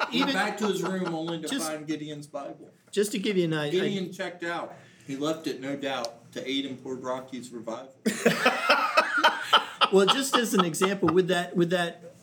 went 0.00 0.14
even 0.14 0.32
back 0.34 0.56
to 0.58 0.66
his 0.68 0.82
room 0.82 1.14
only 1.14 1.40
to 1.40 1.48
Just- 1.48 1.68
find 1.68 1.86
Gideon's 1.86 2.26
Bible. 2.26 2.70
just 2.90 3.12
to 3.12 3.18
give 3.18 3.36
you 3.36 3.44
an 3.44 3.54
idea. 3.54 3.82
Gideon 3.82 4.12
checked 4.12 4.44
out. 4.44 4.74
He 5.06 5.16
left 5.16 5.46
it, 5.46 5.60
no 5.60 5.76
doubt, 5.76 6.32
to 6.32 6.48
aid 6.48 6.64
in 6.64 6.78
poor 6.78 6.96
Rocky's 6.96 7.50
revival. 7.50 7.92
well, 9.92 10.06
just 10.06 10.34
as 10.36 10.54
an 10.54 10.64
example, 10.64 11.10
with 11.12 11.28
that 11.28 11.54
with 11.54 11.70
that 11.70 12.13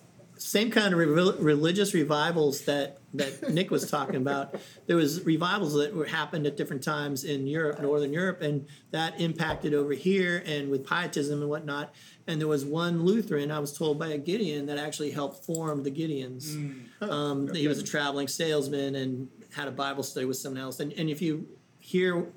same 0.51 0.69
kind 0.69 0.93
of 0.93 0.99
re- 0.99 1.33
religious 1.39 1.93
revivals 1.93 2.61
that 2.65 2.97
that 3.13 3.53
Nick 3.53 3.71
was 3.71 3.89
talking 3.89 4.15
about, 4.15 4.55
there 4.87 4.97
was 4.97 5.23
revivals 5.25 5.73
that 5.75 5.93
were 5.93 6.05
happened 6.05 6.45
at 6.45 6.57
different 6.57 6.83
times 6.83 7.23
in 7.23 7.47
Europe, 7.47 7.81
Northern 7.81 8.11
Europe, 8.11 8.41
and 8.41 8.67
that 8.91 9.19
impacted 9.19 9.73
over 9.73 9.93
here 9.93 10.43
and 10.45 10.69
with 10.69 10.85
pietism 10.85 11.41
and 11.41 11.49
whatnot. 11.49 11.93
And 12.27 12.39
there 12.39 12.47
was 12.49 12.63
one 12.65 13.03
Lutheran, 13.05 13.49
I 13.49 13.59
was 13.59 13.71
told 13.77 13.97
by 13.97 14.07
a 14.07 14.17
Gideon, 14.17 14.65
that 14.65 14.77
actually 14.77 15.11
helped 15.11 15.45
form 15.45 15.83
the 15.83 15.91
Gideons. 15.91 16.45
Um, 17.01 17.53
He 17.53 17.67
was 17.67 17.79
a 17.79 17.83
traveling 17.83 18.27
salesman 18.27 18.95
and 18.95 19.29
had 19.53 19.67
a 19.67 19.71
Bible 19.71 20.03
study 20.03 20.25
with 20.25 20.37
someone 20.37 20.61
else. 20.61 20.81
And 20.81 20.91
and 20.93 21.09
if 21.09 21.21
you 21.21 21.47
hear 21.79 22.27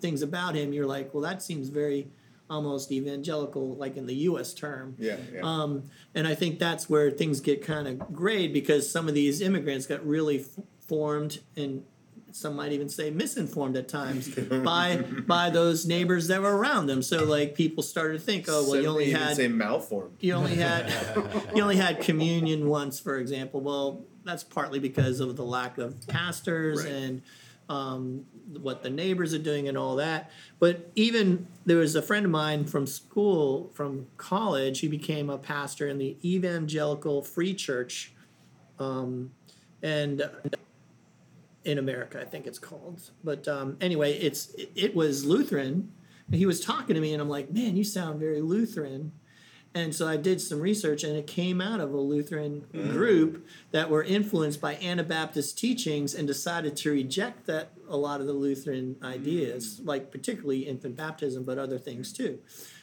things 0.00 0.22
about 0.22 0.56
him, 0.56 0.72
you're 0.72 0.86
like, 0.96 1.14
well, 1.14 1.22
that 1.22 1.40
seems 1.42 1.68
very 1.68 2.08
almost 2.50 2.92
evangelical, 2.92 3.74
like 3.76 3.96
in 3.96 4.06
the 4.06 4.14
U.S. 4.28 4.52
term. 4.54 4.94
Yeah, 4.98 5.16
yeah. 5.32 5.40
Um, 5.42 5.84
and 6.14 6.26
I 6.28 6.34
think 6.34 6.58
that's 6.58 6.88
where 6.90 7.10
things 7.10 7.40
get 7.40 7.62
kind 7.64 7.88
of 7.88 8.12
grayed 8.12 8.52
because 8.52 8.90
some 8.90 9.08
of 9.08 9.14
these 9.14 9.40
immigrants 9.40 9.86
got 9.86 10.06
really 10.06 10.40
f- 10.40 10.46
formed 10.86 11.40
and 11.56 11.84
some 12.32 12.56
might 12.56 12.72
even 12.72 12.88
say 12.88 13.10
misinformed 13.10 13.76
at 13.76 13.86
times 13.88 14.34
by 14.64 14.96
by 15.26 15.50
those 15.50 15.86
neighbors 15.86 16.26
that 16.26 16.42
were 16.42 16.56
around 16.56 16.86
them. 16.86 17.00
So 17.00 17.24
like 17.24 17.54
people 17.54 17.82
started 17.82 18.18
to 18.18 18.24
think, 18.24 18.46
oh 18.48 18.68
well, 18.68 18.80
you 18.80 18.88
only 18.88 19.10
had 19.12 19.36
say 19.36 19.46
malformed. 19.48 20.16
you 20.20 20.32
only 20.34 20.56
had 20.56 20.92
you 21.54 21.62
only 21.62 21.76
had 21.76 22.00
communion 22.00 22.68
once, 22.68 22.98
for 22.98 23.18
example. 23.18 23.60
Well, 23.60 24.04
that's 24.24 24.42
partly 24.42 24.80
because 24.80 25.20
of 25.20 25.36
the 25.36 25.44
lack 25.44 25.78
of 25.78 26.06
pastors 26.08 26.82
Right. 26.82 26.92
and 26.92 27.22
um, 27.68 28.26
what 28.60 28.82
the 28.82 28.90
neighbors 28.90 29.32
are 29.34 29.38
doing 29.38 29.68
and 29.68 29.76
all 29.78 29.96
that. 29.96 30.30
But 30.58 30.90
even 30.94 31.46
there 31.66 31.78
was 31.78 31.94
a 31.94 32.02
friend 32.02 32.26
of 32.26 32.32
mine 32.32 32.64
from 32.66 32.86
school, 32.86 33.70
from 33.74 34.06
college, 34.16 34.80
he 34.80 34.88
became 34.88 35.30
a 35.30 35.38
pastor 35.38 35.88
in 35.88 35.98
the 35.98 36.16
Evangelical 36.24 37.22
Free 37.22 37.54
Church, 37.54 38.12
um, 38.78 39.30
and 39.82 40.28
in 41.64 41.78
America, 41.78 42.20
I 42.20 42.24
think 42.24 42.46
it's 42.46 42.58
called. 42.58 43.10
But 43.22 43.48
um, 43.48 43.76
anyway, 43.80 44.14
it's 44.14 44.54
it, 44.54 44.70
it 44.74 44.94
was 44.94 45.24
Lutheran. 45.24 45.92
And 46.26 46.36
he 46.36 46.46
was 46.46 46.60
talking 46.60 46.94
to 46.94 47.00
me, 47.00 47.12
and 47.12 47.20
I'm 47.20 47.28
like, 47.28 47.52
man, 47.52 47.76
you 47.76 47.84
sound 47.84 48.18
very 48.18 48.40
Lutheran. 48.40 49.12
And 49.74 49.94
so 49.94 50.06
I 50.06 50.16
did 50.16 50.40
some 50.40 50.60
research, 50.60 51.02
and 51.02 51.16
it 51.16 51.26
came 51.26 51.60
out 51.60 51.80
of 51.80 51.92
a 51.92 52.00
Lutheran 52.00 52.64
group 52.72 53.44
that 53.72 53.90
were 53.90 54.04
influenced 54.04 54.60
by 54.60 54.76
Anabaptist 54.76 55.58
teachings 55.58 56.14
and 56.14 56.28
decided 56.28 56.76
to 56.76 56.92
reject 56.92 57.46
that 57.46 57.72
a 57.88 57.96
lot 57.96 58.20
of 58.20 58.26
the 58.26 58.32
Lutheran 58.32 58.96
ideas, 59.02 59.80
mm. 59.80 59.86
like 59.86 60.10
particularly 60.10 60.60
infant 60.60 60.96
baptism, 60.96 61.44
but 61.44 61.58
other 61.58 61.78
things 61.78 62.12
too. 62.12 62.38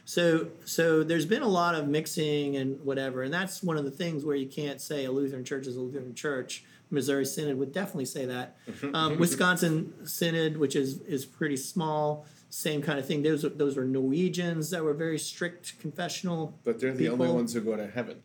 So, 0.05 0.47
so 0.65 1.03
there's 1.03 1.25
been 1.25 1.41
a 1.41 1.47
lot 1.47 1.75
of 1.75 1.87
mixing 1.87 2.55
and 2.55 2.83
whatever, 2.83 3.23
and 3.23 3.33
that's 3.33 3.63
one 3.63 3.77
of 3.77 3.85
the 3.85 3.91
things 3.91 4.25
where 4.25 4.35
you 4.35 4.47
can't 4.47 4.81
say 4.81 5.05
a 5.05 5.11
Lutheran 5.11 5.45
church 5.45 5.67
is 5.67 5.75
a 5.75 5.81
Lutheran 5.81 6.15
church. 6.15 6.63
Missouri 6.89 7.25
Synod 7.25 7.57
would 7.57 7.71
definitely 7.71 8.05
say 8.05 8.25
that. 8.25 8.57
Mm-hmm. 8.67 8.95
Um, 8.95 9.11
mm-hmm. 9.11 9.21
Wisconsin 9.21 9.93
Synod, 10.05 10.57
which 10.57 10.75
is 10.75 10.99
is 11.01 11.25
pretty 11.25 11.55
small, 11.55 12.25
same 12.49 12.81
kind 12.81 12.99
of 12.99 13.05
thing. 13.05 13.23
Those 13.23 13.45
are, 13.45 13.49
those 13.49 13.77
were 13.77 13.85
Norwegians 13.85 14.69
that 14.71 14.83
were 14.83 14.93
very 14.93 15.17
strict 15.17 15.79
confessional. 15.79 16.59
But 16.63 16.79
they're 16.79 16.93
the 16.93 17.09
only 17.09 17.29
ones 17.29 17.53
who 17.53 17.61
go 17.61 17.77
to 17.77 17.87
heaven. 17.87 18.21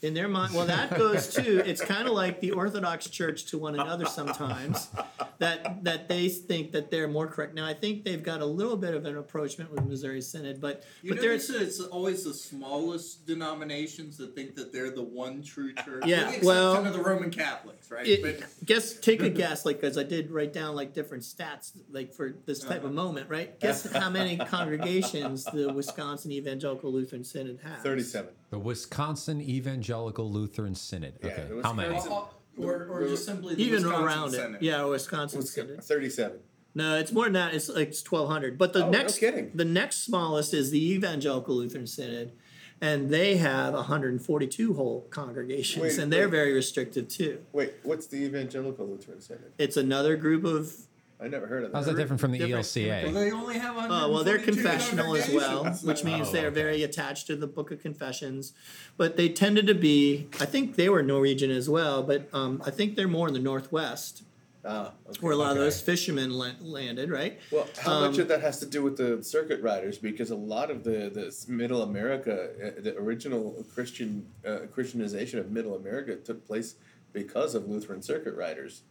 In 0.00 0.14
their 0.14 0.28
mind, 0.28 0.54
well, 0.54 0.66
that 0.66 0.96
goes 0.96 1.34
too. 1.34 1.60
It's 1.66 1.80
kind 1.80 2.06
of 2.06 2.14
like 2.14 2.40
the 2.40 2.52
Orthodox 2.52 3.08
Church 3.10 3.46
to 3.46 3.58
one 3.58 3.74
another 3.74 4.06
sometimes. 4.06 4.88
That 5.38 5.84
that 5.84 6.08
they 6.08 6.28
think 6.28 6.72
that 6.72 6.90
they're 6.90 7.06
more 7.06 7.28
correct. 7.28 7.54
Now, 7.54 7.64
I 7.64 7.72
think 7.72 8.04
they've 8.04 8.22
got 8.22 8.40
a 8.40 8.46
little 8.46 8.76
bit 8.76 8.94
of 8.94 9.04
an 9.04 9.16
approachment 9.16 9.70
with 9.70 9.84
Missouri 9.84 10.20
Synod, 10.20 10.60
but 10.60 10.82
You 11.02 11.10
but 11.10 11.22
notice 11.22 11.46
there's 11.46 11.60
that 11.60 11.66
it's 11.66 11.80
always 11.80 12.24
the 12.24 12.34
smallest 12.34 13.24
denominations 13.24 14.16
that 14.16 14.34
think 14.34 14.56
that 14.56 14.72
they're 14.72 14.90
the 14.90 15.02
one 15.02 15.42
true 15.42 15.72
church. 15.74 16.06
Yeah, 16.06 16.26
with 16.26 16.40
the 16.40 16.46
well- 16.46 16.72
exception 16.72 16.86
of 16.88 17.04
the 17.04 17.08
Roman 17.08 17.30
Catholics, 17.30 17.88
right? 17.88 18.06
it, 18.06 18.22
but 18.22 18.66
guess 18.66 18.94
take 18.94 19.22
a 19.22 19.30
guess, 19.30 19.64
like 19.64 19.80
because 19.80 19.96
I 19.96 20.02
did 20.02 20.32
write 20.32 20.52
down 20.52 20.74
like 20.74 20.92
different 20.92 21.22
stats, 21.22 21.70
like 21.90 22.12
for 22.12 22.34
this 22.46 22.60
type 22.60 22.78
of 22.78 22.86
uh-huh. 22.86 22.92
moment, 22.94 23.30
right? 23.30 23.58
Guess 23.60 23.92
how 23.92 24.10
many 24.10 24.38
congregations 24.38 25.44
the 25.44 25.72
Wisconsin 25.72 26.32
Evangelical 26.32 26.92
Lutheran 26.92 27.22
Synod 27.22 27.60
has? 27.62 27.82
Thirty-seven. 27.82 28.30
The 28.50 28.58
Wisconsin 28.58 29.40
Evangelical 29.40 30.30
Lutheran 30.30 30.74
Synod. 30.74 31.14
Yeah, 31.22 31.28
Okay. 31.28 31.46
the 31.48 31.62
How 31.62 31.72
many? 31.72 31.94
Wisconsin- 31.94 32.37
or, 32.58 32.86
or 32.88 33.08
just 33.08 33.24
simply 33.24 33.54
the 33.54 33.62
Even 33.62 33.82
Wisconsin 33.84 34.04
around 34.06 34.30
Senate. 34.32 34.62
it, 34.62 34.64
yeah, 34.64 34.84
Wisconsin 34.84 35.38
Wisconsin- 35.40 35.68
Synod. 35.68 35.84
Thirty-seven. 35.84 36.38
No, 36.74 36.96
it's 36.98 37.12
more 37.12 37.24
than 37.24 37.32
that. 37.34 37.54
It's 37.54 37.68
like 37.68 37.88
it's 37.88 38.02
twelve 38.02 38.28
hundred. 38.28 38.58
But 38.58 38.72
the 38.72 38.84
Oh, 38.84 38.90
no 38.90 38.98
next, 38.98 39.18
kidding. 39.18 39.50
the 39.54 39.64
next 39.64 40.04
smallest 40.04 40.54
is 40.54 40.70
the 40.70 40.92
Evangelical 40.92 41.56
Lutheran 41.56 41.86
Synod, 41.86 42.32
and 42.80 43.10
they 43.10 43.36
have 43.38 43.74
one 43.74 43.84
hundred 43.84 44.12
and 44.12 44.22
forty-two 44.24 44.74
whole 44.74 45.06
congregations, 45.10 45.82
Wait, 45.82 45.98
and 45.98 46.12
they're 46.12 46.26
wait. 46.28 46.30
very 46.32 46.52
restrictive 46.52 47.08
too. 47.08 47.40
Wait, 47.52 47.72
what's 47.82 48.06
the 48.06 48.18
Evangelical 48.18 48.86
Lutheran 48.86 49.20
Synod? 49.20 49.52
It's 49.58 49.76
another 49.76 50.16
group 50.16 50.44
of. 50.44 50.74
I 51.20 51.26
never 51.26 51.46
heard 51.46 51.64
of 51.64 51.72
that. 51.72 51.76
How's 51.78 51.86
that 51.86 51.96
different 51.96 52.20
from 52.20 52.30
the 52.30 52.38
Different- 52.38 52.54
Well, 52.54 52.62
ELCA? 52.62 53.12
they 53.12 53.32
only 53.32 53.58
have 53.58 53.76
Uh, 53.76 54.06
well, 54.08 54.22
they're 54.24 54.38
142 54.38 54.52
confessional 54.52 55.16
as 55.16 55.28
well, 55.28 55.48
congregations. 55.64 55.84
which 55.86 56.04
means 56.04 56.28
Oh, 56.28 56.32
they're 56.32 56.46
okay. 56.46 56.54
very 56.54 56.82
attached 56.84 57.26
to 57.26 57.36
the 57.36 57.46
Book 57.48 57.70
of 57.72 57.80
Confessions. 57.82 58.52
But 58.96 59.16
they 59.16 59.28
tended 59.28 59.66
to 59.66 59.74
be. 59.74 60.28
I 60.38 60.44
think 60.46 60.76
they 60.76 60.88
were 60.88 61.02
Norwegian 61.02 61.50
as 61.50 61.68
well, 61.68 62.02
but 62.04 62.28
um, 62.32 62.62
I 62.64 62.70
think 62.70 62.94
they're 62.94 63.08
more 63.08 63.26
in 63.26 63.34
the 63.34 63.40
northwest, 63.40 64.22
Ah, 64.64 64.92
okay. 65.08 65.18
where 65.20 65.32
a 65.32 65.36
lot 65.36 65.52
of 65.52 65.58
those 65.58 65.80
fishermen 65.80 66.30
la- 66.30 66.52
landed, 66.60 67.10
right? 67.10 67.38
Well, 67.50 67.66
how 67.78 68.00
much 68.00 68.14
Um, 68.14 68.20
of 68.20 68.28
that 68.28 68.40
has 68.42 68.60
to 68.60 68.66
do 68.66 68.84
with 68.84 68.96
the 68.96 69.20
circuit 69.24 69.60
riders? 69.60 69.98
Because 69.98 70.30
a 70.30 70.36
lot 70.36 70.70
of 70.70 70.84
the, 70.84 71.10
the 71.10 71.34
Middle 71.52 71.82
America, 71.82 72.50
uh, 72.64 72.80
the 72.80 72.96
original 72.96 73.64
Christian 73.74 74.26
uh, 74.46 74.58
Christianization 74.72 75.40
of 75.40 75.50
Middle 75.50 75.74
America 75.74 76.14
took 76.14 76.46
place 76.46 76.76
because 77.12 77.56
of 77.56 77.68
Lutheran 77.68 78.02
circuit 78.02 78.34
riders, 78.36 78.82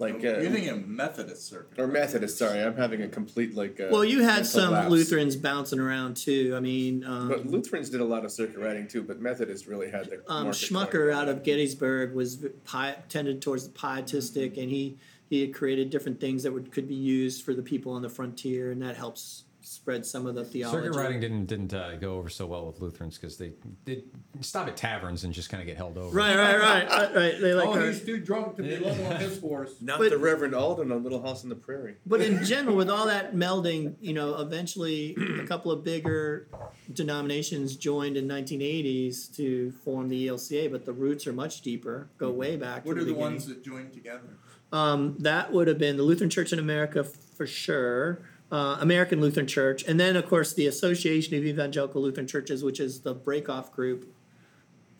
like 0.00 0.16
uh, 0.16 0.38
You're 0.40 0.50
thinking 0.50 0.84
Methodist 0.96 1.46
circuit. 1.46 1.78
or 1.78 1.86
Methodist. 1.86 2.38
Sorry, 2.38 2.60
I'm 2.62 2.76
having 2.76 3.02
a 3.02 3.08
complete 3.08 3.54
like. 3.54 3.78
Uh, 3.78 3.88
Well, 3.90 4.04
you 4.04 4.22
had 4.22 4.46
some 4.46 4.72
lapse. 4.72 4.90
Lutherans 4.90 5.36
bouncing 5.36 5.78
around 5.78 6.16
too. 6.16 6.54
I 6.56 6.60
mean, 6.60 7.04
um, 7.04 7.28
But 7.28 7.46
Lutherans 7.46 7.90
did 7.90 8.00
a 8.00 8.04
lot 8.04 8.24
of 8.24 8.32
circuit 8.32 8.58
riding 8.58 8.88
too, 8.88 9.02
but 9.02 9.20
Methodists 9.20 9.66
really 9.66 9.90
had 9.90 10.08
their. 10.10 10.22
um, 10.28 10.48
Schmucker 10.48 11.12
out 11.12 11.28
of 11.28 11.42
Gettysburg 11.44 12.14
was 12.14 12.44
pi- 12.64 12.96
tended 13.08 13.42
towards 13.42 13.64
the 13.68 13.70
pietistic, 13.72 14.56
and 14.56 14.70
he 14.70 14.96
he 15.28 15.42
had 15.42 15.54
created 15.54 15.90
different 15.90 16.18
things 16.20 16.42
that 16.42 16.52
would 16.52 16.72
could 16.72 16.88
be 16.88 16.94
used 16.94 17.44
for 17.44 17.54
the 17.54 17.62
people 17.62 17.92
on 17.92 18.02
the 18.02 18.08
frontier, 18.08 18.72
and 18.72 18.80
that 18.82 18.96
helps 18.96 19.44
spread 19.70 20.04
some 20.04 20.26
of 20.26 20.34
the 20.34 20.44
theology. 20.44 20.86
Circuit 20.86 20.98
riding 20.98 21.20
didn't 21.20 21.46
didn't 21.46 21.72
uh, 21.72 21.94
go 21.96 22.16
over 22.16 22.28
so 22.28 22.46
well 22.46 22.66
with 22.66 22.80
Lutherans 22.80 23.16
because 23.16 23.36
they 23.38 23.52
did 23.84 24.04
stop 24.40 24.66
at 24.66 24.76
taverns 24.76 25.22
and 25.24 25.32
just 25.32 25.48
kind 25.48 25.60
of 25.60 25.66
get 25.66 25.76
held 25.76 25.96
over. 25.96 26.14
Right, 26.16 26.36
right, 26.36 26.58
right, 26.58 26.88
right, 26.88 27.14
right. 27.14 27.40
They 27.40 27.54
like, 27.54 27.68
Oh, 27.68 27.74
our- 27.74 27.86
he's 27.86 28.04
too 28.04 28.18
drunk 28.18 28.56
to 28.56 28.62
be 28.62 28.76
level 28.78 29.06
on 29.06 29.16
his 29.16 29.40
horse. 29.40 29.74
Not 29.80 29.98
But- 29.98 30.10
the 30.10 30.18
Reverend 30.18 30.54
Alden 30.54 30.90
on 30.90 31.02
Little 31.02 31.22
House 31.22 31.42
on 31.44 31.48
the 31.50 31.54
Prairie. 31.54 31.94
but 32.04 32.20
in 32.20 32.44
general, 32.44 32.74
with 32.76 32.90
all 32.90 33.06
that 33.06 33.34
melding, 33.34 33.94
you 34.00 34.12
know, 34.12 34.36
eventually 34.40 35.16
a 35.40 35.46
couple 35.46 35.70
of 35.70 35.84
bigger 35.84 36.48
denominations 36.92 37.76
joined 37.76 38.16
in 38.16 38.26
1980s 38.28 39.34
to 39.36 39.70
form 39.84 40.08
the 40.08 40.26
ELCA, 40.26 40.70
but 40.70 40.84
the 40.84 40.92
roots 40.92 41.26
are 41.26 41.32
much 41.32 41.62
deeper, 41.62 42.08
go 42.18 42.30
way 42.30 42.56
back. 42.56 42.82
to 42.82 42.88
What 42.88 42.96
are 42.96 43.00
the 43.00 43.06
beginning. 43.06 43.20
ones 43.20 43.46
that 43.46 43.64
joined 43.64 43.92
together? 43.92 44.36
Um, 44.72 45.16
that 45.20 45.52
would 45.52 45.66
have 45.68 45.78
been 45.78 45.96
the 45.96 46.02
Lutheran 46.02 46.30
Church 46.30 46.52
in 46.52 46.58
America 46.58 47.00
f- 47.00 47.12
for 47.36 47.46
sure, 47.46 48.20
uh, 48.50 48.78
American 48.80 49.20
Lutheran 49.20 49.46
Church, 49.46 49.84
and 49.84 49.98
then 49.98 50.16
of 50.16 50.26
course 50.28 50.54
the 50.54 50.66
Association 50.66 51.36
of 51.36 51.44
Evangelical 51.44 52.02
Lutheran 52.02 52.26
Churches, 52.26 52.64
which 52.64 52.80
is 52.80 53.00
the 53.00 53.14
breakoff 53.14 53.72
group 53.72 54.12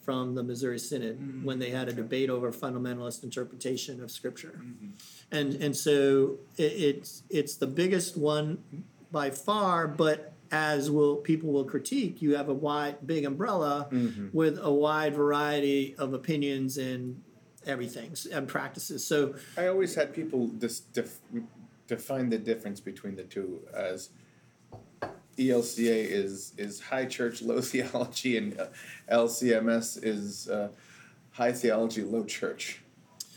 from 0.02 0.34
the 0.34 0.42
Missouri 0.42 0.78
Synod 0.78 1.20
mm-hmm. 1.20 1.44
when 1.44 1.58
they 1.58 1.70
had 1.70 1.88
a 1.88 1.92
debate 1.92 2.30
over 2.30 2.52
fundamentalist 2.52 3.22
interpretation 3.22 4.02
of 4.02 4.10
Scripture, 4.10 4.60
mm-hmm. 4.62 4.88
and 5.30 5.54
and 5.54 5.76
so 5.76 6.38
it, 6.56 6.72
it's 6.72 7.22
it's 7.28 7.56
the 7.56 7.66
biggest 7.66 8.16
one 8.16 8.62
by 9.12 9.30
far, 9.30 9.88
but 9.88 10.32
as 10.52 10.90
will 10.90 11.16
people 11.16 11.52
will 11.52 11.64
critique, 11.64 12.20
you 12.20 12.36
have 12.36 12.48
a 12.48 12.54
wide 12.54 13.06
big 13.06 13.24
umbrella 13.24 13.88
mm-hmm. 13.90 14.28
with 14.32 14.58
a 14.60 14.72
wide 14.72 15.14
variety 15.14 15.94
of 15.96 16.12
opinions 16.12 16.76
and 16.76 17.22
everything 17.66 18.14
and 18.32 18.48
practices. 18.48 19.06
So 19.06 19.34
I 19.56 19.66
always 19.66 19.94
had 19.94 20.14
people 20.14 20.48
dis- 20.48 20.80
def- 20.80 21.20
define 21.90 22.28
the 22.30 22.38
difference 22.38 22.80
between 22.80 23.16
the 23.16 23.24
two 23.24 23.60
as 23.74 24.10
ELCA 25.36 25.98
is 26.22 26.52
is 26.56 26.80
high 26.80 27.04
church, 27.04 27.42
low 27.42 27.60
theology, 27.72 28.36
and 28.38 28.58
uh, 28.58 28.66
LCMS 29.10 30.02
is 30.02 30.48
uh, 30.48 30.68
high 31.32 31.52
theology, 31.52 32.02
low 32.02 32.24
church. 32.24 32.82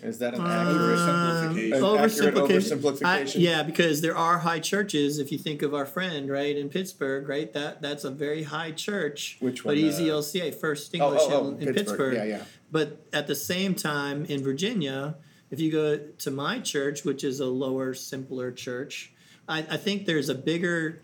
Is 0.03 0.19
that 0.19 0.33
an 0.33 0.41
Uh, 0.41 0.45
accurate 0.45 0.99
Oversimplification. 0.99 1.93
An 1.95 2.03
accurate 2.03 2.35
oversimplification? 2.35 3.37
I- 3.37 3.39
yeah, 3.39 3.63
because 3.63 4.01
there 4.01 4.17
are 4.17 4.39
high 4.39 4.59
churches. 4.59 5.17
If 5.17 5.31
you 5.31 5.37
think 5.37 5.61
of 5.61 5.73
our 5.73 5.85
friend 5.85 6.29
right 6.29 6.57
in 6.57 6.67
Pittsburgh, 6.69 7.27
right, 7.29 7.51
that 7.53 7.81
that's 7.81 8.03
a 8.03 8.11
very 8.11 8.43
high 8.43 8.71
church. 8.71 9.37
Which 9.39 9.63
one? 9.63 9.73
But 9.73 9.77
he's 9.77 9.99
uh, 9.99 10.03
ELCA, 10.03 10.53
First 10.55 10.93
Oh, 10.93 10.97
English 10.97 11.21
oh, 11.23 11.31
oh, 11.31 11.47
in, 11.57 11.67
in 11.69 11.73
Pittsburgh. 11.73 12.15
Yeah, 12.15 12.23
yeah. 12.25 12.43
But 12.69 13.05
at 13.13 13.27
the 13.27 13.35
same 13.35 13.73
time, 13.75 14.25
in 14.25 14.43
Virginia, 14.43 15.15
if 15.53 15.59
you 15.59 15.71
go 15.71 15.97
to 16.25 16.31
my 16.31 16.59
church, 16.59 17.03
which 17.05 17.23
is 17.23 17.39
a 17.39 17.45
lower, 17.45 17.93
simpler 17.93 18.51
church, 18.51 19.13
I, 19.47 19.59
I 19.59 19.77
think 19.77 20.05
there's 20.05 20.29
a 20.29 20.35
bigger 20.35 21.01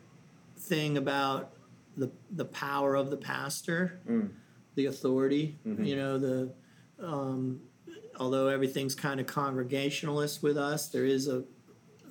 thing 0.58 0.98
about 0.98 1.52
the 1.96 2.10
the 2.32 2.46
power 2.46 2.96
of 2.96 3.10
the 3.10 3.18
pastor, 3.18 4.00
Mm. 4.10 4.30
the 4.76 4.86
authority. 4.88 5.58
Mm-hmm. 5.68 5.84
You 5.84 5.96
know, 5.96 6.18
the 6.18 6.54
um, 7.02 7.62
although 8.20 8.48
everything's 8.48 8.96
kind 8.96 9.20
of 9.20 9.28
congregationalist 9.28 10.42
with 10.44 10.58
us, 10.58 10.88
there 10.90 11.06
is 11.06 11.28
a, 11.28 11.44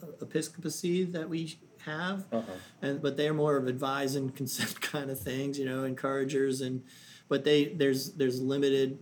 a 0.02 0.08
episcopacy 0.22 1.04
that 1.04 1.28
we 1.28 1.58
have, 1.84 2.24
Uh-huh. 2.32 2.52
and 2.82 3.02
but 3.02 3.16
they're 3.16 3.34
more 3.34 3.56
of 3.56 3.66
advise 3.66 4.14
and 4.14 4.34
consent 4.34 4.80
kind 4.94 5.10
of 5.10 5.18
things. 5.18 5.58
You 5.58 5.64
know, 5.66 5.84
encouragers 5.84 6.60
and 6.60 6.82
but 7.28 7.44
they 7.44 7.64
there's 7.66 8.12
there's 8.12 8.40
limited 8.40 8.98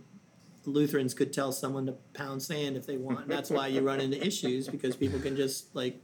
Lutherans 0.67 1.13
could 1.13 1.31
tell 1.33 1.51
someone 1.51 1.85
to 1.87 1.93
pound 2.13 2.41
sand 2.43 2.75
if 2.77 2.85
they 2.85 2.97
want. 2.97 3.27
That's 3.27 3.49
why 3.49 3.67
you 3.67 3.81
run 3.81 4.01
into 4.01 4.23
issues 4.25 4.67
because 4.67 4.95
people 4.95 5.19
can 5.19 5.35
just 5.35 5.73
like 5.75 5.99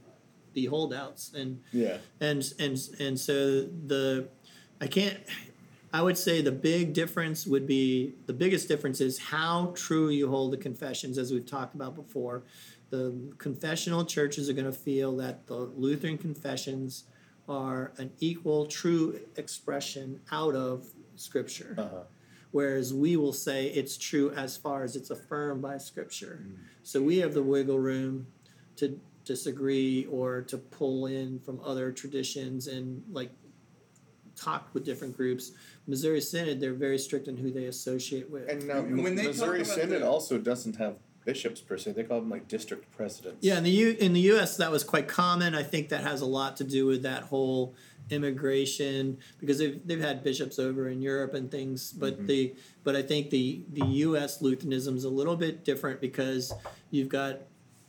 be 0.54 0.64
holdouts 0.66 1.32
and 1.34 1.60
Yeah. 1.72 1.98
and 2.20 2.42
and 2.58 2.78
and 2.98 3.18
so 3.20 3.62
the 3.62 4.28
I 4.80 4.86
can't 4.86 5.18
I 5.92 6.02
would 6.02 6.16
say 6.18 6.40
the 6.42 6.50
big 6.52 6.92
difference 6.94 7.46
would 7.46 7.66
be 7.66 8.14
the 8.26 8.32
biggest 8.32 8.66
difference 8.66 9.00
is 9.00 9.18
how 9.18 9.72
true 9.76 10.08
you 10.08 10.28
hold 10.28 10.52
the 10.52 10.56
confessions 10.56 11.18
as 11.18 11.30
we've 11.32 11.46
talked 11.46 11.74
about 11.74 11.94
before. 11.94 12.42
The 12.90 13.14
confessional 13.38 14.04
churches 14.04 14.48
are 14.48 14.52
going 14.54 14.64
to 14.66 14.72
feel 14.72 15.16
that 15.16 15.46
the 15.46 15.54
Lutheran 15.56 16.16
confessions 16.18 17.04
are 17.48 17.92
an 17.98 18.10
equal 18.20 18.66
true 18.66 19.20
expression 19.36 20.20
out 20.32 20.54
of 20.54 20.86
scripture 21.16 21.74
Uh-huh. 21.78 22.02
Whereas 22.54 22.94
we 22.94 23.16
will 23.16 23.32
say 23.32 23.66
it's 23.66 23.96
true 23.96 24.30
as 24.30 24.56
far 24.56 24.84
as 24.84 24.94
it's 24.94 25.10
affirmed 25.10 25.60
by 25.60 25.76
scripture. 25.76 26.38
Mm. 26.40 26.54
So 26.84 27.02
we 27.02 27.18
have 27.18 27.34
the 27.34 27.42
wiggle 27.42 27.80
room 27.80 28.28
to 28.76 29.00
disagree 29.24 30.06
or 30.08 30.40
to 30.42 30.58
pull 30.58 31.06
in 31.06 31.40
from 31.40 31.58
other 31.64 31.90
traditions 31.90 32.68
and 32.68 33.02
like 33.10 33.30
talk 34.36 34.68
with 34.72 34.84
different 34.84 35.16
groups. 35.16 35.50
Missouri 35.88 36.20
Synod, 36.20 36.60
they're 36.60 36.74
very 36.74 36.96
strict 36.96 37.26
on 37.26 37.36
who 37.36 37.50
they 37.50 37.64
associate 37.64 38.30
with. 38.30 38.48
And 38.48 38.70
uh, 38.70 38.82
now 38.82 39.02
when 39.02 39.16
they 39.16 39.26
Missouri 39.26 39.64
Synod 39.64 40.02
the- 40.02 40.08
also 40.08 40.38
doesn't 40.38 40.76
have 40.76 40.94
bishops 41.24 41.60
per 41.60 41.76
se. 41.76 41.92
They 41.92 42.04
call 42.04 42.20
them 42.20 42.30
like 42.30 42.48
district 42.48 42.90
presidents. 42.96 43.38
Yeah, 43.40 43.58
in 43.58 43.64
the 43.64 43.70
U 43.70 43.96
in 43.98 44.12
the 44.12 44.20
U.S. 44.20 44.56
that 44.58 44.70
was 44.70 44.84
quite 44.84 45.08
common. 45.08 45.54
I 45.54 45.62
think 45.62 45.88
that 45.88 46.02
has 46.02 46.20
a 46.20 46.26
lot 46.26 46.56
to 46.58 46.64
do 46.64 46.86
with 46.86 47.02
that 47.02 47.24
whole 47.24 47.74
immigration 48.10 49.18
because 49.38 49.58
they've 49.58 49.80
they've 49.86 50.00
had 50.00 50.22
bishops 50.22 50.58
over 50.58 50.88
in 50.88 51.00
Europe 51.02 51.34
and 51.34 51.50
things. 51.50 51.92
But 51.92 52.26
the 52.26 52.54
but 52.82 52.96
I 52.96 53.02
think 53.02 53.30
the 53.30 53.62
the 53.72 53.86
U.S. 53.86 54.42
Lutheranism 54.42 54.96
is 54.96 55.04
a 55.04 55.10
little 55.10 55.36
bit 55.36 55.64
different 55.64 56.00
because 56.00 56.52
you've 56.90 57.08
got 57.08 57.40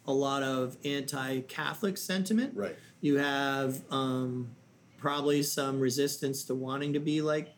a 0.07 0.14
lot 0.14 0.44
of 0.44 0.78
anti-Catholic 0.86 1.98
sentiment. 1.98 2.53
Right. 2.56 2.76
You 3.02 3.18
have 3.18 3.82
um, 3.90 4.49
probably 4.98 5.44
some 5.44 5.80
resistance 5.80 6.44
to 6.45 6.56
wanting 6.56 6.94
to 6.94 6.99
be 6.99 7.22
like 7.22 7.55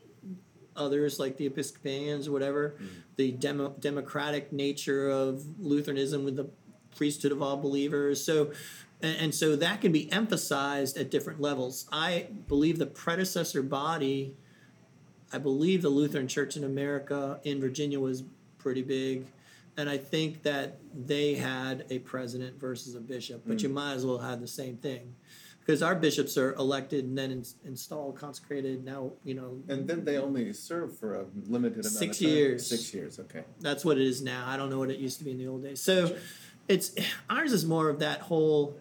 others, 0.78 1.20
like 1.20 1.38
the 1.38 1.46
Episcopalians 1.46 2.28
or 2.28 2.32
whatever. 2.32 2.76
Mm-hmm. 2.76 2.86
The 3.16 3.32
demo- 3.32 3.76
democratic 3.80 4.54
nature 4.54 5.10
of 5.10 5.60
Lutheranism 5.60 6.24
with 6.24 6.36
the 6.36 6.50
priesthood 6.96 7.32
of 7.32 7.42
all 7.42 7.58
believers. 7.58 8.24
So, 8.24 8.52
and, 9.02 9.18
and 9.18 9.36
so 9.36 9.56
that 9.56 9.82
can 9.82 9.92
be 9.92 10.12
emphasized 10.12 10.98
at 10.98 11.10
different 11.12 11.42
levels. 11.42 11.88
I 11.92 12.28
believe 12.48 12.80
the 12.80 12.86
predecessor 12.88 13.64
body. 13.64 14.36
I 15.32 15.38
believe 15.38 15.82
the 15.82 15.90
Lutheran 15.90 16.28
Church 16.28 16.56
in 16.56 16.64
America 16.64 17.40
in 17.44 17.60
Virginia 17.60 18.00
was 18.00 18.24
pretty 18.58 18.82
big. 18.84 19.26
And 19.76 19.88
I 19.90 19.98
think 19.98 20.42
that 20.42 20.80
they 20.94 21.36
had 21.36 21.86
a 21.92 22.00
president 22.00 22.60
versus 22.60 22.96
a 22.96 23.00
bishop, 23.00 23.44
but 23.46 23.62
you 23.62 23.70
mm. 23.70 23.74
might 23.74 23.94
as 23.94 24.06
well 24.06 24.18
have 24.18 24.42
the 24.42 24.48
same 24.48 24.78
thing. 24.78 25.14
Because 25.68 25.84
our 25.84 25.96
bishops 25.96 26.38
are 26.38 26.54
elected 26.54 27.04
and 27.04 27.18
then 27.18 27.30
ins- 27.30 27.56
installed, 27.66 28.16
consecrated. 28.18 28.86
Now, 28.86 29.12
you 29.26 29.34
know, 29.34 29.60
And 29.68 29.86
then 29.86 30.06
they 30.06 30.18
only 30.18 30.54
serve 30.54 30.98
for 30.98 31.16
a 31.16 31.26
limited 31.50 31.80
amount 31.80 31.94
Six 31.98 32.22
of 32.22 32.26
time. 32.26 32.36
years. 32.36 32.68
Six 32.70 32.94
years, 32.94 33.20
okay. 33.20 33.44
that's 33.60 33.84
what 33.84 33.98
it 33.98 34.08
is 34.08 34.22
now. 34.22 34.46
I 34.48 34.56
don't 34.56 34.70
know 34.70 34.80
what 34.80 34.90
it 34.90 34.98
used 34.98 35.18
to 35.20 35.26
be 35.26 35.32
in 35.32 35.38
the 35.38 35.48
old 35.48 35.64
days. 35.64 35.82
So 35.82 36.16
it's 36.70 36.96
ours 37.30 37.52
is 37.52 37.66
more 37.66 37.90
of 37.90 38.00
that 38.00 38.22
whole 38.22 38.78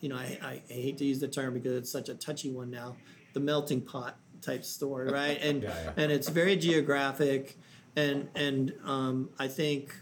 you 0.00 0.10
know, 0.10 0.16
I, 0.16 0.38
I, 0.42 0.62
I 0.70 0.72
hate 0.72 0.98
to 0.98 1.04
use 1.06 1.18
the 1.20 1.28
term 1.28 1.54
because 1.54 1.72
it's 1.72 1.90
such 1.90 2.08
a 2.10 2.14
touchy 2.14 2.50
one 2.50 2.70
now, 2.70 2.96
the 3.32 3.40
melting 3.40 3.80
pot 3.80 4.18
type 4.42 4.64
story, 4.66 5.10
right? 5.12 5.38
And 5.40 5.62
Yeah, 5.62 5.74
yeah. 5.84 5.92
and 5.96 6.12
it's 6.12 6.28
very 6.28 6.56
geographic 6.56 7.56
and 7.96 8.28
and 8.34 8.74
um, 8.84 9.30
I 9.38 9.48
think 9.48 9.94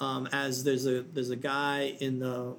um, 0.00 0.28
as 0.32 0.64
there's 0.64 0.86
a 0.86 1.02
there's 1.02 1.30
a 1.30 1.36
guy 1.36 1.96
in 2.00 2.18
the 2.18 2.56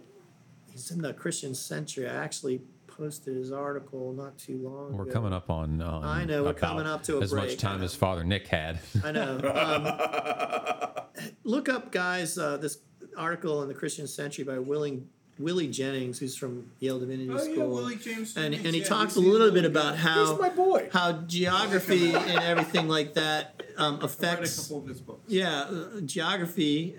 he's 0.73 0.91
in 0.91 1.01
the 1.01 1.13
Christian 1.13 1.55
Century. 1.55 2.07
I 2.09 2.13
actually 2.15 2.61
posted 2.87 3.35
his 3.35 3.51
article 3.51 4.13
not 4.13 4.37
too 4.37 4.57
long 4.57 4.93
We're 4.97 5.03
ago. 5.05 5.13
coming 5.13 5.33
up 5.33 5.49
on. 5.49 5.81
on 5.81 6.03
I 6.03 6.25
know, 6.25 6.43
we're 6.43 6.53
coming 6.53 6.85
up 6.85 7.01
to 7.03 7.17
a 7.19 7.21
as 7.21 7.33
much 7.33 7.57
time 7.57 7.81
as 7.81 7.95
Father 7.95 8.23
Nick 8.23 8.47
had. 8.47 8.79
I 9.03 9.11
know. 9.11 9.39
Um, 11.15 11.27
look 11.43 11.69
up, 11.69 11.91
guys, 11.91 12.37
uh, 12.37 12.57
this 12.57 12.79
article 13.17 13.61
in 13.61 13.67
the 13.67 13.73
Christian 13.73 14.07
Century 14.07 14.43
by 14.43 14.57
Willing, 14.59 15.07
Willie 15.39 15.67
Jennings, 15.67 16.19
who's 16.19 16.35
from 16.35 16.71
Yale 16.79 16.99
Divinity 16.99 17.29
Oh 17.29 17.33
yeah, 17.43 17.53
School. 17.53 17.67
Willie 17.75 17.95
James. 17.95 18.35
and, 18.35 18.53
Jennings, 18.53 18.65
and 18.65 18.75
he 18.75 18.81
yeah, 18.81 18.87
talks 18.87 19.15
a 19.15 19.19
he's- 19.19 19.25
he's 19.25 19.33
little 19.39 19.51
bit 19.51 19.65
about 19.65 19.95
how 19.97 20.37
my 20.37 20.49
boy. 20.49 20.89
how 20.91 21.11
geography 21.27 22.13
and 22.13 22.39
everything 22.43 22.87
like 22.87 23.13
that 23.15 23.61
um, 23.77 23.95
I've 23.95 24.01
read 24.01 24.01
a 24.01 24.05
affects 24.05 24.59
couple 24.67 24.83
of 24.83 24.87
his 24.87 25.01
books. 25.01 25.21
yeah 25.27 25.61
uh, 25.61 26.01
geography 26.01 26.95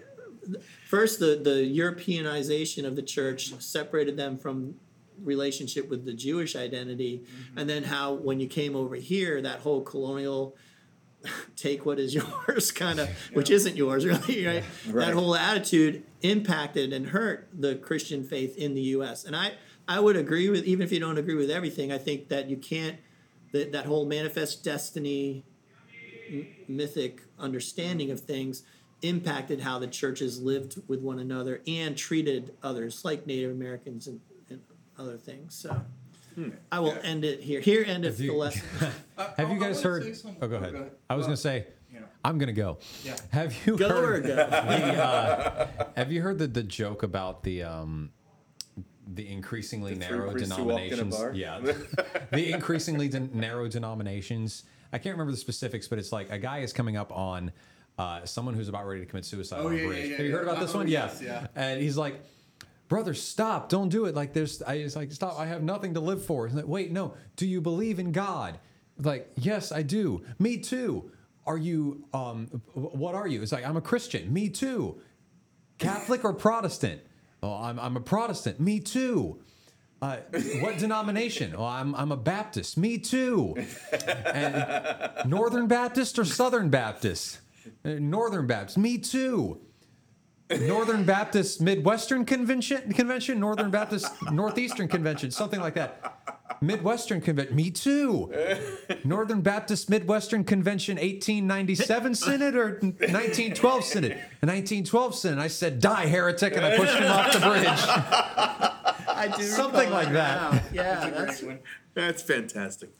first 0.88 1.18
the 1.20 1.36
the 1.42 1.78
europeanization 1.78 2.84
of 2.84 2.96
the 2.96 3.02
church 3.02 3.52
separated 3.60 4.16
them 4.16 4.36
from 4.38 4.74
relationship 5.22 5.88
with 5.88 6.04
the 6.04 6.12
jewish 6.12 6.56
identity 6.56 7.22
Mm-hmm. 7.24 7.58
and 7.58 7.70
then 7.70 7.84
how 7.84 8.14
when 8.14 8.40
you 8.40 8.48
came 8.48 8.74
over 8.76 8.96
here 8.96 9.40
that 9.42 9.60
whole 9.60 9.80
colonial 9.82 10.56
take 11.56 11.86
what 11.86 11.98
is 11.98 12.14
yours 12.20 12.70
kind 12.72 12.98
of 12.98 13.08
which 13.32 13.50
isn't 13.50 13.76
yours 13.76 14.04
really 14.04 14.46
right? 14.46 14.64
Right. 14.88 15.06
that 15.06 15.14
whole 15.14 15.34
attitude 15.36 16.02
impacted 16.22 16.92
and 16.92 17.08
hurt 17.08 17.48
the 17.52 17.76
christian 17.76 18.24
faith 18.24 18.56
in 18.56 18.74
the 18.74 18.82
us 18.82 19.24
and 19.24 19.34
i 19.36 19.52
i 19.88 20.00
would 20.00 20.16
agree 20.16 20.48
with 20.50 20.64
even 20.64 20.84
if 20.84 20.92
you 20.92 21.00
don't 21.00 21.18
agree 21.18 21.34
with 21.36 21.50
everything 21.50 21.92
i 21.92 21.98
think 21.98 22.28
that 22.28 22.50
you 22.50 22.56
can't 22.56 22.96
that, 23.52 23.70
that 23.72 23.86
whole 23.86 24.04
manifest 24.04 24.64
destiny 24.64 25.44
mythic 26.68 27.22
understanding 27.38 28.10
of 28.10 28.20
things 28.20 28.62
impacted 29.04 29.60
how 29.60 29.78
the 29.78 29.86
churches 29.86 30.40
lived 30.40 30.80
with 30.88 31.00
one 31.00 31.18
another 31.18 31.60
and 31.66 31.96
treated 31.96 32.54
others 32.62 33.04
like 33.04 33.26
native 33.26 33.50
americans 33.50 34.06
and, 34.06 34.20
and 34.50 34.60
other 34.98 35.16
things 35.16 35.54
so 35.54 35.80
i 36.72 36.80
will 36.80 36.96
end 37.02 37.24
it 37.24 37.40
here 37.40 37.60
here 37.60 37.84
endeth 37.86 38.18
you- 38.18 38.32
the 38.32 38.36
lesson 38.36 38.62
I- 39.18 39.30
Have 39.36 39.50
you 39.50 39.60
guys 39.60 39.82
heard? 39.82 40.02
say 40.02 40.12
something. 40.14 40.42
Oh, 40.42 40.48
go 40.48 40.56
ahead. 40.56 40.90
I 41.08 41.14
was 41.14 41.24
Uh, 41.24 41.28
gonna 41.28 41.36
say, 41.36 41.66
yeah. 41.92 42.00
I'm 42.24 42.38
gonna 42.38 42.52
go. 42.52 42.78
Yeah. 43.04 43.16
Have 43.30 43.54
you 43.66 43.76
go 43.76 43.88
or 43.88 44.02
heard? 44.14 44.24
go 44.24 44.34
the, 44.36 45.04
uh, 45.04 45.68
have 45.96 46.10
you 46.10 46.20
heard 46.22 46.38
the, 46.38 46.48
the 46.48 46.62
joke 46.64 47.02
about 47.04 47.44
the 47.44 47.62
um, 47.62 48.10
the 49.06 49.28
increasingly 49.30 49.92
The 49.94 50.00
narrow 50.00 50.30
priests 50.32 50.56
who 50.56 50.64
walked 50.64 50.82
in 50.82 50.90
denominations? 51.10 51.36
Yeah, 51.38 51.60
the 52.32 52.50
increasingly 52.52 53.08
de- 53.08 53.20
narrow 53.36 53.68
denominations. 53.68 54.64
I 54.92 54.98
can't 54.98 55.14
remember 55.14 55.30
the 55.32 55.38
specifics, 55.38 55.86
but 55.88 55.98
it's 56.00 56.10
like 56.10 56.30
a 56.32 56.38
guy 56.38 56.58
is 56.60 56.72
coming 56.72 56.96
up 56.96 57.12
on 57.12 57.52
uh, 57.98 58.24
someone 58.24 58.54
who's 58.54 58.68
about 58.68 58.86
ready 58.86 59.00
to 59.00 59.06
commit 59.06 59.24
suicide 59.24 59.60
Oh, 59.60 59.68
on 59.68 59.72
yeah, 59.72 59.78
a 59.78 59.82
yeah, 59.82 59.86
bridge. 59.88 60.10
yeah, 60.10 60.16
have 60.16 60.26
you 60.26 60.32
heard 60.32 60.42
about 60.48 60.60
this 60.60 60.74
Oh, 60.74 60.78
one? 60.78 60.88
yes, 60.88 61.20
yeah. 61.22 61.46
And 61.54 61.80
he's 61.80 61.96
like, 61.96 62.20
brother, 62.88 63.14
stop! 63.14 63.68
Don't 63.68 63.88
do 63.88 64.06
it. 64.06 64.14
Like 64.14 64.32
there's, 64.32 64.62
I 64.62 64.74
it's 64.74 64.96
like 64.96 65.12
stop. 65.12 65.38
I 65.38 65.46
have 65.46 65.62
nothing 65.62 65.94
to 65.94 66.00
live 66.00 66.24
for. 66.24 66.46
He's 66.46 66.56
like, 66.56 66.66
Wait, 66.66 66.90
no. 66.92 67.14
Do 67.36 67.46
you 67.46 67.60
believe 67.60 67.98
in 67.98 68.12
God? 68.12 68.58
Like, 68.98 69.30
yes, 69.36 69.72
I 69.72 69.82
do. 69.82 70.22
Me 70.38 70.58
too. 70.58 71.10
Are 71.46 71.58
you? 71.58 72.04
Um, 72.14 72.46
what 72.74 73.14
are 73.14 73.26
you? 73.28 73.42
It's 73.42 73.52
like 73.52 73.66
I'm 73.66 73.76
a 73.76 73.80
Christian. 73.82 74.32
Me 74.32 74.48
too. 74.48 75.00
Catholic 75.78 76.24
or 76.24 76.32
Protestant? 76.32 77.00
Oh, 77.42 77.52
I'm 77.54 77.78
I'm 77.78 77.96
a 77.96 78.00
Protestant. 78.00 78.60
Me 78.60 78.80
too. 78.80 79.38
Uh, 80.02 80.16
what 80.60 80.78
denomination? 80.78 81.54
Oh, 81.56 81.64
I'm 81.64 81.94
I'm 81.94 82.12
a 82.12 82.16
Baptist. 82.16 82.76
Me 82.78 82.98
too. 82.98 83.54
And 84.26 85.28
Northern 85.30 85.66
Baptist 85.66 86.18
or 86.18 86.24
Southern 86.24 86.70
Baptist? 86.70 87.40
Uh, 87.84 87.90
Northern 88.00 88.46
Baptist. 88.46 88.78
Me 88.78 88.98
too. 88.98 89.60
Northern 90.60 91.04
Baptist 91.06 91.60
Midwestern 91.60 92.24
Convention, 92.24 92.92
Convention, 92.92 93.40
Northern 93.40 93.70
Baptist 93.70 94.06
Northeastern 94.30 94.88
Convention, 94.88 95.30
something 95.30 95.60
like 95.60 95.74
that. 95.74 96.20
Midwestern 96.60 97.20
Convention. 97.20 97.56
Me 97.56 97.70
too. 97.70 98.30
Northern 99.04 99.40
Baptist 99.40 99.88
Midwestern 99.90 100.44
Convention 100.44 100.96
1897 100.96 102.14
Synod 102.14 102.54
or 102.56 102.78
1912 102.80 103.84
Synod? 103.84 104.10
1912 104.40 105.14
Synod. 105.14 105.38
I 105.38 105.48
said, 105.48 105.80
die, 105.80 106.06
heretic, 106.06 106.56
and 106.56 106.64
I 106.64 106.76
pushed 106.76 106.94
him 106.96 107.10
off 107.10 107.32
the 107.32 107.40
bridge. 107.40 107.66
I 109.08 109.32
do 109.36 109.42
Something 109.42 109.90
like 109.90 110.12
that. 110.12 110.52
now. 110.52 110.60
Yeah, 110.72 111.10
that's 111.10 111.42
That's 111.94 112.22
fantastic. 112.22 112.90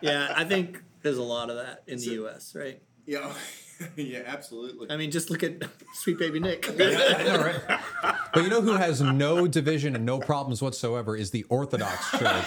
yeah. 0.00 0.32
I 0.36 0.44
think 0.44 0.82
there's 1.02 1.18
a 1.18 1.22
lot 1.22 1.50
of 1.50 1.56
that 1.56 1.82
in 1.86 1.98
the 1.98 2.04
U.S. 2.22 2.54
Right? 2.54 2.80
Yeah, 3.06 3.32
yeah, 3.96 4.20
absolutely. 4.26 4.90
I 4.90 4.96
mean, 4.96 5.10
just 5.10 5.30
look 5.30 5.42
at 5.42 5.62
Sweet 5.94 6.18
Baby 6.18 6.40
Nick. 6.40 6.68
I 6.80 7.22
know, 7.24 7.38
right? 7.42 7.80
But 8.34 8.42
you 8.44 8.48
know 8.50 8.60
who 8.62 8.72
has 8.76 9.00
no 9.00 9.46
division 9.46 9.94
and 9.96 10.04
no 10.06 10.18
problems 10.18 10.62
whatsoever 10.62 11.16
is 11.16 11.30
the 11.30 11.44
Orthodox 11.44 12.10
Church. 12.12 12.46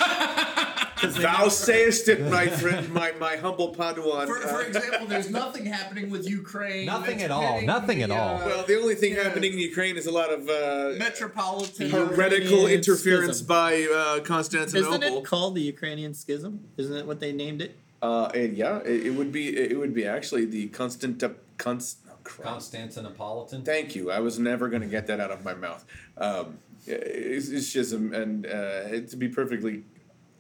Thou 1.22 1.50
sayest 1.50 2.08
it, 2.10 2.22
my 2.32 2.48
friend, 2.48 2.90
my, 2.92 3.12
my 3.20 3.36
humble 3.36 3.76
Padawan. 3.76 4.26
For, 4.26 4.40
for 4.40 4.62
Uh, 4.64 4.68
example, 4.68 5.06
there's 5.06 5.30
nothing 5.30 5.66
happening 5.66 6.10
with 6.10 6.28
Ukraine. 6.28 6.88
Nothing 6.88 7.22
at 7.22 7.30
all, 7.30 7.54
hitting 7.54 7.68
nothing 7.68 8.02
at 8.02 8.10
the, 8.10 8.16
all. 8.16 8.38
uh, 8.42 8.46
well, 8.46 8.64
the 8.66 8.80
only 8.82 8.96
thing 8.96 9.14
Yeah. 9.14 9.24
happening 9.26 9.54
in 9.54 9.60
Ukraine 9.60 9.98
is 9.98 10.08
a 10.08 10.12
lot 10.12 10.32
of 10.34 10.50
uh, 10.50 10.98
metropolitan. 10.98 11.92
heretical 11.92 12.50
Ukrainian 12.50 12.72
interference 12.72 13.38
schism. 13.38 13.48
by 13.48 13.74
uh, 13.84 14.14
Isn't 14.14 14.26
Constantinople. 14.26 15.18
it 15.20 15.26
called 15.26 15.54
the 15.56 15.62
Ukrainian 15.62 16.14
Schism? 16.16 16.62
Isn't 16.78 16.96
it 16.96 17.06
what 17.06 17.20
they 17.20 17.34
named 17.34 17.62
it? 17.62 17.78
Uh, 18.06 18.30
and 18.36 18.56
yeah, 18.56 18.80
it, 18.80 19.08
it 19.08 19.10
would 19.16 19.32
be 19.32 19.58
it 19.58 19.78
would 19.78 19.94
be 19.94 20.06
actually 20.06 20.46
the 20.46 20.68
constant 20.68 21.24
const. 21.58 21.98
Oh. 22.08 22.14
Constantinopolitan. 22.24 23.64
Thank 23.64 23.96
you. 23.96 24.12
I 24.12 24.20
was 24.20 24.40
never 24.40 24.68
going 24.68 24.82
to 24.82 24.88
get 24.88 25.08
that 25.08 25.20
out 25.20 25.32
of 25.32 25.44
my 25.44 25.54
mouth. 25.54 25.86
Um, 26.18 26.58
it's, 26.88 27.50
it's 27.50 27.68
schism, 27.68 28.14
and 28.14 28.46
uh, 28.46 29.02
to 29.10 29.16
be 29.16 29.28
perfectly 29.28 29.84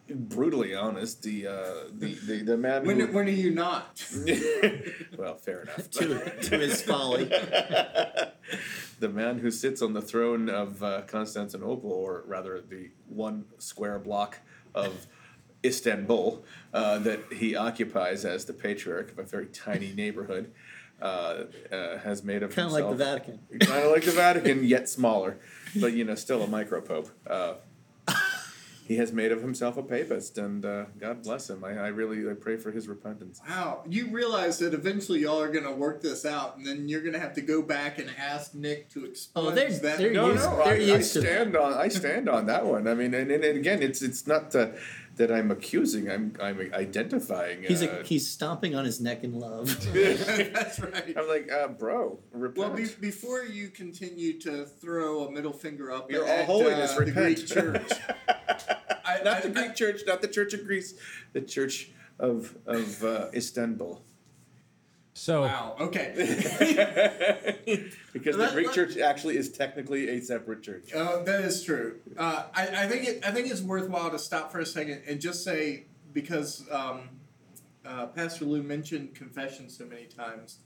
brutally 0.10 0.76
honest, 0.76 1.24
the 1.24 1.48
uh, 1.48 1.54
the, 1.92 2.14
the 2.28 2.44
the 2.44 2.58
man. 2.58 2.86
When, 2.86 3.00
who, 3.00 3.08
when 3.08 3.26
are 3.26 3.30
you 3.30 3.52
not? 3.52 4.04
well, 5.18 5.36
fair 5.38 5.62
enough. 5.64 5.90
To, 5.96 6.40
to 6.42 6.58
his 6.60 6.82
folly. 6.84 7.26
the 9.00 9.10
man 9.10 9.40
who 9.40 9.50
sits 9.50 9.82
on 9.82 9.94
the 9.94 10.02
throne 10.02 10.50
of 10.50 10.84
uh, 10.84 11.02
Constantinople, 11.08 11.92
or 11.92 12.24
rather 12.28 12.62
the 12.62 12.92
one 13.08 13.46
square 13.58 13.98
block 13.98 14.40
of 14.76 15.08
Istanbul 15.66 16.44
uh, 16.76 16.98
that 17.00 17.20
he 17.32 17.56
occupies 17.56 18.26
as 18.26 18.46
the 18.46 18.54
patriarch 18.54 19.12
of 19.14 19.18
a 19.20 19.24
very 19.24 19.48
tiny 19.48 19.94
neighborhood, 19.94 20.52
uh, 21.02 21.44
uh, 21.72 21.98
has 22.00 22.24
made 22.24 22.44
of 22.44 22.54
Kind 22.56 22.68
of 22.68 22.74
like 22.74 22.90
the 22.90 22.96
Vatican. 22.96 23.40
kind 23.62 23.84
of 23.86 23.92
like 23.92 24.04
the 24.04 24.12
Vatican, 24.12 24.64
yet 24.64 24.88
smaller, 24.90 25.38
but 25.80 25.94
you 25.94 26.04
know, 26.04 26.16
still 26.16 26.44
a 26.44 26.48
micropope. 26.48 27.10
Uh, 27.28 27.54
he 28.88 28.98
has 28.98 29.12
made 29.12 29.32
of 29.32 29.42
himself 29.42 29.78
a 29.78 29.84
papist, 29.84 30.38
and 30.38 30.64
uh, 30.64 30.86
God 31.00 31.24
bless 31.24 31.50
him. 31.50 31.64
I, 31.64 31.70
I 31.72 31.88
really 31.88 32.30
I 32.30 32.36
pray 32.36 32.56
for 32.56 32.72
his 32.72 32.88
repentance. 32.88 33.42
Wow, 33.50 33.82
you 33.90 34.12
realize 34.12 34.60
that 34.60 34.76
eventually 34.76 35.22
y'all 35.22 35.42
are 35.42 35.52
gonna 35.52 35.72
work 35.72 36.04
this 36.04 36.24
out, 36.24 36.58
and 36.58 36.68
then 36.68 36.88
you're 36.88 37.02
gonna 37.02 37.18
have 37.20 37.34
to 37.34 37.42
go 37.42 37.64
back 37.64 37.98
and 37.98 38.12
ask 38.16 38.54
Nick 38.54 38.90
to 38.92 39.06
explain. 39.06 39.48
Oh, 39.48 39.50
they're- 39.52 39.72
that. 39.72 39.98
they're 39.98 40.12
No, 40.14 40.28
used- 40.32 40.44
no, 40.46 40.62
I, 40.62 40.78
they're 40.78 40.94
I 40.96 40.98
used 40.98 41.14
to 41.14 41.22
that. 41.22 41.28
stand 41.28 41.56
on 41.58 41.74
I 41.74 41.88
stand 41.88 42.30
on 42.30 42.46
that 42.46 42.64
one. 42.66 42.88
I 42.88 42.94
mean, 42.94 43.14
and, 43.16 43.32
and, 43.32 43.44
and 43.44 43.58
again, 43.58 43.82
it's 43.82 44.04
it's 44.04 44.28
not 44.28 44.54
uh, 44.56 44.68
that 45.16 45.32
I'm 45.32 45.52
accusing. 45.52 46.10
I'm 46.10 46.34
I'm 46.42 46.60
identifying. 46.74 47.64
He's 47.64 47.82
uh, 47.84 48.00
a, 48.02 48.04
he's 48.04 48.28
stomping 48.28 48.76
on 48.76 48.86
his 48.86 49.00
neck 49.00 49.24
in 49.24 49.40
love. 49.40 49.68
That's 49.94 50.80
right. 50.80 51.14
I'm 51.18 51.28
like, 51.28 51.52
uh, 51.52 51.70
bro, 51.70 52.20
repent. 52.32 52.58
Well, 52.58 52.76
be, 52.76 52.88
before 53.00 53.44
you 53.44 53.70
continue 53.70 54.40
to 54.42 54.66
throw 54.66 55.26
a 55.26 55.32
middle 55.32 55.54
finger 55.54 55.92
up 55.92 56.12
Your 56.12 56.26
at 56.28 56.48
all 56.48 56.64
holiness, 56.64 56.92
uh, 56.92 57.06
the. 57.06 57.12
Greek 57.12 57.46
Church, 57.48 57.92
I, 59.06 59.22
not 59.24 59.38
I- 59.38 59.42
the 59.42 59.50
Greek 59.50 59.76
church, 59.76 60.02
not 60.06 60.22
the 60.22 60.28
Church 60.28 60.54
of 60.54 60.66
Greece, 60.66 60.94
the 61.34 61.42
Church 61.42 61.90
of 62.20 62.56
of 62.66 63.04
uh, 63.04 63.28
Istanbul. 63.34 64.04
So 65.18 65.44
Wow. 65.44 65.78
Okay. 65.80 66.12
because 68.14 68.36
the 68.38 68.50
Greek 68.52 68.72
church 68.74 68.98
actually 68.98 69.38
is 69.38 69.50
technically 69.50 70.10
a 70.10 70.22
separate 70.22 70.62
church. 70.62 70.94
Uh, 70.94 71.24
that 71.24 71.42
is 71.42 71.64
true. 71.64 72.00
Uh, 72.18 72.44
I, 72.54 72.84
I 72.84 72.88
think 72.88 73.08
it, 73.08 73.26
I 73.26 73.32
think 73.32 73.50
it's 73.50 73.62
worthwhile 73.62 74.12
to 74.12 74.20
stop 74.20 74.52
for 74.52 74.60
a 74.60 74.66
second 74.66 75.04
and 75.08 75.22
just 75.22 75.44
say 75.46 75.86
because 76.12 76.66
um, 76.70 77.10
uh, 77.86 78.08
Pastor 78.08 78.44
Lou 78.44 78.62
mentioned 78.62 79.16
confession 79.16 79.70
so 79.70 79.86
many 79.86 80.04
times, 80.06 80.60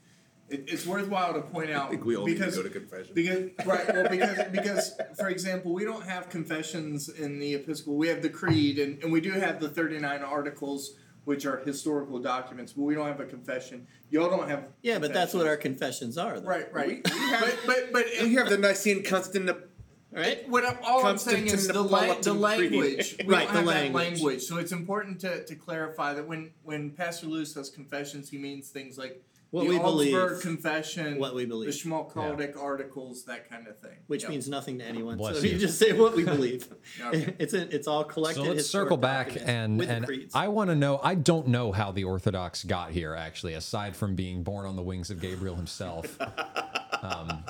it, 0.49 0.63
it's 0.67 0.83
worthwhile 0.85 1.35
to 1.35 1.41
point 1.41 1.69
out 1.69 1.87
I 1.87 1.89
think 1.91 2.05
we 2.05 2.17
all 2.17 2.25
need 2.25 2.33
to 2.33 2.39
because 2.39 2.55
go 2.57 2.63
to 2.63 2.69
confession. 2.71 3.13
because 3.13 3.51
right 3.67 3.93
well 3.93 4.09
because 4.09 4.43
because 4.51 4.99
for 5.15 5.29
example 5.29 5.73
we 5.73 5.85
don't 5.85 6.05
have 6.05 6.27
confessions 6.29 7.07
in 7.07 7.37
the 7.37 7.53
Episcopal 7.53 7.97
we 7.97 8.07
have 8.07 8.23
the 8.23 8.29
Creed 8.29 8.79
and, 8.79 9.01
and 9.03 9.11
we 9.11 9.21
do 9.21 9.31
have 9.33 9.59
the 9.59 9.69
thirty 9.69 9.99
nine 9.99 10.23
articles 10.23 10.95
which 11.25 11.45
are 11.45 11.57
historical 11.57 12.19
documents 12.19 12.73
but 12.73 12.83
we 12.83 12.95
don't 12.95 13.07
have 13.07 13.19
a 13.19 13.25
confession 13.25 13.85
y'all 14.09 14.29
don't 14.29 14.49
have 14.49 14.63
yeah, 14.81 14.97
but 14.99 15.13
that's 15.13 15.33
what 15.33 15.45
our 15.47 15.57
confessions. 15.57 16.17
are. 16.17 16.39
Though. 16.39 16.47
right 16.47 16.73
right 16.73 16.87
We- 17.05 17.11
we 17.13 17.19
have- 17.29 17.41
but 17.41 17.57
but 17.65 17.93
but 17.93 18.05
We 18.23 18.33
have 18.35 18.49
the 18.49 18.57
Nicene 18.57 19.03
Constantinople. 19.03 19.63
Right? 20.11 20.49
What 20.49 20.65
I'm, 20.65 20.77
all 20.83 21.05
I'm 21.05 21.19
saying 21.19 21.45
is 21.45 21.67
the, 21.67 21.83
la- 21.83 22.15
the 22.15 22.33
language. 22.33 23.15
Right, 23.27 23.47
the 23.53 23.61
language. 23.61 23.93
language. 23.93 24.41
So 24.41 24.57
it's 24.57 24.71
important 24.71 25.19
to, 25.21 25.45
to 25.45 25.53
clarify 25.53 26.15
that 26.15 26.27
when, 26.27 26.49
when 26.63 26.89
Pastor 26.89 27.27
Lou 27.27 27.45
says 27.45 27.69
confessions, 27.69 28.27
he 28.27 28.39
means 28.39 28.69
things 28.69 28.97
like 28.97 29.23
What 29.51 29.63
the 29.63 29.69
we 29.69 29.77
Augsburg 29.79 30.29
believe. 30.29 30.41
Confession, 30.41 31.17
What 31.17 31.33
we 31.33 31.45
believe, 31.45 31.73
the 31.73 31.89
believe. 31.89 32.07
Schmalkaldic 32.07 32.55
articles, 32.61 33.23
that 33.23 33.49
kind 33.49 33.67
of 33.67 33.79
thing. 33.79 33.97
Which 34.05 34.21
Yep. 34.23 34.29
means 34.29 34.47
nothing 34.49 34.77
to 34.77 34.85
anyone. 34.85 35.17
Bless 35.17 35.37
so 35.39 35.43
you. 35.43 35.53
you 35.53 35.57
just 35.57 35.79
say 35.79 35.91
what 35.93 36.15
we 36.15 36.23
believe. 36.35 36.67
Okay. 37.01 37.33
it's 37.39 37.55
a, 37.55 37.73
it's 37.73 37.87
all 37.87 38.03
collected. 38.03 38.43
So 38.43 38.51
let's 38.51 38.69
circle 38.69 38.97
back 38.97 39.35
and 39.43 39.81
and. 39.81 40.05
I 40.35 40.49
want 40.49 40.69
to 40.69 40.75
know. 40.75 40.99
I 41.03 41.15
don't 41.15 41.47
know 41.47 41.71
how 41.71 41.91
the 41.91 42.03
Orthodox 42.03 42.63
got 42.63 42.91
here. 42.91 43.15
Actually, 43.15 43.53
aside 43.55 43.95
from 43.95 44.15
being 44.15 44.43
born 44.43 44.67
on 44.67 44.75
the 44.75 44.83
wings 44.83 45.09
of 45.09 45.19
Gabriel 45.19 45.55
himself, 45.55 46.15
um, 47.01 47.43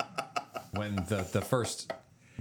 when 0.72 0.96
the 1.08 1.28
the 1.32 1.42
first 1.42 1.92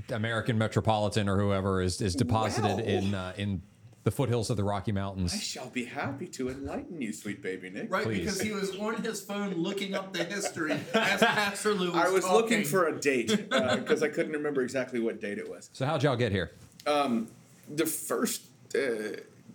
American 0.09 0.57
metropolitan 0.57 1.27
or 1.27 1.37
whoever 1.37 1.81
is 1.81 2.01
is 2.01 2.15
deposited 2.15 2.77
Well. 2.77 2.79
in 2.79 3.13
uh, 3.13 3.33
in 3.37 3.61
the 4.03 4.11
foothills 4.11 4.49
of 4.49 4.57
the 4.57 4.63
Rocky 4.63 4.91
Mountains. 4.91 5.33
I 5.33 5.37
shall 5.37 5.69
be 5.69 5.85
happy 5.85 6.27
to 6.27 6.49
enlighten 6.49 7.01
you, 7.01 7.11
sweet 7.11 7.41
baby 7.41 7.69
Nick. 7.69 7.91
Right, 7.91 8.03
Please. 8.03 8.19
because 8.19 8.41
he 8.41 8.51
was 8.51 8.75
on 8.77 9.01
his 9.03 9.21
phone 9.21 9.53
looking 9.55 9.93
up 9.93 10.13
the 10.13 10.23
history 10.23 10.71
as 10.93 11.19
Pastor 11.19 11.73
Lou 11.73 11.91
was 11.91 11.95
I 11.95 12.09
was 12.09 12.23
talking. 12.23 12.41
looking 12.41 12.63
for 12.63 12.87
a 12.87 12.99
date 12.99 13.49
because 13.49 14.01
I 14.01 14.07
couldn't 14.07 14.31
remember 14.31 14.61
exactly 14.61 14.99
what 14.99 15.19
date 15.19 15.37
it 15.37 15.49
was. 15.49 15.69
So 15.73 15.85
how'd 15.85 16.01
y'all 16.03 16.15
get 16.15 16.31
here? 16.31 16.51
The 16.85 17.85
first, 17.85 18.43
uh, 18.73 18.79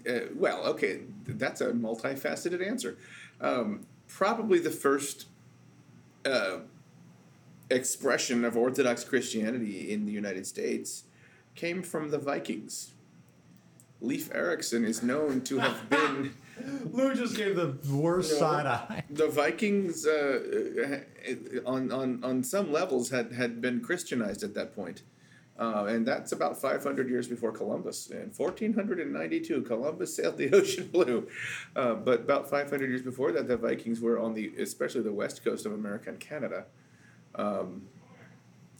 uh, 0.08 0.20
well, 0.36 0.64
okay, 0.66 1.00
that's 1.26 1.60
a 1.60 1.72
multifaceted 1.72 2.64
answer. 2.64 2.96
Um, 3.40 3.86
probably 4.06 4.60
the 4.60 4.70
first 4.70 5.26
uh, 6.24 6.58
expression 7.70 8.44
of 8.44 8.56
Orthodox 8.56 9.02
Christianity 9.04 9.90
in 9.92 10.06
the 10.06 10.12
United 10.12 10.46
States 10.46 11.04
came 11.56 11.82
from 11.82 12.10
the 12.10 12.18
Vikings. 12.18 12.92
Leif 14.04 14.32
Erikson 14.34 14.84
is 14.84 15.02
known 15.02 15.40
to 15.42 15.58
have 15.58 15.88
been. 15.96 16.34
Lou 16.92 17.14
just 17.14 17.36
gave 17.36 17.56
the 17.56 17.76
worst 17.92 18.32
No. 18.32 18.38
side 18.38 18.66
eye. 18.66 19.04
the 19.10 19.28
Vikings, 19.28 20.06
uh, 20.06 21.02
uh, 21.28 21.60
on, 21.68 21.90
on, 21.90 22.22
on 22.22 22.42
some 22.44 22.72
levels, 22.72 23.10
had, 23.10 23.32
had 23.32 23.60
been 23.60 23.80
Christianized 23.80 24.42
at 24.42 24.54
that 24.54 24.74
point. 24.74 25.02
Uh, 25.58 25.84
and 25.88 26.06
that's 26.06 26.32
about 26.32 26.60
500 26.60 27.08
years 27.08 27.28
before 27.28 27.52
Columbus. 27.52 28.08
In 28.10 28.32
1492, 28.36 29.62
Columbus 29.62 30.14
sailed 30.16 30.36
the 30.36 30.50
ocean 30.54 30.88
blue. 30.92 31.28
Uh, 31.76 31.94
but 31.94 32.20
about 32.22 32.50
500 32.50 32.88
years 32.90 33.02
before 33.02 33.30
that, 33.32 33.46
the 33.46 33.56
Vikings 33.56 34.00
were 34.00 34.18
on 34.18 34.34
the, 34.34 34.52
especially 34.58 35.02
the 35.02 35.12
west 35.12 35.44
coast 35.44 35.64
of 35.64 35.72
America 35.72 36.10
and 36.10 36.18
Canada. 36.18 36.64
Um, 37.36 37.82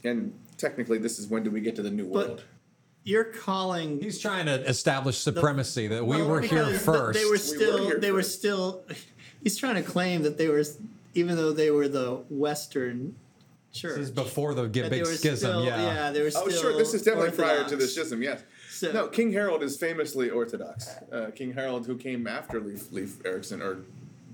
and 0.03 0.37
technically, 0.59 0.99
this 0.99 1.19
is 1.19 1.29
when 1.29 1.43
do 1.45 1.51
we 1.51 1.61
get 1.61 1.77
to 1.77 1.83
the 1.83 1.91
New 1.91 2.07
World? 2.07 2.45
You're 3.05 3.25
calling. 3.25 4.01
He's 4.01 4.19
trying 4.19 4.47
to 4.47 4.55
establish 4.67 5.19
supremacy 5.19 5.89
that 5.89 6.05
we 6.07 6.17
Well, 6.17 6.29
were 6.29 6.41
here 6.41 6.67
first. 6.67 7.19
They 7.19 7.25
were 7.27 7.33
were 7.33 7.37
still. 7.39 7.87
here 7.87 7.99
they 7.99 8.13
were 8.13 8.23
still. 8.23 8.83
He's 9.43 9.57
trying 9.59 9.75
to 9.75 9.83
claim 9.83 10.23
that 10.23 10.39
they 10.39 10.49
were, 10.49 10.65
even 11.15 11.37
though 11.37 11.53
they 11.53 11.71
were 11.71 11.87
the 11.87 12.23
Western 12.31 13.15
church. 13.73 13.97
this 13.97 14.07
is 14.07 14.11
before 14.11 14.55
the 14.55 14.63
that 14.63 14.73
big 14.73 14.91
they 14.91 15.01
were 15.03 15.07
schism. 15.07 15.51
still- 15.51 15.65
yeah. 15.67 16.11
they 16.13 16.23
were 16.23 16.31
still. 16.31 16.45
Oh, 16.47 16.49
sure. 16.51 16.77
This 16.79 16.95
is 16.95 17.03
definitely 17.03 17.33
prior 17.33 17.57
to 17.59 17.63
the 17.65 17.73
Orthodox. 17.75 17.93
schism, 17.93 18.23
yes. 18.23 18.43
So- 18.71 18.93
no, 18.93 19.09
King 19.09 19.33
Harold 19.33 19.63
is 19.63 19.77
famously 19.77 20.31
Orthodox. 20.31 20.89
Uh, 21.13 21.31
King 21.35 21.53
Harold, 21.53 21.87
who 21.87 21.97
came 21.99 22.27
after 22.27 22.59
Leif, 22.59 22.91
Leif 22.91 23.25
Erikson, 23.27 23.61
or 23.61 23.79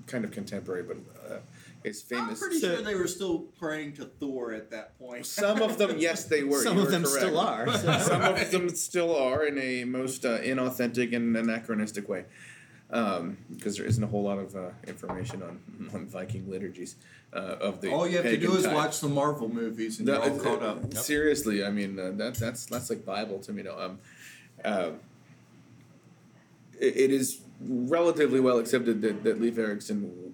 kind 0.07 0.25
of 0.25 0.31
contemporary, 0.31 0.83
but 0.85 0.97
is 1.85 2.05
I'm 2.13 2.19
famous. 2.19 2.41
pretty 2.41 2.59
So- 2.59 2.75
sure 2.77 2.83
they 2.83 2.95
were 2.95 3.07
still 3.07 3.39
praying 3.59 3.95
to 3.95 4.05
Thor 4.05 4.53
at 4.53 4.71
that 4.71 4.99
point. 4.99 5.27
Some 5.27 5.63
of 5.63 5.79
them, 5.79 5.97
yes, 5.99 6.25
they 6.25 6.43
were. 6.45 6.63
Some 6.63 6.77
You 6.77 6.83
of 6.83 6.87
were 6.87 6.91
them 6.93 7.03
correct. 7.05 7.17
still 7.27 7.39
are. 7.39 7.67
so- 7.79 7.99
Some 8.09 8.23
of 8.23 8.51
them 8.51 8.69
still 8.71 9.17
are 9.17 9.45
in 9.47 9.59
a 9.59 9.85
most 9.85 10.25
uh, 10.25 10.39
inauthentic 10.41 11.15
and 11.15 11.37
anachronistic 11.37 12.09
way. 12.09 12.25
Because 12.89 13.77
there 13.77 13.87
isn't 13.87 14.03
a 14.03 14.07
whole 14.09 14.25
lot 14.25 14.39
of 14.39 14.57
uh, 14.57 14.71
information 14.87 15.43
on, 15.43 15.61
on 15.95 16.07
Viking 16.07 16.51
liturgies 16.51 16.97
uh, 17.33 17.37
of 17.39 17.81
the. 17.81 17.93
All 17.93 18.07
you 18.09 18.17
have 18.17 18.27
to 18.27 18.37
do 18.37 18.57
is 18.57 18.65
time. 18.65 18.75
watch 18.75 18.99
the 19.01 19.09
Marvel 19.09 19.49
movies 19.49 19.99
and 20.01 20.09
No, 20.09 20.15
you're 20.25 20.33
all 20.33 20.39
caught 20.41 20.63
up. 20.63 20.93
Seriously, 20.95 21.65
I 21.65 21.71
mean 21.71 21.99
uh, 22.01 22.11
that 22.17 22.35
that's 22.35 22.67
that's 22.67 22.91
like 22.91 23.05
Bible 23.07 23.39
to 23.41 23.53
me. 23.53 23.63
No, 23.63 23.79
um, 23.79 23.99
uh, 24.65 24.91
it, 26.81 26.97
it 26.97 27.11
is 27.13 27.41
relatively 27.61 28.41
well 28.41 28.59
accepted 28.59 29.03
that, 29.03 29.23
that 29.23 29.41
Leif 29.41 29.57
Erikson, 29.59 30.30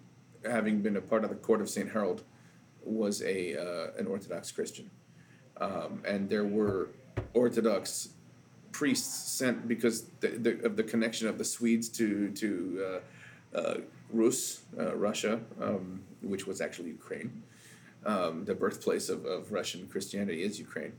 having 0.48 0.82
been 0.82 0.96
a 0.96 1.00
part 1.00 1.24
of 1.24 1.30
the 1.30 1.36
court 1.36 1.60
of 1.60 1.68
Saint 1.68 1.92
Harold, 1.92 2.22
was 2.84 3.22
a 3.22 3.56
uh, 3.56 3.90
an 3.98 4.06
Orthodox 4.06 4.52
Christian, 4.52 4.90
um, 5.60 6.02
and 6.06 6.28
there 6.30 6.44
were 6.44 6.90
Orthodox 7.34 8.10
priests 8.72 9.32
sent 9.32 9.66
because 9.66 10.04
the, 10.20 10.28
the, 10.28 10.64
of 10.64 10.76
the 10.76 10.82
connection 10.82 11.28
of 11.28 11.38
the 11.38 11.44
Swedes 11.44 11.88
to 11.90 12.30
to 12.30 13.00
uh, 13.54 13.58
uh, 13.58 13.74
Rus, 14.12 14.62
uh, 14.78 14.94
Russia, 14.94 15.40
um, 15.60 16.02
which 16.22 16.46
was 16.46 16.60
actually 16.60 16.90
Ukraine. 16.90 17.42
Um, 18.04 18.44
the 18.44 18.54
birthplace 18.54 19.08
of, 19.08 19.24
of 19.24 19.50
Russian 19.50 19.88
Christianity 19.88 20.42
is 20.42 20.60
Ukraine. 20.60 20.92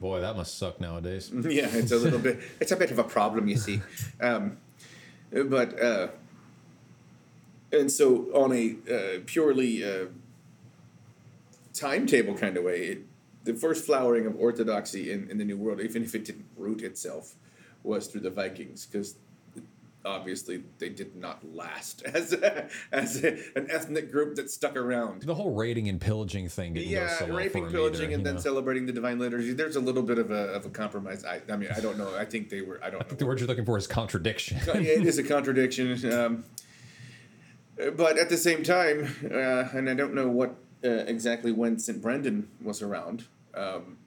Boy, 0.00 0.20
that 0.20 0.36
must 0.36 0.58
suck 0.58 0.80
nowadays. 0.80 1.30
Yeah, 1.48 1.68
it's 1.72 1.92
a 1.92 1.96
little 1.96 2.18
bit. 2.18 2.40
It's 2.60 2.72
a 2.72 2.76
bit 2.76 2.90
of 2.90 2.98
a 2.98 3.04
problem, 3.04 3.48
you 3.48 3.56
see. 3.56 3.80
Um, 4.20 4.58
but 5.30 5.80
uh, 5.80 6.08
and 7.72 7.90
so 7.90 8.24
on 8.34 8.52
a 8.52 8.76
uh, 8.92 9.20
purely 9.26 9.84
uh, 9.84 10.06
timetable 11.72 12.34
kind 12.34 12.56
of 12.56 12.64
way, 12.64 12.80
it, 12.82 12.98
the 13.44 13.54
first 13.54 13.84
flowering 13.84 14.26
of 14.26 14.36
orthodoxy 14.36 15.12
in, 15.12 15.30
in 15.30 15.38
the 15.38 15.44
New 15.44 15.58
World, 15.58 15.80
even 15.80 16.02
if 16.02 16.14
it 16.14 16.24
didn't 16.24 16.46
root 16.56 16.82
itself, 16.82 17.34
was 17.82 18.06
through 18.06 18.22
the 18.22 18.30
Vikings, 18.30 18.86
because 18.86 19.16
obviously 20.06 20.62
they 20.78 20.88
did 20.88 21.16
not 21.16 21.42
last 21.54 22.02
as 22.14 22.32
a, 22.32 22.68
as 22.92 23.24
a, 23.24 23.38
an 23.56 23.66
ethnic 23.70 24.10
group 24.10 24.34
that 24.36 24.50
stuck 24.50 24.76
around. 24.76 25.22
The 25.22 25.34
whole 25.34 25.52
raiding 25.52 25.88
and 25.88 26.00
pillaging 26.00 26.48
thing 26.48 26.74
didn't 26.74 26.90
go 26.90 27.00
Yeah, 27.00 27.18
so 27.18 27.26
raping, 27.34 27.68
pillaging, 27.70 28.06
either, 28.06 28.14
and 28.14 28.26
then 28.26 28.34
know. 28.34 28.40
celebrating 28.40 28.86
the 28.86 28.92
divine 28.92 29.18
liturgy. 29.18 29.52
There's 29.52 29.76
a 29.76 29.80
little 29.80 30.02
bit 30.02 30.18
of 30.18 30.30
a, 30.30 30.52
of 30.54 30.66
a 30.66 30.70
compromise. 30.70 31.24
I, 31.24 31.40
I 31.50 31.56
mean, 31.56 31.70
I 31.74 31.80
don't 31.80 31.98
know. 31.98 32.14
I 32.16 32.24
think 32.24 32.48
they 32.48 32.62
were. 32.62 32.80
I 32.82 32.90
don't 32.90 33.10
know. 33.10 33.16
The 33.16 33.26
word 33.26 33.40
you're 33.40 33.48
looking 33.48 33.64
for 33.64 33.76
is 33.76 33.86
contradiction. 33.86 34.58
Yeah, 34.66 34.74
it 34.74 35.06
is 35.06 35.18
a 35.18 35.22
contradiction. 35.22 36.12
Um, 36.12 36.44
but 37.76 38.18
at 38.18 38.28
the 38.28 38.36
same 38.36 38.62
time, 38.62 39.14
uh, 39.24 39.68
and 39.76 39.88
I 39.88 39.94
don't 39.94 40.14
know 40.14 40.28
what 40.28 40.56
uh, 40.84 40.88
exactly 40.88 41.52
when 41.52 41.78
St. 41.78 42.00
Brendan 42.00 42.48
was 42.62 42.82
around, 42.82 43.24
um, 43.54 43.98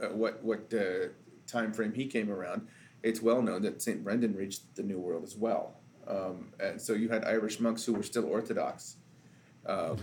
uh, 0.00 0.08
what 0.08 0.42
what 0.42 0.72
uh, 0.74 1.08
time 1.46 1.72
frame 1.72 1.94
he 1.94 2.06
came 2.06 2.30
around. 2.30 2.66
It's 3.02 3.22
well 3.22 3.40
known 3.42 3.62
that 3.62 3.80
St. 3.80 4.04
Brendan 4.04 4.36
reached 4.36 4.76
the 4.76 4.82
New 4.82 4.98
World 4.98 5.24
as 5.24 5.36
well. 5.36 5.76
Um, 6.06 6.52
and 6.58 6.80
so 6.80 6.92
you 6.92 7.08
had 7.08 7.24
Irish 7.24 7.60
monks 7.60 7.84
who 7.84 7.94
were 7.94 8.02
still 8.02 8.26
Orthodox 8.26 8.96
uh, 9.66 9.96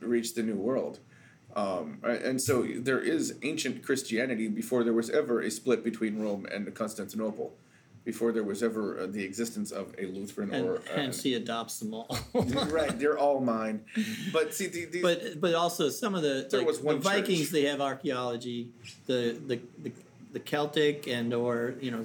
reach 0.00 0.34
the 0.34 0.42
New 0.42 0.56
World. 0.56 0.98
Um, 1.56 2.00
and 2.02 2.40
so 2.42 2.66
there 2.78 2.98
is 2.98 3.38
ancient 3.42 3.84
Christianity 3.84 4.48
before 4.48 4.82
there 4.82 4.92
was 4.92 5.08
ever 5.10 5.40
a 5.40 5.50
split 5.50 5.84
between 5.84 6.20
Rome 6.20 6.46
and 6.52 6.74
Constantinople, 6.74 7.54
before 8.04 8.32
there 8.32 8.42
was 8.44 8.62
ever 8.62 9.00
uh, 9.00 9.06
the 9.06 9.24
existence 9.24 9.70
of 9.70 9.94
a 9.98 10.06
Lutheran 10.06 10.52
And 10.52 10.66
or 10.68 10.76
uh, 10.76 10.80
hence 10.94 11.22
he 11.22 11.34
adopts 11.34 11.78
them 11.78 11.94
all. 11.94 12.16
right. 12.34 12.98
They're 12.98 13.18
all 13.18 13.40
mine, 13.40 13.84
but 14.32 14.54
see, 14.54 14.66
the, 14.66 14.84
these, 14.86 15.02
but 15.02 15.40
but 15.40 15.54
also 15.54 15.88
some 15.88 16.14
of 16.14 16.22
the 16.22 16.46
There 16.50 16.60
like, 16.60 16.66
was 16.66 16.80
one 16.80 16.96
the 16.96 17.00
Vikings 17.02 17.40
church. 17.44 17.50
they 17.50 17.64
have 17.64 17.80
archaeology, 17.80 18.68
the, 19.06 19.38
the 19.46 19.60
the 19.82 19.92
the 20.32 20.40
Celtic 20.40 21.06
and 21.06 21.32
or 21.32 21.74
you 21.80 21.90
know 21.90 22.04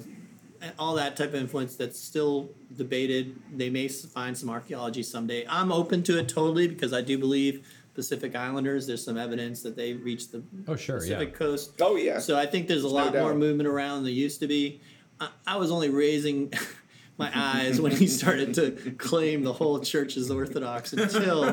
all 0.78 0.94
that 0.94 1.16
type 1.16 1.28
of 1.30 1.34
influence 1.36 1.76
that's 1.76 1.98
still 1.98 2.50
debated. 2.76 3.34
They 3.54 3.70
may 3.70 3.88
find 3.88 4.36
some 4.36 4.50
archaeology 4.50 5.02
someday. 5.02 5.46
I'm 5.48 5.72
open 5.72 6.02
to 6.04 6.18
it 6.18 6.28
totally 6.28 6.68
because 6.68 6.92
I 6.92 7.00
do 7.00 7.16
believe 7.18 7.66
Pacific 7.94 8.36
Islanders. 8.36 8.86
There's 8.86 9.02
some 9.04 9.16
evidence 9.16 9.62
that 9.62 9.74
they 9.76 9.94
reached 9.94 10.32
the 10.32 10.42
Oh, 10.68 10.76
sure, 10.76 10.96
yeah. 10.96 11.16
Pacific 11.16 11.34
coast. 11.34 11.72
oh 11.80 11.96
yeah, 11.96 12.18
So 12.18 12.38
I 12.38 12.46
think 12.46 12.68
there's 12.68 12.84
a 12.84 12.88
no 12.88 12.92
lot 12.94 13.14
more 13.14 13.34
movement 13.34 13.68
around 13.68 13.96
than 13.96 14.04
there 14.04 14.12
used 14.12 14.40
to 14.40 14.46
be. 14.46 14.80
I, 15.20 15.28
I 15.46 15.56
was 15.56 15.70
only 15.70 15.90
raising 15.90 16.52
my 17.18 17.30
eyes 17.34 17.80
when 17.80 17.92
he 17.92 18.06
started 18.06 18.54
to 18.54 18.70
claim 18.92 19.44
the 19.44 19.52
whole 19.52 19.78
church 19.80 20.16
is 20.16 20.30
Orthodox 20.30 20.92
until 20.92 21.44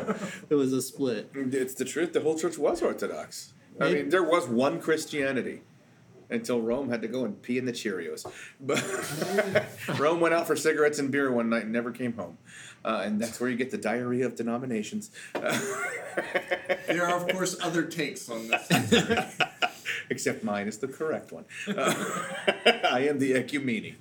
it 0.49 0.55
was 0.55 0.71
a 0.73 0.81
split. 0.81 1.29
it's 1.35 1.73
the 1.73 1.85
truth. 1.85 2.13
The 2.13 2.21
whole 2.21 2.37
church 2.37 2.57
was 2.57 2.81
Orthodox. 2.81 3.53
I 3.79 3.93
mean, 3.93 4.09
there 4.09 4.23
was 4.23 4.47
one 4.47 4.79
Christianity 4.79 5.61
until 6.29 6.61
Rome 6.61 6.89
had 6.89 7.01
to 7.03 7.07
go 7.07 7.25
and 7.25 7.41
pee 7.41 7.57
in 7.57 7.65
the 7.65 7.71
Cheerios. 7.71 8.25
But 8.59 8.83
Rome 9.99 10.19
went 10.19 10.33
out 10.33 10.47
for 10.47 10.55
cigarettes 10.55 10.99
and 10.99 11.11
beer 11.11 11.31
one 11.31 11.49
night 11.49 11.63
and 11.63 11.71
never 11.71 11.91
came 11.91 12.13
home. 12.13 12.37
Uh, 12.83 13.01
and 13.05 13.21
that's 13.21 13.39
where 13.39 13.49
you 13.49 13.55
get 13.55 13.71
the 13.71 13.77
diarrhea 13.77 14.25
of 14.25 14.35
denominations. 14.35 15.11
There 16.87 17.05
are, 17.05 17.17
of 17.17 17.27
course, 17.27 17.55
other 17.61 17.83
takes 17.83 18.27
on 18.29 18.47
this. 18.47 19.37
Except 20.09 20.43
mine 20.43 20.67
is 20.67 20.77
the 20.77 20.87
correct 20.87 21.31
one. 21.31 21.45
Uh, 21.67 21.73
I 22.91 23.07
am 23.09 23.19
the 23.19 23.33
ecumene. 23.33 23.95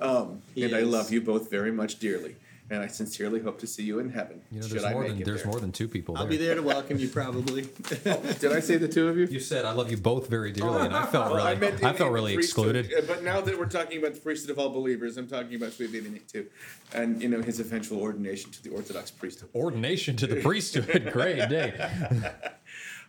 Um, 0.00 0.42
and 0.56 0.74
I 0.74 0.80
love 0.80 1.12
you 1.12 1.20
both 1.20 1.50
very 1.50 1.72
much 1.72 1.98
dearly. 1.98 2.36
And 2.72 2.84
I 2.84 2.86
sincerely 2.86 3.40
hope 3.40 3.58
to 3.60 3.66
see 3.66 3.82
you 3.82 3.98
in 3.98 4.10
heaven. 4.10 4.42
You 4.52 4.60
know, 4.60 4.66
should 4.68 4.76
there's 4.76 4.84
I 4.84 4.92
more 4.92 5.02
make 5.02 5.10
than 5.14 5.22
it 5.22 5.24
there's 5.24 5.42
there. 5.42 5.50
more 5.50 5.58
than 5.60 5.72
two 5.72 5.88
people 5.88 6.16
I'll 6.16 6.22
there. 6.22 6.30
be 6.30 6.36
there 6.36 6.54
to 6.54 6.62
welcome 6.62 7.00
you 7.00 7.08
probably. 7.08 7.62
Did 8.04 8.52
I 8.52 8.60
say 8.60 8.76
the 8.76 8.86
two 8.86 9.08
of 9.08 9.18
you? 9.18 9.26
You 9.26 9.40
said 9.40 9.64
I 9.64 9.72
love 9.72 9.90
you 9.90 9.96
both 9.96 10.28
very 10.28 10.52
dearly, 10.52 10.84
and 10.86 10.94
I 10.94 11.04
felt 11.06 11.32
Well, 11.32 11.38
really, 11.38 11.48
I, 11.50 11.54
meant 11.56 11.80
in- 11.82 11.94
felt 11.94 12.12
really 12.12 12.34
the 12.34 12.38
excluded. 12.38 12.92
uh, 12.96 13.00
But 13.08 13.24
now 13.24 13.40
that 13.40 13.58
we're 13.58 13.66
talking 13.66 13.98
about 13.98 14.14
the 14.14 14.20
priesthood 14.20 14.52
of 14.52 14.60
all 14.60 14.68
believers, 14.70 15.16
I'm 15.16 15.26
talking 15.26 15.56
about 15.56 15.72
Sweet 15.72 15.90
Baby 15.90 16.10
Nick 16.10 16.28
too, 16.28 16.46
and 16.94 17.20
you 17.20 17.28
know 17.28 17.42
his 17.42 17.58
eventual 17.58 18.00
ordination 18.00 18.52
to 18.52 18.62
the 18.62 18.70
Orthodox 18.70 19.10
priesthood. 19.10 19.48
Ordination 19.52 20.14
to 20.18 20.28
the 20.28 20.36
priesthood, 20.40 21.10
great 21.12 21.48
day. 21.48 21.74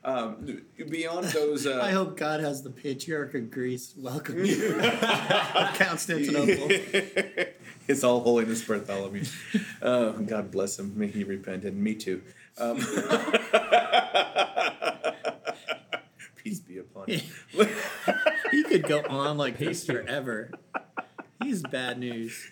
Um, 0.04 0.64
beyond 0.90 1.26
those, 1.28 1.68
uh, 1.68 1.80
I 1.84 1.92
hope 1.92 2.18
God 2.18 2.40
has 2.40 2.64
the 2.64 2.72
patriarch 2.72 3.36
of 3.36 3.52
Greece 3.52 3.94
welcome 3.96 4.44
you. 4.44 4.80
Constantinople. 5.76 6.70
His 7.88 8.04
All 8.04 8.22
Holiness 8.22 8.64
Bartholomew. 8.64 9.26
Oh, 9.82 10.14
God 10.14 10.50
bless 10.52 10.80
him. 10.80 10.94
May 10.98 11.08
he 11.08 11.24
repent, 11.24 11.66
and 11.66 11.78
me 11.78 11.94
too. 11.96 12.22
Um, 12.58 12.78
peace 16.36 16.60
be 16.60 16.78
upon 16.80 17.08
him. 17.08 17.22
He 18.52 18.64
could 18.64 18.84
go 18.84 19.04
on 19.08 19.38
like 19.38 19.58
this 19.58 19.86
forever. 19.86 20.52
He's 21.44 21.62
bad 21.64 22.00
news. 22.00 22.50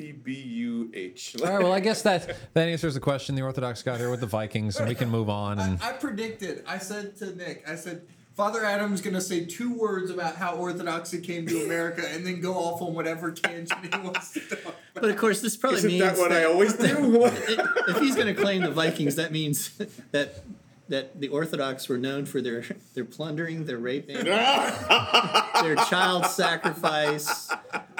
P 0.00 0.12
B 0.12 0.32
U 0.32 0.90
H. 0.94 1.36
All 1.42 1.48
right, 1.48 1.62
well, 1.62 1.72
I 1.72 1.80
guess 1.80 2.02
that 2.02 2.36
that 2.54 2.68
answers 2.68 2.94
the 2.94 3.00
question. 3.00 3.34
The 3.34 3.42
Orthodox 3.42 3.82
got 3.82 3.98
here 3.98 4.10
with 4.10 4.20
the 4.20 4.26
Vikings, 4.26 4.78
and 4.78 4.88
we 4.88 4.94
can 4.94 5.10
move 5.10 5.28
on. 5.28 5.58
And 5.58 5.82
I 5.82 5.92
predicted. 5.92 6.64
I 6.66 6.78
said 6.78 7.16
to 7.18 7.36
Nick, 7.36 7.68
I 7.68 7.74
said, 7.74 8.02
Father 8.34 8.64
Adam's 8.64 9.02
going 9.02 9.14
to 9.14 9.20
say 9.20 9.44
two 9.44 9.74
words 9.74 10.10
about 10.10 10.36
how 10.36 10.54
Orthodoxy 10.56 11.20
came 11.20 11.46
to 11.46 11.64
America 11.64 12.02
and 12.08 12.26
then 12.26 12.40
go 12.40 12.54
off 12.54 12.80
on 12.80 12.94
whatever 12.94 13.30
tangent 13.30 13.94
he 13.94 14.00
wants 14.00 14.32
to 14.32 14.40
talk 14.40 14.60
about. 14.62 14.74
But 14.94 15.10
of 15.10 15.18
course, 15.18 15.42
this 15.42 15.56
probably 15.56 15.78
Isn't 15.78 15.90
means 15.90 16.02
that 16.02 16.16
what 16.16 16.32
I 16.32 16.44
always 16.44 16.72
do? 16.72 17.24
if 17.88 17.98
he's 17.98 18.14
going 18.14 18.34
to 18.34 18.40
claim 18.40 18.62
the 18.62 18.70
Vikings, 18.70 19.16
that 19.16 19.32
means 19.32 19.78
that 20.12 20.42
that 20.90 21.20
the 21.20 21.28
Orthodox 21.28 21.88
were 21.88 21.98
known 21.98 22.26
for 22.26 22.42
their 22.42 22.64
their 22.94 23.04
plundering, 23.04 23.64
their 23.64 23.78
raping, 23.78 24.16
their 24.24 25.76
child 25.88 26.26
sacrifice, 26.26 27.50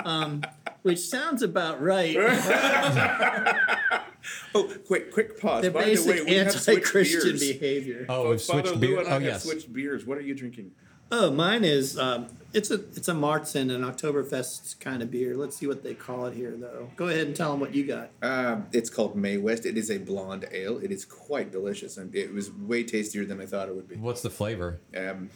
um, 0.04 0.42
which 0.82 0.98
sounds 0.98 1.42
about 1.42 1.80
right. 1.82 2.16
oh, 4.54 4.72
quick, 4.86 5.12
quick 5.12 5.40
pause. 5.40 5.62
Their 5.62 5.70
By 5.70 5.94
the 5.94 6.04
way, 6.06 6.22
we 6.22 6.36
anti-Christian 6.38 7.22
beers. 7.38 7.40
behavior. 7.40 8.06
oh, 8.08 8.24
Oh, 8.26 8.30
we've 8.30 8.42
Father 8.42 8.62
switched 8.68 8.80
Lou 8.80 8.88
beer. 8.96 9.00
Oh, 9.00 9.08
have 9.10 9.22
yes. 9.22 9.44
switched 9.44 9.72
beers. 9.72 10.04
What 10.06 10.18
are 10.18 10.22
you 10.22 10.34
drinking? 10.34 10.72
Oh, 11.12 11.28
mine 11.32 11.64
is 11.64 11.98
um, 11.98 12.28
it's 12.52 12.70
a 12.70 12.74
it's 12.74 13.08
a 13.08 13.12
Märzen, 13.12 13.74
an 13.74 13.82
Oktoberfest 13.82 14.78
kind 14.78 15.02
of 15.02 15.10
beer. 15.10 15.36
Let's 15.36 15.56
see 15.56 15.66
what 15.66 15.82
they 15.82 15.92
call 15.94 16.26
it 16.26 16.34
here, 16.34 16.54
though. 16.56 16.88
Go 16.94 17.08
ahead 17.08 17.26
and 17.26 17.34
tell 17.34 17.50
them 17.50 17.58
what 17.58 17.74
you 17.74 17.84
got. 17.84 18.10
Um, 18.22 18.68
it's 18.72 18.88
called 18.88 19.16
May 19.16 19.36
West. 19.36 19.66
It 19.66 19.76
is 19.76 19.90
a 19.90 19.98
blonde 19.98 20.46
ale. 20.52 20.78
It 20.78 20.92
is 20.92 21.04
quite 21.04 21.50
delicious, 21.50 21.96
and 21.96 22.14
it 22.14 22.32
was 22.32 22.52
way 22.52 22.84
tastier 22.84 23.24
than 23.24 23.40
I 23.40 23.46
thought 23.46 23.68
it 23.68 23.74
would 23.74 23.88
be. 23.88 23.96
What's 23.96 24.22
the 24.22 24.30
flavor? 24.30 24.80
Um, 24.96 25.30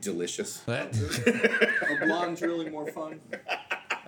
delicious. 0.00 0.58
That- 0.60 0.94
A 2.02 2.06
blonde's 2.06 2.40
really 2.42 2.70
more 2.70 2.86
fun. 2.92 3.20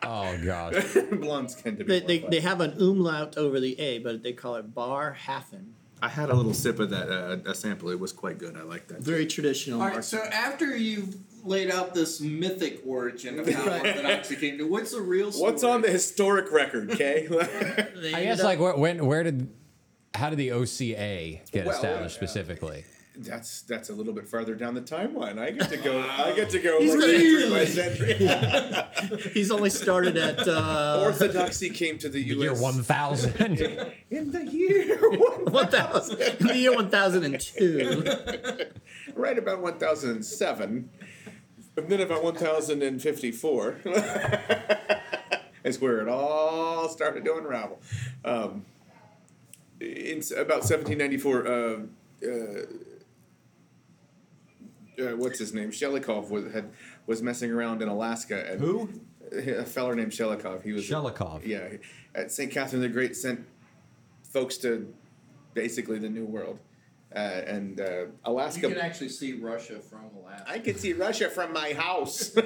Oh 0.03 0.39
God. 0.45 0.85
Blondes 1.13 1.55
tend 1.55 1.79
to 1.79 1.85
be. 1.85 1.93
They, 1.93 2.01
more 2.01 2.09
they, 2.09 2.19
fun. 2.21 2.31
they 2.31 2.41
have 2.41 2.61
an 2.61 2.81
umlaut 2.81 3.37
over 3.37 3.61
the 3.61 3.79
A, 3.81 3.99
but 3.99 4.23
they 4.23 4.33
call 4.33 4.57
it 4.57 4.75
Bar 4.75 5.17
Hafen. 5.27 5.73
I 6.03 6.09
had 6.09 6.31
a 6.31 6.35
little 6.35 6.55
sip 6.55 6.79
of 6.79 6.91
that, 6.91 7.11
uh, 7.11 7.37
a 7.51 7.55
sample. 7.55 7.91
It 7.91 8.01
was 8.01 8.13
quite 8.13 8.39
good. 8.39 8.57
I 8.57 8.63
like 8.63 8.89
that. 8.89 9.01
Very 9.01 9.27
traditional. 9.27 9.83
All 9.83 9.89
right, 9.89 10.03
so 10.05 10.19
after 10.19 10.75
you've 10.75 11.15
laid 11.45 11.71
out 11.71 11.95
this 11.95 12.21
mythic 12.21 12.81
origin 12.87 13.39
of 13.39 13.49
how 13.49 13.71
Orthodoxy 13.71 14.37
came 14.37 14.57
to, 14.59 14.65
what's 14.67 14.93
the 14.93 15.03
real 15.03 15.31
story? 15.31 15.51
What's 15.53 15.63
on 15.63 15.83
the 15.83 15.91
historic 15.91 16.51
record, 16.53 16.91
Kay? 16.93 17.27
They 17.29 18.15
I 18.15 18.25
guess 18.25 18.41
up- 18.41 18.47
like 18.47 18.61
where, 18.61 18.77
when 18.77 19.05
where 19.05 19.23
did 19.23 19.53
how 20.15 20.31
did 20.31 20.39
the 20.39 20.53
OCA 20.53 21.41
get 21.53 21.67
Well, 21.67 21.71
established 21.75 22.17
uh, 22.17 22.27
specifically? 22.27 22.85
That's 23.17 23.63
that's 23.63 23.91
a 23.91 23.93
little 23.93 24.13
bit 24.13 24.29
farther 24.29 24.55
down 24.55 24.75
the 24.75 24.81
timeline. 24.81 25.39
I 25.39 25.51
get 25.51 25.69
to 25.71 25.77
go. 25.77 26.01
I 26.01 26.33
get 26.35 26.51
to 26.51 26.59
go 26.61 26.81
He's 26.81 26.95
like 26.95 27.05
really- 27.07 27.67
century 27.67 28.17
by 28.17 28.29
century. 29.15 29.31
he's 29.35 29.51
only 29.51 29.71
started 29.71 30.17
at 30.17 30.47
uh, 30.47 31.01
Orthodoxy 31.05 31.71
came 31.71 31.99
to 31.99 32.09
the 32.09 32.23
The 32.23 32.29
U.S. 32.37 32.43
year 32.43 32.55
one 32.63 32.83
thousand. 32.83 33.41
in 33.41 33.55
the 33.57 33.65
year 34.17 35.09
1000 35.09 36.21
in 36.31 36.47
the 36.47 36.57
year 36.57 36.75
1002. 36.75 38.65
right 39.17 39.39
about 39.39 39.61
one 39.61 39.79
thousand 39.79 40.11
and 40.11 40.25
seven, 40.25 40.89
and 41.77 41.89
then 41.89 42.01
about 42.01 42.23
one 42.23 42.37
thousand 42.37 42.83
and 42.83 43.03
fifty-four. 43.03 43.77
is 45.65 45.81
where 45.81 46.01
it 46.01 46.09
all 46.09 46.89
started 46.89 47.25
to 47.25 47.35
unravel. 47.37 47.81
Um, 48.25 48.65
in 49.81 50.23
about 50.37 50.63
1794, 50.69 51.47
uh, 51.47 51.51
uh, 51.53 52.27
uh, 55.01 55.17
what's 55.17 55.39
his 55.39 55.53
name? 55.55 55.71
Shelikov 55.71 56.31
was 56.31 56.53
had 56.53 56.71
was 57.07 57.23
messing 57.23 57.51
around 57.51 57.83
in 57.83 57.89
Alaska. 57.89 58.51
And 58.51 58.61
Who? 58.61 58.89
A 59.33 59.65
feller 59.65 59.95
named 59.95 60.13
Shelikov. 60.13 60.63
He 60.63 60.73
was 60.73 60.85
Shelikov. 60.85 61.47
Yeah, 61.47 61.77
at 62.15 62.33
St. 62.33 62.51
Catherine 62.51 62.83
the 62.83 62.89
Great 62.89 63.17
sent 63.17 63.47
folks 64.23 64.57
to 64.59 64.93
basically 65.55 65.99
the 65.99 66.09
New 66.09 66.25
World, 66.25 66.59
uh, 67.15 67.19
and 67.19 67.81
uh, 67.81 68.07
Alaska. 68.25 68.69
You 68.69 68.75
can 68.75 68.85
actually 68.85 69.09
see 69.09 69.35
Russia 69.35 69.81
from 69.81 70.11
Alaska. 70.23 70.51
I 70.51 70.59
can 70.59 70.77
see 70.77 70.93
Russia 70.93 71.29
from 71.31 71.53
my 71.53 71.73
house. 71.73 72.35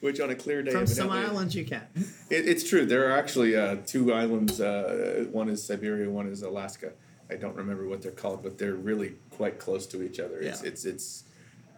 Which 0.00 0.18
on 0.18 0.30
a 0.30 0.34
clear 0.34 0.64
day, 0.64 0.72
From 0.72 0.88
some 0.88 1.10
islands 1.10 1.54
you 1.54 1.64
can. 1.64 1.86
It, 2.28 2.48
it's 2.48 2.68
true. 2.68 2.84
There 2.84 3.08
are 3.08 3.16
actually 3.16 3.54
uh, 3.54 3.76
two 3.86 4.12
islands. 4.12 4.60
Uh, 4.60 5.26
one 5.30 5.48
is 5.48 5.62
Siberia. 5.64 6.10
One 6.10 6.26
is 6.26 6.42
Alaska. 6.42 6.92
I 7.32 7.36
don't 7.36 7.56
remember 7.56 7.86
what 7.88 8.02
they're 8.02 8.12
called, 8.12 8.42
but 8.42 8.58
they're 8.58 8.74
really 8.74 9.14
quite 9.30 9.58
close 9.58 9.86
to 9.86 10.02
each 10.02 10.20
other. 10.20 10.38
It's 10.40 10.62
Yeah. 10.62 10.68
it's 10.68 10.84
it's 10.84 11.24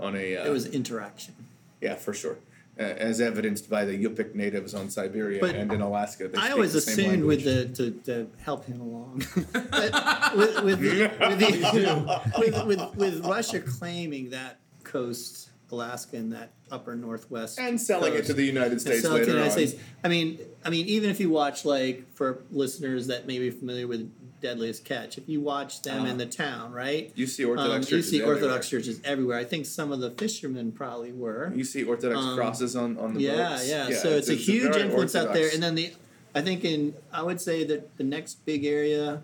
on 0.00 0.16
a. 0.16 0.36
Uh, 0.36 0.46
It 0.46 0.50
was 0.50 0.66
interaction. 0.66 1.34
yeah, 1.80 1.94
for 1.94 2.12
sure. 2.12 2.36
Uh, 2.76 2.82
as 2.82 3.20
evidenced 3.20 3.70
by 3.70 3.84
the 3.84 3.96
Yupik 3.96 4.34
natives 4.34 4.74
on 4.74 4.90
Siberia 4.90 5.40
But 5.40 5.54
and 5.54 5.72
in 5.72 5.80
Alaska. 5.80 6.26
They 6.26 6.36
I 6.38 6.50
always 6.50 6.74
assumed 6.74 7.22
with 7.22 7.44
the 7.44 7.66
to, 7.78 7.92
to 8.08 8.28
help 8.42 8.64
him 8.66 8.80
along 8.80 9.22
with 9.36 9.44
with, 10.64 10.80
the, 10.80 11.10
with, 11.20 11.38
the, 11.38 12.22
with, 12.38 12.66
with 12.66 12.96
with 12.96 13.24
Russia 13.24 13.60
claiming 13.60 14.30
that 14.30 14.58
coast, 14.82 15.50
Alaska, 15.70 16.16
and 16.16 16.32
that 16.32 16.50
upper 16.72 16.96
northwest, 16.96 17.60
and 17.60 17.80
selling 17.80 18.12
it 18.14 18.24
to 18.26 18.34
the 18.34 18.44
United 18.44 18.80
States 18.80 19.04
later 19.04 19.24
the 19.26 19.30
on. 19.30 19.36
United 19.38 19.52
States. 19.52 19.74
I 20.02 20.08
mean, 20.08 20.40
I 20.64 20.70
mean, 20.70 20.86
even 20.86 21.10
if 21.10 21.20
you 21.20 21.30
watch 21.30 21.64
like 21.64 22.12
for 22.14 22.42
listeners 22.50 23.06
that 23.06 23.28
may 23.28 23.38
be 23.38 23.50
familiar 23.50 23.86
with 23.86 24.10
Deadliest 24.44 24.84
Catch, 24.84 25.16
if 25.16 25.26
you 25.26 25.40
watch 25.40 25.80
them 25.80 26.04
in 26.04 26.18
the 26.18 26.26
town, 26.26 26.70
right? 26.70 27.10
You 27.14 27.26
see 27.26 27.46
Orthodox 27.46 27.74
um, 27.74 27.80
you 27.80 27.86
churches 27.86 28.10
see 28.10 28.16
everywhere. 28.18 28.34
Orthodox 28.36 28.68
churches 28.68 29.00
everywhere. 29.02 29.38
I 29.38 29.44
think 29.44 29.64
some 29.64 29.90
of 29.90 30.00
the 30.00 30.10
fishermen 30.10 30.70
probably 30.70 31.12
were. 31.12 31.50
You 31.54 31.64
see 31.64 31.82
Orthodox 31.82 32.20
Um, 32.20 32.36
crosses 32.36 32.76
on, 32.76 32.98
on 32.98 33.14
the 33.14 33.22
yeah, 33.22 33.48
boats. 33.48 33.68
yeah, 33.68 33.88
yeah. 33.88 33.96
So 33.96 34.10
it's, 34.10 34.28
a 34.28 34.34
huge 34.34 34.76
influence 34.76 35.14
out 35.14 35.32
there. 35.32 35.48
And 35.52 35.62
then 35.62 35.74
the, 35.76 35.94
I 36.34 36.42
think 36.42 36.62
in, 36.62 36.92
I 37.10 37.22
would 37.22 37.40
say 37.40 37.64
that 37.64 37.96
the 37.96 38.04
next 38.04 38.44
big 38.44 38.66
area, 38.66 39.22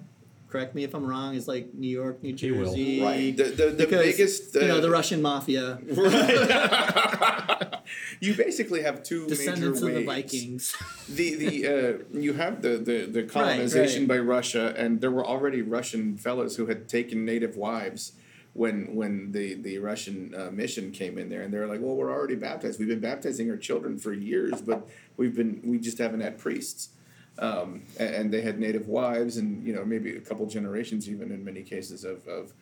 correct 0.51 0.75
me 0.75 0.85
if 0.85 0.95
I'm 0.95 1.07
wrong, 1.07 1.35
is 1.35 1.47
like 1.49 1.73
New 1.75 1.89
York, 1.89 2.23
New 2.23 2.35
He 2.37 2.51
will. 2.51 2.67
Jersey. 2.67 3.01
Right. 3.03 3.37
The- 3.37 3.45
the- 3.45 3.71
the 3.71 3.87
because, 3.87 4.05
biggest, 4.05 4.55
you 4.55 4.67
know, 4.69 4.79
uh, 4.79 4.81
the 4.81 4.91
Russian 4.91 5.23
mafia, 5.23 5.79
you 8.21 8.35
basically 8.35 8.83
have 8.83 9.03
two 9.03 9.27
descendants 9.27 9.81
major 9.81 9.95
of 9.95 10.01
the. 10.01 10.07
Vikings. 10.07 10.77
The 11.09 11.35
the 11.37 11.67
uh, 11.67 11.99
you 12.13 12.33
have 12.35 12.63
the, 12.63 12.77
the, 12.79 13.07
the 13.07 13.23
colonization 13.23 14.03
right. 14.03 14.09
by 14.09 14.19
Russia, 14.19 14.75
and 14.77 15.01
there 15.01 15.11
were 15.11 15.27
already 15.27 15.63
Russian 15.63 16.17
fellows 16.17 16.57
who 16.57 16.67
had 16.67 16.89
taken 16.89 17.25
native 17.25 17.57
wives 17.57 18.13
when 18.53 18.95
when 18.95 19.33
the 19.33 19.55
the 19.55 19.79
Russian 19.79 20.35
uh, 20.35 20.51
mission 20.51 20.91
came 20.91 21.19
in 21.19 21.29
there, 21.29 21.43
and 21.43 21.53
they're 21.53 21.67
like, 21.67 21.81
"Well, 21.81 21.95
we're 21.95 22.11
already 22.13 22.35
baptized. 22.35 22.79
We've 22.79 22.89
been 22.89 23.01
baptizing 23.01 23.51
our 23.51 23.57
children 23.57 23.99
for 23.99 24.13
years, 24.13 24.61
but 24.61 24.89
we've 25.17 25.35
been 25.35 25.61
we 25.65 25.79
just 25.79 25.99
haven't 25.99 26.21
had 26.21 26.39
priests." 26.39 26.91
Um, 27.39 27.83
and, 27.99 28.31
they 28.31 28.43
had 28.43 28.59
native 28.59 28.87
wives, 28.87 29.39
and 29.39 29.67
you 29.67 29.73
know 29.73 29.85
maybe 29.85 30.17
a 30.17 30.21
couple 30.21 30.45
generations, 30.47 31.09
even 31.09 31.31
in 31.33 31.45
many 31.45 31.63
cases 31.63 32.05
of 32.05 32.27
of 32.29 32.53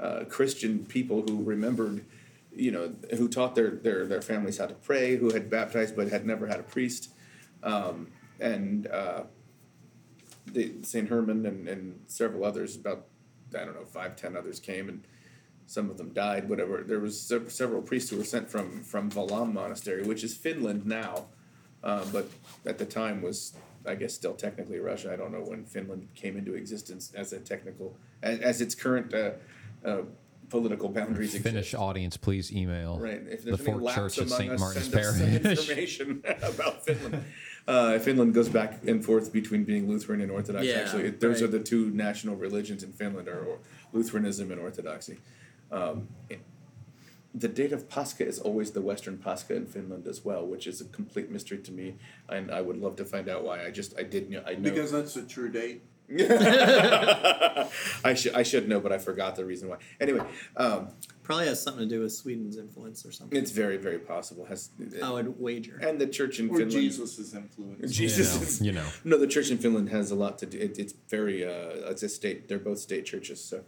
uh, 0.00 0.24
Christian 0.28 0.84
people 0.86 1.22
who 1.22 1.42
remembered 1.44 2.04
you 2.56 2.70
know, 2.70 2.92
who 3.16 3.28
taught 3.28 3.54
their, 3.54 3.70
their, 3.70 4.06
their 4.06 4.22
families 4.22 4.58
how 4.58 4.66
to 4.66 4.74
pray, 4.74 5.16
who 5.16 5.32
had 5.32 5.50
baptized 5.50 5.96
but 5.96 6.08
had 6.08 6.26
never 6.26 6.46
had 6.46 6.60
a 6.60 6.62
priest. 6.62 7.10
Um, 7.62 8.08
and 8.40 8.86
uh, 8.86 9.24
St. 10.82 11.08
Herman 11.08 11.46
and, 11.46 11.68
and 11.68 12.00
several 12.06 12.44
others, 12.44 12.76
about, 12.76 13.06
I 13.54 13.64
don't 13.64 13.74
know, 13.74 13.84
five, 13.84 14.16
ten 14.16 14.36
others 14.36 14.60
came 14.60 14.88
and 14.88 15.04
some 15.66 15.90
of 15.90 15.96
them 15.96 16.12
died, 16.12 16.48
whatever. 16.48 16.82
There 16.82 17.00
was 17.00 17.20
several 17.48 17.82
priests 17.82 18.10
who 18.10 18.18
were 18.18 18.24
sent 18.24 18.50
from, 18.50 18.82
from 18.84 19.10
Valaam 19.10 19.52
Monastery, 19.52 20.02
which 20.02 20.22
is 20.22 20.36
Finland 20.36 20.84
now, 20.84 21.26
uh, 21.82 22.04
but 22.12 22.28
at 22.66 22.78
the 22.78 22.84
time 22.84 23.22
was, 23.22 23.54
I 23.86 23.94
guess, 23.94 24.14
still 24.14 24.34
technically 24.34 24.78
Russia. 24.78 25.12
I 25.12 25.16
don't 25.16 25.32
know 25.32 25.40
when 25.42 25.64
Finland 25.64 26.08
came 26.14 26.36
into 26.36 26.54
existence 26.54 27.12
as 27.14 27.32
a 27.32 27.38
technical, 27.40 27.96
as, 28.22 28.38
as 28.40 28.60
its 28.60 28.74
current 28.74 29.12
uh, 29.12 29.32
uh, 29.84 30.02
political 30.48 30.88
boundaries 30.88 31.34
exist. 31.34 31.44
Finnish 31.44 31.74
audience, 31.74 32.16
please 32.16 32.52
email 32.52 32.98
Right. 32.98 33.22
If 33.28 33.44
the 33.44 33.56
there's 33.56 33.60
any 33.68 33.78
Fork 33.78 33.94
Church 33.94 34.18
at 34.18 34.26
among 34.26 34.38
St. 34.38 34.52
us, 34.52 34.60
Martin's 34.60 34.88
send 34.90 35.04
us 35.04 35.18
some 35.18 35.26
Parish. 35.26 35.44
information 35.68 36.22
about 36.42 36.84
Finland. 36.84 37.24
Uh, 37.66 37.98
Finland 37.98 38.34
goes 38.34 38.48
back 38.50 38.80
and 38.86 39.02
forth 39.04 39.32
between 39.32 39.64
being 39.64 39.88
Lutheran 39.88 40.20
and 40.20 40.30
Orthodox. 40.30 40.66
Yeah, 40.66 40.74
Actually, 40.80 41.04
It- 41.04 41.20
those 41.20 41.40
right. 41.40 41.48
are 41.48 41.58
the 41.58 41.60
two 41.64 41.90
national 41.90 42.36
religions 42.36 42.82
in 42.82 42.92
Finland: 42.92 43.26
are 43.28 43.40
or- 43.44 43.58
Lutheranism 43.92 44.50
and 44.52 44.60
Orthodoxy. 44.60 45.18
Um, 45.72 46.08
it- 46.28 46.40
the 47.34 47.48
date 47.48 47.72
of 47.72 47.88
Pascha 47.88 48.24
is 48.26 48.38
always 48.38 48.70
the 48.72 48.80
Western 48.80 49.18
Pascha 49.18 49.54
in 49.56 49.66
Finland 49.66 50.06
as 50.06 50.24
well, 50.24 50.46
which 50.46 50.66
is 50.66 50.80
a 50.80 50.84
complete 50.84 51.30
mystery 51.30 51.58
to 51.58 51.72
me, 51.72 51.96
and 52.28 52.50
I 52.50 52.60
would 52.60 52.78
love 52.78 52.94
to 52.96 53.04
find 53.04 53.28
out 53.28 53.42
why. 53.44 53.64
I 53.66 53.70
just 53.70 53.98
I 53.98 54.04
did 54.04 54.30
know 54.30 54.42
I 54.46 54.54
know 54.54 54.70
Because 54.70 54.92
that's 54.92 55.16
a 55.16 55.22
true 55.22 55.50
date. 55.50 55.82
I 58.04 58.14
should 58.14 58.34
I 58.34 58.42
should 58.42 58.68
know, 58.68 58.80
but 58.80 58.92
I 58.92 58.98
forgot 58.98 59.36
the 59.36 59.44
reason 59.44 59.68
why. 59.68 59.78
Anyway, 60.00 60.20
um, 60.56 60.88
Probably 61.22 61.46
has 61.46 61.62
something 61.62 61.88
to 61.88 61.94
do 61.94 62.02
with 62.02 62.12
Sweden's 62.12 62.58
influence 62.58 63.06
or 63.06 63.10
something. 63.10 63.38
it's 63.40 63.50
very 63.50 63.78
very 63.78 63.98
possible 63.98 64.44
has 64.44 64.68
I 65.02 65.10
would 65.10 65.40
wager. 65.40 65.78
and 65.82 65.98
the 65.98 66.06
church 66.06 66.38
in 66.38 66.50
Or 66.50 66.58
Finland. 66.58 66.72
Jesus' 66.72 67.32
influence. 67.34 67.92
Jesus 67.92 68.34
You 68.34 68.40
know, 68.40 68.46
is 68.46 68.60
you 68.60 68.72
know. 68.72 68.86
no 69.04 69.18
the 69.18 69.26
church 69.26 69.50
in 69.50 69.56
Finland 69.58 69.88
has 69.88 70.10
a 70.10 70.14
lot 70.14 70.38
to 70.40 70.46
do. 70.46 70.58
It, 70.58 70.78
it's 70.78 70.92
very 71.08 71.44
uh, 71.44 71.90
it's 71.90 72.02
a 72.02 72.08
state. 72.10 72.48
They're 72.48 72.58
both 72.70 72.78
state 72.78 73.06
churches, 73.06 73.42
so 73.42 73.64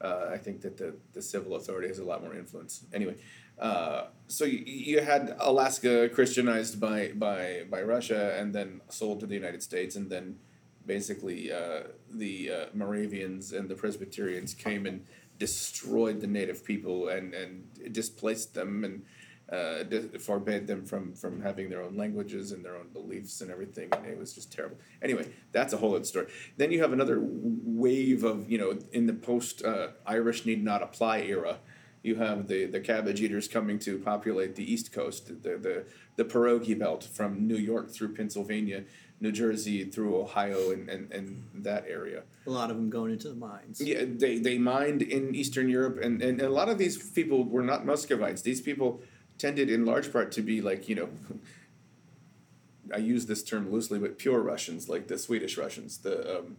uh, 0.00 0.30
I 0.32 0.38
think 0.38 0.60
that 0.62 0.76
the 0.76 0.94
the 1.12 1.22
civil 1.22 1.56
authority 1.56 1.88
has 1.88 1.98
a 1.98 2.04
lot 2.04 2.22
more 2.22 2.34
influence. 2.34 2.84
Anyway, 2.92 3.16
uh, 3.58 4.06
so 4.28 4.44
you, 4.44 4.62
you 4.64 5.00
had 5.00 5.36
Alaska 5.40 6.08
Christianized 6.08 6.80
by 6.80 7.12
by 7.14 7.64
by 7.70 7.82
Russia 7.82 8.36
and 8.38 8.54
then 8.54 8.80
sold 8.88 9.20
to 9.20 9.26
the 9.26 9.34
United 9.34 9.62
States, 9.62 9.96
and 9.96 10.10
then 10.10 10.38
basically 10.86 11.52
uh, 11.52 11.82
the 12.10 12.50
uh, 12.50 12.66
Moravians 12.74 13.52
and 13.52 13.68
the 13.68 13.74
Presbyterians 13.74 14.54
came 14.54 14.86
and 14.86 15.04
destroyed 15.38 16.20
the 16.20 16.26
native 16.26 16.64
people 16.64 17.08
and 17.08 17.34
and 17.34 17.66
displaced 17.92 18.54
them 18.54 18.84
and 18.84 19.04
uh, 19.50 19.84
forbade 20.18 20.66
them 20.66 20.84
from 20.84 21.14
from 21.14 21.40
having 21.40 21.70
their 21.70 21.82
own 21.82 21.96
languages 21.96 22.52
and 22.52 22.64
their 22.64 22.76
own 22.76 22.88
beliefs 22.92 23.40
and 23.40 23.50
everything, 23.50 23.88
and 23.92 24.06
it 24.06 24.18
was 24.18 24.34
just 24.34 24.52
terrible. 24.52 24.76
Anyway, 25.02 25.26
that's 25.52 25.72
a 25.72 25.78
whole 25.78 25.94
other 25.94 26.04
story. 26.04 26.26
Then 26.56 26.70
you 26.70 26.82
have 26.82 26.92
another 26.92 27.18
wave 27.20 28.24
of 28.24 28.50
you 28.50 28.58
know 28.58 28.78
in 28.92 29.06
the 29.06 29.14
post 29.14 29.64
uh, 29.64 29.88
Irish 30.06 30.44
need 30.44 30.62
not 30.62 30.82
apply 30.82 31.20
era. 31.20 31.58
You 32.02 32.14
have 32.16 32.46
the, 32.46 32.66
the 32.66 32.78
cabbage 32.78 33.20
eaters 33.20 33.48
coming 33.48 33.78
to 33.80 33.98
populate 33.98 34.54
the 34.54 34.70
East 34.70 34.92
Coast, 34.92 35.28
the 35.42 35.56
the 35.56 35.84
the 36.16 36.24
pierogi 36.24 36.78
belt 36.78 37.04
from 37.04 37.46
New 37.46 37.56
York 37.56 37.90
through 37.90 38.14
Pennsylvania, 38.14 38.84
New 39.20 39.32
Jersey 39.32 39.84
through 39.84 40.20
Ohio, 40.20 40.70
and, 40.70 40.88
and, 40.88 41.10
and 41.12 41.44
that 41.54 41.86
area. 41.88 42.22
A 42.46 42.50
lot 42.50 42.70
of 42.70 42.76
them 42.76 42.90
going 42.90 43.12
into 43.12 43.28
the 43.28 43.34
mines. 43.34 43.80
Yeah, 43.80 44.04
they, 44.04 44.38
they 44.38 44.58
mined 44.58 45.02
in 45.02 45.34
Eastern 45.34 45.68
Europe, 45.68 45.98
and, 46.02 46.20
and 46.22 46.40
a 46.40 46.48
lot 46.48 46.68
of 46.68 46.78
these 46.78 47.10
people 47.10 47.44
were 47.44 47.62
not 47.62 47.86
Muscovites. 47.86 48.42
These 48.42 48.60
people 48.60 49.00
tended, 49.38 49.70
in 49.70 49.86
large 49.86 50.12
part, 50.12 50.32
to 50.32 50.42
be 50.42 50.60
like, 50.60 50.88
you 50.88 50.94
know, 50.94 51.08
I 52.94 52.98
use 52.98 53.26
this 53.26 53.42
term 53.42 53.70
loosely, 53.70 53.98
but 53.98 54.18
pure 54.18 54.40
Russians, 54.40 54.88
like 54.88 55.08
the 55.08 55.18
Swedish 55.18 55.58
Russians, 55.58 55.98
the 55.98 56.38
um, 56.38 56.56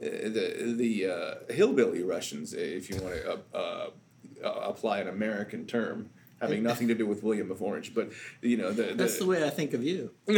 uh, 0.00 0.04
the 0.04 0.74
the 0.76 1.10
uh, 1.10 1.52
hillbilly 1.52 2.02
Russians, 2.02 2.52
if 2.52 2.90
you 2.90 3.00
want 3.00 3.14
to 3.14 3.32
uh, 3.32 3.38
uh, 3.54 3.90
uh, 4.44 4.48
apply 4.64 4.98
an 5.00 5.08
American 5.08 5.66
term, 5.66 6.10
having 6.40 6.62
nothing 6.70 6.88
to 6.88 6.94
do 6.94 7.06
with 7.06 7.22
William 7.22 7.50
of 7.50 7.62
Orange, 7.62 7.94
but 7.94 8.10
you 8.42 8.56
know 8.56 8.72
the, 8.72 8.94
That's 8.94 9.18
the 9.18 9.26
way 9.26 9.44
I 9.44 9.50
think 9.50 9.74
of 9.74 9.82
you. 9.82 10.10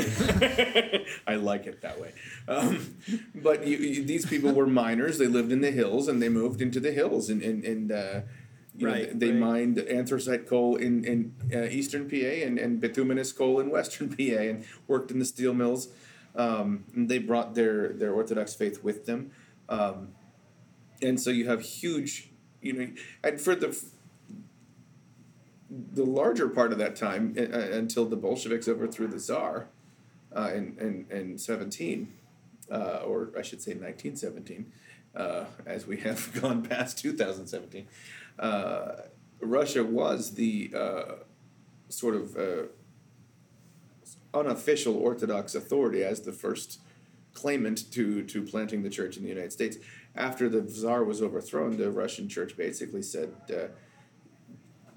I 1.27 1.35
like 1.35 1.67
it 1.67 1.83
that 1.83 2.01
way. 2.01 2.13
Um, 2.47 2.97
but 3.35 3.67
you, 3.67 3.77
you, 3.77 4.05
these 4.05 4.25
people 4.25 4.53
were 4.53 4.67
miners. 4.67 5.19
They 5.19 5.27
lived 5.27 5.53
in 5.53 5.61
the 5.61 5.73
hills, 5.73 6.09
and 6.09 6.23
they 6.23 6.29
moved 6.29 6.63
into 6.63 6.81
the 6.81 6.93
hills, 6.93 7.29
and 7.29 7.43
and, 7.43 7.65
and 7.65 8.25
you 8.79 8.87
know, 8.87 9.07
they 9.13 9.31
right. 9.31 9.39
mined 9.39 9.79
anthracite 9.79 10.47
coal 10.47 10.77
in 10.77 11.05
in 11.05 11.35
uh, 11.53 11.65
eastern 11.65 12.09
PA 12.09 12.17
and, 12.17 12.59
and 12.59 12.81
bituminous 12.81 13.33
coal 13.33 13.61
in 13.61 13.71
western 13.79 14.09
PA, 14.09 14.23
and 14.23 14.65
worked 14.87 15.11
in 15.11 15.19
the 15.19 15.25
steel 15.25 15.55
mills. 15.55 15.89
Um, 16.37 16.85
and 16.95 17.09
they 17.09 17.19
brought 17.19 17.55
their 17.55 17.89
their 17.89 18.13
Orthodox 18.13 18.55
faith 18.55 18.85
with 18.85 19.07
them, 19.07 19.33
um, 19.69 20.09
and 21.03 21.21
so 21.21 21.31
you 21.31 21.49
have 21.49 21.63
huge, 21.63 22.31
you 22.63 22.73
know, 22.73 22.89
and 23.25 23.41
for 23.41 23.55
the 23.55 23.77
the 25.71 26.05
larger 26.05 26.49
part 26.49 26.73
of 26.73 26.79
that 26.79 26.97
time 26.97 27.35
uh, 27.37 27.43
uh, 27.43 27.77
until 27.77 28.07
the 28.07 28.17
Bolsheviks 28.17 28.69
overthrew 28.69 29.07
the 29.07 29.19
Tsar 29.19 29.69
uh, 30.35 30.51
in, 30.55 30.77
in, 30.81 31.17
in 31.17 31.39
17, 31.39 32.13
uh, 32.71 33.01
or 33.05 33.31
I 33.37 33.43
should 33.43 33.61
say 33.61 33.73
1917, 33.73 34.73
uh, 35.15 35.45
as 35.67 35.87
we 35.87 35.97
have 36.01 36.33
gone 36.41 36.63
past 36.63 36.99
2017, 36.99 37.87
uh, 38.39 39.03
Russia 39.41 39.85
was 39.85 40.35
the 40.35 40.73
uh, 40.77 41.13
sort 41.89 42.15
of 42.15 42.37
uh, 42.37 42.63
unofficial 44.35 44.97
Orthodox 44.97 45.55
authority 45.55 46.03
as 46.03 46.23
the 46.23 46.33
first 46.33 46.81
claimant 47.33 47.91
to 47.93 48.23
to 48.25 48.43
planting 48.43 48.83
the 48.83 48.91
church 48.91 49.17
in 49.17 49.23
the 49.23 49.29
United 49.29 49.53
States. 49.53 49.77
After 50.15 50.49
the 50.49 50.63
Tsar 50.63 51.05
was 51.05 51.23
overthrown, 51.23 51.77
the 51.77 51.91
Russian 51.91 52.29
church 52.29 52.57
basically 52.57 53.03
said. 53.03 53.35
Uh, 53.51 53.69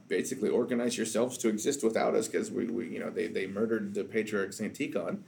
basically 0.08 0.50
organize 0.50 0.98
yourselves 0.98 1.38
to 1.38 1.48
exist 1.48 1.86
without 1.86 2.16
us 2.16 2.28
because 2.28 2.52
we, 2.52 2.66
we 2.66 2.86
you 2.90 3.00
know 3.00 3.10
they, 3.10 3.28
they 3.28 3.48
murdered 3.48 3.94
the 3.94 4.04
patriarch 4.04 4.52
Saint 4.52 4.74
Tikhon 4.74 5.20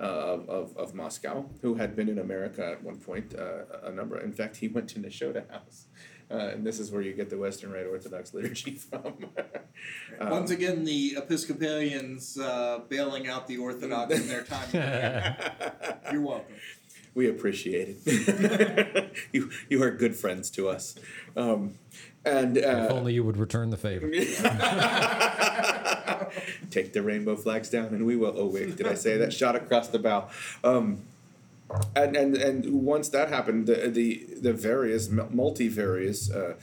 uh, 0.00 0.02
of, 0.02 0.76
of, 0.76 0.94
Moscow 0.94 1.48
who 1.62 1.76
had 1.76 1.94
been 1.94 2.08
in 2.08 2.18
America 2.18 2.72
at 2.72 2.82
one 2.82 2.96
point 2.96 3.36
uh, 3.38 3.62
a 3.84 3.92
number 3.92 4.18
in 4.18 4.32
fact 4.32 4.56
he 4.56 4.66
went 4.66 4.88
to 4.88 4.98
Nashotah 4.98 5.48
House 5.48 5.86
uh, 6.30 6.34
and 6.34 6.66
this 6.66 6.78
is 6.80 6.90
where 6.90 7.02
you 7.02 7.12
get 7.12 7.30
the 7.30 7.38
Western 7.38 7.72
Rite 7.72 7.86
Orthodox 7.86 8.34
liturgy 8.34 8.72
from 8.90 9.14
Um, 10.20 10.30
Once 10.30 10.50
again, 10.50 10.84
the 10.84 11.14
Episcopalians 11.16 12.38
uh, 12.38 12.80
bailing 12.88 13.28
out 13.28 13.46
the 13.46 13.58
Orthodox 13.58 14.14
in 14.14 14.26
their 14.28 14.42
time. 14.42 14.68
You're 16.12 16.22
welcome. 16.22 16.54
we 17.14 17.28
appreciate 17.28 17.96
it 18.04 19.12
you 19.32 19.50
you 19.70 19.82
are 19.82 19.90
good 19.90 20.14
friends 20.14 20.50
to 20.50 20.68
us 20.68 20.96
um, 21.36 21.74
and 22.24 22.58
uh, 22.58 22.60
If 22.60 22.90
only 22.90 23.14
you 23.14 23.24
would 23.24 23.36
return 23.38 23.70
the 23.70 23.76
favor. 23.76 24.08
Take 26.70 26.92
the 26.92 27.02
rainbow 27.02 27.36
flags 27.36 27.70
down, 27.70 27.86
and 27.94 28.04
we 28.04 28.16
will. 28.16 28.34
Oh 28.36 28.46
wait, 28.46 28.76
did 28.76 28.86
I 28.86 28.94
say 28.94 29.16
that? 29.18 29.32
Shot 29.32 29.54
across 29.56 29.88
the 29.88 29.98
bow. 30.00 30.28
Um, 30.64 31.02
and 31.94 32.16
and 32.16 32.36
and 32.36 32.82
once 32.84 33.08
that 33.10 33.28
happened, 33.28 33.66
the 33.66 33.88
the 33.88 34.26
the 34.40 34.52
various 34.52 35.08
multivarious 35.08 36.30
uh, 36.30 36.54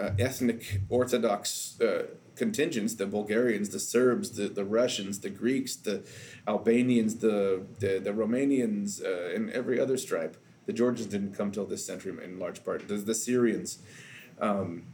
uh, 0.00 0.10
ethnic 0.18 0.80
Orthodox 0.88 1.80
uh, 1.80 2.06
contingents, 2.36 2.94
the 2.94 3.06
Bulgarians, 3.06 3.70
the 3.70 3.78
Serbs, 3.78 4.32
the, 4.32 4.48
the 4.48 4.64
Russians, 4.64 5.20
the 5.20 5.30
Greeks, 5.30 5.76
the 5.76 6.02
Albanians, 6.46 7.16
the 7.16 7.64
the, 7.80 7.98
the 7.98 8.12
Romanians, 8.12 9.02
uh, 9.02 9.34
and 9.34 9.50
every 9.50 9.80
other 9.80 9.96
stripe. 9.96 10.36
The 10.66 10.72
Georgians 10.72 11.08
didn't 11.08 11.34
come 11.34 11.52
till 11.52 11.66
this 11.66 11.84
century 11.84 12.14
in 12.24 12.38
large 12.38 12.64
part. 12.64 12.88
The, 12.88 12.96
the 12.96 13.14
Syrians 13.14 13.78
um, 14.40 14.84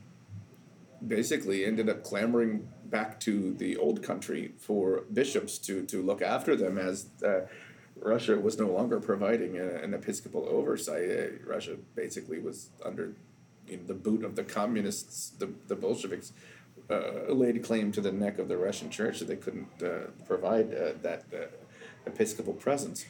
basically 1.06 1.64
ended 1.64 1.89
up 1.89 2.02
clamoring 2.02 2.68
back 2.85 3.20
to 3.20 3.55
the 3.55 3.77
old 3.77 4.02
country 4.02 4.52
for 4.59 5.05
bishops 5.12 5.59
to, 5.59 5.85
to 5.86 6.02
look 6.02 6.20
after 6.20 6.56
them 6.56 6.77
as 6.77 7.06
uh, 7.24 7.43
Russia 8.01 8.39
was 8.39 8.59
no 8.59 8.66
longer 8.66 9.01
providing 9.01 9.59
a, 9.59 9.77
an 9.77 9.94
episcopal 9.94 10.47
oversight. 10.48 11.10
Uh, 11.10 11.27
Russia 11.47 11.77
basically 11.94 12.39
was 12.39 12.70
under 12.85 13.14
you 13.66 13.77
know, 13.77 13.82
the 13.86 13.94
boot 13.94 14.24
of 14.24 14.36
the 14.36 14.44
communists, 14.44 15.31
the, 15.31 15.51
the 15.68 15.77
Bolsheviks. 15.77 16.32
Uh, 16.89 17.32
laid 17.32 17.62
claim 17.62 17.93
to 17.93 18.01
the 18.01 18.10
neck 18.10 18.40
of 18.40 18.48
the 18.48 18.56
Russian 18.56 18.90
church 18.90 19.20
that 19.20 19.28
they 19.28 19.36
couldn't 19.36 19.81
uh, 19.81 20.10
provide 20.27 20.74
uh, 20.74 20.93
that 21.02 21.24
uh, 21.32 21.47
episcopal 22.05 22.55
presence. 22.55 23.06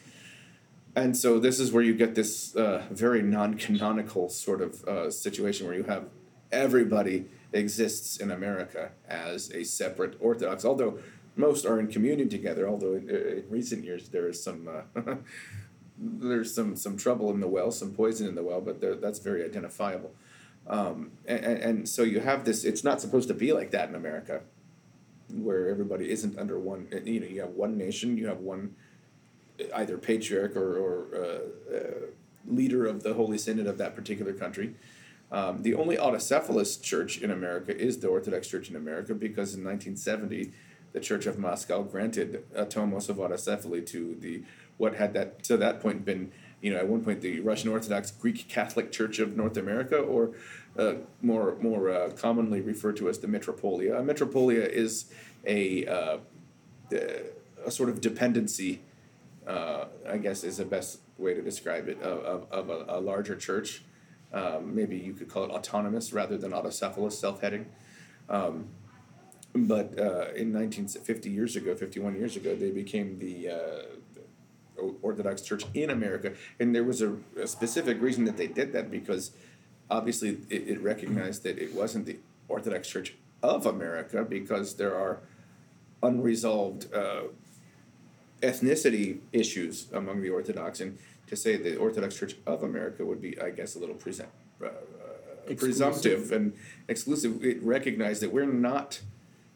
And 0.94 1.16
so 1.16 1.38
this 1.38 1.58
is 1.60 1.72
where 1.72 1.82
you 1.82 1.94
get 1.94 2.14
this 2.14 2.54
uh, 2.56 2.84
very 2.90 3.22
non-canonical 3.22 4.28
sort 4.28 4.60
of 4.60 4.84
uh, 4.84 5.10
situation 5.10 5.66
where 5.66 5.76
you 5.76 5.84
have 5.84 6.08
everybody 6.50 7.26
exists 7.52 8.16
in 8.16 8.30
America 8.30 8.90
as 9.08 9.50
a 9.52 9.64
separate 9.64 10.16
Orthodox, 10.20 10.64
although 10.64 10.98
most 11.40 11.66
are 11.66 11.80
in 11.80 11.88
communion 11.88 12.28
together. 12.28 12.68
Although 12.68 12.94
in, 12.94 13.08
in 13.10 13.44
recent 13.48 13.84
years 13.84 14.08
there 14.10 14.28
is 14.28 14.42
some 14.42 14.68
uh, 14.68 15.14
there's 15.98 16.54
some 16.54 16.76
some 16.76 16.96
trouble 16.96 17.30
in 17.30 17.40
the 17.40 17.48
well, 17.48 17.70
some 17.70 17.92
poison 17.92 18.28
in 18.28 18.34
the 18.34 18.42
well, 18.42 18.60
but 18.60 18.80
that's 19.00 19.18
very 19.18 19.44
identifiable. 19.44 20.12
Um, 20.66 21.12
and, 21.26 21.44
and, 21.44 21.88
so 21.88 22.02
you 22.02 22.20
have 22.20 22.44
this. 22.44 22.64
It's 22.64 22.84
not 22.84 23.00
supposed 23.00 23.28
to 23.28 23.34
be 23.34 23.52
like 23.52 23.70
that 23.72 23.88
in 23.88 23.94
America, 23.94 24.42
where 25.32 25.68
everybody 25.68 26.10
isn't 26.10 26.38
under 26.38 26.58
one. 26.60 26.86
You 27.04 27.20
know, 27.20 27.26
you 27.26 27.40
have 27.40 27.50
one 27.50 27.76
nation, 27.76 28.16
you 28.16 28.28
have 28.28 28.38
one 28.38 28.76
either 29.74 29.98
patriarch 29.98 30.56
or, 30.56 30.76
or 30.76 31.06
uh, 31.14 31.74
uh, 31.74 31.90
leader 32.46 32.86
of 32.86 33.02
the 33.02 33.14
Holy 33.14 33.38
Synod 33.38 33.66
of 33.66 33.78
that 33.78 33.94
particular 33.94 34.32
country. 34.32 34.74
Um, 35.32 35.62
the 35.62 35.74
only 35.74 35.96
autocephalous 35.96 36.80
church 36.82 37.18
in 37.18 37.30
America 37.30 37.76
is 37.76 37.98
the 37.98 38.08
Orthodox 38.08 38.48
Church 38.48 38.68
in 38.68 38.76
America 38.76 39.14
because 39.14 39.54
in 39.54 39.64
1970, 39.64 40.52
the 40.92 41.00
Church 41.00 41.26
of 41.26 41.38
Moscow 41.38 41.82
granted 41.82 42.44
a 42.54 42.64
tomos 42.64 43.08
of 43.08 43.16
autocephaly 43.16 43.86
to 43.86 44.16
the 44.20 44.42
what 44.76 44.96
had 44.96 45.12
that 45.14 45.42
to 45.44 45.56
that 45.56 45.80
point 45.80 46.04
been 46.04 46.32
you 46.60 46.72
know 46.72 46.78
at 46.78 46.88
one 46.88 47.04
point 47.04 47.20
the 47.20 47.40
Russian 47.40 47.70
Orthodox 47.70 48.10
Greek 48.10 48.48
Catholic 48.48 48.90
Church 48.90 49.18
of 49.18 49.36
North 49.36 49.56
America 49.56 49.96
or 49.98 50.32
uh, 50.78 50.94
more 51.22 51.56
more 51.60 51.90
uh, 51.90 52.10
commonly 52.10 52.60
referred 52.60 52.96
to 52.96 53.08
as 53.08 53.18
the 53.18 53.26
Metropolia. 53.26 53.98
A 53.98 54.02
metropolia 54.02 54.66
is 54.68 55.12
a 55.46 55.86
uh, 55.86 56.18
a 57.64 57.70
sort 57.70 57.88
of 57.88 58.00
dependency 58.00 58.80
uh, 59.46 59.86
I 60.08 60.18
guess 60.18 60.44
is 60.44 60.58
the 60.58 60.64
best 60.64 61.00
way 61.18 61.34
to 61.34 61.42
describe 61.42 61.88
it, 61.88 62.00
of, 62.02 62.18
of, 62.24 62.52
of 62.52 62.70
a, 62.70 62.98
a 62.98 63.00
larger 63.00 63.36
church. 63.36 63.82
Um, 64.32 64.74
maybe 64.74 64.96
you 64.96 65.12
could 65.12 65.28
call 65.28 65.44
it 65.44 65.50
autonomous 65.50 66.12
rather 66.12 66.38
than 66.38 66.52
autocephalous, 66.52 67.12
self 67.12 67.40
heading. 67.40 67.66
Um, 68.28 68.68
but 69.54 69.98
uh, 69.98 70.32
in 70.36 70.52
1950 70.52 71.30
years 71.30 71.56
ago, 71.56 71.74
51 71.74 72.16
years 72.16 72.36
ago, 72.36 72.54
they 72.54 72.70
became 72.70 73.18
the 73.18 73.48
uh, 73.48 74.82
Orthodox 75.02 75.42
Church 75.42 75.64
in 75.74 75.90
America. 75.90 76.32
And 76.58 76.74
there 76.74 76.84
was 76.84 77.02
a, 77.02 77.16
a, 77.40 77.46
specific 77.46 78.00
reason 78.00 78.24
that 78.24 78.36
they 78.36 78.46
did 78.46 78.72
that 78.72 78.90
because 78.90 79.32
obviously 79.90 80.38
it, 80.48 80.68
it 80.68 80.82
recognized 80.82 81.42
that 81.42 81.58
it 81.58 81.74
wasn't 81.74 82.06
the 82.06 82.18
Orthodox 82.48 82.88
Church 82.88 83.14
of 83.42 83.66
America 83.66 84.24
because 84.24 84.74
there 84.74 84.94
are 84.94 85.20
unresolved 86.02 86.92
uh, 86.94 87.22
ethnicity 88.42 89.18
issues 89.32 89.86
among 89.92 90.22
the 90.22 90.30
Orthodox, 90.30 90.80
and 90.80 90.98
to 91.26 91.36
say 91.36 91.56
the 91.56 91.76
Orthodox 91.76 92.16
Church 92.16 92.36
of 92.46 92.62
America 92.62 93.04
would 93.04 93.20
be, 93.20 93.40
I 93.40 93.50
guess, 93.50 93.76
a 93.76 93.78
little 93.78 93.94
present, 93.94 94.28
uh, 94.64 94.68
presumptive 95.56 96.32
and 96.32 96.54
exclusive. 96.88 97.44
It 97.44 97.62
recognized 97.62 98.22
that 98.22 98.32
we're 98.32 98.46
not 98.46 99.00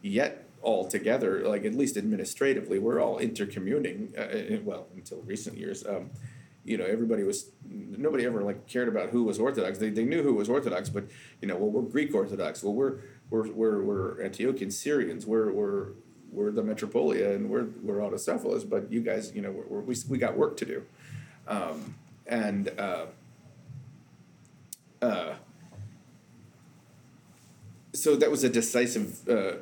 yet 0.04 0.44
all 0.62 0.86
together, 0.86 1.46
like 1.48 1.64
at 1.64 1.74
least 1.74 1.96
administratively, 1.96 2.78
we're 2.78 3.00
all 3.00 3.18
intercommuning. 3.18 4.16
Uh, 4.16 4.60
well, 4.62 4.86
until 4.94 5.20
recent 5.22 5.56
years, 5.56 5.84
um, 5.86 6.10
you 6.64 6.78
know, 6.78 6.84
everybody 6.84 7.22
was 7.22 7.50
nobody 7.68 8.24
ever 8.24 8.42
like 8.42 8.66
cared 8.66 8.88
about 8.88 9.10
who 9.10 9.24
was 9.24 9.38
Orthodox. 9.38 9.78
They, 9.78 9.90
they 9.90 10.04
knew 10.04 10.22
who 10.22 10.34
was 10.34 10.48
Orthodox, 10.48 10.88
but 10.88 11.04
you 11.40 11.48
know, 11.48 11.56
well, 11.56 11.70
we're 11.70 11.82
Greek 11.82 12.14
Orthodox. 12.14 12.62
Well, 12.62 12.74
we're 12.74 12.98
we're 13.30 13.50
we're, 13.50 13.82
we're 13.82 14.14
Antiochian 14.16 14.72
Syrians. 14.72 15.26
We're 15.26 15.52
we're 15.52 15.88
we're 16.32 16.50
the 16.50 16.62
Metropolia 16.62 17.34
and 17.34 17.50
we're 17.50 17.66
we're 17.82 17.98
autocephalous, 17.98 18.68
but 18.68 18.90
you 18.90 19.00
guys, 19.00 19.32
you 19.34 19.42
know, 19.42 19.50
we're, 19.50 19.80
we 19.80 19.96
we 20.08 20.18
got 20.18 20.36
work 20.36 20.56
to 20.58 20.64
do, 20.64 20.82
um, 21.48 21.94
and 22.26 22.70
uh, 22.78 23.06
uh, 25.02 25.34
so 27.92 28.16
that 28.16 28.30
was 28.30 28.42
a 28.42 28.48
decisive 28.48 29.28
uh, 29.28 29.56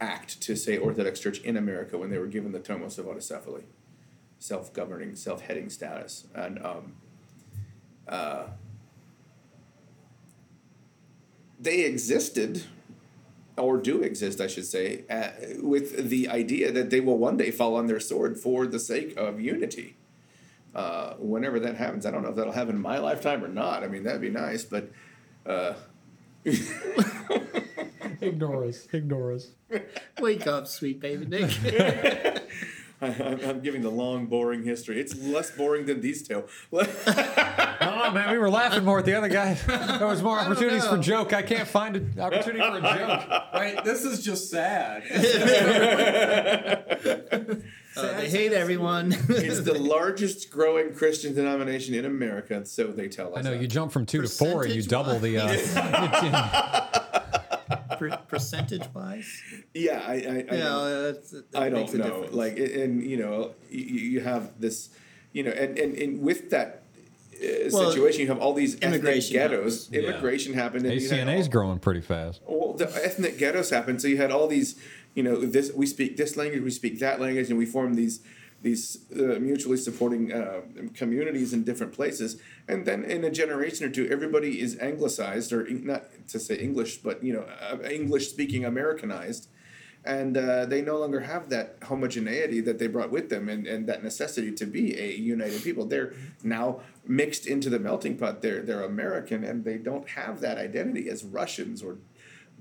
act 0.00 0.40
to 0.42 0.56
say 0.56 0.76
Orthodox 0.76 1.20
Church 1.20 1.40
in 1.40 1.56
America 1.56 1.98
when 1.98 2.10
they 2.10 2.18
were 2.18 2.26
given 2.26 2.52
the 2.52 2.58
Tomos 2.58 2.98
of 2.98 3.06
autocephaly, 3.06 3.62
self-governing, 4.38 5.16
self-heading 5.16 5.70
status, 5.70 6.26
and 6.34 6.58
um, 6.64 6.94
uh, 8.08 8.46
they 11.58 11.84
existed 11.84 12.64
or 13.56 13.78
do 13.78 14.02
exist, 14.02 14.40
I 14.40 14.48
should 14.48 14.66
say, 14.66 15.04
uh, 15.08 15.30
with 15.62 16.10
the 16.10 16.28
idea 16.28 16.70
that 16.72 16.90
they 16.90 17.00
will 17.00 17.16
one 17.16 17.38
day 17.38 17.50
fall 17.50 17.76
on 17.76 17.86
their 17.86 18.00
sword 18.00 18.38
for 18.38 18.66
the 18.66 18.78
sake 18.78 19.16
of 19.16 19.40
unity. 19.40 19.96
Uh, 20.74 21.14
whenever 21.14 21.58
that 21.60 21.76
happens, 21.76 22.04
I 22.04 22.10
don't 22.10 22.22
know 22.22 22.28
if 22.28 22.36
that'll 22.36 22.52
happen 22.52 22.76
in 22.76 22.82
my 22.82 22.98
lifetime 22.98 23.42
or 23.42 23.48
not. 23.48 23.82
I 23.82 23.88
mean, 23.88 24.02
that'd 24.02 24.20
be 24.20 24.28
nice, 24.28 24.64
but. 24.64 24.90
Ignore 28.26 28.64
us. 28.64 28.88
Ignore 28.92 29.32
us. 29.32 29.48
Wake 30.20 30.46
up, 30.46 30.66
sweet 30.66 31.00
baby 31.00 31.26
Nick. 31.26 31.50
I, 33.00 33.08
I'm, 33.08 33.40
I'm 33.44 33.60
giving 33.60 33.82
the 33.82 33.90
long, 33.90 34.24
boring 34.26 34.64
history. 34.64 34.98
It's 34.98 35.14
less 35.18 35.50
boring 35.50 35.84
than 35.86 36.00
these 36.00 36.26
two. 36.26 36.44
Oh 37.78 38.10
man, 38.10 38.30
we 38.30 38.38
were 38.38 38.50
laughing 38.50 38.84
more 38.84 39.00
at 39.00 39.04
the 39.04 39.14
other 39.14 39.28
guy. 39.28 39.54
There 39.54 40.06
was 40.06 40.22
more 40.22 40.38
opportunities 40.38 40.86
for 40.86 40.96
joke. 40.98 41.32
I 41.32 41.42
can't 41.42 41.66
find 41.68 41.96
an 41.96 42.14
opportunity 42.20 42.60
for 42.60 42.78
a 42.78 42.80
joke. 42.80 43.52
Right? 43.52 43.84
This 43.84 44.04
is 44.04 44.24
just 44.24 44.50
sad. 44.50 45.02
Uh, 47.96 48.18
they 48.18 48.28
hate 48.28 48.52
everyone. 48.52 49.12
it's 49.28 49.62
the 49.62 49.78
largest 49.78 50.50
growing 50.50 50.92
Christian 50.94 51.34
denomination 51.34 51.94
in 51.94 52.04
America, 52.04 52.64
so 52.66 52.88
they 52.88 53.08
tell 53.08 53.32
us. 53.32 53.38
I 53.38 53.42
know 53.42 53.52
that. 53.52 53.62
you 53.62 53.66
jump 53.66 53.90
from 53.90 54.04
two 54.04 54.20
to 54.20 54.28
four, 54.28 54.64
and 54.64 54.74
you 54.74 54.82
double 54.82 55.18
the. 55.18 55.38
Uh, 55.38 56.86
per- 57.98 58.16
percentage 58.28 58.82
wise, 58.94 59.42
Yeah, 59.74 60.02
I, 60.06 60.12
I, 60.12 60.14
I 60.14 60.18
you 60.18 60.44
know. 60.44 60.56
know, 60.58 61.12
that 61.12 61.44
I 61.54 61.68
don't 61.68 61.92
a 61.92 61.98
know. 61.98 62.04
difference. 62.04 62.34
Like, 62.34 62.58
and 62.58 63.02
you 63.02 63.16
know, 63.16 63.52
you, 63.70 63.84
you 63.84 64.20
have 64.20 64.60
this, 64.60 64.90
you 65.32 65.42
know, 65.42 65.50
and 65.50 65.78
and, 65.78 65.94
and 65.96 66.20
with 66.22 66.50
that 66.50 66.82
uh, 67.34 67.46
Well, 67.72 67.90
situation, 67.90 68.20
you 68.22 68.28
have 68.28 68.38
all 68.40 68.54
these 68.54 68.74
ethnic 68.76 69.00
immigration 69.00 69.32
ghettos. 69.34 69.86
happens. 69.86 70.04
Immigration 70.04 70.54
happened. 70.54 70.86
And 70.86 71.00
you 71.00 71.08
had 71.08 71.26
ACNA's 71.26 71.46
all- 71.46 71.52
growing 71.52 71.78
pretty 71.78 72.00
fast. 72.00 72.40
Well, 72.46 72.72
the 72.74 72.86
ethnic 73.04 73.38
ghettos 73.38 73.70
happened, 73.70 74.00
so 74.02 74.08
you 74.08 74.16
had 74.18 74.30
all 74.30 74.46
these 74.48 74.76
you 75.14 75.22
know, 75.22 75.36
this 75.46 75.72
we 75.74 75.86
speak 75.86 76.16
this 76.18 76.36
language, 76.36 76.62
we 76.62 76.70
speak 76.70 76.98
that 77.00 77.20
language, 77.20 77.48
and 77.48 77.58
we 77.58 77.64
form 77.66 77.94
these 77.94 78.20
these 78.62 78.98
uh, 79.12 79.38
mutually 79.38 79.76
supporting 79.76 80.32
uh, 80.32 80.62
communities 80.94 81.52
in 81.52 81.62
different 81.64 81.92
places. 81.92 82.40
And 82.68 82.86
then 82.86 83.04
in 83.04 83.24
a 83.24 83.30
generation 83.30 83.86
or 83.86 83.90
two, 83.90 84.08
everybody 84.10 84.60
is 84.60 84.78
anglicized, 84.78 85.52
or 85.52 85.68
not 85.68 86.04
to 86.28 86.38
say 86.38 86.56
English, 86.56 86.98
but 86.98 87.22
you 87.22 87.32
know, 87.32 87.46
uh, 87.60 87.78
English 87.88 88.28
speaking 88.28 88.64
Americanized. 88.64 89.48
And 90.04 90.36
uh, 90.36 90.66
they 90.66 90.82
no 90.82 90.98
longer 90.98 91.20
have 91.20 91.48
that 91.50 91.78
homogeneity 91.82 92.60
that 92.60 92.78
they 92.78 92.86
brought 92.86 93.10
with 93.10 93.28
them 93.28 93.48
and, 93.48 93.66
and 93.66 93.88
that 93.88 94.04
necessity 94.04 94.52
to 94.52 94.64
be 94.64 94.96
a 94.96 95.16
united 95.16 95.64
people. 95.64 95.84
They're 95.84 96.14
now 96.44 96.80
mixed 97.04 97.44
into 97.44 97.68
the 97.68 97.80
melting 97.80 98.16
pot. 98.16 98.40
They're, 98.40 98.62
they're 98.62 98.84
American 98.84 99.42
and 99.42 99.64
they 99.64 99.78
don't 99.78 100.08
have 100.10 100.40
that 100.42 100.58
identity 100.58 101.10
as 101.10 101.24
Russians 101.24 101.82
or 101.82 101.98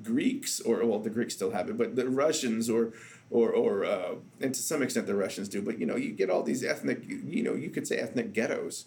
Greeks, 0.02 0.60
or 0.60 0.86
well, 0.86 1.00
the 1.00 1.10
Greeks 1.10 1.36
still 1.36 1.52
have 1.52 1.70
it, 1.70 1.78
but 1.78 1.96
the 1.96 2.10
Russians 2.10 2.70
or 2.70 2.94
or 3.30 3.52
or 3.52 3.86
uh, 3.86 4.16
and 4.42 4.54
to 4.54 4.62
some 4.62 4.82
extent 4.82 5.08
the 5.08 5.16
Russians 5.16 5.50
do. 5.50 5.62
But 5.62 5.80
you 5.80 5.86
know, 5.86 5.96
you 5.96 6.12
get 6.12 6.30
all 6.30 6.44
these 6.44 6.64
ethnic, 6.64 7.04
you 7.08 7.44
know, 7.44 7.56
you 7.56 7.70
could 7.70 7.88
say 7.88 7.98
ethnic 7.98 8.34
ghettos, 8.34 8.86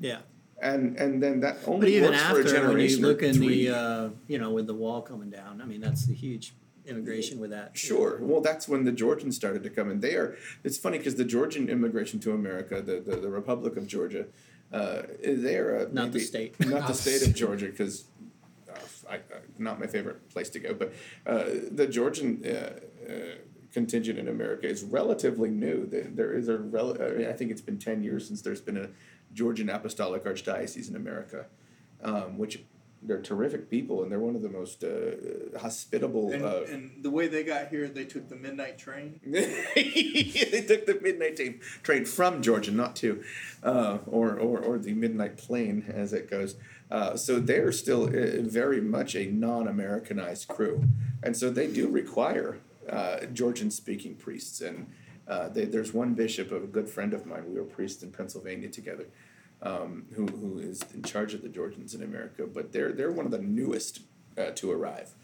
Yeah. 0.00 0.18
and 0.60 0.96
and 0.96 1.22
then 1.22 1.40
that 1.40 1.64
But 1.64 1.72
only 1.72 1.96
even 1.96 2.10
works 2.10 2.22
for 2.22 2.40
a 2.40 2.44
after, 2.44 2.44
when 2.44 2.46
you 2.46 2.52
generation 2.68 3.02
look 3.02 3.22
in 3.22 3.40
the, 3.40 3.70
uh, 3.70 4.08
you 4.26 4.38
know, 4.38 4.50
with 4.50 4.66
the 4.66 4.74
wall 4.74 5.02
coming 5.02 5.30
down, 5.30 5.60
I 5.62 5.64
mean, 5.64 5.80
that's 5.80 6.06
the 6.06 6.14
huge 6.14 6.54
immigration 6.86 7.38
with 7.38 7.50
that. 7.50 7.76
Sure. 7.76 8.18
Well, 8.20 8.40
that's 8.40 8.66
when 8.66 8.84
the 8.84 8.92
Georgians 8.92 9.36
started 9.36 9.62
to 9.62 9.70
come 9.70 9.90
in. 9.90 10.00
They 10.00 10.14
are. 10.14 10.36
It's 10.64 10.78
funny 10.78 10.98
because 10.98 11.16
the 11.16 11.24
Georgian 11.24 11.68
immigration 11.68 12.18
to 12.20 12.32
America, 12.32 12.80
the 12.82 13.00
the, 13.00 13.16
the 13.16 13.28
Republic 13.30 13.76
of 13.76 13.86
Georgia, 13.86 14.26
uh, 14.72 15.02
they 15.24 15.56
are 15.56 15.80
uh, 15.80 15.86
Not 15.92 16.12
the 16.12 16.20
state. 16.20 16.58
not 16.66 16.86
the 16.86 16.94
state 17.04 17.22
of 17.26 17.34
Georgia, 17.34 17.66
because 17.66 18.04
uh, 18.70 18.78
I, 19.10 19.16
uh, 19.16 19.40
not 19.58 19.80
my 19.80 19.86
favorite 19.86 20.28
place 20.30 20.50
to 20.50 20.58
go. 20.60 20.74
But 20.74 20.92
uh, 21.26 21.44
the 21.70 21.86
Georgian. 21.86 22.42
Contingent 23.72 24.18
in 24.18 24.28
America 24.28 24.66
is 24.66 24.82
relatively 24.82 25.50
new. 25.50 25.86
There- 25.86 26.32
is 26.32 26.48
a 26.48 26.58
rel- 26.58 27.00
I, 27.00 27.32
think 27.32 27.50
it's 27.50 27.60
been 27.60 27.78
ten 27.78 28.02
years 28.02 28.26
since 28.26 28.42
there's 28.42 28.60
been 28.60 28.76
a 28.76 28.88
Georgian 29.34 29.68
Apostolic 29.68 30.24
Archdiocese 30.24 30.88
in 30.88 30.96
America, 30.96 31.46
um, 32.02 32.38
which 32.38 32.60
they're 33.02 33.22
terrific 33.22 33.70
people 33.70 34.02
and 34.02 34.10
they're 34.10 34.18
one 34.18 34.34
of 34.34 34.42
the 34.42 34.48
most 34.48 34.82
uh, 34.82 35.58
hospitable. 35.58 36.32
And, 36.32 36.44
uh, 36.44 36.62
and 36.68 37.02
the 37.02 37.10
way 37.10 37.28
they 37.28 37.44
got 37.44 37.68
here, 37.68 37.88
they 37.88 38.04
took 38.04 38.28
the 38.28 38.36
midnight 38.36 38.78
train. 38.78 39.20
they 39.26 40.64
took 40.66 40.86
the 40.86 40.98
midnight 41.00 41.36
train, 41.36 41.60
train 41.82 42.04
from 42.04 42.42
Georgia, 42.42 42.72
not 42.72 42.96
to, 42.96 43.22
uh, 43.62 43.98
or, 44.06 44.36
or 44.36 44.58
or 44.58 44.78
the 44.78 44.94
midnight 44.94 45.36
plane 45.36 45.84
as 45.88 46.12
it 46.12 46.30
goes. 46.30 46.56
Uh, 46.90 47.16
so 47.16 47.38
they're 47.38 47.72
still 47.72 48.04
uh, 48.04 48.40
very 48.40 48.80
much 48.80 49.14
a 49.14 49.26
non-Americanized 49.26 50.48
crew, 50.48 50.84
and 51.22 51.36
so 51.36 51.50
they 51.50 51.66
do 51.66 51.86
require 51.86 52.58
uh, 52.88 53.26
Georgian-speaking 53.26 54.16
priests. 54.16 54.60
And 54.60 54.88
uh, 55.26 55.48
they, 55.48 55.64
there's 55.64 55.92
one 55.92 56.14
bishop, 56.14 56.52
a 56.52 56.60
good 56.60 56.88
friend 56.88 57.14
of 57.14 57.26
mine. 57.26 57.44
We 57.48 57.58
were 57.58 57.64
priests 57.64 58.02
in 58.02 58.12
Pennsylvania 58.12 58.68
together. 58.68 59.06
Um, 59.60 60.06
who, 60.14 60.26
who 60.26 60.58
is 60.60 60.84
in 60.94 61.02
charge 61.02 61.34
of 61.34 61.42
the 61.42 61.48
Georgians 61.48 61.92
in 61.92 62.02
America? 62.02 62.46
But 62.46 62.72
they're 62.72 62.92
they're 62.92 63.10
one 63.10 63.24
of 63.24 63.32
the 63.32 63.40
newest 63.40 64.02
uh, 64.36 64.50
to 64.52 64.70
arrive 64.70 65.14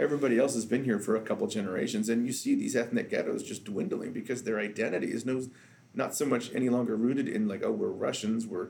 everybody 0.00 0.38
else 0.38 0.54
has 0.54 0.64
been 0.64 0.84
here 0.84 0.98
for 0.98 1.14
a 1.14 1.20
couple 1.20 1.46
generations 1.46 2.08
and 2.08 2.26
you 2.26 2.32
see 2.32 2.54
these 2.54 2.74
ethnic 2.74 3.10
ghettos 3.10 3.42
just 3.42 3.64
dwindling 3.64 4.12
because 4.12 4.42
their 4.42 4.58
identity 4.58 5.08
is 5.08 5.26
no 5.26 5.42
not 5.94 6.14
so 6.14 6.24
much 6.24 6.50
any 6.54 6.68
longer 6.68 6.96
rooted 6.96 7.28
in 7.28 7.46
like 7.46 7.62
oh 7.62 7.70
we're 7.70 7.88
russians 7.88 8.46
we're 8.46 8.68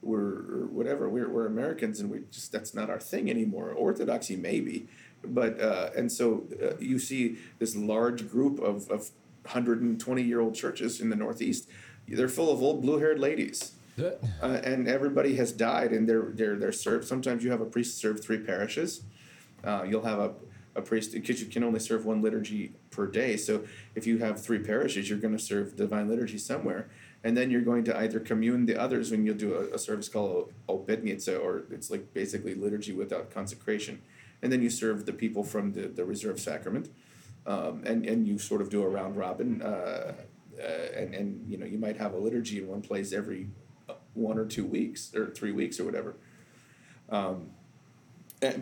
we're 0.00 0.66
whatever 0.66 1.08
we're, 1.08 1.28
we're 1.28 1.46
americans 1.46 2.00
and 2.00 2.10
we 2.10 2.20
just 2.30 2.50
that's 2.50 2.74
not 2.74 2.88
our 2.88 2.98
thing 2.98 3.28
anymore 3.28 3.70
orthodoxy 3.72 4.36
maybe 4.36 4.88
but 5.24 5.60
uh, 5.60 5.90
and 5.96 6.10
so 6.10 6.44
uh, 6.62 6.76
you 6.78 6.98
see 6.98 7.36
this 7.58 7.76
large 7.76 8.28
group 8.30 8.58
of, 8.60 8.90
of 8.90 9.10
120 9.42 10.22
year 10.22 10.40
old 10.40 10.54
churches 10.54 11.00
in 11.00 11.10
the 11.10 11.16
northeast. 11.16 11.68
They're 12.08 12.28
full 12.28 12.52
of 12.52 12.62
old 12.62 12.82
blue 12.82 12.98
haired 12.98 13.20
ladies 13.20 13.72
uh, 14.42 14.60
and 14.64 14.88
everybody 14.88 15.36
has 15.36 15.52
died 15.52 15.92
and 15.92 16.08
they're 16.08 16.30
they're 16.32 16.56
they're 16.56 16.72
served 16.72 17.06
sometimes 17.06 17.44
you 17.44 17.50
have 17.50 17.60
a 17.60 17.66
priest 17.66 17.98
serve 17.98 18.22
three 18.22 18.38
parishes. 18.38 19.02
Uh, 19.62 19.84
you'll 19.86 20.04
have 20.04 20.18
a, 20.18 20.32
a 20.74 20.80
priest 20.82 21.12
because 21.12 21.40
you 21.40 21.46
can 21.46 21.62
only 21.62 21.80
serve 21.80 22.06
one 22.06 22.22
liturgy 22.22 22.72
per 22.90 23.06
day. 23.06 23.36
So 23.36 23.64
if 23.94 24.06
you 24.06 24.18
have 24.18 24.42
three 24.42 24.58
parishes, 24.58 25.10
you're 25.10 25.18
going 25.18 25.36
to 25.36 25.42
serve 25.42 25.76
divine 25.76 26.08
liturgy 26.08 26.38
somewhere, 26.38 26.88
and 27.22 27.36
then 27.36 27.50
you're 27.50 27.60
going 27.60 27.84
to 27.84 27.98
either 27.98 28.20
commune 28.20 28.64
the 28.64 28.80
others 28.80 29.10
when 29.10 29.26
you'll 29.26 29.36
do 29.36 29.54
a, 29.54 29.74
a 29.74 29.78
service 29.78 30.08
called 30.08 30.52
obednitsa, 30.68 31.38
or 31.38 31.64
it's 31.70 31.90
like 31.90 32.14
basically 32.14 32.54
liturgy 32.54 32.92
without 32.92 33.30
consecration, 33.30 34.00
and 34.42 34.52
then 34.52 34.62
you 34.62 34.70
serve 34.70 35.06
the 35.06 35.12
people 35.12 35.44
from 35.44 35.72
the, 35.72 35.88
the 35.88 36.04
reserved 36.04 36.40
sacrament, 36.40 36.90
um, 37.46 37.82
and 37.84 38.06
and 38.06 38.26
you 38.26 38.38
sort 38.38 38.60
of 38.60 38.70
do 38.70 38.82
a 38.82 38.88
round 38.88 39.16
robin, 39.16 39.62
uh, 39.62 40.14
uh, 40.58 40.62
and 40.94 41.14
and 41.14 41.50
you 41.50 41.58
know 41.58 41.66
you 41.66 41.78
might 41.78 41.96
have 41.96 42.14
a 42.14 42.18
liturgy 42.18 42.58
in 42.58 42.68
one 42.68 42.82
place 42.82 43.12
every 43.12 43.48
uh, 43.88 43.94
one 44.14 44.38
or 44.38 44.46
two 44.46 44.64
weeks 44.64 45.14
or 45.14 45.30
three 45.30 45.52
weeks 45.52 45.78
or 45.78 45.84
whatever. 45.84 46.16
Uh, 47.08 47.34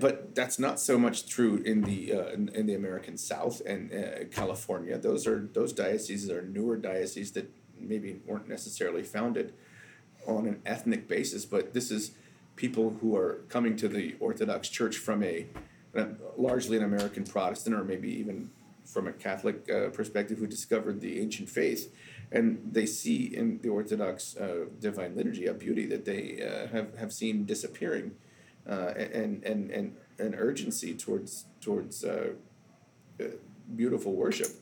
but 0.00 0.34
that's 0.34 0.58
not 0.58 0.80
so 0.80 0.98
much 0.98 1.26
true 1.28 1.62
in 1.64 1.82
the 1.82 2.12
uh, 2.12 2.26
in, 2.28 2.48
in 2.48 2.66
the 2.66 2.74
American 2.74 3.16
South 3.16 3.62
and 3.64 3.92
uh, 3.92 4.24
California. 4.30 4.98
Those 4.98 5.26
are 5.26 5.48
those 5.52 5.72
dioceses 5.72 6.30
are 6.30 6.42
newer 6.42 6.76
dioceses 6.76 7.32
that 7.32 7.50
maybe 7.78 8.20
weren't 8.26 8.48
necessarily 8.48 9.04
founded 9.04 9.54
on 10.26 10.46
an 10.46 10.60
ethnic 10.66 11.06
basis, 11.06 11.44
but 11.44 11.74
this 11.74 11.90
is 11.90 12.10
people 12.56 12.96
who 13.00 13.16
are 13.16 13.40
coming 13.48 13.76
to 13.76 13.88
the 13.88 14.16
Orthodox 14.18 14.68
Church 14.68 14.96
from 14.96 15.22
a 15.22 15.46
largely 16.36 16.76
an 16.76 16.84
American 16.84 17.24
Protestant 17.24 17.74
or 17.74 17.84
maybe 17.84 18.10
even 18.10 18.50
from 18.84 19.06
a 19.06 19.12
Catholic 19.12 19.68
uh, 19.70 19.90
perspective 19.90 20.38
who 20.38 20.46
discovered 20.46 21.00
the 21.00 21.20
ancient 21.20 21.48
faith, 21.48 21.92
and 22.32 22.60
they 22.72 22.86
see 22.86 23.24
in 23.24 23.58
the 23.62 23.68
Orthodox 23.68 24.36
uh, 24.36 24.64
Divine 24.80 25.14
Liturgy 25.14 25.46
a 25.46 25.54
beauty 25.54 25.86
that 25.86 26.04
they 26.04 26.42
uh, 26.42 26.68
have 26.68 26.96
have 26.98 27.12
seen 27.12 27.44
disappearing 27.44 28.12
uh, 28.68 28.92
and, 28.96 29.44
and, 29.44 29.70
and 29.70 29.96
an 30.18 30.34
urgency 30.34 30.94
towards 30.94 31.46
towards 31.60 32.04
uh, 32.04 32.30
uh, 33.20 33.24
beautiful 33.76 34.12
worship. 34.12 34.52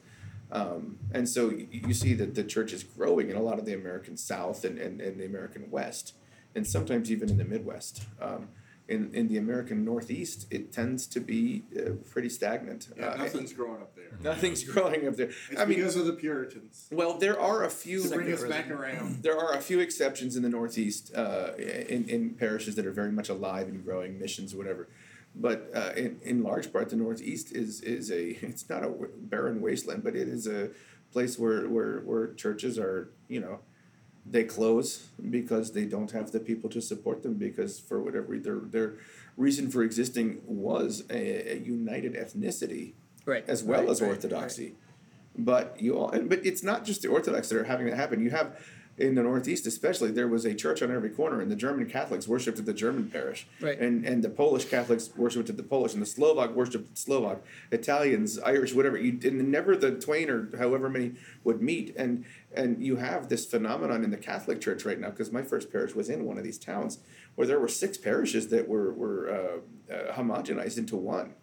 Um, 0.51 0.99
and 1.13 1.29
so 1.29 1.51
you, 1.51 1.67
you 1.71 1.95
see 1.95 2.15
that 2.15 2.35
the 2.35 2.45
church 2.45 2.73
is 2.73 2.85
growing 2.85 3.31
in 3.31 3.37
a 3.37 3.43
lot 3.43 3.59
of 3.59 3.65
the 3.65 3.75
American 3.75 4.17
South 4.17 4.65
and, 4.65 4.79
and, 4.79 5.01
and 5.01 5.21
the 5.21 5.27
American 5.27 5.71
West, 5.71 6.15
and 6.55 6.67
sometimes 6.67 7.11
even 7.11 7.31
in 7.31 7.37
the 7.37 7.45
Midwest. 7.45 8.05
Um, 8.21 8.49
in, 8.89 9.13
in 9.15 9.29
the 9.29 9.37
American 9.37 9.85
Northeast, 9.85 10.47
it 10.51 10.73
tends 10.73 11.07
to 11.09 11.21
be 11.21 11.65
uh, 11.77 11.91
pretty 12.11 12.29
stagnant. 12.29 12.89
Yeah, 12.97 13.09
Uh, 13.09 13.17
nothing's 13.17 13.53
growing 13.53 13.83
up 13.83 13.95
there. 13.97 14.13
nothing's 14.23 14.63
growing 14.73 15.09
up 15.09 15.17
there. 15.17 15.31
It's 15.51 15.61
I 15.61 15.65
mean, 15.65 15.79
because 15.79 15.97
of 15.97 16.07
the 16.07 16.13
Puritans. 16.13 16.87
well, 16.93 17.19
there 17.19 17.39
are 17.41 17.65
a 17.65 17.71
few. 17.71 18.03
To 18.05 18.09
bring 18.15 18.33
us 18.33 18.45
back 18.45 18.71
around. 18.71 19.19
There 19.23 19.37
are 19.39 19.53
a 19.55 19.61
few 19.61 19.81
exceptions 19.81 20.37
in 20.37 20.43
the 20.43 20.49
Northeast, 20.49 21.13
uh, 21.15 21.53
in, 21.59 22.09
in 22.09 22.31
parishes 22.35 22.75
that 22.77 22.87
are 22.87 22.93
very 22.93 23.11
much 23.13 23.29
alive 23.29 23.67
and 23.69 23.85
growing, 23.85 24.19
missions, 24.19 24.55
or 24.55 24.59
whatever. 24.59 24.89
But 25.35 25.71
uh, 25.75 25.93
in, 25.97 26.19
in 26.23 26.43
large 26.43 26.73
part, 26.73 26.89
the 26.91 26.97
Northeast 26.97 27.53
is 27.53 27.81
is 27.83 28.11
a 28.11 28.23
it's 28.47 28.69
not 28.69 28.85
a 28.85 28.89
barren 29.19 29.61
wasteland, 29.61 30.05
but 30.05 30.15
it 30.15 30.29
is 30.29 30.47
a 30.47 30.71
place 31.13 31.39
where, 31.39 31.69
where, 31.69 32.01
where 32.01 32.35
churches 32.35 32.79
are, 32.79 33.11
you 33.29 33.41
know, 33.41 33.61
they 34.29 34.45
close 34.45 35.07
because 35.31 35.73
they 35.73 35.85
don't 35.85 36.11
have 36.11 36.33
the 36.33 36.41
people 36.41 36.69
to 36.71 36.81
support 36.81 37.23
them 37.23 37.35
because 37.35 37.79
for 37.79 38.01
whatever 38.03 38.37
their 38.39 38.59
their 38.59 38.95
reason 39.37 39.71
for 39.71 39.83
existing 39.83 40.41
was 40.47 41.05
a, 41.11 41.53
a 41.55 41.59
united 41.59 42.15
ethnicity 42.15 42.93
Right. 43.25 43.45
as 43.49 43.63
well 43.65 43.81
right, 43.81 43.89
as 43.91 44.01
right, 44.01 44.09
orthodoxy. 44.09 44.75
But 45.39 45.77
you 45.81 45.99
all, 45.99 46.11
but 46.23 46.47
it's 46.47 46.63
not 46.63 46.85
just 46.85 47.03
the 47.03 47.09
Orthodox 47.09 47.49
that 47.51 47.59
are 47.59 47.65
having 47.65 47.87
that 47.89 47.97
happen. 47.97 48.23
You 48.23 48.31
have 48.31 48.59
in 48.99 49.15
the 49.15 49.23
Northeast, 49.23 49.67
especially, 49.67 50.11
there 50.11 50.27
was 50.27 50.45
a 50.47 50.55
church 50.55 50.81
on 50.81 50.91
every 50.91 51.11
corner, 51.11 51.41
and 51.41 51.51
the 51.51 51.57
German 51.57 51.87
Catholics 51.87 52.27
worshipped 52.27 52.59
at 52.59 52.65
the 52.65 52.73
German 52.73 53.11
parish, 53.11 53.47
Right. 53.61 53.79
and 53.79 54.07
and 54.07 54.25
the 54.25 54.31
Polish 54.31 54.65
Catholics 54.67 55.11
worshipped 55.17 55.51
at 55.51 55.57
the 55.59 55.63
Polish, 55.63 55.93
and 55.93 56.01
the 56.01 56.07
Slovak 56.07 56.55
worshipped 56.55 56.91
at 56.93 56.99
Slovak, 56.99 57.43
Italians, 57.71 58.39
Irish, 58.39 58.73
whatever. 58.75 58.97
You 58.97 59.19
and 59.25 59.51
never 59.51 59.77
the 59.77 59.93
twain 59.93 60.31
or 60.31 60.49
however 60.57 60.89
many 60.89 61.13
would 61.45 61.61
meet, 61.61 61.95
and 61.97 62.25
and 62.55 62.83
you 62.83 62.97
have 62.97 63.29
this 63.29 63.45
phenomenon 63.45 64.03
in 64.03 64.11
the 64.11 64.17
Catholic 64.17 64.61
Church 64.63 64.85
right 64.87 64.99
now 64.99 65.11
because 65.11 65.31
my 65.31 65.43
first 65.43 65.71
parish 65.71 65.95
was 65.95 66.09
in 66.09 66.25
one 66.25 66.39
of 66.39 66.45
these 66.45 66.59
towns 66.59 66.99
where 67.35 67.47
there 67.47 67.61
were 67.61 67.69
six 67.69 67.99
parishes 67.99 68.49
that 68.49 68.67
were 68.67 68.93
were 68.95 69.63
uh, 69.91 69.93
uh, 69.95 70.13
homogenized 70.15 70.79
into 70.79 70.97
one 70.97 71.35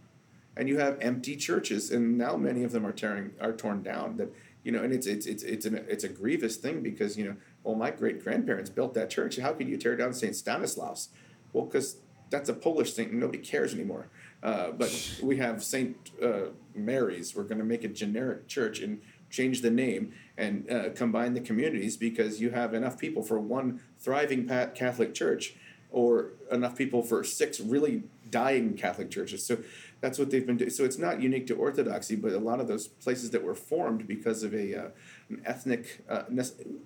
and 0.58 0.68
you 0.70 0.78
have 0.80 0.98
empty 1.02 1.36
churches 1.36 1.92
and 1.92 2.18
now 2.18 2.36
many 2.36 2.64
of 2.64 2.72
them 2.72 2.86
are 2.86 2.92
tearing 2.92 3.32
are 3.40 3.52
torn 3.54 3.82
down 3.84 4.18
that 4.18 4.30
you 4.64 4.72
know 4.72 4.84
and 4.84 4.94
it's 4.94 5.08
it's 5.08 5.26
it's 5.26 5.44
it's 5.44 5.66
an, 5.66 5.86
it's 5.88 6.04
a 6.04 6.10
grievous 6.10 6.58
thing 6.58 6.82
because 6.82 7.18
you 7.18 7.26
know 7.26 7.36
well 7.64 7.76
my 7.76 7.92
great 7.92 8.24
grandparents 8.24 8.70
built 8.70 8.94
that 8.94 9.10
church 9.10 9.38
how 9.38 9.54
could 9.54 9.68
you 9.68 9.78
tear 9.78 9.96
down 9.96 10.14
St. 10.14 10.36
Stanislaus 10.36 11.10
well 11.52 11.66
because 11.66 11.98
that's 12.30 12.50
a 12.50 12.54
Polish 12.54 12.94
saint 12.94 13.12
and 13.12 13.20
nobody 13.20 13.40
cares 13.40 13.74
anymore 13.74 14.08
uh, 14.42 14.72
but 14.72 15.20
we 15.22 15.38
have 15.38 15.64
St. 15.64 15.96
Uh, 16.22 16.48
Mary's 16.76 17.36
we're 17.36 17.44
going 17.44 17.60
to 17.60 17.66
make 17.66 17.84
a 17.84 17.90
generic 17.90 18.48
church 18.48 18.80
and 18.80 19.02
change 19.30 19.62
the 19.62 19.72
name 19.72 20.14
and 20.38 20.70
uh, 20.72 20.90
combine 20.92 21.34
the 21.34 21.42
communities 21.42 21.98
because 21.98 22.40
you 22.40 22.52
have 22.52 22.74
enough 22.74 23.00
people 23.00 23.24
for 23.24 23.40
one 23.40 23.82
thriving 24.00 24.48
Catholic 24.48 25.14
church 25.14 25.56
or 25.92 26.34
enough 26.52 26.76
people 26.76 27.02
for 27.02 27.24
six 27.24 27.60
really 27.60 28.04
dying 28.30 28.76
Catholic 28.76 29.10
churches. 29.10 29.46
So 29.46 29.58
that's 30.04 30.20
what 30.20 30.30
they've 30.32 30.46
been 30.46 30.58
doing. 30.58 30.70
So 30.70 30.84
it's 30.84 30.98
not 30.98 31.22
unique 31.22 31.48
to 31.48 31.56
Orthodoxy, 31.56 32.18
but 32.18 32.34
a 32.34 32.38
lot 32.38 32.60
of 32.60 32.68
those 32.68 32.90
places 32.90 33.32
that 33.32 33.42
were 33.42 33.56
formed 33.56 34.06
because 34.06 34.44
of 34.44 34.54
a 34.54 34.76
uh, 34.78 34.88
an 35.30 35.42
ethnic, 35.46 36.04
uh, 36.10 36.24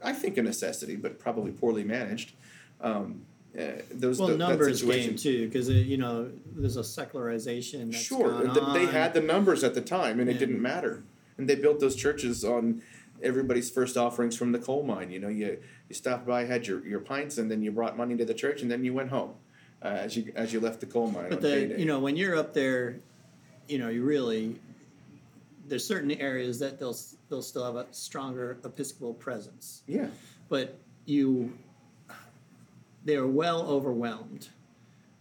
I 0.04 0.14
think 0.14 0.38
a 0.38 0.44
necessity, 0.44 0.96
but 0.96 1.18
probably 1.18 1.52
poorly 1.52 1.84
managed. 1.84 2.34
Um, 2.80 3.24
uh, 3.58 3.82
those 3.90 4.20
Well, 4.20 4.28
th- 4.28 4.38
that 4.38 4.50
numbers 4.50 4.84
game 4.84 5.16
too, 5.16 5.48
because 5.48 5.68
you 5.68 5.98
know 5.98 6.30
there's 6.56 6.76
a 6.78 6.84
secularization 6.84 7.90
that's 7.90 8.04
Sure, 8.04 8.30
gone 8.44 8.54
th- 8.54 8.58
on. 8.66 8.74
they 8.76 8.86
had 8.86 9.16
the 9.16 9.22
numbers 9.22 9.64
at 9.64 9.74
the 9.74 9.82
time, 9.82 10.20
and 10.20 10.30
it 10.30 10.38
didn't 10.38 10.62
matter. 10.62 11.02
And 11.40 11.50
they 11.50 11.56
built 11.56 11.80
those 11.80 11.96
churches 11.96 12.46
on 12.46 12.84
everybody's 13.24 13.72
first 13.72 13.98
offerings 13.98 14.38
from 14.38 14.52
the 14.52 14.60
coal 14.60 14.84
mine. 14.84 15.10
You 15.10 15.18
know, 15.20 15.28
you 15.28 15.58
you 15.90 15.96
stopped 15.96 16.28
by, 16.28 16.46
had 16.46 16.68
your, 16.68 16.86
your 16.86 17.00
pints, 17.00 17.40
and 17.40 17.50
then 17.50 17.64
you 17.64 17.72
brought 17.72 17.98
money 17.98 18.16
to 18.16 18.26
the 18.26 18.36
church, 18.36 18.62
and 18.62 18.70
then 18.70 18.84
you 18.86 18.94
went 18.94 19.10
home 19.10 19.32
uh, 19.84 19.88
as 19.88 20.16
you 20.18 20.32
as 20.36 20.52
you 20.54 20.60
left 20.60 20.80
the 20.80 20.86
coal 20.86 21.10
mine. 21.12 21.30
But 21.30 21.38
on 21.38 21.42
the 21.44 21.76
you 21.78 21.86
know 21.86 22.00
when 22.00 22.16
you're 22.16 22.36
up 22.36 22.54
there, 22.54 23.00
you 23.68 23.78
know 23.78 23.90
you 23.90 24.04
really 24.04 24.60
there's 25.68 25.86
certain 25.86 26.12
areas 26.12 26.60
that 26.60 26.80
they'll 26.80 26.96
they'll 27.30 27.42
still 27.42 27.66
have 27.66 27.76
a 27.76 27.86
stronger 27.92 28.58
Episcopal 28.64 29.14
presence, 29.14 29.84
yeah, 29.88 30.08
but 30.50 30.78
you 31.06 31.54
they 33.06 33.16
are 33.16 33.28
well 33.28 33.62
overwhelmed 33.70 34.50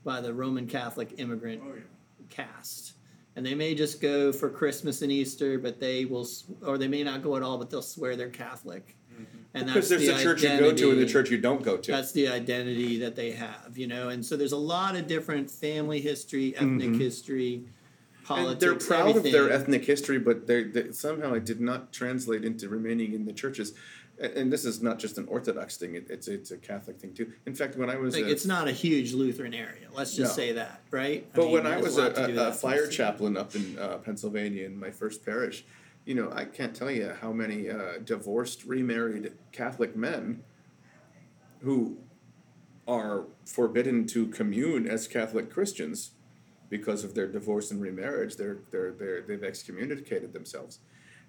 by 0.04 0.20
the 0.20 0.32
Roman 0.32 0.66
Catholic 0.66 1.14
immigrant 1.18 1.62
Oh, 1.64 1.74
yeah. 1.74 1.82
cast. 2.30 2.92
And 3.36 3.44
they 3.44 3.54
may 3.54 3.74
just 3.74 4.00
go 4.00 4.32
for 4.32 4.48
Christmas 4.48 5.02
and 5.02 5.12
Easter, 5.12 5.58
but 5.58 5.78
they 5.78 6.04
will, 6.06 6.26
or 6.64 6.78
they 6.78 6.88
may 6.88 7.02
not 7.04 7.22
go 7.22 7.36
at 7.36 7.42
all, 7.42 7.58
but 7.58 7.68
they'll 7.70 7.82
swear 7.82 8.16
they're 8.16 8.30
Catholic. 8.30 8.96
And 9.54 9.66
because 9.66 9.88
there's 9.88 10.06
the 10.06 10.14
a 10.16 10.22
church 10.22 10.42
you 10.42 10.48
go 10.58 10.72
to 10.74 10.90
and 10.90 11.00
the 11.00 11.06
church 11.06 11.30
you 11.30 11.38
don't 11.38 11.62
go 11.62 11.78
to. 11.78 11.90
That's 11.90 12.12
the 12.12 12.28
identity 12.28 12.98
that 12.98 13.16
they 13.16 13.32
have, 13.32 13.72
you 13.76 13.86
know. 13.86 14.10
And 14.10 14.24
so 14.24 14.36
there's 14.36 14.52
a 14.52 14.58
lot 14.58 14.96
of 14.96 15.06
different 15.06 15.50
family 15.50 16.00
history, 16.00 16.54
ethnic 16.56 16.96
history, 16.96 17.64
politics. 18.24 18.52
and 18.52 18.60
they're 18.60 18.86
proud 18.86 19.16
of 19.16 19.22
their 19.22 19.50
ethnic 19.50 19.84
history, 19.86 20.18
but 20.18 20.46
they, 20.46 20.64
they 20.64 20.92
somehow 20.92 21.32
it 21.32 21.46
did 21.46 21.60
not 21.60 21.92
translate 21.92 22.44
into 22.44 22.68
remaining 22.68 23.14
in 23.14 23.24
the 23.24 23.32
churches. 23.32 23.72
And, 24.20 24.32
and 24.34 24.52
this 24.52 24.66
is 24.66 24.82
not 24.82 24.98
just 24.98 25.16
an 25.16 25.26
Orthodox 25.26 25.78
thing; 25.78 25.94
it, 25.94 26.06
it's 26.10 26.28
it's 26.28 26.50
a 26.50 26.58
Catholic 26.58 26.98
thing 27.00 27.14
too. 27.14 27.32
In 27.46 27.54
fact, 27.54 27.76
when 27.76 27.88
I 27.88 27.96
was 27.96 28.14
Like, 28.14 28.24
uh, 28.24 28.28
it's 28.28 28.46
not 28.46 28.68
a 28.68 28.72
huge 28.72 29.14
Lutheran 29.14 29.54
area. 29.54 29.88
Let's 29.92 30.14
just 30.14 30.36
No. 30.36 30.42
say 30.44 30.52
that, 30.52 30.82
right? 30.90 31.26
But 31.32 31.44
mean, 31.44 31.52
when 31.52 31.66
I 31.66 31.78
was 31.78 31.96
a 31.96 32.00
a, 32.00 32.04
lot 32.04 32.14
to 32.16 32.26
do 32.26 32.32
with 32.34 32.42
a, 32.42 32.48
a 32.48 32.52
fire 32.52 32.88
chaplain 32.88 33.38
up 33.38 33.54
in 33.54 33.78
uh, 33.78 33.98
Pennsylvania 33.98 34.66
in 34.66 34.78
my 34.78 34.90
first 34.90 35.24
parish, 35.24 35.64
you 36.06 36.14
know, 36.14 36.30
I 36.32 36.44
can't 36.44 36.74
tell 36.74 36.90
you 36.90 37.12
how 37.20 37.32
many 37.32 37.68
uh, 37.68 37.98
divorced, 38.02 38.64
remarried 38.64 39.32
Catholic 39.50 39.96
men 39.96 40.44
who 41.60 41.98
are 42.86 43.24
forbidden 43.44 44.06
to 44.06 44.28
commune 44.28 44.86
as 44.86 45.08
Catholic 45.08 45.50
Christians 45.50 46.12
because 46.70 47.02
of 47.02 47.14
their 47.14 47.26
divorce 47.26 47.72
and 47.72 47.82
remarriage. 47.82 48.36
They're, 48.36 48.58
they're, 48.70 48.92
they're, 48.92 49.22
they've 49.22 49.42
excommunicated 49.42 50.32
themselves. 50.32 50.78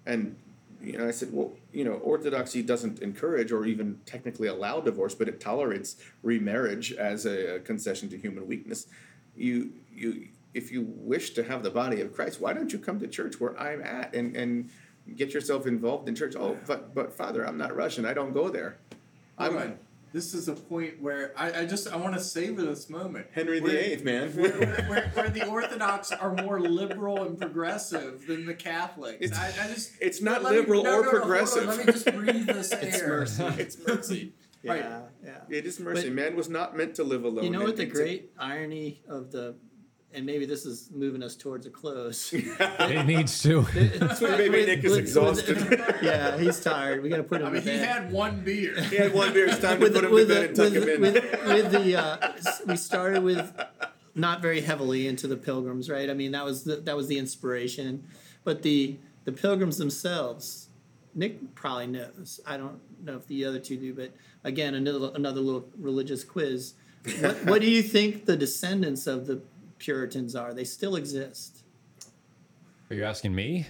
And, 0.06 0.36
you 0.80 0.96
know, 0.96 1.08
I 1.08 1.10
said, 1.10 1.30
well, 1.32 1.54
you 1.72 1.84
know, 1.84 1.94
Orthodoxy 1.94 2.62
doesn't 2.62 3.00
encourage 3.00 3.50
or 3.50 3.66
even 3.66 3.98
technically 4.06 4.46
allow 4.46 4.80
divorce, 4.80 5.14
but 5.16 5.28
it 5.28 5.40
tolerates 5.40 5.96
remarriage 6.22 6.92
as 6.92 7.26
a, 7.26 7.56
a 7.56 7.58
concession 7.58 8.08
to 8.10 8.16
human 8.16 8.46
weakness. 8.46 8.86
You, 9.36 9.72
you, 9.92 10.28
if 10.54 10.72
you 10.72 10.82
wish 10.88 11.30
to 11.30 11.42
have 11.42 11.62
the 11.62 11.70
body 11.70 12.00
of 12.00 12.12
Christ, 12.14 12.40
why 12.40 12.52
don't 12.52 12.72
you 12.72 12.78
come 12.78 12.98
to 13.00 13.06
church 13.06 13.38
where 13.40 13.58
I'm 13.60 13.82
at 13.82 14.14
and, 14.14 14.34
and 14.36 14.70
get 15.16 15.32
yourself 15.34 15.66
involved 15.66 16.08
in 16.08 16.14
church? 16.14 16.34
Oh, 16.36 16.56
but, 16.66 16.94
but 16.94 17.12
Father, 17.12 17.46
I'm 17.46 17.58
not 17.58 17.74
Russian. 17.76 18.04
I 18.06 18.14
don't 18.14 18.32
go 18.32 18.48
there. 18.48 18.78
I'm 19.36 19.54
Right. 19.54 19.78
This 20.10 20.32
is 20.32 20.48
a 20.48 20.54
point 20.54 21.02
where 21.02 21.34
I, 21.36 21.52
I 21.60 21.66
just 21.66 21.86
I 21.86 21.96
want 21.96 22.14
to 22.14 22.20
savor 22.20 22.62
this 22.62 22.88
moment. 22.88 23.26
Henry 23.32 23.60
Where- 23.60 23.72
VIII, 23.72 24.04
man. 24.04 24.30
where, 24.30 24.52
where, 24.88 25.08
where 25.12 25.28
the 25.28 25.46
Orthodox 25.46 26.10
are 26.12 26.32
more 26.34 26.58
liberal 26.58 27.24
and 27.24 27.38
progressive 27.38 28.26
than 28.26 28.46
the 28.46 28.54
Catholics. 28.54 29.18
It's- 29.20 29.38
I, 29.38 29.66
I 29.66 29.68
just 29.68 29.92
it's 30.00 30.22
not 30.22 30.42
let 30.42 30.52
me- 30.54 30.60
liberal 30.60 30.82
no, 30.82 31.00
or 31.00 31.02
no, 31.02 31.02
no, 31.02 31.10
hold 31.10 31.14
on, 31.14 31.20
progressive. 31.28 31.66
Let 31.68 31.78
me 31.86 31.92
just 31.92 32.06
breathe 32.06 32.46
this 32.46 32.72
air. 32.72 33.22
It's 33.22 33.38
mercy. 33.38 33.44
it's 33.62 33.78
mercy. 33.86 34.32
Yeah, 34.60 34.72
Right. 34.72 34.84
yeah. 35.24 35.30
It 35.50 35.66
is 35.66 35.78
mercy. 35.78 36.08
But- 36.08 36.14
Man 36.14 36.34
was 36.36 36.48
not 36.48 36.76
meant 36.76 36.96
to 36.96 37.04
live 37.04 37.22
alone. 37.24 37.44
You 37.44 37.50
know 37.50 37.60
what 37.62 37.76
the 37.76 37.82
and 37.84 37.92
to- 37.92 37.96
great 37.98 38.32
irony 38.38 39.00
of 39.08 39.30
the, 39.30 39.54
and 40.12 40.24
maybe 40.24 40.46
this 40.46 40.64
is 40.64 40.90
moving 40.92 41.22
us 41.22 41.36
towards 41.36 41.66
a 41.66 41.70
close. 41.70 42.32
It 42.80 43.06
needs 43.06 43.42
to. 43.42 43.62
That's 43.98 44.20
why 44.20 44.36
maybe 44.36 44.64
Nick 44.64 44.82
is 44.84 44.96
exhausted. 44.96 45.58
yeah, 46.02 46.38
he's 46.38 46.60
tired. 46.60 47.02
We 47.02 47.10
got 47.10 47.18
to 47.18 47.22
put 47.22 47.40
him 47.40 47.48
I 47.48 47.50
mean, 47.50 47.62
to 47.62 47.70
he 47.70 47.78
bed. 47.78 47.88
had 47.88 48.12
one 48.12 48.40
beer. 48.40 48.80
He 48.84 48.96
had 48.96 49.12
one 49.12 49.32
beer. 49.32 49.46
It's 49.46 49.58
time 49.58 49.78
to 49.78 49.84
with, 49.84 49.94
put 49.94 50.04
him 50.04 50.10
to 50.10 50.14
with, 50.14 50.28
bed 50.28 50.42
the, 50.42 50.46
and 50.48 50.56
tuck 50.56 50.72
with, 50.72 50.88
him 50.88 51.04
in. 51.04 51.12
with, 51.12 51.46
with 51.46 51.72
the 51.72 51.96
uh, 51.96 52.32
we 52.66 52.76
started 52.76 53.22
with 53.22 53.52
not 54.14 54.42
very 54.42 54.60
heavily 54.62 55.06
into 55.06 55.26
the 55.26 55.36
pilgrims, 55.36 55.88
right? 55.88 56.10
I 56.10 56.14
mean, 56.14 56.32
that 56.32 56.44
was 56.44 56.64
the, 56.64 56.76
that 56.76 56.96
was 56.96 57.08
the 57.08 57.18
inspiration, 57.18 58.04
but 58.44 58.62
the 58.62 58.98
the 59.24 59.32
pilgrims 59.32 59.76
themselves, 59.76 60.68
Nick 61.14 61.54
probably 61.54 61.86
knows. 61.88 62.40
I 62.46 62.56
don't 62.56 62.80
know 63.04 63.16
if 63.16 63.26
the 63.26 63.44
other 63.44 63.58
two 63.58 63.76
do, 63.76 63.92
but 63.94 64.12
again, 64.42 64.74
another 64.74 65.10
another 65.14 65.40
little 65.40 65.68
religious 65.78 66.24
quiz. 66.24 66.74
What, 67.20 67.44
what 67.44 67.60
do 67.60 67.70
you 67.70 67.82
think 67.82 68.26
the 68.26 68.36
descendants 68.36 69.06
of 69.06 69.26
the 69.26 69.40
Puritans 69.78 70.34
are? 70.36 70.52
They 70.54 70.64
still 70.64 70.96
exist. 70.96 71.62
Are 72.90 72.96
you 72.96 73.04
asking 73.04 73.34
me? 73.34 73.66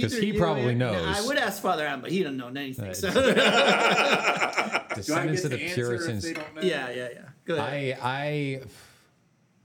'Cause 0.00 0.12
Either 0.14 0.22
he 0.26 0.32
probably 0.32 0.70
or- 0.72 0.74
knows. 0.74 1.06
I 1.06 1.24
would 1.26 1.38
ask 1.38 1.62
Father 1.62 1.86
Adam, 1.86 2.00
but 2.00 2.10
he 2.10 2.22
doesn't 2.22 2.36
know 2.36 2.48
anything. 2.48 2.88
Uh, 2.90 2.94
So. 2.94 3.10
Descendants 4.94 5.44
of 5.44 5.50
the 5.50 5.60
answer 5.62 5.74
Puritans. 5.88 6.24
if 6.24 6.34
they 6.34 6.40
don't 6.40 6.54
know? 6.56 6.62
yeah, 6.62 6.90
yeah, 6.90 7.08
yeah. 7.12 7.20
Go 7.44 7.56
ahead. 7.56 7.98
I 8.00 8.08
I 8.20 8.24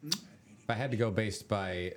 if 0.04 0.70
I 0.70 0.74
had 0.74 0.92
to 0.92 0.98
go 0.98 1.10
based 1.12 1.48
by 1.48 1.94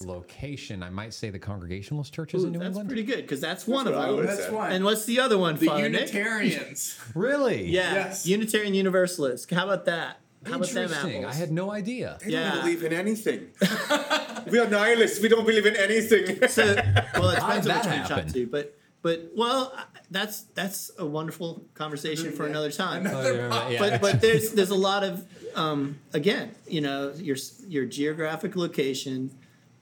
location, 0.00 0.82
I 0.82 0.90
might 0.90 1.14
say 1.14 1.30
the 1.30 1.38
Congregationalist 1.38 2.12
churches 2.12 2.42
Ooh, 2.42 2.46
in 2.46 2.52
New 2.52 2.58
that's 2.58 2.68
England. 2.68 2.88
That's 2.90 2.94
pretty 2.94 3.06
good 3.12 3.22
because 3.22 3.40
that's 3.40 3.66
one 3.66 3.86
of 3.86 3.94
them. 3.94 4.26
That's 4.26 4.46
say. 4.46 4.52
why. 4.52 4.70
And 4.70 4.84
what's 4.84 5.04
the 5.04 5.20
other 5.20 5.38
one, 5.38 5.56
the 5.56 5.66
Father 5.66 5.88
Nick? 5.88 6.12
Unitarians. 6.12 6.98
Really? 7.14 7.66
Yeah, 7.68 7.94
Yes. 7.94 8.26
Unitarian 8.26 8.74
Universalist. 8.74 9.50
How 9.50 9.64
about 9.64 9.84
that? 9.86 10.18
How 10.44 10.56
about 10.56 10.68
them 10.68 10.82
Interesting. 10.84 11.16
apples? 11.24 11.34
I 11.36 11.38
had 11.38 11.52
no 11.52 11.70
idea. 11.70 12.18
They 12.24 12.32
Yeah. 12.32 12.50
don't 12.52 12.60
believe 12.62 12.82
in 12.84 12.92
anything. 12.92 13.50
we 14.50 14.58
are 14.58 14.68
nihilists. 14.68 15.20
We 15.20 15.28
don't 15.28 15.46
believe 15.46 15.66
in 15.66 15.76
anything. 15.76 16.38
So, 16.48 16.64
well, 17.14 17.30
it 17.30 17.38
How 17.38 17.58
depends 17.60 17.66
did 17.66 17.72
on 17.72 17.76
which 17.76 17.84
that 17.84 17.86
one 17.86 17.98
you 17.98 18.08
talk 18.08 18.26
to, 18.34 18.46
but 18.46 18.78
but 19.02 19.30
well, 19.36 19.74
that's 20.10 20.42
that's 20.54 20.90
a 20.98 21.04
wonderful 21.06 21.64
conversation 21.74 22.32
for 22.32 22.46
another 22.46 22.70
time. 22.70 23.06
Oh, 23.06 23.32
yeah, 23.32 23.68
yeah. 23.70 23.78
But 23.78 24.00
but 24.00 24.20
there's 24.20 24.52
there's 24.52 24.70
a 24.70 24.76
lot 24.90 25.02
of 25.04 25.24
um, 25.56 25.98
again, 26.12 26.54
you 26.68 26.80
know, 26.80 27.12
your 27.16 27.36
your 27.66 27.84
geographic 27.84 28.54
location, 28.56 29.30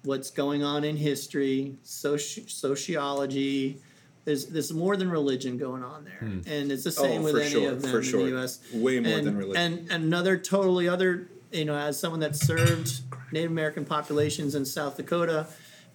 what's 0.04 0.30
going 0.30 0.62
on 0.62 0.84
in 0.84 0.96
history, 0.96 1.76
soci- 1.84 2.48
sociology. 2.50 3.80
There's 4.24 4.46
there's 4.46 4.72
more 4.72 4.96
than 4.96 5.10
religion 5.10 5.56
going 5.56 5.82
on 5.82 6.04
there, 6.04 6.18
Hmm. 6.18 6.40
and 6.46 6.70
it's 6.70 6.84
the 6.84 6.90
same 6.92 7.22
Oh, 7.22 7.24
with 7.24 7.36
any 7.36 7.50
sure, 7.50 7.72
of 7.72 7.82
them 7.82 7.90
for 7.90 7.98
in 7.98 8.04
sure. 8.04 8.22
the 8.24 8.28
U.S. 8.30 8.58
Way 8.72 9.00
more 9.00 9.12
and, 9.18 9.26
than 9.26 9.36
religion. 9.36 9.62
And 9.62 9.90
and 9.90 10.04
another 10.04 10.36
totally 10.36 10.88
other, 10.88 11.28
you 11.52 11.64
know, 11.64 11.74
as 11.76 11.98
someone 11.98 12.20
that 12.20 12.36
served 12.36 13.00
Native 13.32 13.50
American 13.50 13.84
populations 13.84 14.54
in 14.54 14.64
South 14.66 14.96
Dakota, 14.96 15.46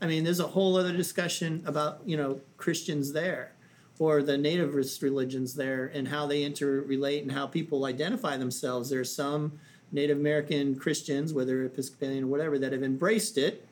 I 0.01 0.07
mean, 0.07 0.23
there's 0.23 0.39
a 0.39 0.47
whole 0.47 0.75
other 0.75 0.91
discussion 0.93 1.61
about 1.65 2.01
you 2.05 2.17
know 2.17 2.41
Christians 2.57 3.13
there, 3.13 3.51
or 3.99 4.23
the 4.23 4.37
nativist 4.37 5.01
religions 5.03 5.53
there, 5.53 5.85
and 5.93 6.07
how 6.07 6.25
they 6.25 6.41
interrelate 6.49 7.21
and 7.21 7.31
how 7.31 7.45
people 7.45 7.85
identify 7.85 8.37
themselves. 8.37 8.89
There's 8.89 9.13
some 9.13 9.59
Native 9.91 10.17
American 10.17 10.75
Christians, 10.77 11.31
whether 11.31 11.63
Episcopalian 11.63 12.23
or 12.23 12.27
whatever, 12.27 12.57
that 12.57 12.71
have 12.73 12.81
embraced 12.83 13.37
it, 13.37 13.65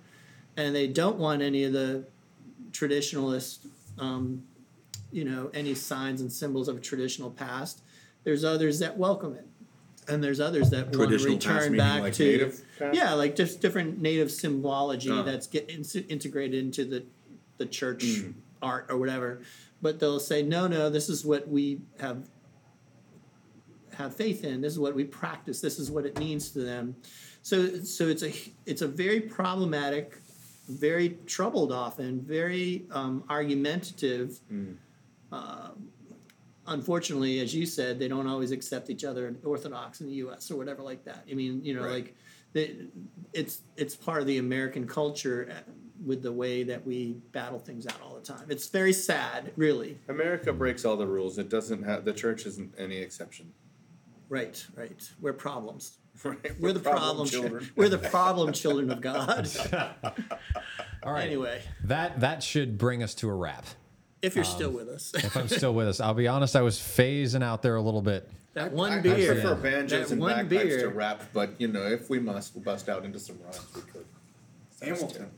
and 0.56 0.76
they 0.76 0.88
don't 0.88 1.18
want 1.18 1.42
any 1.42 1.64
of 1.64 1.74
the 1.74 2.06
traditionalist, 2.72 3.60
um, 3.99 4.44
you 5.11 5.24
know, 5.26 5.49
any 5.53 5.76
signs 5.76 6.22
and 6.22 6.32
symbols 6.32 6.68
of 6.68 6.78
a 6.78 6.80
traditional 6.80 7.30
past. 7.30 7.82
There's 8.24 8.44
others 8.44 8.80
that 8.80 8.98
welcome 8.98 9.36
it, 9.36 9.45
and 10.07 10.24
there's 10.24 10.40
others 10.40 10.70
that 10.72 10.95
want 10.95 11.10
to 11.11 11.18
return 11.26 11.76
back 11.78 12.02
like 12.02 12.14
to 12.14 12.24
native 12.24 12.61
past? 12.80 12.95
yeah, 12.98 13.14
like 13.14 13.36
just 13.36 13.61
different 13.61 14.02
native 14.02 14.32
symbology 14.32 15.11
Oh. 15.11 15.24
that's 15.24 15.48
get 15.48 15.70
in- 15.70 15.86
integrated 16.10 16.60
into 16.64 16.86
the 16.86 17.03
the 17.57 17.65
church 17.68 18.03
Mm. 18.03 18.34
art 18.61 18.88
or 18.90 18.98
whatever. 18.98 19.41
But 19.82 19.99
they'll 19.99 20.20
say, 20.20 20.41
no, 20.41 20.68
no, 20.68 20.90
this 20.90 21.10
is 21.10 21.24
what 21.26 21.48
we 21.48 21.82
have 21.99 22.28
have 23.95 24.15
faith 24.15 24.44
in. 24.44 24.61
This 24.61 24.74
is 24.74 24.80
what 24.80 24.95
we 24.95 25.03
practice. 25.03 25.61
This 25.61 25.78
is 25.78 25.91
what 25.91 26.06
it 26.06 26.18
means 26.18 26.49
to 26.52 26.60
them. 26.60 26.95
So 27.44 27.84
so 27.84 28.07
it's 28.07 28.24
a 28.24 28.34
it's 28.65 28.82
a 28.82 28.88
very 28.88 29.20
problematic, 29.20 30.18
very 30.68 31.18
troubled 31.26 31.72
often, 31.72 32.22
very 32.22 32.85
um, 32.91 33.23
argumentative. 33.30 34.40
Uh, 35.31 35.69
unfortunately, 36.68 37.40
as 37.40 37.53
you 37.53 37.65
said, 37.65 37.99
they 37.99 38.07
don't 38.07 38.27
always 38.27 38.52
accept 38.52 38.90
each 38.90 39.03
other 39.03 39.35
Orthodox 39.44 40.02
in 40.02 40.07
the 40.07 40.14
U.S. 40.15 40.49
or 40.52 40.56
whatever 40.57 40.81
like 40.81 41.03
that. 41.06 41.26
I 41.30 41.34
mean, 41.34 41.64
you 41.64 41.73
know, 41.73 41.84
Right. 41.84 41.91
like 41.94 42.15
they, 42.53 42.76
it's 43.34 43.61
it's 43.76 43.95
part 43.95 44.22
of 44.22 44.27
the 44.27 44.38
American 44.38 44.88
culture 44.88 45.49
uh, 45.52 45.72
with 46.06 46.22
the 46.22 46.31
way 46.31 46.64
that 46.64 46.85
we 46.85 47.14
battle 47.31 47.57
things 47.60 47.88
out 47.88 47.99
all 48.03 48.14
the 48.15 48.22
time. 48.22 48.45
It's 48.49 48.68
very 48.68 48.94
sad, 48.94 49.52
really. 49.56 49.98
America 50.07 50.53
breaks 50.53 50.85
all 50.85 50.95
the 50.98 51.07
rules. 51.07 51.38
It 51.38 51.49
doesn't 51.49 51.84
have 51.84 52.06
the 52.06 52.14
church 52.14 52.45
isn't 52.45 52.73
any 52.77 52.98
exception. 52.98 53.52
Right, 54.30 54.65
right. 54.76 55.10
We're 55.22 55.34
problems. 55.34 55.98
Right? 56.23 56.38
We're 56.60 56.73
the 56.73 56.80
problem 56.80 57.27
children. 57.27 57.69
We're 57.76 57.90
the 57.90 57.98
problem 57.98 58.53
children 58.53 58.90
of 58.91 59.02
God. 59.02 59.49
All 61.03 61.11
right. 61.11 61.26
Anyway, 61.26 61.61
That 61.84 62.19
that 62.22 62.41
should 62.44 62.77
bring 62.77 63.03
us 63.03 63.14
to 63.15 63.30
a 63.30 63.34
wrap. 63.34 63.65
if 64.22 64.35
you're 64.35 64.45
um, 64.45 64.52
still 64.52 64.69
with 64.72 64.88
us, 64.88 65.11
If 65.15 65.35
I'm 65.35 65.48
still 65.49 65.73
with 65.73 65.88
us, 65.91 65.99
I'll 65.99 66.14
be 66.14 66.27
honest. 66.27 66.56
I 66.56 66.61
was 66.61 66.77
phasing 66.80 67.44
out 67.44 67.61
there 67.61 67.76
a 67.76 67.81
little 67.81 68.02
bit. 68.02 68.30
that 68.53 68.72
one 68.72 68.91
I, 68.94 68.99
beer. 69.02 69.31
I 69.31 69.34
prefer 69.35 69.56
banjos 69.56 70.07
That 70.07 70.11
and 70.14 70.22
one 70.22 70.35
bagpipes 70.48 70.64
beer. 70.64 70.81
to 70.81 70.90
rap, 70.90 71.23
but 71.34 71.60
you 71.60 71.68
know, 71.68 71.84
if 71.88 72.10
we 72.10 72.19
must, 72.19 72.56
we'll 72.56 72.64
bust 72.64 72.88
out 72.88 73.03
into 73.03 73.19
some 73.19 73.38
rhymes. 73.44 73.60
We 73.76 73.81
could. 73.81 74.06
Hamilton. 74.81 75.30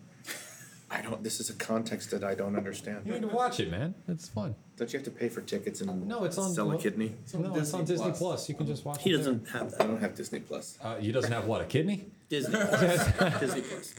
I 0.91 1.01
don't. 1.01 1.23
This 1.23 1.39
is 1.39 1.49
a 1.49 1.53
context 1.55 2.11
that 2.11 2.23
I 2.23 2.35
don't 2.35 2.55
understand. 2.55 3.03
You 3.05 3.13
need 3.13 3.21
to 3.23 3.27
watch 3.27 3.59
it, 3.59 3.71
man. 3.71 3.95
It's 4.07 4.27
fun. 4.29 4.53
Don't 4.77 4.91
you 4.91 4.99
have 4.99 5.05
to 5.05 5.11
pay 5.11 5.29
for 5.29 5.41
tickets 5.41 5.79
and 5.81 6.05
No, 6.07 6.25
it's 6.25 6.37
on- 6.37 6.53
sell 6.53 6.69
a 6.71 6.77
kidney? 6.77 7.15
no, 7.33 7.55
it's 7.55 7.73
on 7.73 7.85
Disney 7.85 7.95
Disney 7.95 8.05
Plus. 8.07 8.17
Plus. 8.17 8.49
You 8.49 8.55
can 8.55 8.67
just 8.67 8.83
watch 8.83 9.01
He 9.03 9.11
it. 9.13 9.17
doesn't 9.17 9.47
have 9.49 9.67
I 9.67 9.69
that. 9.77 9.87
don't 9.87 10.01
have 10.01 10.15
Disney 10.15 10.39
Plus. 10.39 10.73
There. 10.73 10.91
Uh, 10.91 10.99
he 10.99 11.11
doesn't 11.13 11.31
have 11.31 11.45
what 11.45 11.61
a 11.61 11.65
kidney. 11.65 12.07
Disney. 12.27 12.55
Plus. 12.59 13.39
Disney 13.39 13.61
Plus. 13.61 13.93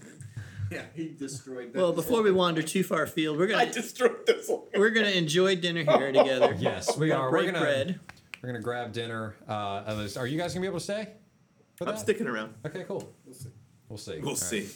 Yeah, 0.70 0.82
he 0.94 1.14
destroyed 1.18 1.72
that. 1.72 1.78
Well, 1.78 1.92
before 1.92 2.22
we 2.22 2.30
wander 2.32 2.60
too 2.60 2.82
far 2.82 3.04
afield, 3.04 3.38
we're 3.38 3.46
I 3.56 3.64
gonna 3.66 3.72
destroyed 3.72 4.26
this 4.26 4.48
one. 4.48 4.62
we're 4.74 4.90
gonna 4.90 5.08
enjoy 5.10 5.56
dinner 5.56 5.82
here 5.84 6.12
together. 6.12 6.54
Yes, 6.58 6.96
we 6.98 7.08
Gonna 7.08 7.20
are. 7.20 7.26
We're 7.30 7.38
break 7.42 7.46
gonna 7.52 7.60
bread. 7.64 8.00
we're 8.42 8.48
gonna 8.48 8.60
grab 8.62 8.92
dinner. 8.92 9.36
Uh, 9.48 9.84
at 9.86 9.96
least- 9.96 10.16
are 10.18 10.26
you 10.26 10.36
guys 10.36 10.52
gonna 10.52 10.62
be 10.62 10.66
able 10.66 10.78
to 10.80 10.84
stay? 10.84 11.08
For 11.76 11.84
I'm 11.86 11.94
that? 11.94 12.00
sticking 12.00 12.26
around. 12.26 12.52
Okay, 12.66 12.84
cool. 12.84 13.14
We'll 13.24 13.34
see. 13.34 13.48
We'll 13.88 13.98
see. 13.98 14.18
We'll 14.18 14.30
All 14.30 14.36
see. 14.36 14.66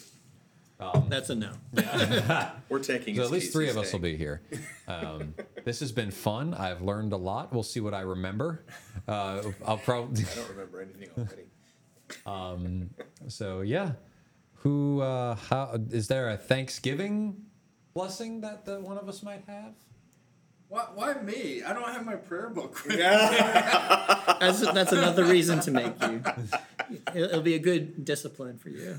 Right. 0.80 1.10
That's 1.10 1.30
a 1.30 1.34
no. 1.34 1.52
We're 2.68 2.78
taking. 2.80 3.16
So 3.16 3.22
at 3.22 3.30
least 3.30 3.52
three 3.52 3.68
of 3.68 3.76
us 3.76 3.92
will 3.92 4.00
be 4.00 4.16
here. 4.16 4.42
Um, 4.88 5.34
this 5.64 5.80
has 5.80 5.92
been 5.92 6.10
fun. 6.10 6.54
I've 6.54 6.82
learned 6.82 7.12
a 7.12 7.16
lot. 7.16 7.52
We'll 7.52 7.62
see 7.62 7.80
what 7.80 7.94
I 7.94 8.00
remember. 8.00 8.64
Uh, 9.06 9.42
I'll 9.66 9.78
probably. 9.78 10.24
I 10.24 10.34
don't 10.34 10.48
remember 10.50 10.80
anything 10.80 11.08
already. 11.16 11.44
um, 12.26 12.90
So 13.28 13.60
yeah, 13.60 13.92
who? 14.54 15.00
Uh, 15.00 15.34
how 15.34 15.78
is 15.90 16.08
there 16.08 16.30
a 16.30 16.36
Thanksgiving 16.36 17.36
blessing 17.94 18.40
that, 18.42 18.64
that 18.66 18.82
one 18.82 18.98
of 18.98 19.08
us 19.08 19.22
might 19.22 19.44
have? 19.46 19.74
Why, 20.68 20.86
why 20.94 21.14
me? 21.14 21.64
I 21.64 21.72
don't 21.72 21.88
have 21.88 22.06
my 22.06 22.14
prayer 22.14 22.48
book. 22.48 22.84
with 22.84 22.94
me. 22.94 23.02
That's 23.02 24.60
that's 24.72 24.92
another 24.92 25.24
reason 25.24 25.58
to 25.60 25.70
make 25.72 26.00
you. 26.00 26.22
It'll, 27.12 27.28
it'll 27.28 27.42
be 27.42 27.54
a 27.54 27.58
good 27.58 28.04
discipline 28.04 28.56
for 28.56 28.68
you. 28.68 28.98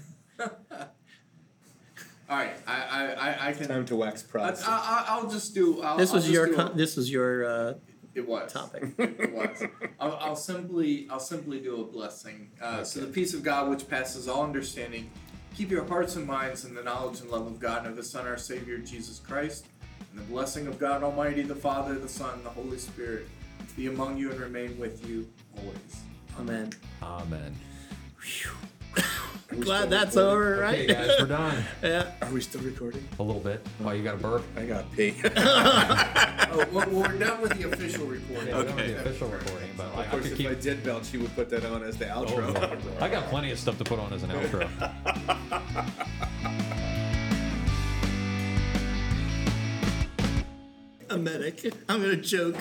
All 2.32 2.38
right, 2.38 2.54
I, 2.66 2.74
I, 2.74 3.04
I, 3.30 3.48
I 3.50 3.52
can. 3.52 3.68
Time 3.68 3.86
to 3.88 3.98
wax 3.98 4.26
I, 4.34 4.46
I, 4.66 5.06
I'll 5.10 5.30
just 5.30 5.54
do. 5.54 5.82
I'll, 5.82 5.98
This 5.98 6.12
I'll 6.12 6.16
was 6.16 6.24
just 6.24 6.34
your 6.34 6.46
do 6.48 6.58
a- 6.62 6.72
this 6.74 6.96
was 6.96 7.12
your 7.12 7.46
uh, 7.46 7.74
It 8.16 8.26
was 8.26 8.54
topic. 8.54 8.84
It 8.98 9.34
was. 9.34 9.62
I'll, 10.00 10.16
I'll 10.16 10.36
simply 10.38 11.10
I'll 11.12 11.20
simply 11.20 11.60
do 11.60 11.82
a 11.82 11.84
blessing. 11.84 12.50
Uh, 12.62 12.86
So 12.86 13.02
the 13.02 13.08
peace 13.08 13.34
of 13.34 13.44
God, 13.44 13.70
which 13.70 13.86
passes 13.90 14.30
all 14.30 14.44
understanding, 14.46 15.12
keep 15.58 15.70
your 15.70 15.84
hearts 15.84 16.16
and 16.16 16.26
minds 16.26 16.64
in 16.64 16.74
the 16.74 16.82
knowledge 16.82 17.20
and 17.20 17.30
love 17.30 17.48
of 17.48 17.60
God 17.60 17.80
and 17.80 17.88
of 17.88 17.98
His 17.98 18.10
Son, 18.10 18.26
our 18.26 18.38
Savior 18.38 18.78
Jesus 18.78 19.20
Christ, 19.20 19.66
and 20.10 20.18
the 20.18 20.24
blessing 20.24 20.68
of 20.68 20.80
God 20.80 21.04
Almighty, 21.04 21.42
the 21.42 21.54
Father, 21.54 21.96
the 22.00 22.08
Son, 22.08 22.36
and 22.36 22.46
the 22.46 22.50
Holy 22.50 22.78
Spirit, 22.78 23.28
be 23.76 23.88
among 23.88 24.18
you 24.18 24.32
and 24.32 24.40
remain 24.40 24.80
with 24.80 25.06
you 25.06 25.28
always. 25.58 26.02
Amen. 26.40 26.70
Amen. 27.04 27.54
Glad 29.60 29.90
that's 29.90 30.16
over, 30.18 30.58
right? 30.62 30.80
Okay, 30.80 30.88
guys, 30.94 31.10
we're 31.20 31.26
done. 31.28 31.64
yeah. 31.84 32.12
Are 32.22 32.30
we 32.32 32.40
still 32.42 32.62
recording? 32.62 33.04
A 33.20 33.24
little 33.24 33.42
bit. 33.42 33.66
Oh, 33.84 33.92
you 33.92 34.04
got 34.04 34.16
a 34.16 34.18
burp? 34.18 34.44
I 34.58 34.66
got 34.66 34.92
pee. 34.94 35.14
Oh, 36.54 36.68
well, 36.74 36.90
we're 36.90 37.18
done 37.18 37.40
with 37.42 37.58
the 37.58 37.72
official 37.72 38.06
recording. 38.06 38.48
Yeah, 38.50 38.58
we 38.64 38.70
Okay. 38.72 38.88
the 38.92 39.00
official 39.00 39.30
recording, 39.30 39.70
but 39.78 39.86
I, 39.96 40.02
I 40.02 40.04
of 40.04 40.12
course, 40.12 40.24
could 40.24 40.32
if 40.34 40.38
keep. 40.38 40.50
I 40.50 40.54
did 40.56 40.84
belch, 40.84 41.06
she 41.06 41.18
would 41.18 41.34
put 41.34 41.50
that 41.50 41.64
on 41.64 41.82
as 41.82 41.96
the 41.96 42.10
Oh, 42.14 42.26
outro. 42.26 42.54
yeah. 42.54 43.06
I 43.06 43.08
got 43.08 43.30
plenty 43.30 43.52
of 43.52 43.60
stuff 43.60 43.78
to 43.78 43.86
put 43.86 44.00
on 44.00 44.12
as 44.12 44.24
an 44.24 44.32
outro. 44.32 44.68
A 51.10 51.18
medic. 51.18 51.74
I'm 51.90 52.02
gonna 52.02 52.16
joke. 52.18 52.56